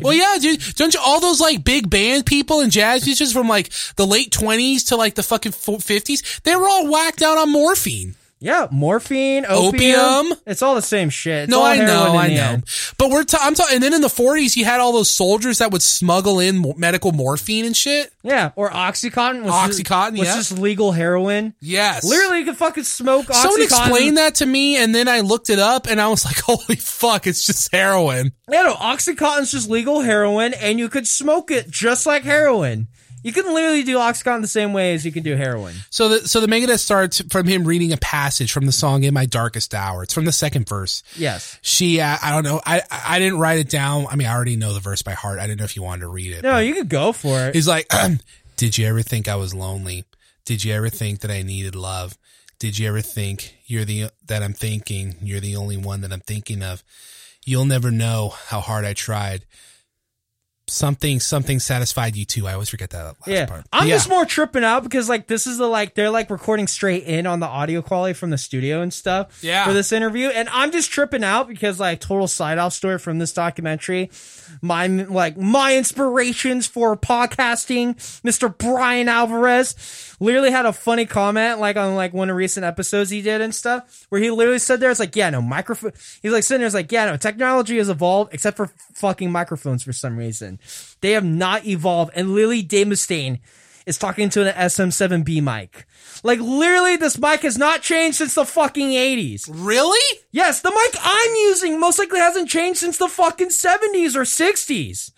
[0.00, 0.60] well, yeah, dude.
[0.76, 4.30] Don't you all those like big band people and jazz musicians from like the late
[4.30, 6.40] twenties to like the fucking fifties?
[6.44, 8.14] They were all whacked out on morphine.
[8.42, 10.00] Yeah, morphine, opium.
[10.00, 10.38] Opium.
[10.46, 11.44] It's all the same shit.
[11.44, 12.42] It's No, I know, I know.
[12.42, 12.64] end.
[12.98, 15.58] But we're ta- I'm talking, and then in the 40s, you had all those soldiers
[15.58, 18.12] that would smuggle in medical morphine and shit.
[18.24, 19.44] Yeah, or Oxycontin.
[19.44, 20.38] Which Oxycontin, which yeah.
[20.38, 21.54] is legal heroin.
[21.60, 23.34] Yes, Literally, you could fucking smoke Oxycontin.
[23.34, 26.38] Someone explained that to me, and then I looked it up, and I was like,
[26.44, 27.28] "Holy fuck!
[27.28, 32.06] It's just heroin." Yeah, no, Oxycontin's just legal heroin, and you could smoke it just
[32.06, 32.88] like heroin.
[33.22, 35.74] You can literally do Oxycontin the same way as you can do heroin.
[35.90, 39.14] So the so the Megadeth starts from him reading a passage from the song "In
[39.14, 41.02] My Darkest Hour." It's from the second verse.
[41.16, 41.58] Yes.
[41.62, 44.06] She, uh, I don't know, I I didn't write it down.
[44.10, 45.38] I mean, I already know the verse by heart.
[45.38, 46.42] I didn't know if you wanted to read it.
[46.42, 47.54] No, you could go for it.
[47.54, 47.90] He's like,
[48.56, 50.04] Did you ever think I was lonely?
[50.44, 52.16] Did you ever think that I needed love?
[52.58, 55.16] Did you ever think you're the that I'm thinking?
[55.20, 56.84] You're the only one that I'm thinking of.
[57.44, 59.44] You'll never know how hard I tried.
[60.68, 62.46] Something, something satisfied you too.
[62.46, 63.66] I always forget that last Yeah, part.
[63.72, 63.94] I'm yeah.
[63.96, 67.26] just more tripping out because like this is the like they're like recording straight in
[67.26, 69.40] on the audio quality from the studio and stuff.
[69.42, 69.64] Yeah.
[69.66, 73.18] for this interview, and I'm just tripping out because like total side off story from
[73.18, 74.10] this documentary.
[74.62, 78.56] My like my inspirations for podcasting, Mr.
[78.56, 83.10] Brian Alvarez, literally had a funny comment like on like one of the recent episodes
[83.10, 85.92] he did and stuff where he literally said there it's like yeah no microphone.
[86.22, 89.82] He's like sitting there it's like yeah no technology has evolved except for fucking microphones
[89.82, 90.60] for some reason.
[91.00, 92.12] They have not evolved.
[92.14, 93.40] And Lily Mustaine
[93.86, 95.86] is talking to an SM7B mic.
[96.22, 99.48] Like literally, this mic has not changed since the fucking 80s.
[99.50, 100.18] really?
[100.30, 105.10] Yes, the mic I'm using most likely hasn't changed since the fucking 70s or 60s.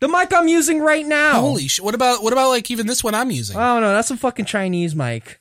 [0.00, 1.40] The mic I'm using right now.
[1.40, 1.82] Holy shit!
[1.82, 3.56] What about what about like even this one I'm using?
[3.56, 3.94] Oh don't.
[3.94, 5.40] That's a fucking Chinese mic.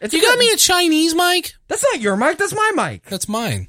[0.00, 1.54] It's you got good- me a Chinese mic?
[1.66, 2.38] That's not your mic.
[2.38, 3.04] That's my mic.
[3.06, 3.68] That's mine.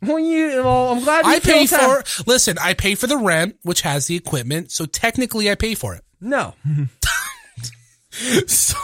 [0.00, 2.04] When you, well, I'm glad you I pay for.
[2.26, 5.94] Listen, I pay for the rent, which has the equipment, so technically I pay for
[5.94, 6.04] it.
[6.20, 6.54] No,
[8.10, 8.76] So,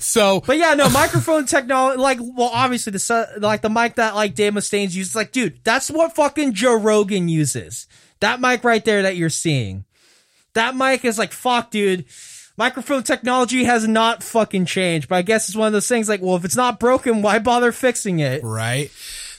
[0.00, 2.00] so But yeah, no microphone technology.
[2.00, 5.14] Like, well, obviously the su- like the mic that like Dave Mustaine's uses.
[5.14, 7.86] Like, dude, that's what fucking Joe Rogan uses.
[8.20, 9.84] That mic right there that you're seeing.
[10.54, 12.06] That mic is like, fuck, dude.
[12.56, 15.08] Microphone technology has not fucking changed.
[15.08, 16.08] But I guess it's one of those things.
[16.08, 18.42] Like, well, if it's not broken, why bother fixing it?
[18.44, 18.90] right.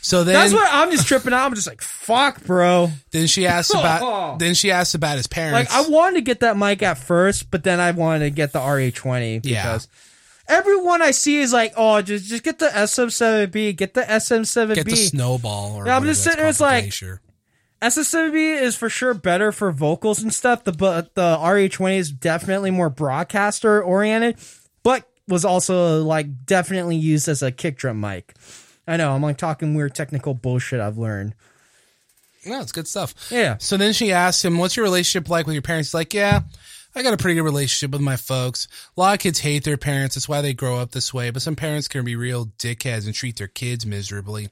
[0.06, 1.48] So then, That's what I'm just tripping out.
[1.48, 2.92] I'm just like, fuck, bro.
[3.10, 4.38] then she asked about.
[4.38, 5.74] then she asked about his parents.
[5.74, 8.54] Like, I wanted to get that mic at first, but then I wanted to get
[8.54, 9.64] the RE20 Yeah.
[9.64, 9.88] because
[10.48, 14.76] everyone I see is like, oh, just just get the SM7B, get the SM7B.
[14.76, 15.74] get the snowball.
[15.78, 17.22] Or Yeah, I'm just sitting there, it's like- glacier.
[17.82, 20.64] SM7B is for sure better for vocals and stuff.
[20.66, 24.38] The but the RE20 is definitely more broadcaster oriented,
[24.84, 28.36] but was also like definitely used as a kick drum mic.
[28.88, 31.34] I know I'm like talking weird technical bullshit I've learned.
[32.46, 33.16] No, it's good stuff.
[33.32, 33.58] Yeah.
[33.58, 36.42] So then she asks him, "What's your relationship like with your parents?" He's like, "Yeah,
[36.94, 38.68] I got a pretty good relationship with my folks.
[38.96, 40.14] A lot of kids hate their parents.
[40.14, 41.32] That's why they grow up this way.
[41.32, 44.50] But some parents can be real dickheads and treat their kids miserably."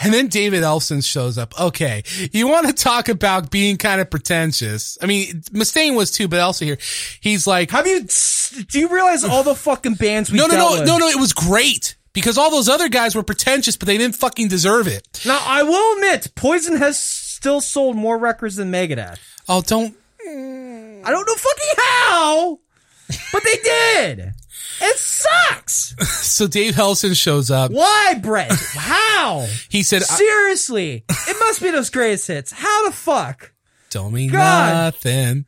[0.00, 1.60] And then David Ellefson shows up.
[1.60, 4.96] Okay, you want to talk about being kind of pretentious?
[5.02, 6.78] I mean, Mustaine was too, but also here,
[7.20, 8.06] he's like, Have you?
[8.68, 10.86] Do you realize all the fucking bands we "No, no, no, with?
[10.86, 11.08] no, no.
[11.08, 14.86] It was great." Because all those other guys were pretentious, but they didn't fucking deserve
[14.86, 15.20] it.
[15.26, 19.18] Now I will admit, Poison has still sold more records than Megadeth.
[19.48, 19.94] Oh, don't
[20.26, 22.58] I don't know fucking how,
[23.32, 24.32] but they did.
[24.80, 25.94] It sucks.
[26.24, 27.70] So Dave Ellefson shows up.
[27.70, 28.50] Why, Bret?
[28.50, 29.46] How?
[29.68, 32.50] He said, Seriously, it must be those greatest hits.
[32.50, 33.52] How the fuck?
[33.90, 34.72] Don't mean God.
[34.94, 35.44] nothing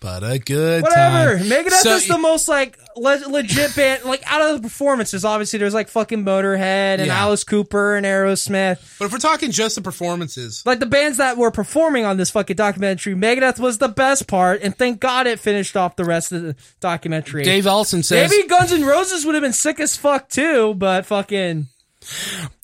[0.00, 1.38] but a good Whatever.
[1.38, 1.46] time.
[1.48, 4.04] Megadeth So- is the most like le- legit band.
[4.04, 7.20] Like out of the performances, obviously there's like fucking Motorhead and Yeah.
[7.20, 8.78] Alice Cooper and Aerosmith.
[8.98, 12.30] But if we're talking just the performances, Like the bands that were performing on this
[12.30, 16.32] fucking documentary, Megadeth was the best part, and thank God it finished off the rest
[16.32, 17.44] of the documentary.
[17.44, 21.06] Dave Ellefson says, Maybe Guns N' Roses would have been sick as fuck too, but
[21.06, 21.66] fucking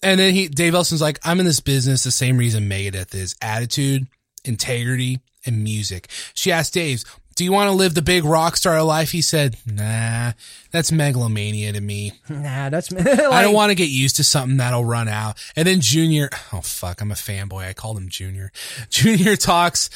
[0.02, 3.36] and then he, Dave Ellefson's like, I'm in this business the same reason Megadeth is
[3.40, 4.06] attitude,
[4.44, 6.08] integrity, and music.
[6.34, 7.04] She asked Dave,
[7.38, 9.12] do you want to live the big rock star life?
[9.12, 10.32] He said, nah,
[10.72, 12.14] that's megalomania to me.
[12.28, 13.00] nah, that's me.
[13.00, 15.40] I don't want to get used to something that'll run out.
[15.54, 17.68] And then Junior, oh fuck, I'm a fanboy.
[17.68, 18.50] I called him Junior.
[18.90, 19.88] Junior talks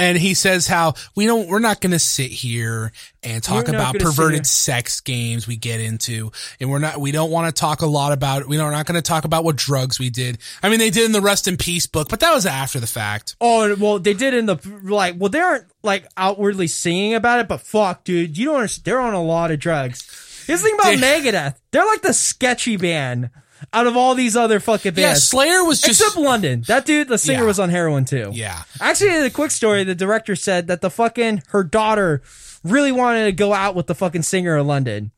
[0.00, 3.74] and he says how we don't, we're not going to sit here and talk We're
[3.74, 6.32] about perverted sex games we get into.
[6.58, 8.96] And we're not, we don't want to talk a lot about, we are not going
[8.96, 10.38] to talk about what drugs we did.
[10.62, 12.86] I mean, they did in the Rest in Peace book, but that was after the
[12.86, 13.36] fact.
[13.40, 15.16] Oh well, they did in the like.
[15.18, 18.56] Well, they aren't like outwardly singing about it, but fuck, dude, you don't.
[18.56, 18.84] Understand.
[18.84, 20.44] They're on a lot of drugs.
[20.46, 21.56] Here's the thing about Megadeth.
[21.70, 23.30] They're like the sketchy band
[23.72, 24.98] out of all these other fucking bands.
[25.00, 25.14] Yeah.
[25.14, 26.62] Slayer was just, Except London.
[26.66, 27.46] That dude, the singer Yeah.
[27.46, 28.30] was on heroin too.
[28.32, 28.62] yeah.
[28.80, 32.22] Actually, the quick story, the director said that the fucking her daughter
[32.64, 35.10] really wanted to go out with the fucking singer of London.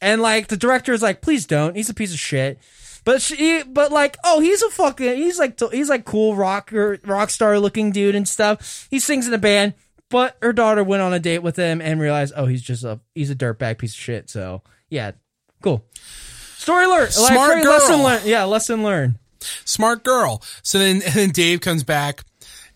[0.00, 1.74] And like the director is like, please don't.
[1.76, 2.58] He's a piece of shit.
[3.04, 7.30] But she, but like, oh, he's a fucking, he's like, he's like cool rocker, rock
[7.30, 8.86] star looking dude and stuff.
[8.90, 9.74] He sings in a band.
[10.10, 12.98] But her daughter went on a date with him and realized, oh, he's just a,
[13.14, 14.30] he's a dirtbag piece of shit.
[14.30, 15.12] So yeah,
[15.62, 15.84] cool.
[16.68, 17.12] Story learned.
[17.12, 17.72] Smart like, girl.
[17.72, 18.24] Lesson learned.
[18.26, 19.14] Yeah, lesson learned.
[19.64, 20.42] smart girl.
[20.62, 22.24] So then, and then Dave comes back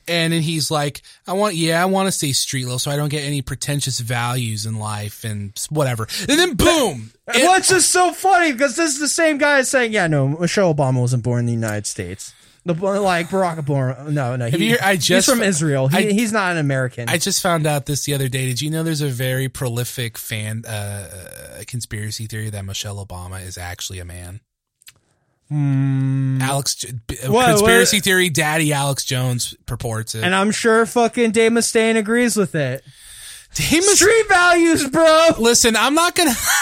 [0.08, 2.96] and then he's like, I want, yeah, I want to stay street level so I
[2.96, 6.08] don't get any pretentious values in life and whatever.
[6.26, 7.12] And then boom.
[7.28, 10.28] It- well, it's just so funny because this is the same guy saying, "Yeah, no,
[10.28, 12.32] Michelle Obama wasn't born in the United States."
[12.64, 15.88] The like Barack Obama, no, no, he, I just- he's from Israel.
[15.88, 17.08] He, I- he's not an American.
[17.08, 18.46] I just found out this the other day.
[18.46, 23.44] Did you know there's a very prolific fan, uh, uh, conspiracy theory that Michelle Obama
[23.44, 24.40] is actually a man?
[26.40, 30.24] Alex, uh, What- conspiracy theory, daddy Alex Jones purports it.
[30.24, 32.82] and I'm sure fucking Dave Mustaine agrees with it.
[33.54, 35.28] Dave Mus- Street values, bro.
[35.38, 36.30] Listen, I'm not gonna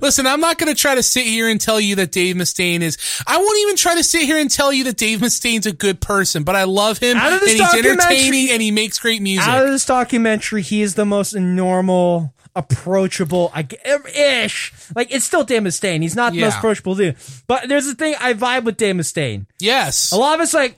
[0.00, 0.26] listen.
[0.26, 2.96] I'm not gonna try to sit here and tell you that Dave Mustaine is.
[3.26, 6.00] I won't even try to sit here and tell you that Dave Mustaine's a good
[6.00, 6.42] person.
[6.44, 9.48] But I love him, Out of and he's entertaining, and he makes great music.
[9.48, 13.66] Out of this documentary, he is the most normal, approachable, I
[14.14, 14.72] ish.
[14.94, 16.02] Like it's still Dave Mustaine.
[16.02, 16.46] He's not the Yeah.
[16.46, 17.16] most approachable dude.
[17.46, 18.14] But there's a thing.
[18.20, 19.46] I vibe with Dave Mustaine.
[19.58, 20.76] yes, A lot of it's like,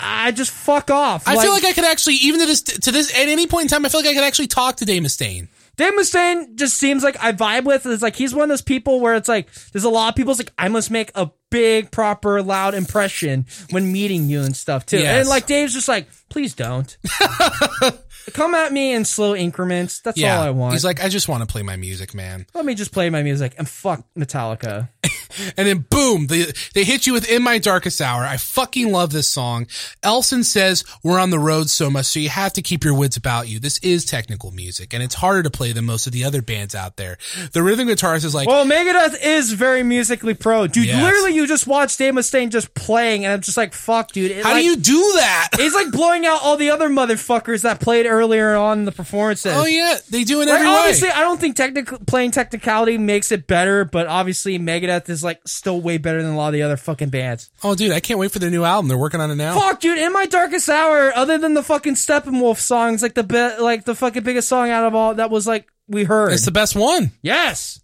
[0.00, 1.26] I just fuck off.
[1.26, 3.68] I feel like I could actually, even to this, to this, at any point in
[3.68, 5.48] time, I feel like I could actually talk to Dave Mustaine.
[5.78, 7.86] Dave Mustaine just seems like I vibe with.
[7.86, 10.38] It's like he's one of those people where it's like there's a lot of people's
[10.38, 14.98] like I must make a big, proper, loud impression when meeting you and stuff too.
[14.98, 15.20] Yes.
[15.20, 16.98] And like Dave's just like, please don't.
[18.32, 20.00] Come at me in slow increments.
[20.00, 20.74] That's Yeah, all I want.
[20.74, 22.46] he's like, I just want to play my music, man.
[22.54, 24.88] Let me just play my music and fuck Metallica.
[25.56, 28.24] And then boom, they, they hit you with In My Darkest Hour.
[28.24, 29.66] I fucking love this song.
[30.02, 33.16] Ellefson says we're on the road so much, so you have to keep your wits
[33.18, 33.58] about you.
[33.58, 36.74] This is technical music, and it's harder to play than most of the other bands
[36.74, 37.18] out there.
[37.52, 40.86] The rhythm guitarist is like, Well, Megadeth is very musically pro, dude.
[40.86, 41.02] Yes.
[41.02, 44.30] Literally, you just watch Dave Mustaine just playing, and I'm just like, fuck, dude.
[44.30, 45.50] It, how like, do you do that?
[45.56, 49.52] He's like blowing out all the other motherfuckers that played earlier on in the performances.
[49.54, 51.10] oh yeah, they do it Like, every obviously.
[51.10, 55.80] I don't think technical playing technicality makes it better, but obviously Megadeth is like still
[55.80, 57.50] way better than a lot of the other fucking bands.
[57.62, 58.88] Oh dude, I can't wait for their new album.
[58.88, 59.58] They're working on it now.
[59.58, 59.98] Fuck, dude!
[59.98, 63.94] In my darkest hour, other than the fucking Steppenwolf songs, like the be- like the
[63.94, 66.32] fucking biggest song out of all that was like we heard.
[66.32, 67.12] It's the best one.
[67.22, 67.80] yes,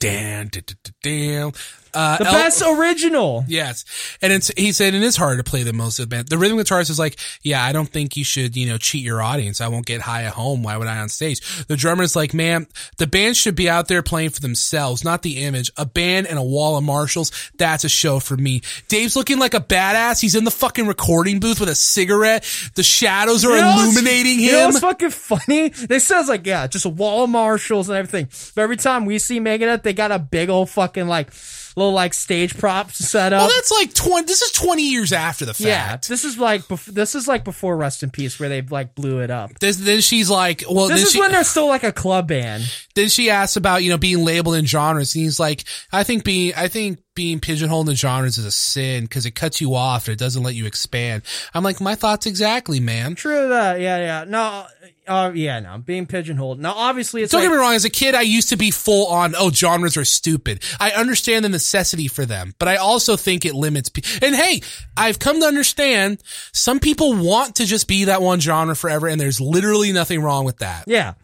[0.00, 0.62] Damn, damn,
[1.02, 1.52] damn.
[1.98, 3.44] Uh, the El- best original.
[3.48, 3.84] Yes.
[4.22, 6.28] And it's, he said it is harder to play than most of the band.
[6.28, 9.20] The rhythm guitarist is like, yeah, I don't think you should, you know, cheat your
[9.20, 9.60] audience.
[9.60, 10.62] I won't get high at home.
[10.62, 11.66] Why would I on stage?
[11.66, 12.66] The drummer is like, man,
[12.98, 15.70] the band should be out there playing for themselves, not the image.
[15.76, 17.32] A band and a wall of Marshalls.
[17.58, 18.62] That's a show for me.
[18.88, 20.20] Dave's looking like a badass.
[20.20, 22.44] He's in the fucking recording booth with a cigarette.
[22.74, 24.66] The shadows are You know illuminating You know him.
[24.68, 25.70] what's fucking funny?
[25.70, 28.28] They says like, yeah, just a wall of Marshalls and everything.
[28.54, 31.32] But every time we see Megadeth, they got a big old fucking like
[31.78, 33.40] little like stage props set up.
[33.40, 35.66] well, that's like 20, this is 20 years after the fact.
[35.66, 38.94] yeah, this is like bef- this is like before Rust in Peace, where they like
[38.94, 39.58] blew it up.
[39.58, 42.64] This, then she's like, well, This is she, when they're still like a club band.
[42.94, 46.24] then she asks about you know being labeled in genres and he's like i think
[46.24, 50.06] being i think being pigeonholed in genres is a sin because it cuts you off
[50.06, 51.20] and it doesn't let you expand
[51.52, 53.80] i'm like my thoughts exactly man True that.
[53.80, 54.24] Yeah, yeah.
[54.28, 54.66] No,
[55.08, 55.70] uh, yeah, no.
[55.70, 56.60] I'm being pigeonholed.
[56.60, 58.70] Now, obviously, it's don't like, get me wrong as a kid i used to be
[58.70, 63.16] full on oh genres are stupid i understand the necessity for them but i also
[63.16, 64.60] think it limits pe- and hey
[64.96, 66.22] i've come to understand
[66.52, 70.44] some people want to just be that one genre forever and there's literally nothing wrong
[70.44, 71.14] with that Yeah.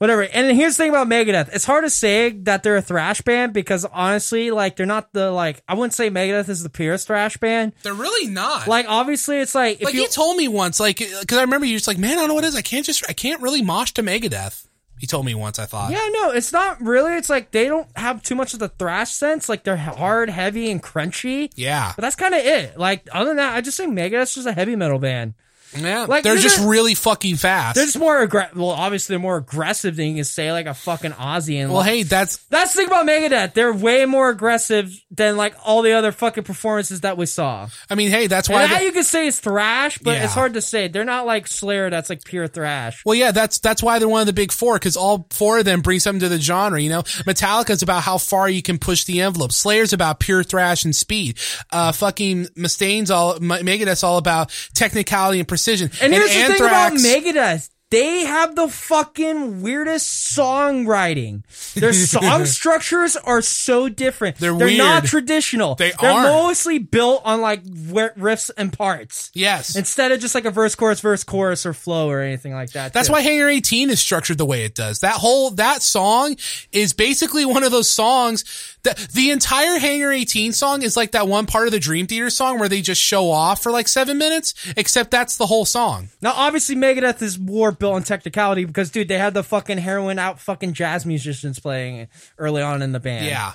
[0.00, 0.22] Whatever.
[0.22, 1.50] And here's the thing about Megadeth.
[1.54, 5.30] It's hard to say that they're a thrash band because honestly, like they're not the
[5.30, 7.74] like I wouldn't say Megadeth is the purest thrash band.
[7.82, 8.66] They're really not.
[8.66, 11.66] Like obviously, it's like if like you you told me once, like because I remember
[11.66, 12.56] you're just like, man, I don't know what it is.
[12.56, 14.66] I can't just, I can't really mosh to Megadeth.
[14.98, 15.58] He told me once.
[15.58, 17.14] I thought, yeah, no, it's not really.
[17.16, 19.48] It's like they don't have too much of the thrash sense.
[19.48, 21.50] Like they're hard, heavy, and crunchy.
[21.56, 22.78] yeah, But that's kind of it.
[22.78, 25.32] Like other than that, I just think Megadeth's just a heavy metal band.
[25.76, 26.04] Yeah.
[26.04, 27.76] Like, they're they're just really fucking fast.
[27.76, 28.56] They're just more aggressive.
[28.56, 31.56] Well, obviously they're more aggressive than you can say like a fucking Ozzy.
[31.60, 33.54] And well, like, hey, that's that's the thing about Megadeth.
[33.54, 37.68] They're way more aggressive than like all the other fucking performances that we saw.
[37.88, 38.62] I mean, hey, that's why.
[38.62, 40.24] And now you can say it's thrash, but Yeah.
[40.24, 40.88] it's hard to say.
[40.88, 41.90] They're not like Slayer.
[41.90, 43.04] That's like pure thrash.
[43.04, 45.64] Well, yeah, that's that's why they're one of the big four because all four of
[45.64, 46.80] them bring something to the genre.
[46.80, 49.52] You know, Metallica's about how far you can push the envelope.
[49.52, 51.38] Slayer's about pure thrash and speed.
[51.70, 55.90] Uh, fucking Mustaine's all Megadeth's all about technicality and precision.
[56.02, 57.68] And here's the thing about Megadeth.
[57.90, 61.42] They have the fucking weirdest songwriting.
[61.74, 64.36] Their song structures are so different.
[64.36, 65.04] They're not weird.
[65.06, 65.74] traditional.
[65.74, 66.22] They They're are.
[66.22, 69.32] mostly built on like riffs and parts.
[69.34, 69.74] Yes.
[69.74, 72.92] Instead of just like a verse, chorus, verse, chorus, or flow or anything like that.
[72.92, 73.12] That's too.
[73.14, 75.00] why Hangar 18 is structured the way it does.
[75.00, 76.36] That whole, that song
[76.70, 78.44] is basically one of those songs
[78.82, 82.30] that the entire Hangar 18 song is like that one part of the Dream Theater
[82.30, 86.08] song where they just show off for like seven minutes, except that's the whole song.
[86.22, 90.18] Now, obviously, Megadeth is more built on technicality because, dude, they had the fucking heroin
[90.18, 93.26] out fucking jazz musicians playing early on in the band.
[93.26, 93.52] Yeah.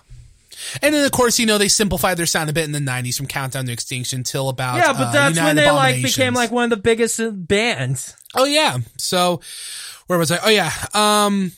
[0.82, 3.18] And then, of course, you know, they simplified their sound a bit in the 90s
[3.18, 4.78] from Countdown to Extinction till about.
[4.78, 8.16] Yeah, but uh, that's when they like became like one of the biggest uh, bands.
[8.36, 8.78] Oh, yeah.
[8.98, 9.42] So,
[10.08, 10.40] where was I?
[10.44, 10.72] Oh, yeah.
[10.94, 11.52] Um,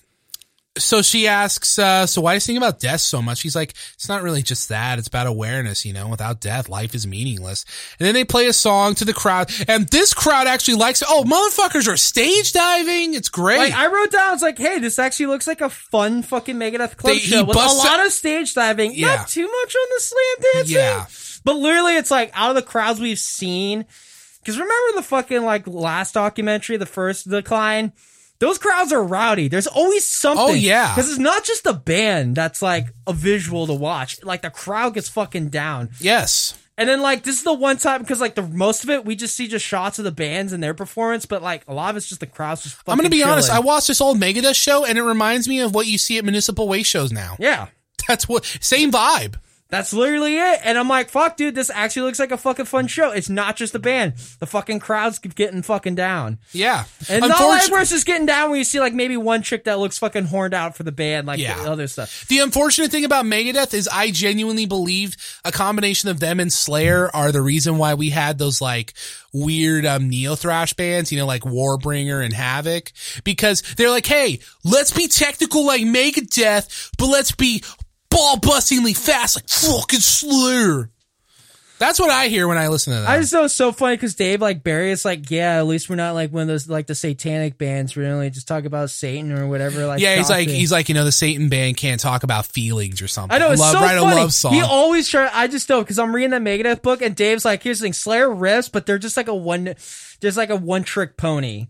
[0.77, 3.41] so she asks, uh, so why do you think about death so much?
[3.41, 4.99] He's like, it's not really just that.
[4.99, 7.65] It's about awareness, you know, without death, life is meaningless.
[7.99, 11.07] And then they play a song to the crowd and this crowd actually likes it.
[11.09, 13.14] Oh, motherfuckers are stage diving.
[13.14, 13.57] It's great.
[13.59, 16.97] Like I wrote down, it's like, hey, this actually looks like a fun fucking Megadeth
[16.97, 18.93] club They- show with a lot out- of stage diving.
[18.93, 19.15] Yeah.
[19.17, 20.75] Not too much on the slam dancing.
[20.75, 21.06] Yeah.
[21.43, 23.85] But literally, it's like out of the crowds we've seen.
[24.39, 27.91] Because remember the fucking like last documentary, the first decline.
[28.40, 29.48] Those crowds are rowdy.
[29.48, 30.45] There's always something.
[30.45, 30.93] Oh, yeah.
[30.93, 34.24] because it's not just the band that's like a visual to watch.
[34.24, 35.90] Like the crowd gets fucking down.
[35.99, 36.57] yes.
[36.80, 39.16] And then like this is the one time because like the most of it we
[39.16, 41.98] just see just shots of the bands and their performance, but like a lot of
[41.98, 42.75] it's just the crowds just.
[42.75, 42.91] Fucking.
[42.91, 43.49] I'm going to fucking be honest.
[43.49, 46.24] I watched this old Megadeth show and it reminds me of what you see at
[46.24, 47.35] Municipal Waste shows now.
[47.40, 47.67] yeah.
[48.07, 49.35] That's what, same vibe.
[49.70, 50.62] That's literally it.
[50.64, 53.12] And I'm like, fuck, dude, this actually looks like a fucking fun show.
[53.12, 54.14] It's not just the band.
[54.40, 56.38] The fucking crowd's getting fucking down.
[56.54, 56.86] Yeah.
[57.10, 59.78] And not Unfortunately- everyone's just getting down when you see like maybe one chick that
[59.80, 61.62] looks fucking horned out for the band, like Yeah.
[61.62, 62.26] the other stuff.
[62.30, 67.14] The unfortunate thing about Megadeth is I genuinely believe a combination of them and Slayer
[67.14, 68.94] are the reason why we had those like
[69.34, 72.92] weird um, neo thrash bands, you know, like Warbringer and Havok,
[73.24, 77.62] because they're like, hey, let's be technical like Megadeth, but let's be
[78.10, 80.90] ball bustingly fast like fucking Slayer.
[81.80, 83.10] That's what I hear when I listen to that.
[83.10, 85.90] I just know it's so funny because Dave, like Barry, is like, yeah, at least
[85.90, 87.95] we're not like one of those like the satanic bands.
[87.95, 89.86] We only just talk about Satan or whatever.
[89.86, 93.02] Like, yeah, he's like he's like you know the Satan band can't talk about feelings
[93.02, 93.36] or something.
[93.36, 94.11] I know it's love, so write funny.
[94.11, 94.53] a love song.
[94.53, 95.30] He always try.
[95.32, 97.94] I just don't because I'm reading that Megadeth book and Dave's like, here's the thing:
[97.94, 99.76] Slayer riffs, but they're just like a one.
[100.19, 101.68] There's like a one trick pony.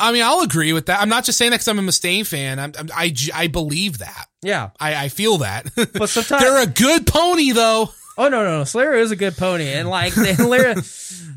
[0.00, 1.00] I mean, I'll agree with that.
[1.00, 2.58] I'm not just saying that because I'm a Mustaine fan.
[2.58, 4.26] I'm, I'm, I I believe that.
[4.42, 4.70] Yeah.
[4.80, 5.70] I, I feel that.
[5.92, 7.90] But sometimes they're a good pony though.
[8.20, 8.64] Oh no, no, no!
[8.64, 10.74] Slayer is a good pony, and like, Slayer,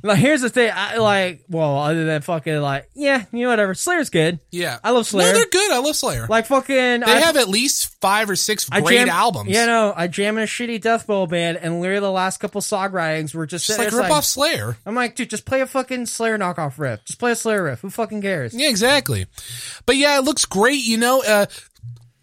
[0.04, 3.74] like, here's the thing: I like, well, other than fucking like, yeah, you know, whatever.
[3.74, 4.42] Slayer's good.
[4.52, 5.32] Yeah, I love Slayer.
[5.32, 5.72] No, they're good.
[5.72, 6.28] I love Slayer.
[6.28, 9.50] Like fucking, they I, have at least five or six I great jam- albums.
[9.50, 12.60] Yeah, no, I jam in a shitty death metal band, and literally the last couple
[12.60, 14.76] song writings were just, just like rip it's off Slayer.
[14.86, 17.06] I'm like, dude, just play a fucking Slayer knockoff riff.
[17.06, 17.80] Just play a Slayer riff.
[17.80, 18.54] Who fucking cares?
[18.54, 19.26] Yeah, exactly.
[19.86, 20.84] But yeah, it looks great.
[20.84, 21.46] You know, uh,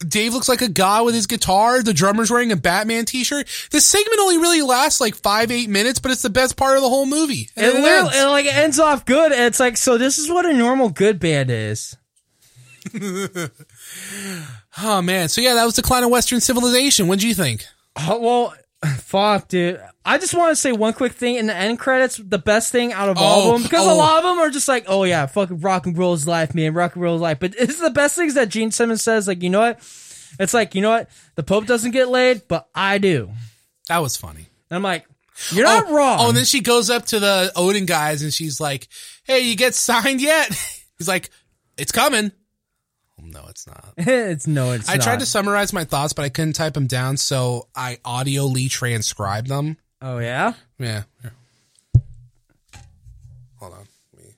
[0.06, 1.82] Dave looks like a guy with his guitar.
[1.82, 3.46] The drummer's wearing a Batman t-shirt.
[3.70, 6.82] This segment only really lasts like five, eight minutes, but it's the best part of
[6.82, 7.50] the whole movie.
[7.54, 8.10] And It it ends.
[8.16, 9.32] it like ends off good.
[9.32, 11.96] And it's like, so this is what a normal good band is.
[14.82, 15.28] oh man.
[15.28, 17.06] So yeah, that was the Decline of Western Civilization.
[17.06, 17.64] What would you think?
[17.96, 18.54] Oh, well,
[18.86, 19.80] fuck, dude.
[20.04, 22.16] I just want to say one quick thing in the end credits.
[22.16, 23.94] The best thing out of all Oh, of them, because oh.
[23.94, 26.54] a lot of them are just like, oh yeah, fucking rock and roll is life,
[26.54, 26.74] man.
[26.74, 27.38] Rock and roll is life.
[27.40, 29.28] But it's the best things that Gene Simmons says.
[29.28, 29.78] Like, you know what?
[30.38, 31.10] It's like, you know what?
[31.34, 33.30] The Pope doesn't get laid, but I do.
[33.88, 34.48] That was funny.
[34.70, 35.04] And I'm like,
[35.50, 36.18] you're not oh, oh wrong.
[36.20, 38.88] Oh, and then she goes up to the Odin guys and she's like,
[39.24, 40.48] "Hey, you get signed yet?"
[40.98, 41.30] He's like,
[41.78, 42.30] "It's coming."
[43.22, 43.84] No, it's not.
[43.96, 44.92] it's no, it's not.
[44.94, 45.04] I not.
[45.04, 49.48] tried to summarize my thoughts, but I couldn't type them down, so I audioly transcribed
[49.48, 49.76] them.
[50.02, 50.54] Oh yeah.
[50.78, 51.02] Yeah.
[51.22, 51.32] Here.
[53.58, 53.86] Hold on.
[54.16, 54.34] Me-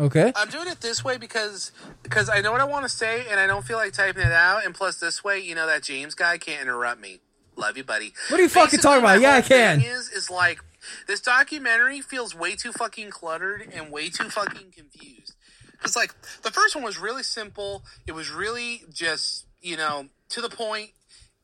[0.00, 0.32] Okay.
[0.36, 3.38] I'm doing it this way because because I know what I want to say and
[3.40, 4.64] I don't feel like typing it out.
[4.64, 7.18] And plus, this way, you know that James guy can't interrupt me.
[7.56, 8.12] Love you, buddy.
[8.28, 9.20] What are you fucking talking about?
[9.20, 9.80] Yeah, I can.
[9.80, 10.60] thing Is is like
[11.08, 15.17] this documentary feels way too fucking cluttered and way too fucking confused.
[15.78, 17.84] Because like the first one was really simple.
[18.06, 20.90] It was really just you know to the point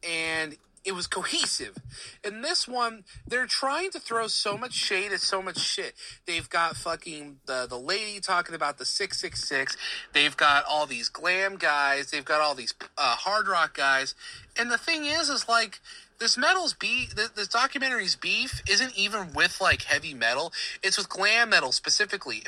[0.09, 1.77] and it was cohesive.
[2.23, 5.95] In this one, they're trying to throw so much shade at so much shit.
[6.27, 9.77] They've got fucking the the lady talking about the six six six.
[10.13, 12.11] They've got all these glam guys.
[12.11, 14.15] They've got all these uh, hard rock guys.
[14.57, 15.81] And the thing is, is like
[16.25, 17.15] this metal's beef.
[17.15, 20.55] This documentary's beef isn't even with like heavy metal.
[20.83, 22.43] It's with glam metal specifically.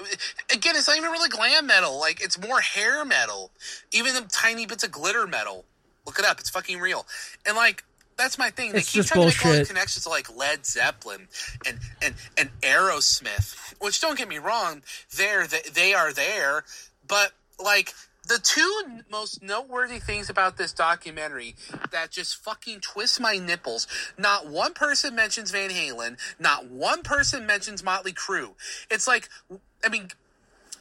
[0.51, 2.01] Again, it's not even really glam metal.
[2.01, 3.51] Like it's more hair metal.
[3.93, 5.67] Even the tiny bits of glitter metal.
[6.07, 6.41] Look it up.
[6.41, 7.07] It's fucking real.
[7.45, 7.85] And like
[8.17, 8.73] that's my thing.
[8.73, 9.61] They It's keep just trying to make all bullshit.
[9.61, 11.29] these connections to like Led Zeppelin
[11.67, 13.75] and and and Aerosmith.
[13.79, 14.83] Which don't get me wrong,
[15.15, 16.65] they're they, they are there,
[17.07, 17.33] but
[17.63, 17.93] like
[18.27, 21.55] the two most noteworthy things about this documentary
[21.91, 23.87] that just fucking twist my nipples.
[24.19, 26.19] Not one person mentions Van Halen.
[26.39, 28.55] Not one person mentions Motley Crue.
[28.91, 29.29] It's like,
[29.85, 30.09] I mean,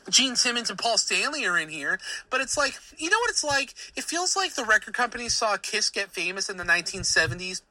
[0.10, 2.00] Gene Simmons and Paul Stanley are in here,
[2.30, 3.74] but it's like, you know what it's like?
[3.96, 7.62] It feels like the record company saw Kiss get famous in the 1970s,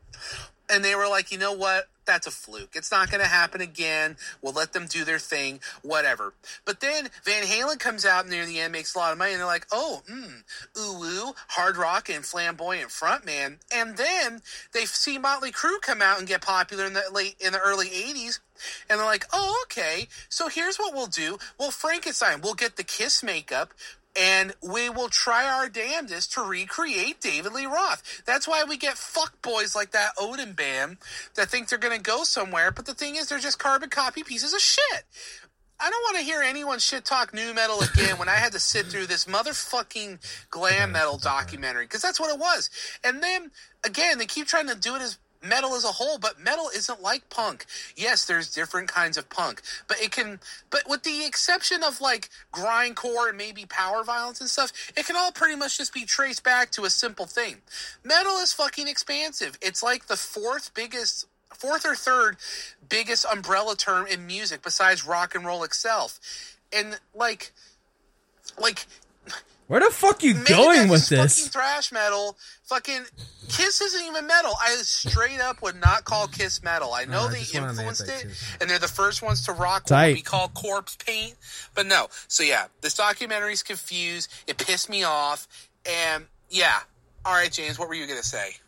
[0.71, 1.89] and they were like, you know what?
[2.07, 2.75] That's a fluke.
[2.75, 4.17] It's not going to happen again.
[4.43, 6.35] We'll let them do their thing, whatever.
[6.65, 9.41] But then Van Halen comes out near the end, makes a lot of money, and
[9.41, 10.43] they're like, oh, mm,
[10.79, 13.59] ooh, ooh, hard rock and flamboyant frontman.
[13.75, 17.53] And then they see Motley Crue come out and get popular in the late in
[17.53, 18.41] the early '80s,
[18.89, 20.09] and they're like, oh, okay.
[20.29, 21.39] So here's what we'll do.
[21.59, 22.43] We'll Frankenstein.
[22.43, 23.73] We'll get the Kiss makeup.
[24.17, 28.23] And we will try our damnedest to recreate David Lee Roth.
[28.25, 30.99] That's why we get fuckboys like that Odin band
[31.35, 32.71] that think they're going to go somewhere.
[32.71, 35.05] But the thing is, they're just carbon copy pieces of shit.
[35.81, 38.61] I don't want to hear anyone shit talk nu metal again when I had to
[38.61, 40.19] sit through this motherfucking
[40.49, 42.71] glam metal documentary because that's what it was.
[43.03, 43.51] And then
[43.85, 47.03] again, they keep trying to do it as metal as a whole, but metal isn't
[47.03, 47.67] like punk.
[47.97, 50.41] Yes, there's different kinds of punk, but it can,
[50.71, 55.17] but with the exception of like grindcore and maybe power violence and stuff, it can
[55.17, 57.57] all pretty much just be traced back to a simple thing.
[58.03, 59.59] Metal is fucking expansive.
[59.61, 62.37] It's like the fourth biggest fourth or third
[62.89, 66.19] biggest umbrella term in music besides rock and roll itself.
[66.73, 67.53] And like
[68.59, 68.87] like
[69.75, 71.37] Where the fuck you Megadeth going with is this?
[71.41, 72.37] Fucking thrash metal.
[72.63, 73.07] Fucking
[73.49, 74.53] Kiss isn't even metal.
[74.63, 76.95] I straight up would not call Kiss metal.
[76.95, 78.27] I know No, I they influenced it,
[78.61, 80.15] and they're the first ones to rock what Tight.
[80.15, 81.35] we call corpse paint.
[81.75, 82.07] But no.
[82.29, 84.33] So yeah, this documentary's confused.
[84.47, 85.49] It pissed me off,
[85.85, 86.79] and yeah.
[87.25, 88.59] All right, James, what were you gonna say?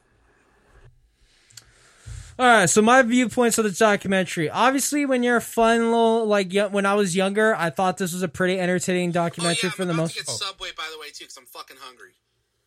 [2.38, 4.50] All right, so my viewpoints of the documentary.
[4.50, 8.12] Obviously, when you're a fun little like yo- when I was younger, I thought this
[8.12, 10.14] was a pretty entertaining oh, documentary for the most.
[10.14, 12.12] get Subway by the way too, because I'm fucking hungry.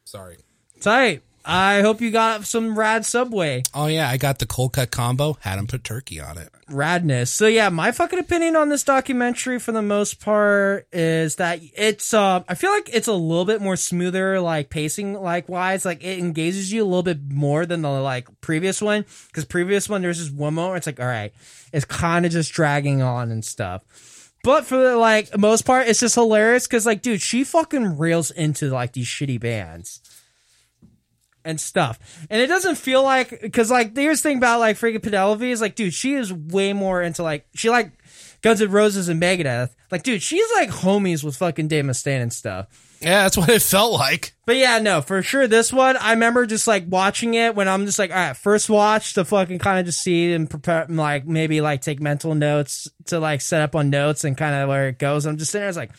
[0.06, 0.38] Sorry.
[0.82, 1.22] Tight.
[1.46, 5.38] I hope you got some rad Subway Oh yeah, I got the cold cut combo.
[5.42, 6.50] Had them put turkey on it.
[6.70, 7.30] radness.
[7.30, 12.14] So yeah, my fucking opinion on this documentary for the most part is that it's
[12.14, 16.04] uh I feel like it's a little bit more smoother like pacing like wise like
[16.04, 20.02] it engages you a little bit more than the like previous one cuz previous one
[20.02, 21.34] there's just one moment where it's like all right,
[21.74, 23.82] it's kind of just dragging on and stuff.
[24.44, 28.30] But for the like most part it's just hilarious cuz like dude, she fucking rails
[28.32, 30.02] into like these shitty bands
[31.50, 32.00] and stuff.
[32.30, 35.76] And it doesn't feel like because like the thing about like freaking Penelope is like,
[35.76, 37.92] dude, she is way more into like she like
[38.42, 39.72] Guns N' Roses and Megadeth.
[39.92, 42.68] Like, dude, she's like homies with fucking Dave Mustaine and stuff.
[43.02, 44.34] Yeah, that's what it felt like.
[44.46, 45.48] But yeah, no, for sure.
[45.48, 48.70] This one, I remember just like watching it when I'm just like, all right, first
[48.70, 52.90] watch to fucking kind of just see and prepare, like maybe like take mental notes
[53.06, 55.26] to like set up on notes and kind of where it goes.
[55.26, 55.92] I'm just sitting there, it's like,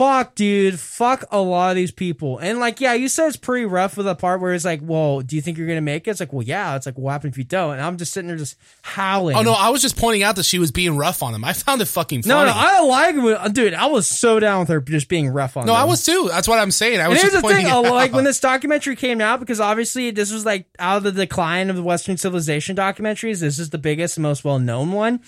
[0.00, 2.38] fuck, dude, fuck a lot of these people.
[2.38, 5.20] And like, yeah, you said it's pretty rough with the part where it's like, well,
[5.20, 6.12] do you think you're gonna make it?
[6.12, 6.74] It's like, well, yeah.
[6.74, 7.74] It's like, what happens if you don't?
[7.74, 9.36] And I'm just sitting there just howling.
[9.36, 11.44] Oh no, I was just pointing out that she was being rough on him.
[11.44, 12.50] I found it fucking no, funny.
[12.50, 13.14] no, I like
[13.46, 13.74] it, dude.
[13.74, 15.66] I was so down with her just being rough on.
[15.66, 16.28] No, I was too.
[16.30, 16.98] That's what I'm saying.
[16.98, 19.38] I was And here's just the pointing thing, uh, like when this documentary came out,
[19.38, 23.40] because obviously this was like out of the decline of the Western civilization documentaries.
[23.40, 25.20] This is the biggest, and most well known one,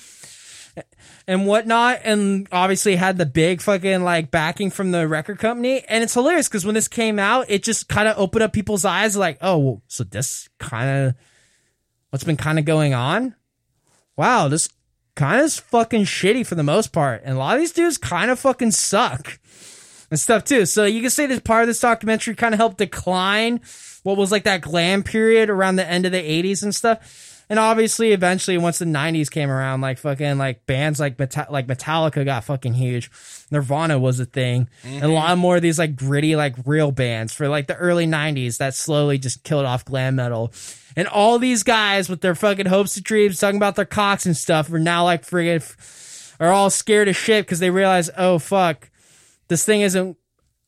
[1.27, 2.01] and whatnot.
[2.05, 5.85] And obviously had the big fucking like backing from the record company.
[5.89, 8.85] And it's hilarious because when this came out, it just kind of opened up people's
[8.85, 11.15] eyes, like, oh, so this kind of
[12.11, 13.35] what's been kind of going on.
[14.17, 14.69] Wow, this
[15.15, 17.99] kind of is fucking shitty for the most part, and a lot of these dudes
[17.99, 19.39] kind of fucking suck.
[20.13, 20.67] and stuff too.
[20.67, 23.63] So you can say this part of this documentary kind of helped decline
[24.03, 27.32] what was like that glam period around the end of the 80s and stuff.
[27.53, 31.67] And obviously, eventually, once the '90s came around, like fucking like bands like Meta- like
[31.67, 33.11] Metallica got fucking huge.
[33.51, 35.13] Nirvana was a thing, and a mm-hmm.
[35.13, 38.75] lot more of these like gritty, like real bands for like the early '90s that
[38.75, 40.51] slowly just killed off glam metal.
[40.97, 44.35] And all these guys with their fucking hopes and dreams, talking about their cocks and
[44.35, 48.89] stuff, are now like friggin' are all scared as shit because they realize, oh fuck,
[49.49, 50.17] this thing isn't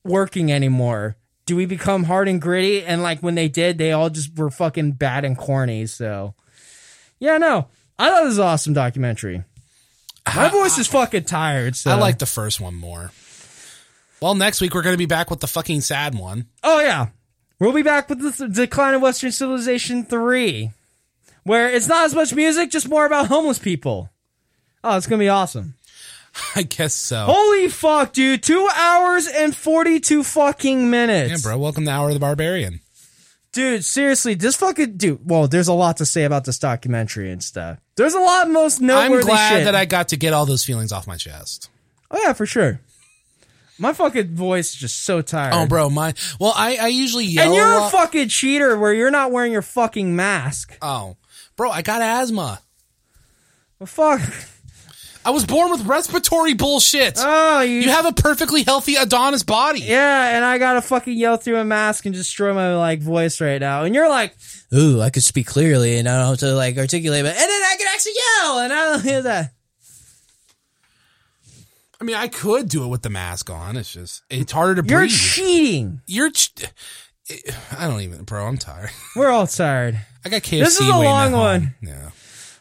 [0.04, 1.16] working anymore.
[1.46, 2.84] Do we become hard and gritty?
[2.84, 5.86] And like when they did, they all just were fucking bad and corny.
[5.86, 6.34] So,
[7.24, 9.44] yeah, no, I thought this was an awesome documentary.
[10.26, 11.74] My voice is fucking tired.
[11.74, 13.12] So I like the first one more.
[14.20, 16.46] Well, next week we're going to be back with the fucking sad one.
[16.62, 17.08] Oh yeah,
[17.58, 20.70] we'll be back with the decline of Western civilization three,
[21.44, 24.10] where it's not as much music, just more about homeless people.
[24.82, 25.74] Oh, it's gonna be awesome.
[26.56, 27.24] I guess so.
[27.26, 28.42] Holy fuck, dude!
[28.42, 31.30] Two hours and forty-two fucking minutes.
[31.30, 31.58] Yeah, bro.
[31.58, 32.80] Welcome to Hour of the Barbarian.
[33.54, 35.20] Dude, seriously, this fucking dude.
[35.30, 37.78] Well, there's a lot to say about this documentary and stuff.
[37.94, 39.64] There's a lot most noteworthy I'm glad shit.
[39.66, 41.70] that I got to get all those feelings off my chest.
[42.10, 42.80] Oh yeah, for sure.
[43.78, 45.54] My fucking voice is just so tired.
[45.54, 47.46] Oh, bro, my well, I I usually yell.
[47.46, 50.76] And you're a a fucking cheater where you're not wearing your fucking mask.
[50.82, 51.16] oh,
[51.54, 52.60] bro, I got asthma.
[53.78, 54.20] Well, fuck.
[55.24, 57.14] I was born with respiratory bullshit.
[57.18, 59.80] Oh, you, you have a perfectly healthy Adonis body.
[59.80, 63.60] Yeah, and I gotta fucking yell through a mask and destroy my like voice right
[63.60, 63.84] now.
[63.84, 64.36] And you're like,
[64.74, 67.62] ooh, I could speak clearly and I don't have to like articulate, but and then
[67.62, 69.52] I can actually yell, and I don't hear that.
[72.00, 73.78] I mean, I could do it with the mask on.
[73.78, 74.90] It's just it's harder to breathe.
[74.90, 75.10] You're breathe.
[75.10, 76.00] cheating.
[76.06, 76.30] You're.
[76.30, 76.52] Ch-
[77.72, 78.46] I don't even, bro.
[78.46, 78.90] I'm tired.
[79.16, 79.98] We're all tired.
[80.24, 80.60] I got KFC.
[80.60, 81.74] This is a long one.
[81.80, 82.10] Yeah.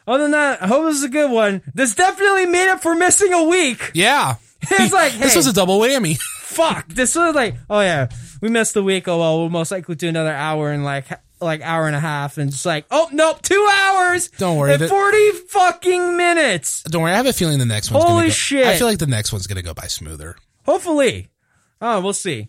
[0.06, 1.62] Other than that, I hope this is a good one.
[1.74, 3.90] This definitely made up for missing a week.
[3.94, 4.36] Yeah.
[4.70, 6.16] It's like, this was a double whammy.
[6.40, 6.88] Fuck.
[6.88, 8.08] This was like, oh yeah,
[8.40, 9.06] we missed the week.
[9.08, 11.06] Oh well, we'll most likely do another hour and like
[11.38, 14.28] like hour and a half, and just like, oh nope, two hours.
[14.38, 16.82] Don't worry, and forty fucking minutes.
[16.84, 17.12] Don't worry.
[17.12, 18.66] I have a feeling the next one's Holy go, shit.
[18.66, 20.36] I feel like the next one's gonna go by smoother.
[20.64, 21.28] Hopefully.
[21.82, 22.48] Oh, we'll see.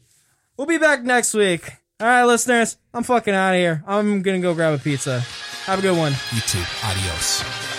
[0.55, 1.69] We'll be back next week.
[1.99, 3.83] All right, listeners, I'm fucking out of here.
[3.87, 5.23] I'm gonna go grab a pizza.
[5.65, 6.13] Have a good one.
[6.31, 6.63] You too.
[6.83, 7.74] Adios.